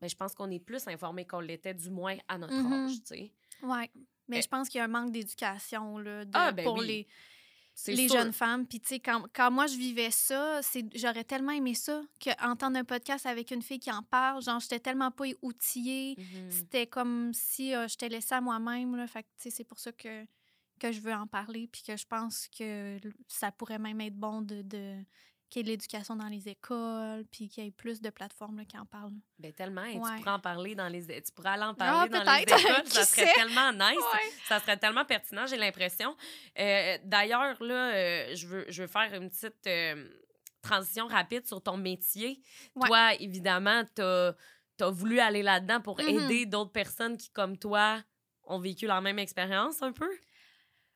ben, 0.00 0.08
je 0.08 0.14
pense 0.16 0.34
qu'on 0.34 0.50
est 0.50 0.60
plus 0.60 0.86
informés 0.86 1.26
qu'on 1.26 1.40
l'était, 1.40 1.74
du 1.74 1.90
moins 1.90 2.16
à 2.28 2.38
notre 2.38 2.54
Mhm. 2.54 2.72
âge. 2.72 2.92
tu 3.00 3.06
sais. 3.06 3.32
Ouais. 3.62 3.90
Mais 4.30 4.38
Eh. 4.38 4.42
je 4.42 4.48
pense 4.48 4.68
qu'il 4.68 4.78
y 4.78 4.80
a 4.80 4.84
un 4.84 4.88
manque 4.88 5.10
d'éducation 5.12 5.98
là, 5.98 6.24
de- 6.24 6.30
Ah, 6.34 6.52
ben 6.52 6.64
pour 6.64 6.78
oui. 6.78 6.86
les, 7.86 7.94
les 7.94 8.08
sûr. 8.08 8.18
jeunes 8.18 8.32
femmes. 8.32 8.66
Puis, 8.66 8.80
tu 8.80 8.88
sais, 8.88 9.00
quand, 9.00 9.24
quand 9.34 9.50
moi, 9.50 9.66
je 9.66 9.76
vivais 9.76 10.10
ça, 10.10 10.60
c'est 10.62 10.84
j'aurais 10.96 11.24
tellement 11.24 11.52
aimé 11.52 11.74
ça 11.74 12.00
qu'entendre 12.22 12.76
un 12.78 12.84
podcast 12.84 13.26
avec 13.26 13.50
une 13.50 13.62
fille 13.62 13.78
qui 13.80 13.90
en 13.90 14.02
parle. 14.02 14.42
Genre, 14.42 14.60
j'étais 14.60 14.80
tellement 14.80 15.10
pas 15.10 15.24
outillée. 15.42 16.14
Mhm. 16.18 16.50
C'était 16.50 16.86
comme 16.86 17.32
si 17.34 17.74
euh, 17.74 17.88
je 17.88 17.96
t'ai 17.96 18.08
laissée 18.08 18.34
à 18.34 18.40
moi-même. 18.40 18.96
Là. 18.96 19.06
Fait 19.06 19.22
que, 19.22 19.28
tu 19.36 19.42
sais, 19.44 19.50
c'est 19.50 19.64
pour 19.64 19.78
ça 19.78 19.92
que, 19.92 20.24
que 20.78 20.92
je 20.92 21.00
veux 21.00 21.12
en 21.14 21.26
parler. 21.26 21.68
Puis 21.72 21.82
que 21.82 21.96
je 21.96 22.06
pense 22.06 22.48
que 22.48 22.98
ça 23.28 23.50
pourrait 23.52 23.78
même 23.78 24.00
être 24.00 24.16
bon 24.16 24.42
de, 24.42 24.62
de 24.62 24.96
qu'il 25.50 25.60
y 25.60 25.60
ait 25.60 25.64
de 25.64 25.68
l'éducation 25.70 26.16
dans 26.16 26.28
les 26.28 26.48
écoles. 26.48 27.24
Puis 27.30 27.48
qu'il 27.48 27.64
y 27.64 27.66
ait 27.66 27.70
plus 27.72 28.00
de 28.00 28.08
plateformes 28.10 28.58
là, 28.58 28.64
qui 28.64 28.78
en 28.78 28.86
parlent. 28.86 29.12
Ben 29.38 29.52
tellement, 29.52 29.84
et 29.84 29.98
Ouais. 29.98 30.10
tu 30.14 30.18
pourrais 30.22 30.30
en 30.30 30.38
parler 30.40 30.74
dans 30.74 30.88
les 30.88 31.04
tu 31.22 31.32
pourrais 31.32 31.50
aller 31.50 31.64
en 31.64 31.70
Ah, 31.72 31.74
parler 31.74 32.08
dans 32.08 32.22
les 32.22 32.42
écoles, 32.42 32.86
ça 32.86 33.04
serait 33.04 33.26
sait? 33.26 33.32
tellement 33.34 33.72
nice. 33.72 33.96
Ouais. 33.96 34.30
Ça 34.46 34.60
serait 34.60 34.76
tellement 34.76 35.04
pertinent, 35.04 35.46
j'ai 35.46 35.56
l'impression. 35.56 36.16
Euh, 36.58 36.96
D'ailleurs, 37.04 37.62
là, 37.62 37.92
euh, 37.94 38.34
je, 38.34 38.46
veux, 38.46 38.64
je 38.68 38.82
veux 38.82 38.88
faire 38.88 39.12
une 39.14 39.28
petite 39.28 39.66
euh, 39.66 40.08
transition 40.62 41.06
rapide 41.08 41.46
sur 41.46 41.62
ton 41.62 41.76
métier. 41.76 42.40
Ouais. 42.76 42.86
Toi, 42.88 43.14
évidemment, 43.14 43.82
tu 43.94 44.02
as, 44.02 44.34
voulu 44.90 45.18
aller 45.20 45.42
là-dedans 45.42 45.80
pour 45.80 45.98
Mhm. 46.00 46.08
aider 46.08 46.46
d'autres 46.46 46.72
personnes 46.72 47.16
qui, 47.16 47.28
comme 47.30 47.58
toi, 47.58 48.02
ont 48.44 48.58
vécu 48.58 48.86
la 48.86 49.00
même 49.00 49.18
expérience 49.18 49.82
un 49.82 49.92
peu? 49.92 50.08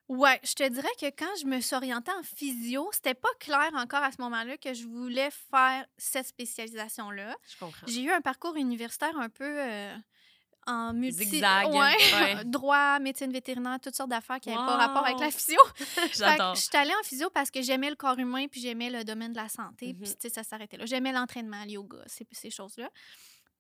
Ouais, 0.08 0.38
je 0.44 0.52
te 0.52 0.68
dirais 0.68 0.86
que 1.00 1.06
quand 1.06 1.34
je 1.40 1.46
me 1.46 1.60
suis 1.60 1.74
orientée 1.74 2.12
en 2.12 2.22
physio, 2.22 2.90
c'était 2.92 3.14
pas 3.14 3.30
clair 3.40 3.70
encore 3.74 4.02
à 4.02 4.12
ce 4.12 4.20
moment-là 4.20 4.58
que 4.58 4.74
je 4.74 4.86
voulais 4.86 5.30
faire 5.50 5.86
cette 5.96 6.26
spécialisation-là. 6.26 7.34
Je 7.50 7.58
comprends. 7.58 7.86
J'ai 7.86 8.02
eu 8.02 8.10
un 8.10 8.20
parcours 8.20 8.54
universitaire 8.56 9.16
un 9.18 9.30
peu 9.30 9.44
euh, 9.46 9.96
en 10.66 10.92
multi... 10.92 11.24
Zigzag, 11.24 11.68
Ouais. 11.72 11.96
ouais. 11.96 12.44
Droit, 12.44 12.98
médecine 12.98 13.32
vétérinaire, 13.32 13.78
toutes 13.82 13.94
sortes 13.94 14.10
d'affaires 14.10 14.40
qui 14.40 14.50
n'avaient 14.50 14.66
pas 14.66 14.76
rapport 14.76 15.06
avec 15.06 15.18
la 15.20 15.30
physio. 15.30 15.60
J'adore. 16.12 16.54
je 16.54 16.60
suis 16.60 16.76
allée 16.76 16.94
en 17.00 17.02
physio 17.02 17.30
parce 17.30 17.50
que 17.50 17.62
j'aimais 17.62 17.88
le 17.88 17.96
corps 17.96 18.18
humain 18.18 18.46
puis 18.48 18.60
j'aimais 18.60 18.90
le 18.90 19.04
domaine 19.04 19.32
de 19.32 19.38
la 19.38 19.48
santé. 19.48 19.94
Mhm. 19.94 20.00
Puis, 20.00 20.10
tu 20.10 20.16
sais, 20.20 20.28
ça 20.28 20.42
s'arrêtait 20.42 20.76
là. 20.76 20.84
J'aimais 20.84 21.12
l'entraînement, 21.12 21.64
le 21.64 21.70
yoga, 21.72 21.98
ces, 22.06 22.26
ces 22.30 22.50
choses-là. 22.50 22.90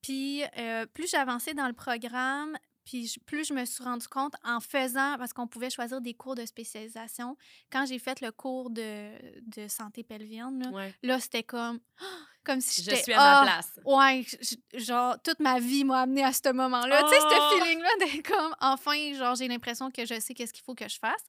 Puis, 0.02 0.42
euh, 0.58 0.84
plus 0.84 1.10
j'avançais 1.10 1.54
dans 1.54 1.66
le 1.66 1.72
programme, 1.72 2.58
puis 2.84 3.06
je- 3.06 3.20
plus 3.20 3.46
je 3.48 3.54
me 3.54 3.64
suis 3.64 3.82
rendu 3.82 4.06
compte 4.08 4.34
en 4.44 4.60
faisant, 4.60 5.16
parce 5.18 5.32
qu'on 5.32 5.46
pouvait 5.46 5.70
choisir 5.70 6.00
des 6.00 6.14
cours 6.14 6.34
de 6.34 6.44
spécialisation. 6.46 7.36
Quand 7.70 7.86
j'ai 7.86 7.98
fait 7.98 8.20
le 8.20 8.30
cours 8.32 8.70
de, 8.70 9.10
de 9.56 9.68
santé 9.68 10.02
pelvienne, 10.04 10.62
là, 10.62 10.70
Ouais. 10.70 10.94
là, 11.02 11.18
c'était 11.20 11.42
comme, 11.42 11.80
comme 12.44 12.60
si 12.60 12.82
Je 12.82 12.94
suis 12.94 13.12
à 13.14 13.20
ah, 13.20 13.44
ma 13.44 13.52
place. 13.52 13.80
Ouais, 13.84 14.24
genre, 14.74 15.16
toute 15.22 15.40
ma 15.40 15.58
vie 15.60 15.84
m'a 15.84 16.02
amené 16.02 16.22
à 16.24 16.32
ce 16.32 16.52
moment-là. 16.52 17.02
Tu 17.04 17.08
sais, 17.08 17.16
Oh! 17.20 17.28
ce 17.30 17.58
feeling-là 17.64 17.88
d'être 18.00 18.26
comme, 18.28 18.54
enfin, 18.60 19.14
genre, 19.14 19.34
j'ai 19.34 19.48
l'impression 19.48 19.90
que 19.90 20.04
je 20.04 20.20
sais 20.20 20.34
qu'est-ce 20.34 20.52
qu'il 20.52 20.64
faut 20.64 20.74
que 20.74 20.88
je 20.88 20.98
fasse. 20.98 21.22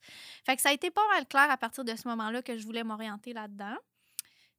Fait 0.45 0.55
que 0.55 0.61
ça 0.61 0.69
a 0.69 0.73
été 0.73 0.91
pas 0.91 1.07
mal 1.13 1.25
clair 1.25 1.49
à 1.49 1.57
partir 1.57 1.83
de 1.85 1.95
ce 1.95 2.07
moment-là 2.09 2.41
que 2.41 2.57
je 2.57 2.65
voulais 2.65 2.83
m'orienter 2.83 3.33
là-dedans. 3.33 3.75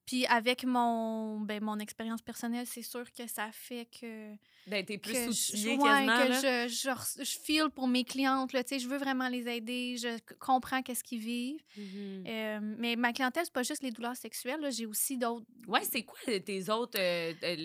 Puis 0.06 0.24
avec 0.26 0.64
mon, 0.64 1.40
ben, 1.40 1.62
mon 1.62 1.78
expérience 1.80 2.22
personnelle, 2.22 2.66
c'est 2.66 2.82
sûr 2.82 3.04
que 3.12 3.26
ça 3.26 3.48
fait 3.52 3.86
que... 4.00 4.30
Ben, 4.68 4.84
plus 4.84 4.98
que 4.98 5.08
je- 5.32 5.68
ouais, 5.68 5.76
quasiment. 5.78 6.22
que 6.22 6.28
là. 6.28 6.66
je, 6.68 6.72
je, 7.18 7.24
je 7.24 7.38
feel 7.44 7.68
pour 7.74 7.86
mes 7.88 8.04
clientes. 8.04 8.52
Là, 8.52 8.62
tu 8.64 8.70
sais, 8.70 8.78
je 8.78 8.88
veux 8.88 8.98
vraiment 8.98 9.28
les 9.28 9.46
aider. 9.48 9.96
Je 9.96 10.18
comprends 10.38 10.82
qu'est-ce 10.82 11.02
qu'ils 11.04 11.20
vivent. 11.20 11.60
Mhm. 11.76 12.24
Euh, 12.26 12.58
mais 12.78 12.96
ma 12.96 13.12
clientèle, 13.12 13.44
c'est 13.44 13.52
pas 13.52 13.62
juste 13.64 13.82
les 13.82 13.90
douleurs 13.90 14.16
sexuelles. 14.16 14.60
là. 14.60 14.70
J'ai 14.70 14.86
aussi 14.86 15.18
d'autres 15.18 15.46
Ouais, 15.68 15.82
c'est 15.82 16.02
quoi 16.04 16.18
tes 16.44 16.70
autres. 16.70 16.98
euh, 16.98 17.32
euh, 17.42 17.56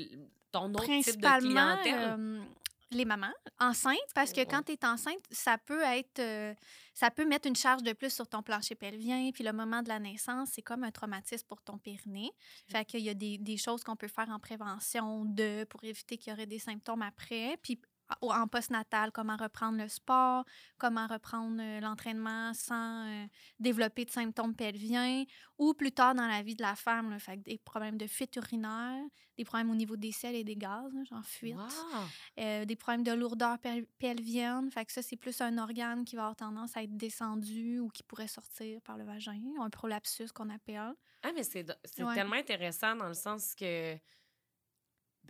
ton 0.52 0.70
autre 0.74 0.86
type 1.02 1.22
de 1.22 1.39
clientèle? 1.39 2.16
euh, 2.20 2.39
les 2.92 3.06
mamans 3.06 3.34
enceintes 3.60 3.98
parce 4.14 4.34
que 4.34 4.42
quand 4.42 4.64
tu 4.64 4.74
es 4.74 4.86
enceinte, 4.86 5.24
ça 5.32 5.58
peut 5.58 5.82
être 5.82 6.20
euh, 6.20 6.54
ça 6.94 7.10
peut 7.10 7.26
mettre 7.26 7.48
une 7.48 7.56
charge 7.56 7.84
de 7.84 7.94
plus 7.94 8.14
sur 8.14 8.28
ton 8.28 8.44
plancher 8.44 8.76
pelvien 8.76 9.32
puis 9.34 9.44
le 9.44 9.54
moment 9.54 9.82
de 9.82 9.89
la 9.89 10.00
naissance, 10.00 10.50
c'est 10.54 10.62
comme 10.62 10.84
un 10.84 10.92
traumatisme 10.92 11.48
pour 11.48 11.62
ton 11.62 11.78
périnée. 11.78 12.32
Fait 12.68 12.86
qu'il 12.86 13.02
y 13.02 13.10
a 13.10 13.14
des, 13.14 13.38
des 13.38 13.58
choses 13.58 13.84
qu'on 13.84 13.96
peut 13.96 14.08
faire 14.08 14.30
en 14.30 14.39
prévention 14.39 15.26
de 15.26 15.64
pour 15.66 15.84
éviter 15.84 16.18
qu'il 16.18 16.32
y 16.32 16.34
aurait 16.34 16.46
des 16.46 16.60
symptômes 16.60 17.02
après 17.02 17.58
puis 17.62 17.82
en 18.22 18.47
postnatal, 18.47 19.12
comment 19.12 19.36
reprendre 19.38 19.78
le 19.78 19.88
sport, 19.88 20.45
comment 20.78 21.07
reprendre 21.07 21.62
euh, 21.62 21.80
l'entraînement 21.80 22.53
sans 22.53 23.07
euh, 23.07 23.26
développer 23.59 24.05
de 24.05 24.12
symptômes 24.12 24.55
pelviens, 24.55 25.24
ou 25.57 25.74
plus 25.74 25.91
tard 25.91 26.16
dans 26.16 26.28
la 26.28 26.41
vie 26.41 26.55
de 26.55 26.62
la 26.62 26.76
femme, 26.76 27.09
là, 27.12 27.20
fait 27.20 27.38
des 27.38 27.57
problèmes 27.57 27.97
de 27.97 28.07
fuite 28.07 28.36
urinaire, 28.36 29.03
des 29.38 29.43
problèmes 29.45 29.70
au 29.72 29.76
niveau 29.76 29.95
des 29.95 30.12
selles 30.12 30.36
et 30.36 30.43
des 30.43 30.55
gaz, 30.55 30.93
là, 30.93 31.03
genre 31.03 31.26
fuite, 31.26 31.57
Wow! 31.57 32.12
euh, 32.39 32.66
des 32.66 32.76
problèmes 32.76 33.03
de 33.03 33.12
lourdeur 33.12 33.57
pel- 33.57 33.86
pelvienne, 33.99 34.72
fait 34.72 34.86
que 34.86 34.91
ça, 34.91 35.01
c'est 35.01 35.18
plus 35.18 35.39
un 35.41 35.57
organe 35.57 36.05
qui 36.05 36.16
va 36.16 36.24
avoir 36.24 36.36
tendance 36.36 36.76
à 36.78 36.84
être 36.84 36.95
descendu 36.97 37.80
ou 37.80 37.89
qui 37.89 38.03
pourrait 38.03 38.28
sortir 38.28 38.82
par 38.82 38.97
le 38.97 39.03
vagin, 39.05 39.41
un 39.59 39.70
prolapsus 39.70 40.32
qu'on 40.34 40.49
appelle. 40.49 40.93
Ah, 41.24 41.32
mais 41.36 41.43
c'est, 41.43 41.66
c'est 41.86 42.03
Ouais. 42.03 42.14
tellement 42.14 42.36
intéressant 42.36 42.95
dans 42.95 43.07
le 43.07 43.14
sens 43.14 43.53
que 43.55 43.95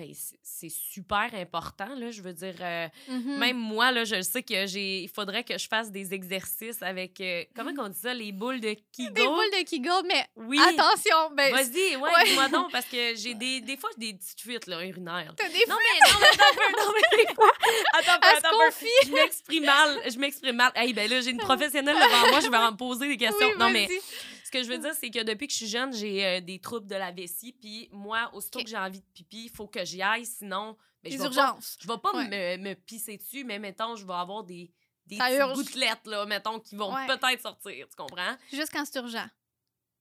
ben, 0.06 0.14
c'est, 0.41 0.70
super 0.70 1.30
important, 1.34 1.93
là. 1.95 2.10
Je 2.12 2.22
veux 2.22 2.34
dire, 2.34 2.56
euh, 2.60 2.88
Mhm. 3.08 3.38
même 3.38 3.58
moi, 3.58 3.91
là, 3.91 4.04
je 4.04 4.22
sais 4.22 4.41
que 4.41 4.66
j'ai. 4.66 5.02
Il 5.04 5.10
faudrait 5.10 5.43
que 5.43 5.58
je 5.58 5.68
fasse 5.68 5.91
des 5.91 6.14
exercices 6.14 6.82
avec. 6.82 7.20
euh, 7.22 7.43
comment 7.56 7.74
qu'on 7.76 7.89
dit 7.89 7.99
ça? 7.99 8.14
Les 8.14 8.32
boules 8.32 8.60
de 8.60 8.76
Kegel? 8.95 9.14
Des 9.14 9.26
boules 9.26 9.52
de 9.52 9.64
Kegel, 9.64 10.04
mais 10.08 10.26
Oui. 10.36 10.60
attention, 10.60 11.32
ben, 11.36 11.52
Vas-y, 11.54 11.95
ouais, 11.95 12.02
Ouais. 12.02 12.24
dis-moi 12.26 12.47
donc, 12.49 12.72
parce 12.72 12.86
que 12.86 13.16
j'ai 13.16 13.34
des, 13.36 13.62
des 13.62 13.78
fois 13.78 13.89
j'ai 13.99 14.12
des 14.12 14.18
petites 14.18 14.41
fuites 14.41 14.68
là, 14.68 14.84
urinaires. 14.86 15.34
t'as 15.38 15.47
des 15.49 15.64
Non, 15.68 15.76
mais, 15.78 16.12
non, 16.12 16.20
mais 16.20 16.28
attends 16.28 16.49
un 16.49 16.56
peu, 16.56 16.84
non, 16.86 16.91
mais 16.95 17.18
des 17.24 17.34
fois. 17.36 17.52
Attends 17.93 18.12
un 18.14 18.20
peu, 18.20 18.28
attends 18.38 18.47
un 18.47 18.52
peu. 18.52 18.66
confie. 18.66 18.86
Je 19.06 19.12
m'exprime 19.12 19.66
mal, 19.66 19.99
je 20.12 20.18
m'exprime 20.18 20.56
mal. 20.56 20.72
Hey, 20.76 20.93
ben 20.93 21.10
là, 21.10 21.22
j'ai 21.22 21.30
une 21.32 21.38
professionnelle 21.52 21.95
devant 21.95 22.30
moi, 22.30 22.39
je 22.39 22.49
vais 22.49 22.58
en 22.58 22.76
poser 22.76 23.08
des 23.08 23.18
questions. 23.18 23.47
Oui, 23.49 23.54
non, 23.60 23.70
mais. 23.70 23.88
Ce 24.52 24.58
que 24.60 24.64
je 24.64 24.70
veux 24.70 24.78
dire, 24.80 24.93
c'est 24.99 25.10
que 25.10 25.24
depuis 25.24 25.47
que 25.47 25.54
je 25.54 25.58
suis 25.60 25.68
jeune, 25.68 25.93
j'ai 25.93 26.26
euh, 26.26 26.41
des 26.41 26.60
troubles 26.60 26.88
de 26.88 26.95
la 26.95 27.12
vessie, 27.12 27.54
puis 27.54 27.88
moi, 27.91 28.30
aussitôt 28.34 28.60
Ok. 28.60 28.66
que 28.66 28.72
j'ai 28.72 28.78
envie 28.78 28.99
de 28.99 29.06
pipi, 29.14 29.45
il 29.45 29.49
faut 29.49 29.68
que 29.68 29.86
j'y 29.86 30.02
aille, 30.02 30.26
sinon, 30.26 30.78
ben, 31.04 31.12
je 31.14 31.18
vais 31.18 31.24
pas, 31.30 31.36
urgences. 31.36 31.78
je 31.82 31.88
vais 31.88 31.97
pas 31.97 32.12
Ouais. 32.14 32.58
me, 32.58 32.70
me 32.70 32.74
pisser 32.76 33.18
dessus, 33.18 33.43
mais 33.45 33.60
mettons, 33.60 33.95
je 33.95 34.06
vais 34.06 34.14
avoir 34.14 34.43
des, 34.43 34.70
des 35.06 35.18
gouttelettes, 35.54 36.06
là, 36.06 36.26
mettons, 36.26 36.60
qui 36.60 36.76
vont 36.76 36.93
Ouais. 36.93 37.08
peut-être 37.08 37.41
sortir, 37.41 37.88
tu 37.89 37.95
comprends? 37.95 38.36
Juste 38.52 38.72
quand 38.74 38.84
c'est 38.86 38.99
urgent. 38.99 39.28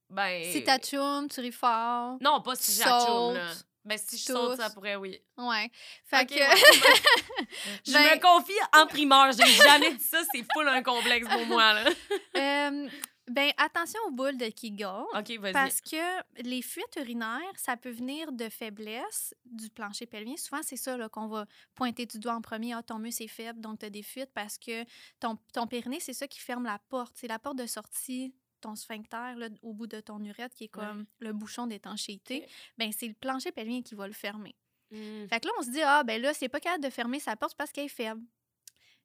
Ben... 0.09 0.51
Si 0.51 0.65
t'achoumes, 0.65 1.29
tu 1.29 1.41
ris 1.41 1.53
fort. 1.53 2.17
Non, 2.21 2.41
pas 2.43 2.57
si 2.57 2.73
j'achoume, 2.77 3.35
là. 3.35 3.53
Ben, 3.85 3.97
si 3.97 4.19
je 4.19 4.25
saute, 4.25 4.59
ça 4.61 4.69
pourrait, 4.71 4.97
oui. 4.97 5.19
Ouais. 5.39 5.71
Fait 6.05 6.27
que. 6.27 6.35
ouais. 6.35 6.61
Je 7.87 7.93
Ben- 7.93 8.17
me 8.17 8.21
confie 8.21 8.53
en 8.77 8.87
primeur. 8.87 9.33
J'ai 9.33 9.47
jamais 9.55 9.95
dit 9.95 10.05
ça. 10.05 10.19
C'est 10.35 10.45
full 10.53 10.69
un 10.69 10.83
complexe 10.83 11.27
pour 11.27 11.47
moi, 11.47 11.73
là. 11.73 11.85
Euh, 12.37 12.89
ben, 13.31 13.51
attention 13.57 13.99
aux 14.07 14.11
boules 14.11 14.37
de 14.37 14.47
Kegel. 14.47 14.87
OK, 15.15 15.31
vas-y. 15.41 15.53
Parce 15.53 15.81
que 15.81 16.43
les 16.43 16.63
fuites 16.63 16.97
urinaires, 16.97 17.41
ça 17.57 17.77
peut 17.77 17.91
venir 17.91 18.33
de 18.33 18.49
faiblesse 18.49 19.35
du 19.45 19.71
plancher 19.71 20.07
pelvien. 20.07 20.37
Souvent, 20.37 20.63
c'est 20.63 20.77
ça 20.77 20.97
qu'on 21.09 21.27
va 21.29 21.47
pointer 21.75 22.07
du 22.07 22.19
doigt 22.19 22.35
en 22.35 22.41
premier. 22.41 22.75
Ah, 22.75 22.83
ton 22.83 22.99
muscle 22.99 23.23
est 23.23 23.29
faible, 23.29 23.61
donc 23.61 23.79
tu 23.81 23.87
as 23.87 23.91
des 23.91 24.03
fuites 24.03 24.31
parce 24.35 24.59
que 24.59 24.85
ton, 25.19 25.37
ton 25.53 25.67
périnée, 25.67 26.01
c'est 26.01 26.13
ça 26.13 26.27
qui 26.29 26.41
ferme 26.41 26.65
la 26.65 26.79
porte. 26.89 27.13
C'est 27.17 27.29
la 27.29 27.39
porte 27.39 27.57
de 27.57 27.67
sortie, 27.67 28.35
ton 28.61 28.75
sphincter, 28.77 29.35
là, 29.37 29.49
au 29.63 29.73
bout 29.73 29.87
de 29.87 30.01
ton 30.01 30.23
urètre, 30.23 30.55
qui 30.55 30.65
est 30.65 30.77
Ouais. 30.77 30.85
comme 30.87 31.07
le 31.19 31.33
bouchon 31.33 31.67
d'étanchéité. 31.67 32.47
Ben, 32.79 32.93
c'est 32.93 33.09
le 33.09 33.15
plancher 33.15 33.53
pelvien 33.53 33.83
qui 33.83 33.95
va 33.95 34.07
le 34.07 34.13
fermer. 34.13 34.55
Hmm. 34.91 35.27
Fait 35.29 35.41
que 35.41 35.47
là, 35.47 35.53
on 35.59 35.63
se 35.63 35.71
dit, 35.71 35.81
ah, 35.83 36.03
ben 36.05 36.21
là, 36.21 36.35
c'est 36.35 36.49
pas 36.49 36.61
capable 36.61 36.83
de 36.85 36.91
fermer 36.91 37.21
sa 37.21 37.37
porte 37.37 37.57
parce 37.57 37.71
qu'elle 37.73 37.85
est 37.87 37.89
faible. 37.89 38.23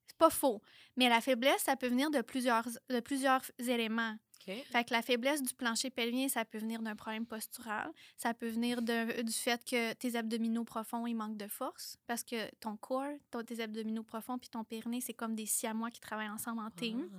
C'est 0.08 0.18
pas 0.18 0.30
faux. 0.30 0.62
Mais 0.98 1.10
la 1.10 1.22
faiblesse, 1.22 1.64
ça 1.64 1.76
peut 1.76 1.88
venir 1.88 2.10
de 2.12 2.22
plusieurs, 2.22 2.68
de 2.90 3.00
plusieurs 3.00 3.42
éléments. 3.60 4.16
OK. 4.48 4.54
Fait 4.72 4.84
que 4.84 4.94
la 4.94 5.02
faiblesse 5.02 5.42
du 5.42 5.54
plancher 5.56 5.90
pelvien, 5.90 6.30
ça 6.30 6.46
peut 6.46 6.60
venir 6.60 6.82
d'un 6.82 6.96
problème 6.96 7.26
postural. 7.26 7.90
Ça 8.16 8.34
peut 8.36 8.48
venir 8.48 8.82
de- 8.84 9.24
du 9.24 9.34
fait 9.34 9.64
que 9.66 9.94
tes 9.94 10.16
abdominaux 10.16 10.64
profonds, 10.64 11.08
ils 11.08 11.16
manquent 11.16 11.38
de 11.38 11.48
force. 11.48 11.98
Parce 12.06 12.24
que 12.24 12.54
ton 12.60 12.78
corps, 12.78 13.18
ton- 13.32 13.44
tes 13.44 13.60
abdominaux 13.60 14.04
profonds 14.04 14.38
puis 14.38 14.50
ton 14.50 14.64
périnée, 14.64 15.02
c'est 15.02 15.14
comme 15.16 15.34
des 15.36 15.48
siamois 15.48 15.90
qui 15.90 16.00
travaillent 16.00 16.30
ensemble 16.30 16.60
en 16.62 16.70
team. 16.70 17.10
Ah. 17.12 17.18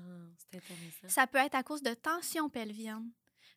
Ça 1.08 1.26
peut 1.26 1.38
être 1.38 1.56
à 1.56 1.62
cause 1.64 1.82
de 1.82 1.94
tension 1.94 2.48
pelvienne. 2.48 3.10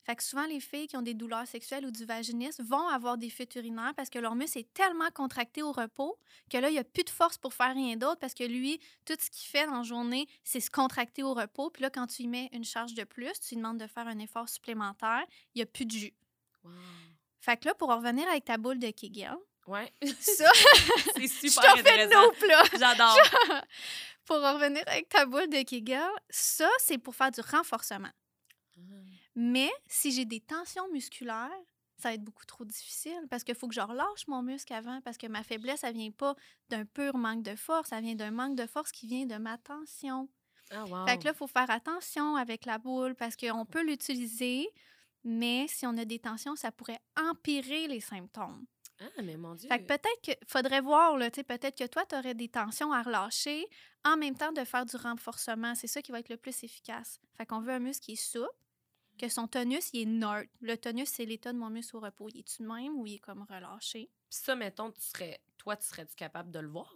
Fait 0.03 0.15
que 0.15 0.23
souvent, 0.23 0.45
les 0.45 0.59
filles 0.59 0.87
qui 0.87 0.97
ont 0.97 1.01
des 1.01 1.13
douleurs 1.13 1.45
sexuelles 1.47 1.85
ou 1.85 1.91
du 1.91 2.05
vaginisme 2.05 2.63
vont 2.63 2.87
avoir 2.87 3.17
des 3.17 3.29
fuites 3.29 3.53
urinaires 3.55 3.93
parce 3.95 4.09
que 4.09 4.17
leur 4.17 4.33
muscle 4.35 4.57
est 4.57 4.73
tellement 4.73 5.09
contracté 5.13 5.61
au 5.61 5.71
repos 5.71 6.17
que 6.49 6.57
là, 6.57 6.69
il 6.69 6.73
n'y 6.73 6.79
a 6.79 6.83
plus 6.83 7.03
de 7.03 7.09
force 7.09 7.37
pour 7.37 7.53
faire 7.53 7.73
rien 7.73 7.95
d'autre 7.95 8.19
parce 8.19 8.33
que 8.33 8.43
lui, 8.43 8.79
tout 9.05 9.13
ce 9.19 9.29
qu'il 9.29 9.49
fait 9.49 9.65
dans 9.67 9.77
la 9.77 9.83
journée, 9.83 10.27
c'est 10.43 10.59
se 10.61 10.71
contracter 10.71 11.21
au 11.21 11.33
repos. 11.33 11.69
Puis 11.69 11.83
là, 11.83 11.89
quand 11.89 12.07
tu 12.07 12.23
lui 12.23 12.29
mets 12.29 12.49
une 12.53 12.63
charge 12.65 12.93
de 12.93 13.03
plus, 13.03 13.31
tu 13.39 13.55
lui 13.55 13.57
demandes 13.61 13.79
de 13.79 13.87
faire 13.87 14.07
un 14.07 14.19
effort 14.19 14.49
supplémentaire, 14.49 15.23
il 15.53 15.59
n'y 15.59 15.61
a 15.63 15.65
plus 15.65 15.85
de 15.85 15.91
jus. 15.91 16.13
Wow. 16.63 16.71
Fait 17.39 17.57
que 17.57 17.67
là, 17.67 17.73
pour 17.75 17.89
en 17.89 17.97
revenir 17.97 18.27
avec 18.27 18.45
ta 18.45 18.57
boule 18.57 18.79
de 18.79 18.89
Kegel, 18.91 19.35
Ouais. 19.67 19.93
ça, 20.19 20.49
c'est 21.15 21.27
super 21.51 21.77
fais 21.77 22.07
là. 22.07 22.63
J'adore. 22.77 23.17
Pour 24.25 24.37
en 24.37 24.53
revenir 24.55 24.83
avec 24.87 25.09
ta 25.09 25.25
boule 25.25 25.47
de 25.49 25.61
Kegel, 25.63 26.01
ça, 26.29 26.69
c'est 26.79 26.97
pour 26.97 27.15
faire 27.15 27.29
du 27.31 27.41
renforcement. 27.41 28.09
Mais 29.41 29.71
si 29.87 30.11
j'ai 30.11 30.25
des 30.25 30.41
tensions 30.41 30.91
musculaires, 30.91 31.49
ça 31.95 32.09
va 32.09 32.15
être 32.15 32.23
beaucoup 32.25 32.45
trop 32.45 32.65
difficile 32.65 33.25
parce 33.29 33.45
qu'il 33.45 33.55
faut 33.55 33.69
que 33.69 33.73
je 33.73 33.79
relâche 33.79 34.27
mon 34.27 34.43
muscle 34.43 34.73
avant 34.73 34.99
parce 34.99 35.17
que 35.17 35.27
ma 35.27 35.43
faiblesse, 35.43 35.79
ça 35.79 35.93
vient 35.93 36.11
pas 36.11 36.35
d'un 36.67 36.83
pur 36.83 37.15
manque 37.15 37.43
de 37.43 37.55
force, 37.55 37.87
ça 37.87 38.01
vient 38.01 38.15
d'un 38.15 38.31
manque 38.31 38.57
de 38.57 38.65
force 38.65 38.91
qui 38.91 39.07
vient 39.07 39.25
de 39.25 39.37
ma 39.37 39.57
tension. 39.57 40.27
Ah, 40.71 40.83
wow. 40.83 41.07
Fait 41.07 41.17
que 41.17 41.23
là, 41.23 41.31
il 41.31 41.37
faut 41.37 41.47
faire 41.47 41.69
attention 41.69 42.35
avec 42.35 42.65
la 42.65 42.79
boule 42.79 43.15
parce 43.15 43.37
qu'on 43.37 43.65
peut 43.65 43.81
l'utiliser, 43.81 44.67
mais 45.23 45.67
si 45.69 45.87
on 45.87 45.95
a 45.95 46.03
des 46.03 46.19
tensions, 46.19 46.57
ça 46.57 46.73
pourrait 46.73 46.99
empirer 47.17 47.87
les 47.87 48.01
symptômes. 48.01 48.65
Ah, 48.99 49.21
mais 49.23 49.37
mon 49.37 49.55
Dieu. 49.55 49.69
Fait 49.69 49.79
que 49.79 49.85
peut-être 49.85 50.21
qu'il 50.21 50.35
faudrait 50.47 50.81
voir, 50.81 51.15
là, 51.15 51.31
tu 51.31 51.39
sais, 51.39 51.43
peut-être 51.45 51.77
que 51.77 51.87
toi, 51.87 52.05
tu 52.05 52.13
aurais 52.13 52.33
des 52.33 52.49
tensions 52.49 52.91
à 52.91 53.01
relâcher 53.01 53.65
en 54.03 54.17
même 54.17 54.35
temps 54.35 54.51
de 54.51 54.65
faire 54.65 54.85
du 54.85 54.97
renforcement. 54.97 55.75
C'est 55.75 55.87
ça 55.87 56.01
qui 56.01 56.11
va 56.11 56.19
être 56.19 56.27
le 56.27 56.35
plus 56.35 56.61
efficace. 56.65 57.21
Fait 57.37 57.45
qu'on 57.45 57.61
veut 57.61 57.71
un 57.71 57.79
muscle 57.79 58.03
qui 58.03 58.11
est 58.13 58.15
souple, 58.21 58.49
que 59.19 59.29
son 59.29 59.47
tonus, 59.47 59.91
il 59.93 60.01
est 60.01 60.05
neutre. 60.05 60.49
Le 60.61 60.75
tonus, 60.77 61.09
c'est 61.09 61.25
l'état 61.25 61.53
de 61.53 61.59
mon 61.59 61.69
muscle 61.69 61.97
au 61.97 61.99
repos. 61.99 62.29
Il 62.29 62.39
est-tu 62.39 62.63
de 62.63 62.67
même 62.67 62.95
ou 62.97 63.05
il 63.05 63.15
est 63.15 63.19
comme 63.19 63.45
relâché? 63.47 64.09
Puis 64.29 64.39
ça, 64.39 64.55
mettons, 64.55 64.91
tu 64.91 65.01
serais... 65.01 65.41
toi, 65.57 65.75
tu 65.77 65.85
serais-tu 65.85 66.15
capable 66.15 66.49
de 66.49 66.59
le 66.59 66.69
voir? 66.69 66.93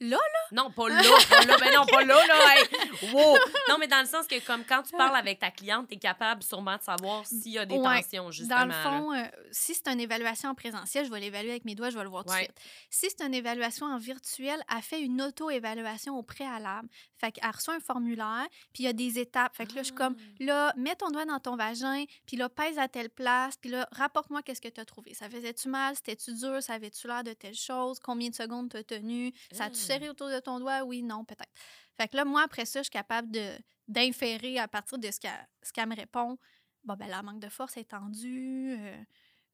Là, 0.00 0.18
Non, 0.50 0.70
pas 0.72 0.88
là, 0.88 1.00
pas 1.30 1.44
là. 1.44 1.56
Ben 1.60 1.72
non, 1.72 1.86
pas 1.86 2.04
là, 2.04 2.14
là. 2.26 2.34
hey. 2.56 3.12
Wow. 3.12 3.36
Non, 3.68 3.78
mais 3.78 3.86
dans 3.86 4.00
le 4.00 4.06
sens 4.06 4.26
que, 4.26 4.38
comme 4.44 4.64
quand 4.64 4.82
tu 4.82 4.90
parles 4.96 5.14
avec 5.16 5.38
ta 5.38 5.50
cliente, 5.52 5.86
tu 5.88 5.94
es 5.94 5.98
capable 5.98 6.42
sûrement 6.42 6.76
de 6.76 6.82
savoir 6.82 7.24
s'il 7.26 7.52
y 7.52 7.58
a 7.58 7.64
des 7.64 7.76
Ouais. 7.76 8.02
tensions, 8.02 8.30
justement. 8.32 8.58
Dans 8.60 8.64
le 8.64 8.70
là. 8.72 8.82
fond, 8.82 9.12
euh, 9.14 9.22
si 9.52 9.74
c'est 9.74 9.86
une 9.88 10.00
évaluation 10.00 10.48
en 10.50 10.54
présentiel, 10.54 11.04
je 11.06 11.10
vais 11.10 11.20
l'évaluer 11.20 11.50
avec 11.50 11.64
mes 11.64 11.74
doigts, 11.76 11.90
je 11.90 11.96
vais 11.96 12.02
le 12.02 12.08
voir 12.10 12.24
tout 12.24 12.30
de 12.30 12.34
Ouais. 12.34 12.44
suite. 12.44 12.56
Si 12.90 13.06
c'est 13.08 13.24
une 13.24 13.34
évaluation 13.34 13.86
en 13.86 13.98
virtuel, 13.98 14.60
elle 14.74 14.82
fait 14.82 15.00
une 15.00 15.22
auto-évaluation 15.22 16.18
au 16.18 16.22
préalable. 16.22 16.88
Fait 17.18 17.30
qu'elle 17.32 17.50
reçoit 17.50 17.74
un 17.74 17.80
formulaire, 17.80 18.46
puis 18.72 18.82
il 18.82 18.86
y 18.86 18.88
a 18.88 18.92
des 18.92 19.18
étapes. 19.20 19.56
Fait 19.56 19.64
que 19.66 19.74
là, 19.74 19.82
je 19.82 19.86
suis 19.86 19.94
comme, 19.94 20.16
Ah. 20.18 20.22
là, 20.40 20.72
mets 20.76 20.96
ton 20.96 21.08
doigt 21.10 21.24
dans 21.24 21.38
ton 21.40 21.56
vagin, 21.56 22.04
puis 22.26 22.36
là, 22.36 22.48
pèse 22.48 22.78
à 22.78 22.88
telle 22.88 23.10
place, 23.10 23.56
puis 23.56 23.70
là, 23.70 23.88
rapporte-moi 23.92 24.42
qu'est-ce 24.42 24.60
que 24.60 24.68
tu 24.68 24.80
as 24.80 24.84
trouvé. 24.84 25.14
Ça 25.14 25.30
faisait-tu 25.30 25.68
mal? 25.68 25.94
C'était-tu 25.94 26.34
dur? 26.34 26.62
Ça 26.62 26.74
avait-tu 26.74 27.06
l'air 27.06 27.22
de 27.22 27.32
telle 27.32 27.54
chose? 27.54 27.98
Combien 28.00 28.28
de 28.30 28.34
secondes 28.34 28.68
t'as 28.70 28.82
tenu? 28.82 29.32
Ça 29.52 29.64
a-tu. 29.64 29.83
Serré 29.86 30.08
autour 30.08 30.28
de 30.30 30.38
ton 30.40 30.58
doigt? 30.60 30.82
Oui, 30.84 31.02
non, 31.02 31.24
peut-être. 31.24 31.52
Fait 31.96 32.08
que 32.08 32.16
là, 32.16 32.24
moi, 32.24 32.42
après 32.42 32.64
ça, 32.66 32.80
je 32.80 32.84
suis 32.84 32.90
capable 32.90 33.30
de 33.30 33.52
d'inférer 33.86 34.58
à 34.58 34.66
partir 34.66 34.98
de 34.98 35.10
ce 35.10 35.20
qu'elle 35.20 35.48
ce 35.62 35.72
qu'elle 35.72 35.88
me 35.88 35.94
répond. 35.96 36.38
Bon, 36.84 36.94
ben 36.94 37.06
là, 37.08 37.22
manque 37.22 37.40
de 37.40 37.48
force 37.48 37.76
est 37.76 37.90
tendu. 37.90 38.76
euh, 38.78 38.96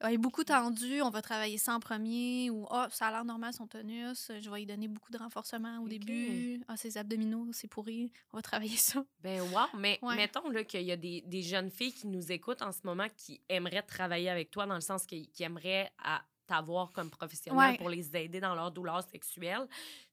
elle 0.03 0.15
est 0.15 0.19
beaucoup 0.19 0.45
tendue, 0.45 1.03
on 1.03 1.11
va 1.11 1.21
travailler 1.21 1.59
ça 1.59 1.75
en 1.75 1.81
premier. 1.81 2.49
Ou, 2.49 2.67
ah, 2.71 2.89
ça 2.91 3.09
a 3.09 3.11
l'air 3.11 3.25
normal 3.25 3.53
son 3.53 3.67
tonus, 3.67 4.33
je 4.41 4.49
vais 4.51 4.61
lui 4.61 4.67
donner 4.67 4.89
beaucoup 4.89 5.13
de 5.13 5.19
renforcement 5.19 5.79
au 5.83 5.89
début. 5.89 6.63
Ah, 6.69 6.77
ses 6.79 6.97
abdominaux, 6.97 7.49
c'est 7.53 7.69
pourri, 7.69 8.11
on 8.33 8.39
va 8.39 8.43
travailler 8.43 8.77
ça. 8.79 9.05
Ben 9.21 9.43
wow, 9.43 9.67
mais 9.77 9.99
Ouais. 10.01 10.17
mettons 10.17 10.49
là, 10.49 10.65
qu'il 10.65 10.83
y 10.83 10.93
a 10.93 10.97
des, 10.97 11.21
des 11.27 11.43
jeunes 11.43 11.71
filles 11.71 11.93
qui 11.93 12.07
nous 12.07 12.33
écoutent 12.33 12.63
en 12.63 12.73
ce 12.73 12.81
moment 12.85 13.09
qui 13.15 13.43
aimeraient 13.51 13.83
travailler 13.83 14.31
avec 14.31 14.51
toi 14.51 14.65
dans 14.65 14.75
le 14.77 14.81
sens 14.81 15.05
qu'ils 15.05 15.29
qui 15.29 15.43
aimeraient 15.43 15.93
à 16.03 16.23
t'avoir 16.47 16.91
comme 16.93 17.11
professionnel 17.11 17.59
Ouais. 17.73 17.77
pour 17.77 17.91
les 17.91 18.17
aider 18.17 18.41
dans 18.41 18.55
leur 18.55 18.71
douleur 18.73 19.03
sexuelle. 19.05 19.69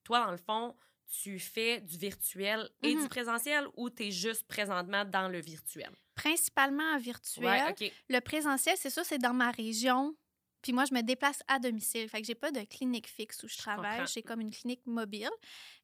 Toi, 0.07 0.23
dans 0.25 0.31
le 0.31 0.37
fond, 0.37 0.73
tu 1.21 1.37
fais 1.37 1.81
du 1.81 1.97
virtuel 1.97 2.69
et 2.81 2.93
du 2.95 3.01
Mhm. 3.01 3.09
présentiel 3.09 3.67
ou 3.75 3.89
tu 3.89 4.07
es 4.07 4.11
juste 4.11 4.47
présentement 4.47 5.03
dans 5.03 5.27
le 5.27 5.41
virtuel? 5.41 5.91
Principalement 6.15 6.93
en 6.93 6.97
virtuel. 6.97 7.75
Ouais. 7.77 7.91
Le 8.07 8.19
présentiel, 8.21 8.75
c'est 8.77 8.89
ça, 8.89 9.03
c'est 9.03 9.17
dans 9.17 9.33
ma 9.33 9.51
région. 9.51 10.15
Puis 10.61 10.71
moi, 10.71 10.85
je 10.85 10.93
me 10.93 11.01
déplace 11.01 11.39
à 11.49 11.59
domicile. 11.59 12.07
Fait 12.09 12.21
que 12.21 12.27
j'ai 12.27 12.35
pas 12.35 12.51
de 12.51 12.61
clinique 12.61 13.07
fixe 13.07 13.43
où 13.43 13.49
je, 13.49 13.57
travaille. 13.57 14.07
J'ai 14.07 14.23
comme 14.23 14.39
une 14.39 14.49
clinique 14.49 14.81
mobile. 14.85 15.29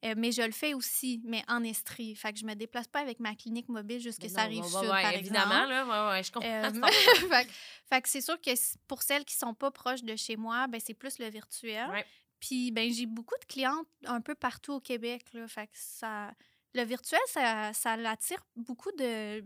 Euh, 0.05 0.13
mais 0.17 0.31
je 0.31 0.41
le 0.41 0.51
fais 0.53 0.73
aussi, 0.73 1.21
mais 1.25 1.43
en 1.49 1.63
estrie. 1.65 2.15
Fait 2.15 2.31
que 2.31 2.39
je 2.39 2.45
me 2.45 2.53
déplace 2.53 2.87
pas 2.87 3.01
avec 3.01 3.19
ma 3.19 3.35
clinique 3.35 3.67
mobile 3.67 3.99
jusqu'à 3.99 4.29
ça 4.29 4.41
arrive 4.43 4.63
ouais, 4.63 4.79
ouais, 4.89 5.01
par 5.01 5.13
évidemment, 5.13 5.63
exemple. 5.63 5.69
là, 5.69 5.85
ouais, 6.11 6.11
ouais, 6.17 6.23
je 6.23 6.31
comprends. 6.31 6.49
Euh, 6.49 6.71
fait, 7.29 7.45
que- 7.45 7.51
fait 7.89 8.01
que 8.01 8.09
c'est 8.09 8.21
sûr 8.21 8.39
que 8.39 8.51
pour 8.87 9.03
celles 9.03 9.25
qui 9.25 9.35
sont 9.35 9.53
pas 9.53 9.69
proches 9.69 10.03
de 10.03 10.15
chez 10.15 10.37
moi, 10.37 10.67
ben 10.67 10.79
c'est 10.83 10.93
plus 10.95 11.19
le 11.19 11.29
virtuel. 11.29 12.05
Puis 12.45 12.71
ben 12.71 12.91
j'ai 12.91 13.05
beaucoup 13.05 13.35
de 13.39 13.45
clientes 13.45 13.87
un 14.05 14.19
peu 14.19 14.35
partout 14.35 14.73
au 14.73 14.79
Québec 14.81 15.23
là, 15.31 15.47
fait 15.47 15.67
que 15.67 15.73
ça 15.75 16.29
le 16.73 16.83
virtuel 16.83 17.21
ça, 17.27 17.71
ça 17.71 17.95
l'attire 17.95 18.43
beaucoup 18.57 18.91
de 18.91 19.41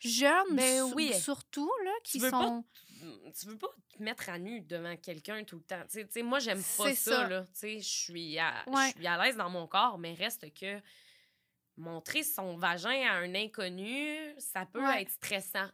jeunes 0.00 0.56
Ben 0.56 0.82
oui. 0.94 1.12
surtout 1.14 1.70
là 1.84 1.92
qui 2.02 2.18
pas 2.18 2.30
sont 2.30 2.64
tu 3.38 3.46
veux 3.46 3.56
pas 3.58 3.68
te 3.96 4.02
mettre 4.02 4.28
à 4.28 4.38
nu 4.40 4.60
devant 4.62 4.96
quelqu'un 4.96 5.44
tout 5.44 5.56
le 5.56 5.62
temps. 5.62 5.82
Tu 5.90 6.04
sais, 6.08 6.22
moi, 6.22 6.38
j'aime 6.38 6.62
pas 6.76 6.94
ça, 6.94 6.94
ça. 6.94 7.28
là. 7.28 7.42
Tu 7.52 7.58
sais, 7.60 7.78
je 7.80 7.88
suis 7.88 8.38
à, 8.38 8.62
je 8.66 8.72
Ouais. 8.72 8.90
suis 8.90 9.06
à 9.06 9.22
l'aise 9.24 9.36
dans 9.36 9.50
mon 9.50 9.66
corps, 9.66 9.98
mais 9.98 10.14
reste 10.14 10.52
que 10.54 10.80
montrer 11.76 12.22
son 12.22 12.56
vagin 12.56 13.06
à 13.08 13.14
un 13.14 13.34
inconnu, 13.34 14.34
ça 14.38 14.66
peut 14.66 14.80
Ouais. 14.84 15.02
être 15.02 15.10
stressant 15.10 15.68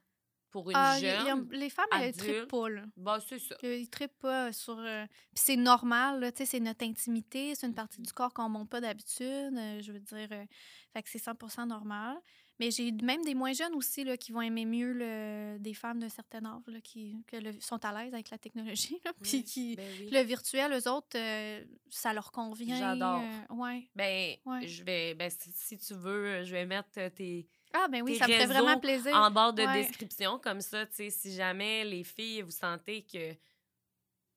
pour 0.51 0.71
une 0.71 0.77
Ah, 0.77 0.99
y 0.99 1.07
a- 1.07 1.09
y 1.09 1.17
a- 1.17 1.25
jeune. 1.27 1.49
les 1.53 1.71
femmes, 1.71 1.87
elles 1.93 2.15
ne 2.17 2.45
pas, 2.45 2.69
là. 2.69 2.83
Bah, 2.97 3.19
c'est 3.27 3.39
ça. 3.39 3.57
Ils 3.63 3.83
ne 3.83 3.87
trippent 3.87 4.19
pas 4.19 4.53
sur. 4.53 4.79
euh, 4.79 5.05
Puis 5.35 5.43
c'est 5.45 5.57
normal, 5.57 6.21
là, 6.21 6.33
tu 6.33 6.39
sais, 6.39 6.47
c'est 6.47 6.61
notre 6.61 6.85
intimité, 6.85 7.55
c'est 7.55 7.67
une 7.67 7.75
partie 7.75 8.01
Mhm. 8.01 8.07
du 8.07 8.13
corps 8.13 8.33
qu'on 8.33 8.45
ne 8.49 8.55
monte 8.55 8.71
pas 8.71 8.81
d'habitude. 8.81 9.25
euh, 9.57 9.81
je 9.83 9.93
veux 9.93 10.01
dire, 10.01 10.29
euh, 10.33 10.45
fait 10.93 11.03
que 11.03 11.11
c'est 11.11 11.19
100% 11.19 11.67
normal. 11.67 12.17
Mais 12.61 12.73
j'ai 12.73 12.91
même 12.91 13.23
des 13.23 13.35
moins 13.37 13.53
jeunes 13.53 13.75
aussi 13.75 14.03
là, 14.03 14.17
qui 14.17 14.33
vont 14.33 14.41
aimer 14.43 14.65
mieux 14.65 14.93
le- 14.93 15.59
des 15.61 15.75
femmes 15.75 16.01
d'un 16.01 16.09
certain 16.09 16.45
âge 16.45 16.63
là, 16.67 16.81
qui 16.81 17.17
le- 17.33 17.53
sont 17.61 17.85
à 17.85 17.93
l'aise 18.05 18.13
avec 18.13 18.31
la 18.31 18.39
technologie. 18.39 18.99
là, 19.05 19.13
Puis 19.23 19.45
qui. 19.45 19.77
ben 19.77 19.87
oui. 20.01 20.09
Le 20.11 20.23
virtuel, 20.23 20.73
eux 20.73 20.91
autres, 20.91 21.17
euh, 21.17 21.65
ça 21.89 22.13
leur 22.13 22.33
convient. 22.33 22.77
J'adore. 22.77 23.21
euh, 23.51 23.55
ouais. 23.55 23.89
Ben, 23.95 24.35
Ouais. 24.45 24.67
je 24.67 24.83
vais, 24.83 25.15
ben, 25.15 25.31
si, 25.31 25.53
si 25.53 25.79
tu 25.79 25.95
veux, 25.95 26.43
je 26.43 26.51
vais 26.51 26.67
mettre 26.67 27.09
tes, 27.15 27.47
Ah, 27.73 27.87
ben 27.91 28.03
oui, 28.03 28.17
ça 28.17 28.27
me 28.27 28.33
fait 28.33 28.47
vraiment 28.47 28.79
plaisir. 28.79 29.15
en 29.15 29.31
barre 29.31 29.53
de 29.53 29.63
Ouais. 29.63 29.83
description, 29.83 30.39
comme 30.39 30.61
ça, 30.61 30.87
tu 30.87 30.95
sais, 30.95 31.11
si 31.11 31.35
jamais 31.35 31.85
les 31.85 32.05
filles, 32.05 32.43
vous 32.43 32.51
sentez 32.51 33.03
que 33.03 33.35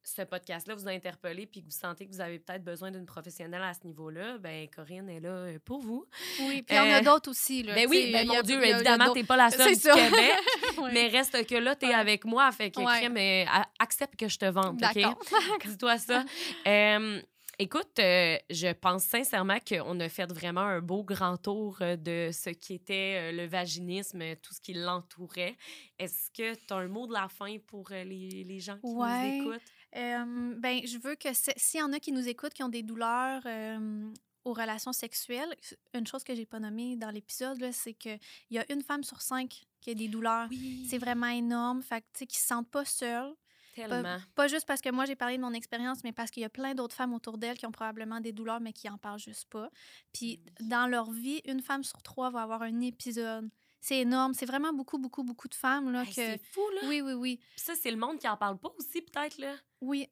ce 0.03 0.23
podcast-là 0.23 0.73
vous 0.73 0.87
a 0.87 0.91
interpellé 0.91 1.45
puis 1.45 1.61
que 1.61 1.65
vous 1.67 1.71
sentez 1.77 2.07
que 2.07 2.11
vous 2.11 2.21
avez 2.21 2.39
peut-être 2.39 2.63
besoin 2.63 2.89
d'une 2.89 3.05
professionnelle 3.05 3.61
à 3.61 3.71
ce 3.75 3.85
niveau-là, 3.85 4.39
ben 4.39 4.67
Corinne 4.75 5.07
est 5.09 5.19
là 5.19 5.29
euh, 5.29 5.59
pour 5.63 5.79
vous. 5.79 6.05
Oui, 6.39 6.63
puis 6.63 6.75
il 6.75 6.75
y 6.75 6.79
en 6.79 6.85
a 6.95 6.97
Euh, 6.97 7.01
d'autres 7.03 7.29
aussi. 7.29 7.61
Là, 7.61 7.75
Ben 7.75 7.87
oui, 7.87 8.09
ben 8.11 8.25
mon 8.25 8.39
a- 8.39 8.41
Dieu, 8.41 8.57
a- 8.59 8.65
évidemment, 8.65 9.13
t'es 9.13 9.23
pas 9.23 9.37
la 9.37 9.51
seule 9.51 9.69
C'est 9.69 9.75
du 9.75 9.81
ça. 9.81 9.93
Québec, 9.93 10.31
mais 10.91 11.07
reste 11.07 11.45
que 11.45 11.53
là, 11.55 11.75
t'es 11.75 11.85
Ouais. 11.89 11.93
avec 11.93 12.25
moi, 12.25 12.51
fait 12.51 12.71
que 12.71 12.79
Ouais. 12.81 12.97
crème, 12.97 13.15
euh, 13.15 13.45
accepte 13.77 14.15
que 14.15 14.27
je 14.27 14.39
te 14.39 14.45
vende, 14.45 14.81
OK? 14.83 14.93
D'accord. 14.93 15.19
Dis-toi 15.65 15.97
ça. 15.99 16.23
Euh, 16.67 17.21
écoute, 17.61 17.99
euh, 17.99 18.37
je 18.49 18.71
pense 18.73 19.03
sincèrement 19.03 19.57
qu'on 19.59 19.99
a 19.99 20.09
fait 20.09 20.25
vraiment 20.31 20.61
un 20.61 20.81
beau 20.81 21.03
grand 21.03 21.37
tour 21.37 21.77
euh, 21.81 21.95
de 21.95 22.29
ce 22.33 22.49
qui 22.49 22.73
était 22.73 23.31
euh, 23.31 23.31
le 23.31 23.45
vaginisme, 23.47 24.35
tout 24.41 24.53
ce 24.53 24.61
qui 24.61 24.73
l'entourait. 24.73 25.55
Est-ce 25.99 26.29
que 26.31 26.55
tu 26.55 26.73
as 26.73 26.77
un 26.77 26.87
mot 26.87 27.07
de 27.07 27.13
la 27.13 27.27
fin 27.29 27.57
pour 27.67 27.89
les, 27.91 28.43
les 28.43 28.59
gens 28.59 28.75
qui 28.77 28.87
Ouais. 28.87 29.37
nous 29.37 29.43
écoutent? 29.49 29.61
Euh, 29.95 30.53
ben, 30.57 30.81
je 30.85 30.97
veux 30.97 31.15
que 31.15 31.29
s'il 31.33 31.79
y 31.79 31.83
en 31.83 31.93
a 31.93 31.99
qui 31.99 32.11
nous 32.11 32.27
écoutent, 32.27 32.53
qui 32.53 32.63
ont 32.63 32.69
des 32.69 32.83
douleurs 32.83 33.41
euh, 33.45 34.11
aux 34.45 34.53
relations 34.53 34.93
sexuelles, 34.93 35.53
une 35.93 36.07
chose 36.07 36.23
que 36.23 36.33
j'ai 36.33 36.45
pas 36.45 36.59
nommée 36.59 36.95
dans 36.95 37.11
l'épisode, 37.11 37.63
c'est 37.73 37.93
qu'il 37.93 38.19
y 38.49 38.57
a 38.57 38.65
une 38.71 38.81
femme 38.81 39.03
sur 39.03 39.21
cinq 39.21 39.63
qui 39.81 39.91
a 39.91 39.93
des 39.93 40.07
douleurs. 40.07 40.47
Oui, 40.49 40.85
C'est 40.89 40.97
vraiment 40.97 41.27
énorme. 41.27 41.81
Fait 41.81 42.01
que, 42.01 42.05
tu 42.13 42.19
sais, 42.19 42.25
qui 42.27 42.37
se 42.39 42.47
sentent 42.47 42.69
pas 42.71 42.85
seules. 42.85 43.33
Tellement. 43.75 44.17
Pas 44.35 44.47
juste 44.47 44.65
parce 44.65 44.81
que 44.81 44.89
moi, 44.89 45.05
j'ai 45.05 45.15
parlé 45.15 45.37
de 45.37 45.41
mon 45.41 45.53
expérience, 45.53 46.03
mais 46.03 46.11
parce 46.11 46.31
qu'il 46.31 46.41
y 46.41 46.45
a 46.45 46.49
plein 46.49 46.73
d'autres 46.75 46.95
femmes 46.95 47.13
autour 47.13 47.37
d'elles 47.37 47.57
qui 47.57 47.65
ont 47.65 47.71
probablement 47.71 48.19
des 48.19 48.31
douleurs, 48.31 48.59
mais 48.59 48.73
qui 48.73 48.89
en 48.89 48.97
parlent 48.97 49.19
juste 49.19 49.49
pas. 49.49 49.69
Puis, 50.13 50.39
Oui. 50.59 50.67
dans 50.67 50.87
leur 50.87 51.11
vie, 51.11 51.41
une 51.45 51.61
femme 51.61 51.83
sur 51.83 52.01
trois 52.01 52.29
va 52.29 52.41
avoir 52.43 52.61
un 52.61 52.79
épisode. 52.81 53.49
C'est 53.79 53.99
énorme. 53.99 54.33
C'est 54.33 54.45
vraiment 54.45 54.73
beaucoup, 54.73 54.99
beaucoup, 54.99 55.23
beaucoup 55.23 55.47
de 55.47 55.55
femmes. 55.55 55.91
Là, 55.91 56.01
Hey, 56.03 56.07
que... 56.07 56.13
C'est 56.13 56.41
fou, 56.51 56.61
là. 56.75 56.81
Oui, 56.87 57.01
oui, 57.01 57.13
oui. 57.13 57.37
Puis 57.37 57.61
ça, 57.63 57.73
c'est 57.75 57.89
le 57.91 57.97
monde 57.97 58.19
qui 58.19 58.27
en 58.27 58.37
parle 58.37 58.57
pas 58.59 58.69
aussi, 58.77 59.01
peut-être, 59.01 59.37
là. 59.39 59.55
Oui. 59.81 60.07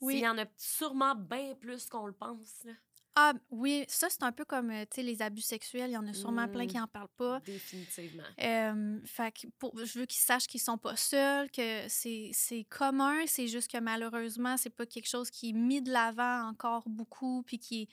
Oui. 0.00 0.16
Il 0.16 0.20
y 0.24 0.28
en 0.28 0.36
a 0.38 0.44
sûrement 0.56 1.14
bien 1.14 1.54
plus 1.54 1.86
qu'on 1.88 2.06
le 2.06 2.12
pense, 2.12 2.64
là. 2.64 2.72
Ah 3.14 3.34
oui, 3.50 3.84
ça 3.88 4.08
c'est 4.08 4.22
un 4.22 4.32
peu 4.32 4.44
comme 4.46 4.70
euh, 4.70 4.82
tu 4.90 4.96
sais 4.96 5.02
les 5.02 5.20
abus 5.20 5.42
sexuels, 5.42 5.90
il 5.90 5.94
y 5.94 5.96
en 5.98 6.06
a 6.06 6.14
sûrement 6.14 6.48
plein 6.48 6.64
Mm. 6.64 6.68
qui 6.68 6.80
en 6.80 6.86
parlent 6.86 7.08
pas. 7.16 7.40
Définitivement. 7.40 8.22
Euh, 8.40 9.00
fait 9.04 9.32
que 9.32 9.46
pour, 9.58 9.76
je 9.84 9.98
veux 9.98 10.06
qu'ils 10.06 10.20
sachent 10.22 10.46
qu'ils 10.46 10.60
sont 10.62 10.78
pas 10.78 10.96
seuls, 10.96 11.50
que 11.50 11.84
c'est 11.88 12.66
commun, 12.70 13.26
c'est 13.26 13.48
juste 13.48 13.70
que 13.70 13.78
malheureusement 13.78 14.56
c'est 14.56 14.70
pas 14.70 14.86
quelque 14.86 15.08
chose 15.08 15.30
qui 15.30 15.50
est 15.50 15.52
mis 15.52 15.82
de 15.82 15.90
l'avant 15.90 16.48
encore 16.48 16.88
beaucoup 16.88 17.42
puis 17.42 17.58
qui 17.58 17.82
est 17.82 17.88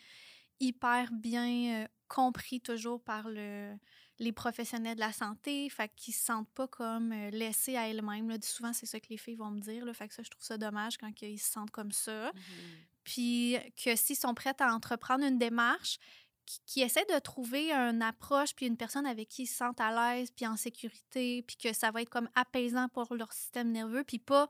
hyper 0.61 1.11
bien 1.11 1.83
euh, 1.83 1.87
compris 2.07 2.61
toujours 2.61 3.01
par 3.01 3.27
le 3.29 3.75
les 4.21 4.33
professionnels 4.33 4.95
de 4.95 4.99
la 4.99 5.13
santé, 5.13 5.69
fait 5.69 5.89
qu'ils 5.95 6.13
se 6.13 6.25
sentent 6.25 6.49
pas 6.53 6.67
comme 6.67 7.13
euh, 7.13 7.29
laissés 7.29 7.77
à 7.77 7.87
elles-mêmes. 7.87 8.37
Souvent, 8.41 8.73
c'est 8.73 8.85
ça 8.85 8.99
que 8.99 9.07
les 9.09 9.15
filles 9.17 9.35
vont 9.37 9.49
me 9.49 9.61
dire. 9.61 9.85
Là, 9.85 9.93
fait 9.93 10.09
que 10.09 10.13
ça, 10.13 10.23
je 10.23 10.29
trouve 10.29 10.43
ça 10.43 10.57
dommage 10.57 10.97
quand 10.97 11.09
ils 11.21 11.39
se 11.39 11.49
sentent 11.49 11.71
comme 11.71 11.93
ça 11.93 12.25
Mhm. 12.33 12.41
Puis 13.09 13.57
que 13.83 13.95
s'ils 13.95 14.15
sont 14.15 14.35
prêts 14.35 14.53
à 14.59 14.71
entreprendre 14.71 15.25
une 15.25 15.39
démarche, 15.39 15.97
qui, 16.67 16.81
essaient 16.81 17.05
de 17.05 17.17
trouver 17.19 17.71
une 17.71 18.03
approche, 18.03 18.53
puis 18.53 18.67
une 18.67 18.77
personne 18.77 19.07
avec 19.07 19.29
qui 19.29 19.43
ils 19.43 19.47
se 19.47 19.55
sentent 19.55 19.81
à 19.81 19.91
l'aise, 19.91 20.29
puis 20.29 20.45
en 20.45 20.55
sécurité, 20.55 21.41
puis 21.41 21.57
que 21.57 21.73
ça 21.73 21.89
va 21.89 22.03
être 22.03 22.09
comme 22.09 22.29
apaisant 22.35 22.87
pour 22.89 23.13
leur 23.15 23.33
système 23.33 23.71
nerveux, 23.71 24.03
puis 24.03 24.19
pas, 24.19 24.47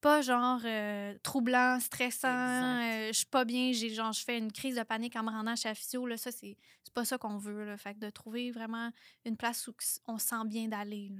pas 0.00 0.22
genre 0.22 0.60
euh, 0.64 1.16
troublant, 1.22 1.78
stressant, 1.78 2.28
euh, 2.82 3.08
je 3.08 3.18
suis 3.18 3.26
pas 3.26 3.44
bien, 3.44 3.70
j'ai 3.72 3.90
genre 3.90 4.12
je 4.12 4.24
fais 4.24 4.38
une 4.38 4.50
crise 4.50 4.74
de 4.74 4.82
panique 4.82 5.14
en 5.14 5.22
me 5.22 5.30
rendant 5.30 5.54
chez 5.54 5.68
la 5.68 5.74
physio, 5.74 6.04
là, 6.06 6.16
ça 6.16 6.32
c'est 6.32 6.56
pas 6.92 7.04
ça 7.04 7.16
qu'on 7.16 7.38
veut, 7.38 7.64
là. 7.64 7.76
Fait 7.76 7.94
que 7.94 8.00
de 8.00 8.10
trouver 8.10 8.50
vraiment 8.50 8.90
une 9.24 9.36
place 9.36 9.68
où 9.68 9.74
on 10.06 10.18
se 10.18 10.26
sent 10.26 10.44
bien 10.46 10.66
d'aller. 10.66 11.12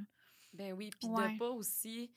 Ben 0.53 0.73
oui, 0.73 0.91
puis 0.91 1.09
Ouais. 1.09 1.35
de 1.35 1.39
pas 1.39 1.51
aussi 1.51 2.11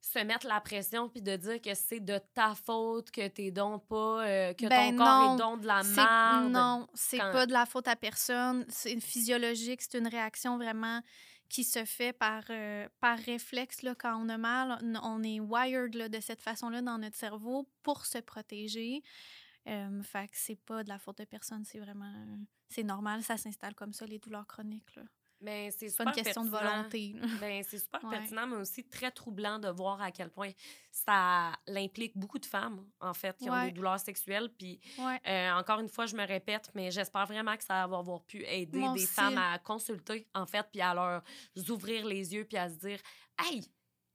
se 0.00 0.18
mettre 0.20 0.46
la 0.46 0.60
pression 0.60 1.08
puis 1.08 1.20
de 1.22 1.36
dire 1.36 1.60
que 1.60 1.74
c'est 1.74 2.00
de 2.00 2.18
ta 2.34 2.54
faute 2.54 3.10
que 3.10 3.26
t'es 3.28 3.50
donc 3.50 3.86
pas 3.88 4.26
euh, 4.26 4.54
que 4.54 4.66
Ben 4.66 4.92
ton 4.92 5.04
corps 5.04 5.24
non. 5.28 5.34
est 5.34 5.38
donc 5.38 5.60
de 5.62 5.66
la 5.66 5.82
merde? 5.82 6.50
Non, 6.52 6.86
c'est 6.94 7.18
quand- 7.18 7.32
pas 7.32 7.46
de 7.46 7.52
la 7.52 7.66
faute 7.66 7.88
à 7.88 7.96
personne. 7.96 8.64
C'est 8.68 8.98
physiologique, 9.00 9.82
c'est 9.82 9.98
une 9.98 10.06
réaction 10.08 10.56
vraiment 10.56 11.02
qui 11.48 11.64
se 11.64 11.84
fait 11.84 12.12
par, 12.12 12.42
euh, 12.50 12.86
par 13.00 13.18
réflexe 13.18 13.82
là, 13.82 13.94
quand 13.94 14.16
on 14.22 14.28
a 14.28 14.38
mal. 14.38 14.78
On- 14.82 15.18
On 15.18 15.22
est 15.22 15.40
wired 15.40 15.94
là, 15.94 16.08
de 16.08 16.20
cette 16.20 16.42
façon-là 16.42 16.80
dans 16.82 16.98
notre 16.98 17.16
cerveau 17.16 17.68
pour 17.82 18.06
se 18.06 18.18
protéger. 18.18 19.02
Euh, 19.66 20.02
fait 20.02 20.28
que 20.28 20.34
c'est 20.36 20.56
pas 20.64 20.84
de 20.84 20.88
la 20.88 20.98
faute 20.98 21.18
de 21.18 21.24
personne, 21.24 21.64
c'est 21.64 21.78
vraiment... 21.80 22.12
C'est 22.70 22.82
normal, 22.82 23.22
ça 23.22 23.36
s'installe 23.38 23.74
comme 23.74 23.92
ça, 23.94 24.06
les 24.06 24.18
douleurs 24.18 24.46
chroniques. 24.46 24.94
là. 24.94 25.02
Mais 25.40 25.70
c'est 25.70 25.88
C'est 25.88 25.96
pas 25.98 26.10
une 26.10 26.12
question 26.12 26.44
de 26.44 26.50
pertinent. 26.50 26.72
volonté. 26.76 27.12
là. 27.14 27.26
Ben, 27.40 27.62
c'est 27.62 27.78
super 27.78 28.02
Ouais. 28.04 28.18
pertinent, 28.18 28.46
mais 28.48 28.56
aussi 28.56 28.84
très 28.88 29.10
troublant 29.12 29.58
de 29.60 29.68
voir 29.68 30.00
à 30.02 30.10
quel 30.10 30.30
point 30.30 30.50
ça 30.90 31.52
l'implique 31.68 32.16
beaucoup 32.18 32.38
de 32.40 32.46
femmes, 32.46 32.84
en 33.00 33.14
fait, 33.14 33.36
qui 33.38 33.48
ont 33.48 33.64
des 33.64 33.70
douleurs 33.72 34.00
sexuelles. 34.00 34.48
Puis, 34.58 34.80
Ouais. 34.98 35.20
euh, 35.28 35.52
encore 35.52 35.78
une 35.80 35.88
fois, 35.88 36.06
je 36.06 36.16
me 36.16 36.26
répète, 36.26 36.70
mais 36.74 36.90
j'espère 36.90 37.26
vraiment 37.26 37.56
que 37.56 37.62
ça 37.62 37.86
va 37.86 37.98
avoir 37.98 38.22
pu 38.24 38.44
aider 38.46 38.80
Moi 38.80 38.94
des 38.94 39.06
femmes 39.06 39.38
à 39.38 39.58
consulter, 39.60 40.26
en 40.34 40.44
fait, 40.46 40.66
puis 40.72 40.80
à 40.80 40.92
leur 40.94 41.22
ouvrir 41.70 42.04
les 42.04 42.34
yeux, 42.34 42.44
puis 42.44 42.56
à 42.58 42.68
se 42.68 42.74
dire 42.74 42.98
Hey, 43.38 43.62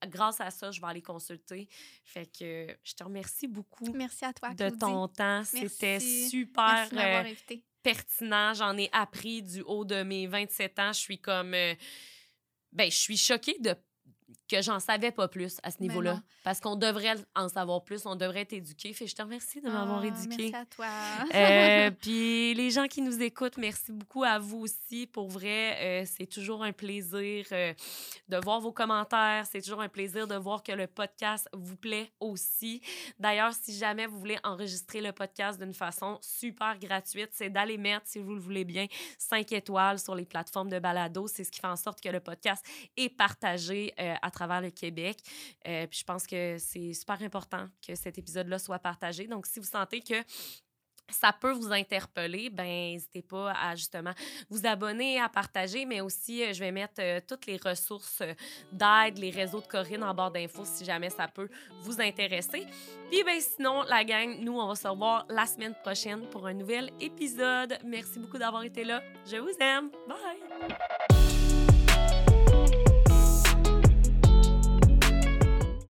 grâce 0.06 0.42
à 0.42 0.52
ça, 0.52 0.72
je 0.72 0.82
vais 0.82 0.88
aller 0.88 1.02
consulter. 1.02 1.70
Fait 2.04 2.26
que 2.26 2.68
je 2.84 2.94
te 2.94 3.04
remercie 3.06 3.48
beaucoup 3.48 3.94
Merci 3.94 4.26
à 4.26 4.34
toi, 4.34 4.50
de 4.50 4.56
Claudie. 4.56 4.78
ton 4.78 5.08
temps. 5.08 5.44
C'était 5.46 6.02
super. 6.02 6.66
Merci 6.68 6.90
de 6.90 6.96
m'avoir 6.96 7.26
euh, 7.26 7.30
invitée. 7.30 7.64
Pertinent. 7.84 8.54
J'en 8.54 8.78
ai 8.78 8.90
appris 8.92 9.44
du 9.44 9.62
haut 9.62 9.86
de 9.86 10.04
mes 10.04 10.28
27 10.28 10.80
ans. 10.80 10.94
Je 10.94 11.00
suis 11.00 11.20
comme. 11.20 11.54
euh, 11.54 11.76
ben, 12.72 12.90
je 12.90 12.98
suis 12.98 13.18
choquée 13.18 13.58
de 13.60 13.76
que 14.50 14.62
j'en 14.62 14.80
savais 14.80 15.12
pas 15.12 15.28
plus 15.28 15.58
à 15.64 15.72
ce 15.72 15.82
niveau-là. 15.82 16.22
Parce 16.44 16.60
qu'on 16.60 16.76
devrait 16.76 17.16
en 17.36 17.48
savoir 17.50 17.84
plus, 17.84 18.06
on 18.06 18.16
devrait 18.16 18.42
être 18.42 18.54
éduqué. 18.54 18.94
Fait 18.94 19.08
je 19.08 19.16
te 19.16 19.22
remercie 19.22 19.62
de 19.62 19.70
m'avoir 19.70 20.02
Ah, 20.04 20.08
éduqué. 20.08 20.50
Merci 20.52 20.56
à 20.56 20.66
toi. 20.66 20.88
Euh, 21.34 21.92
puis 22.02 22.54
les 22.54 22.70
gens 22.70 22.88
qui 22.88 23.02
nous 23.02 23.22
écoutent, 23.22 23.58
merci 23.58 23.92
beaucoup 23.92 24.24
à 24.24 24.40
vous 24.40 24.60
aussi. 24.60 25.08
Pour 25.08 25.30
vrai, 25.30 25.78
euh, 25.80 26.06
c'est 26.06 26.28
toujours 26.28 26.64
un 26.64 26.72
plaisir 26.74 27.46
euh, 27.52 27.74
de 28.30 28.38
voir 28.38 28.60
vos 28.60 28.72
commentaires. 28.72 29.46
C'est 29.50 29.62
toujours 29.62 29.82
un 29.82 29.90
plaisir 29.90 30.28
de 30.28 30.36
voir 30.36 30.64
que 30.64 30.72
le 30.72 30.88
podcast 30.88 31.48
vous 31.54 31.76
plaît 31.78 32.12
aussi. 32.20 32.82
D'ailleurs, 33.20 33.54
si 33.54 33.78
jamais 33.78 34.06
vous 34.06 34.20
voulez 34.20 34.38
enregistrer 34.44 35.02
le 35.02 35.12
podcast 35.12 35.60
d'une 35.62 35.74
façon 35.74 36.18
super 36.22 36.78
gratuite, 36.80 37.30
c'est 37.32 37.50
d'aller 37.50 37.78
mettre, 37.78 38.06
si 38.08 38.20
vous 38.20 38.34
le 38.34 38.40
voulez 38.42 38.66
bien, 38.66 38.88
5 39.18 39.52
étoiles 39.54 40.00
sur 40.00 40.16
les 40.16 40.26
plateformes 40.26 40.70
de 40.70 40.80
balado. 40.80 41.28
C'est 41.28 41.44
ce 41.44 41.52
qui 41.52 41.60
fait 41.60 41.68
en 41.68 41.76
sorte 41.76 42.02
que 42.02 42.10
le 42.10 42.20
podcast 42.20 42.66
est 42.98 43.10
partagé 43.10 43.94
euh, 44.00 44.14
à 44.24 44.32
travers 44.32 44.62
le 44.62 44.72
Québec. 44.72 45.18
Euh, 45.68 45.86
puis 45.88 46.00
je 46.00 46.04
pense 46.04 46.26
que 46.26 46.58
c'est 46.58 46.94
super 46.94 47.22
important 47.22 47.68
que 47.86 47.96
cet 47.96 48.18
épisode-là 48.18 48.58
soit 48.58 48.80
partagé. 48.80 49.28
Donc, 49.28 49.46
si 49.46 49.60
vous 49.60 49.66
sentez 49.66 50.02
que 50.02 50.16
ça 51.10 51.34
peut 51.34 51.52
vous 51.52 51.72
interpeller, 51.72 52.50
ben 52.50 52.66
n'hésitez 52.66 53.22
pas 53.22 53.52
à 53.52 53.76
justement 53.76 54.14
vous 54.50 54.66
abonner, 54.66 55.20
à 55.20 55.30
partager, 55.30 55.86
mais 55.86 56.02
aussi 56.02 56.44
euh, 56.44 56.54
je 56.54 56.60
vais 56.60 56.72
mettre 56.72 56.94
euh, 57.00 57.20
toutes 57.28 57.46
les 57.46 57.58
ressources 57.58 58.24
d'aide, 58.72 59.18
les 59.18 59.30
réseaux 59.30 59.62
de 59.62 59.68
Corinne 59.68 60.04
en 60.04 60.14
barre 60.14 60.32
d'infos 60.32 60.66
si 60.66 60.86
jamais 60.86 61.10
ça 61.10 61.28
peut 61.28 61.50
vous 61.82 62.02
intéresser. 62.02 62.66
Puis 63.12 63.24
ben 63.24 63.40
sinon, 63.40 63.84
la 63.84 64.04
gang, 64.04 64.40
nous 64.40 64.58
on 64.58 64.68
va 64.68 64.76
se 64.76 64.88
revoir 64.88 65.26
la 65.30 65.46
semaine 65.46 65.76
prochaine 65.84 66.26
pour 66.30 66.48
un 66.48 66.54
nouvel 66.54 66.90
épisode. 67.00 67.78
Merci 67.86 68.20
beaucoup 68.20 68.38
d'avoir 68.38 68.64
été 68.64 68.84
là. 68.84 69.04
Je 69.26 69.38
vous 69.38 69.56
aime. 69.60 69.92
Bye. 70.08 71.53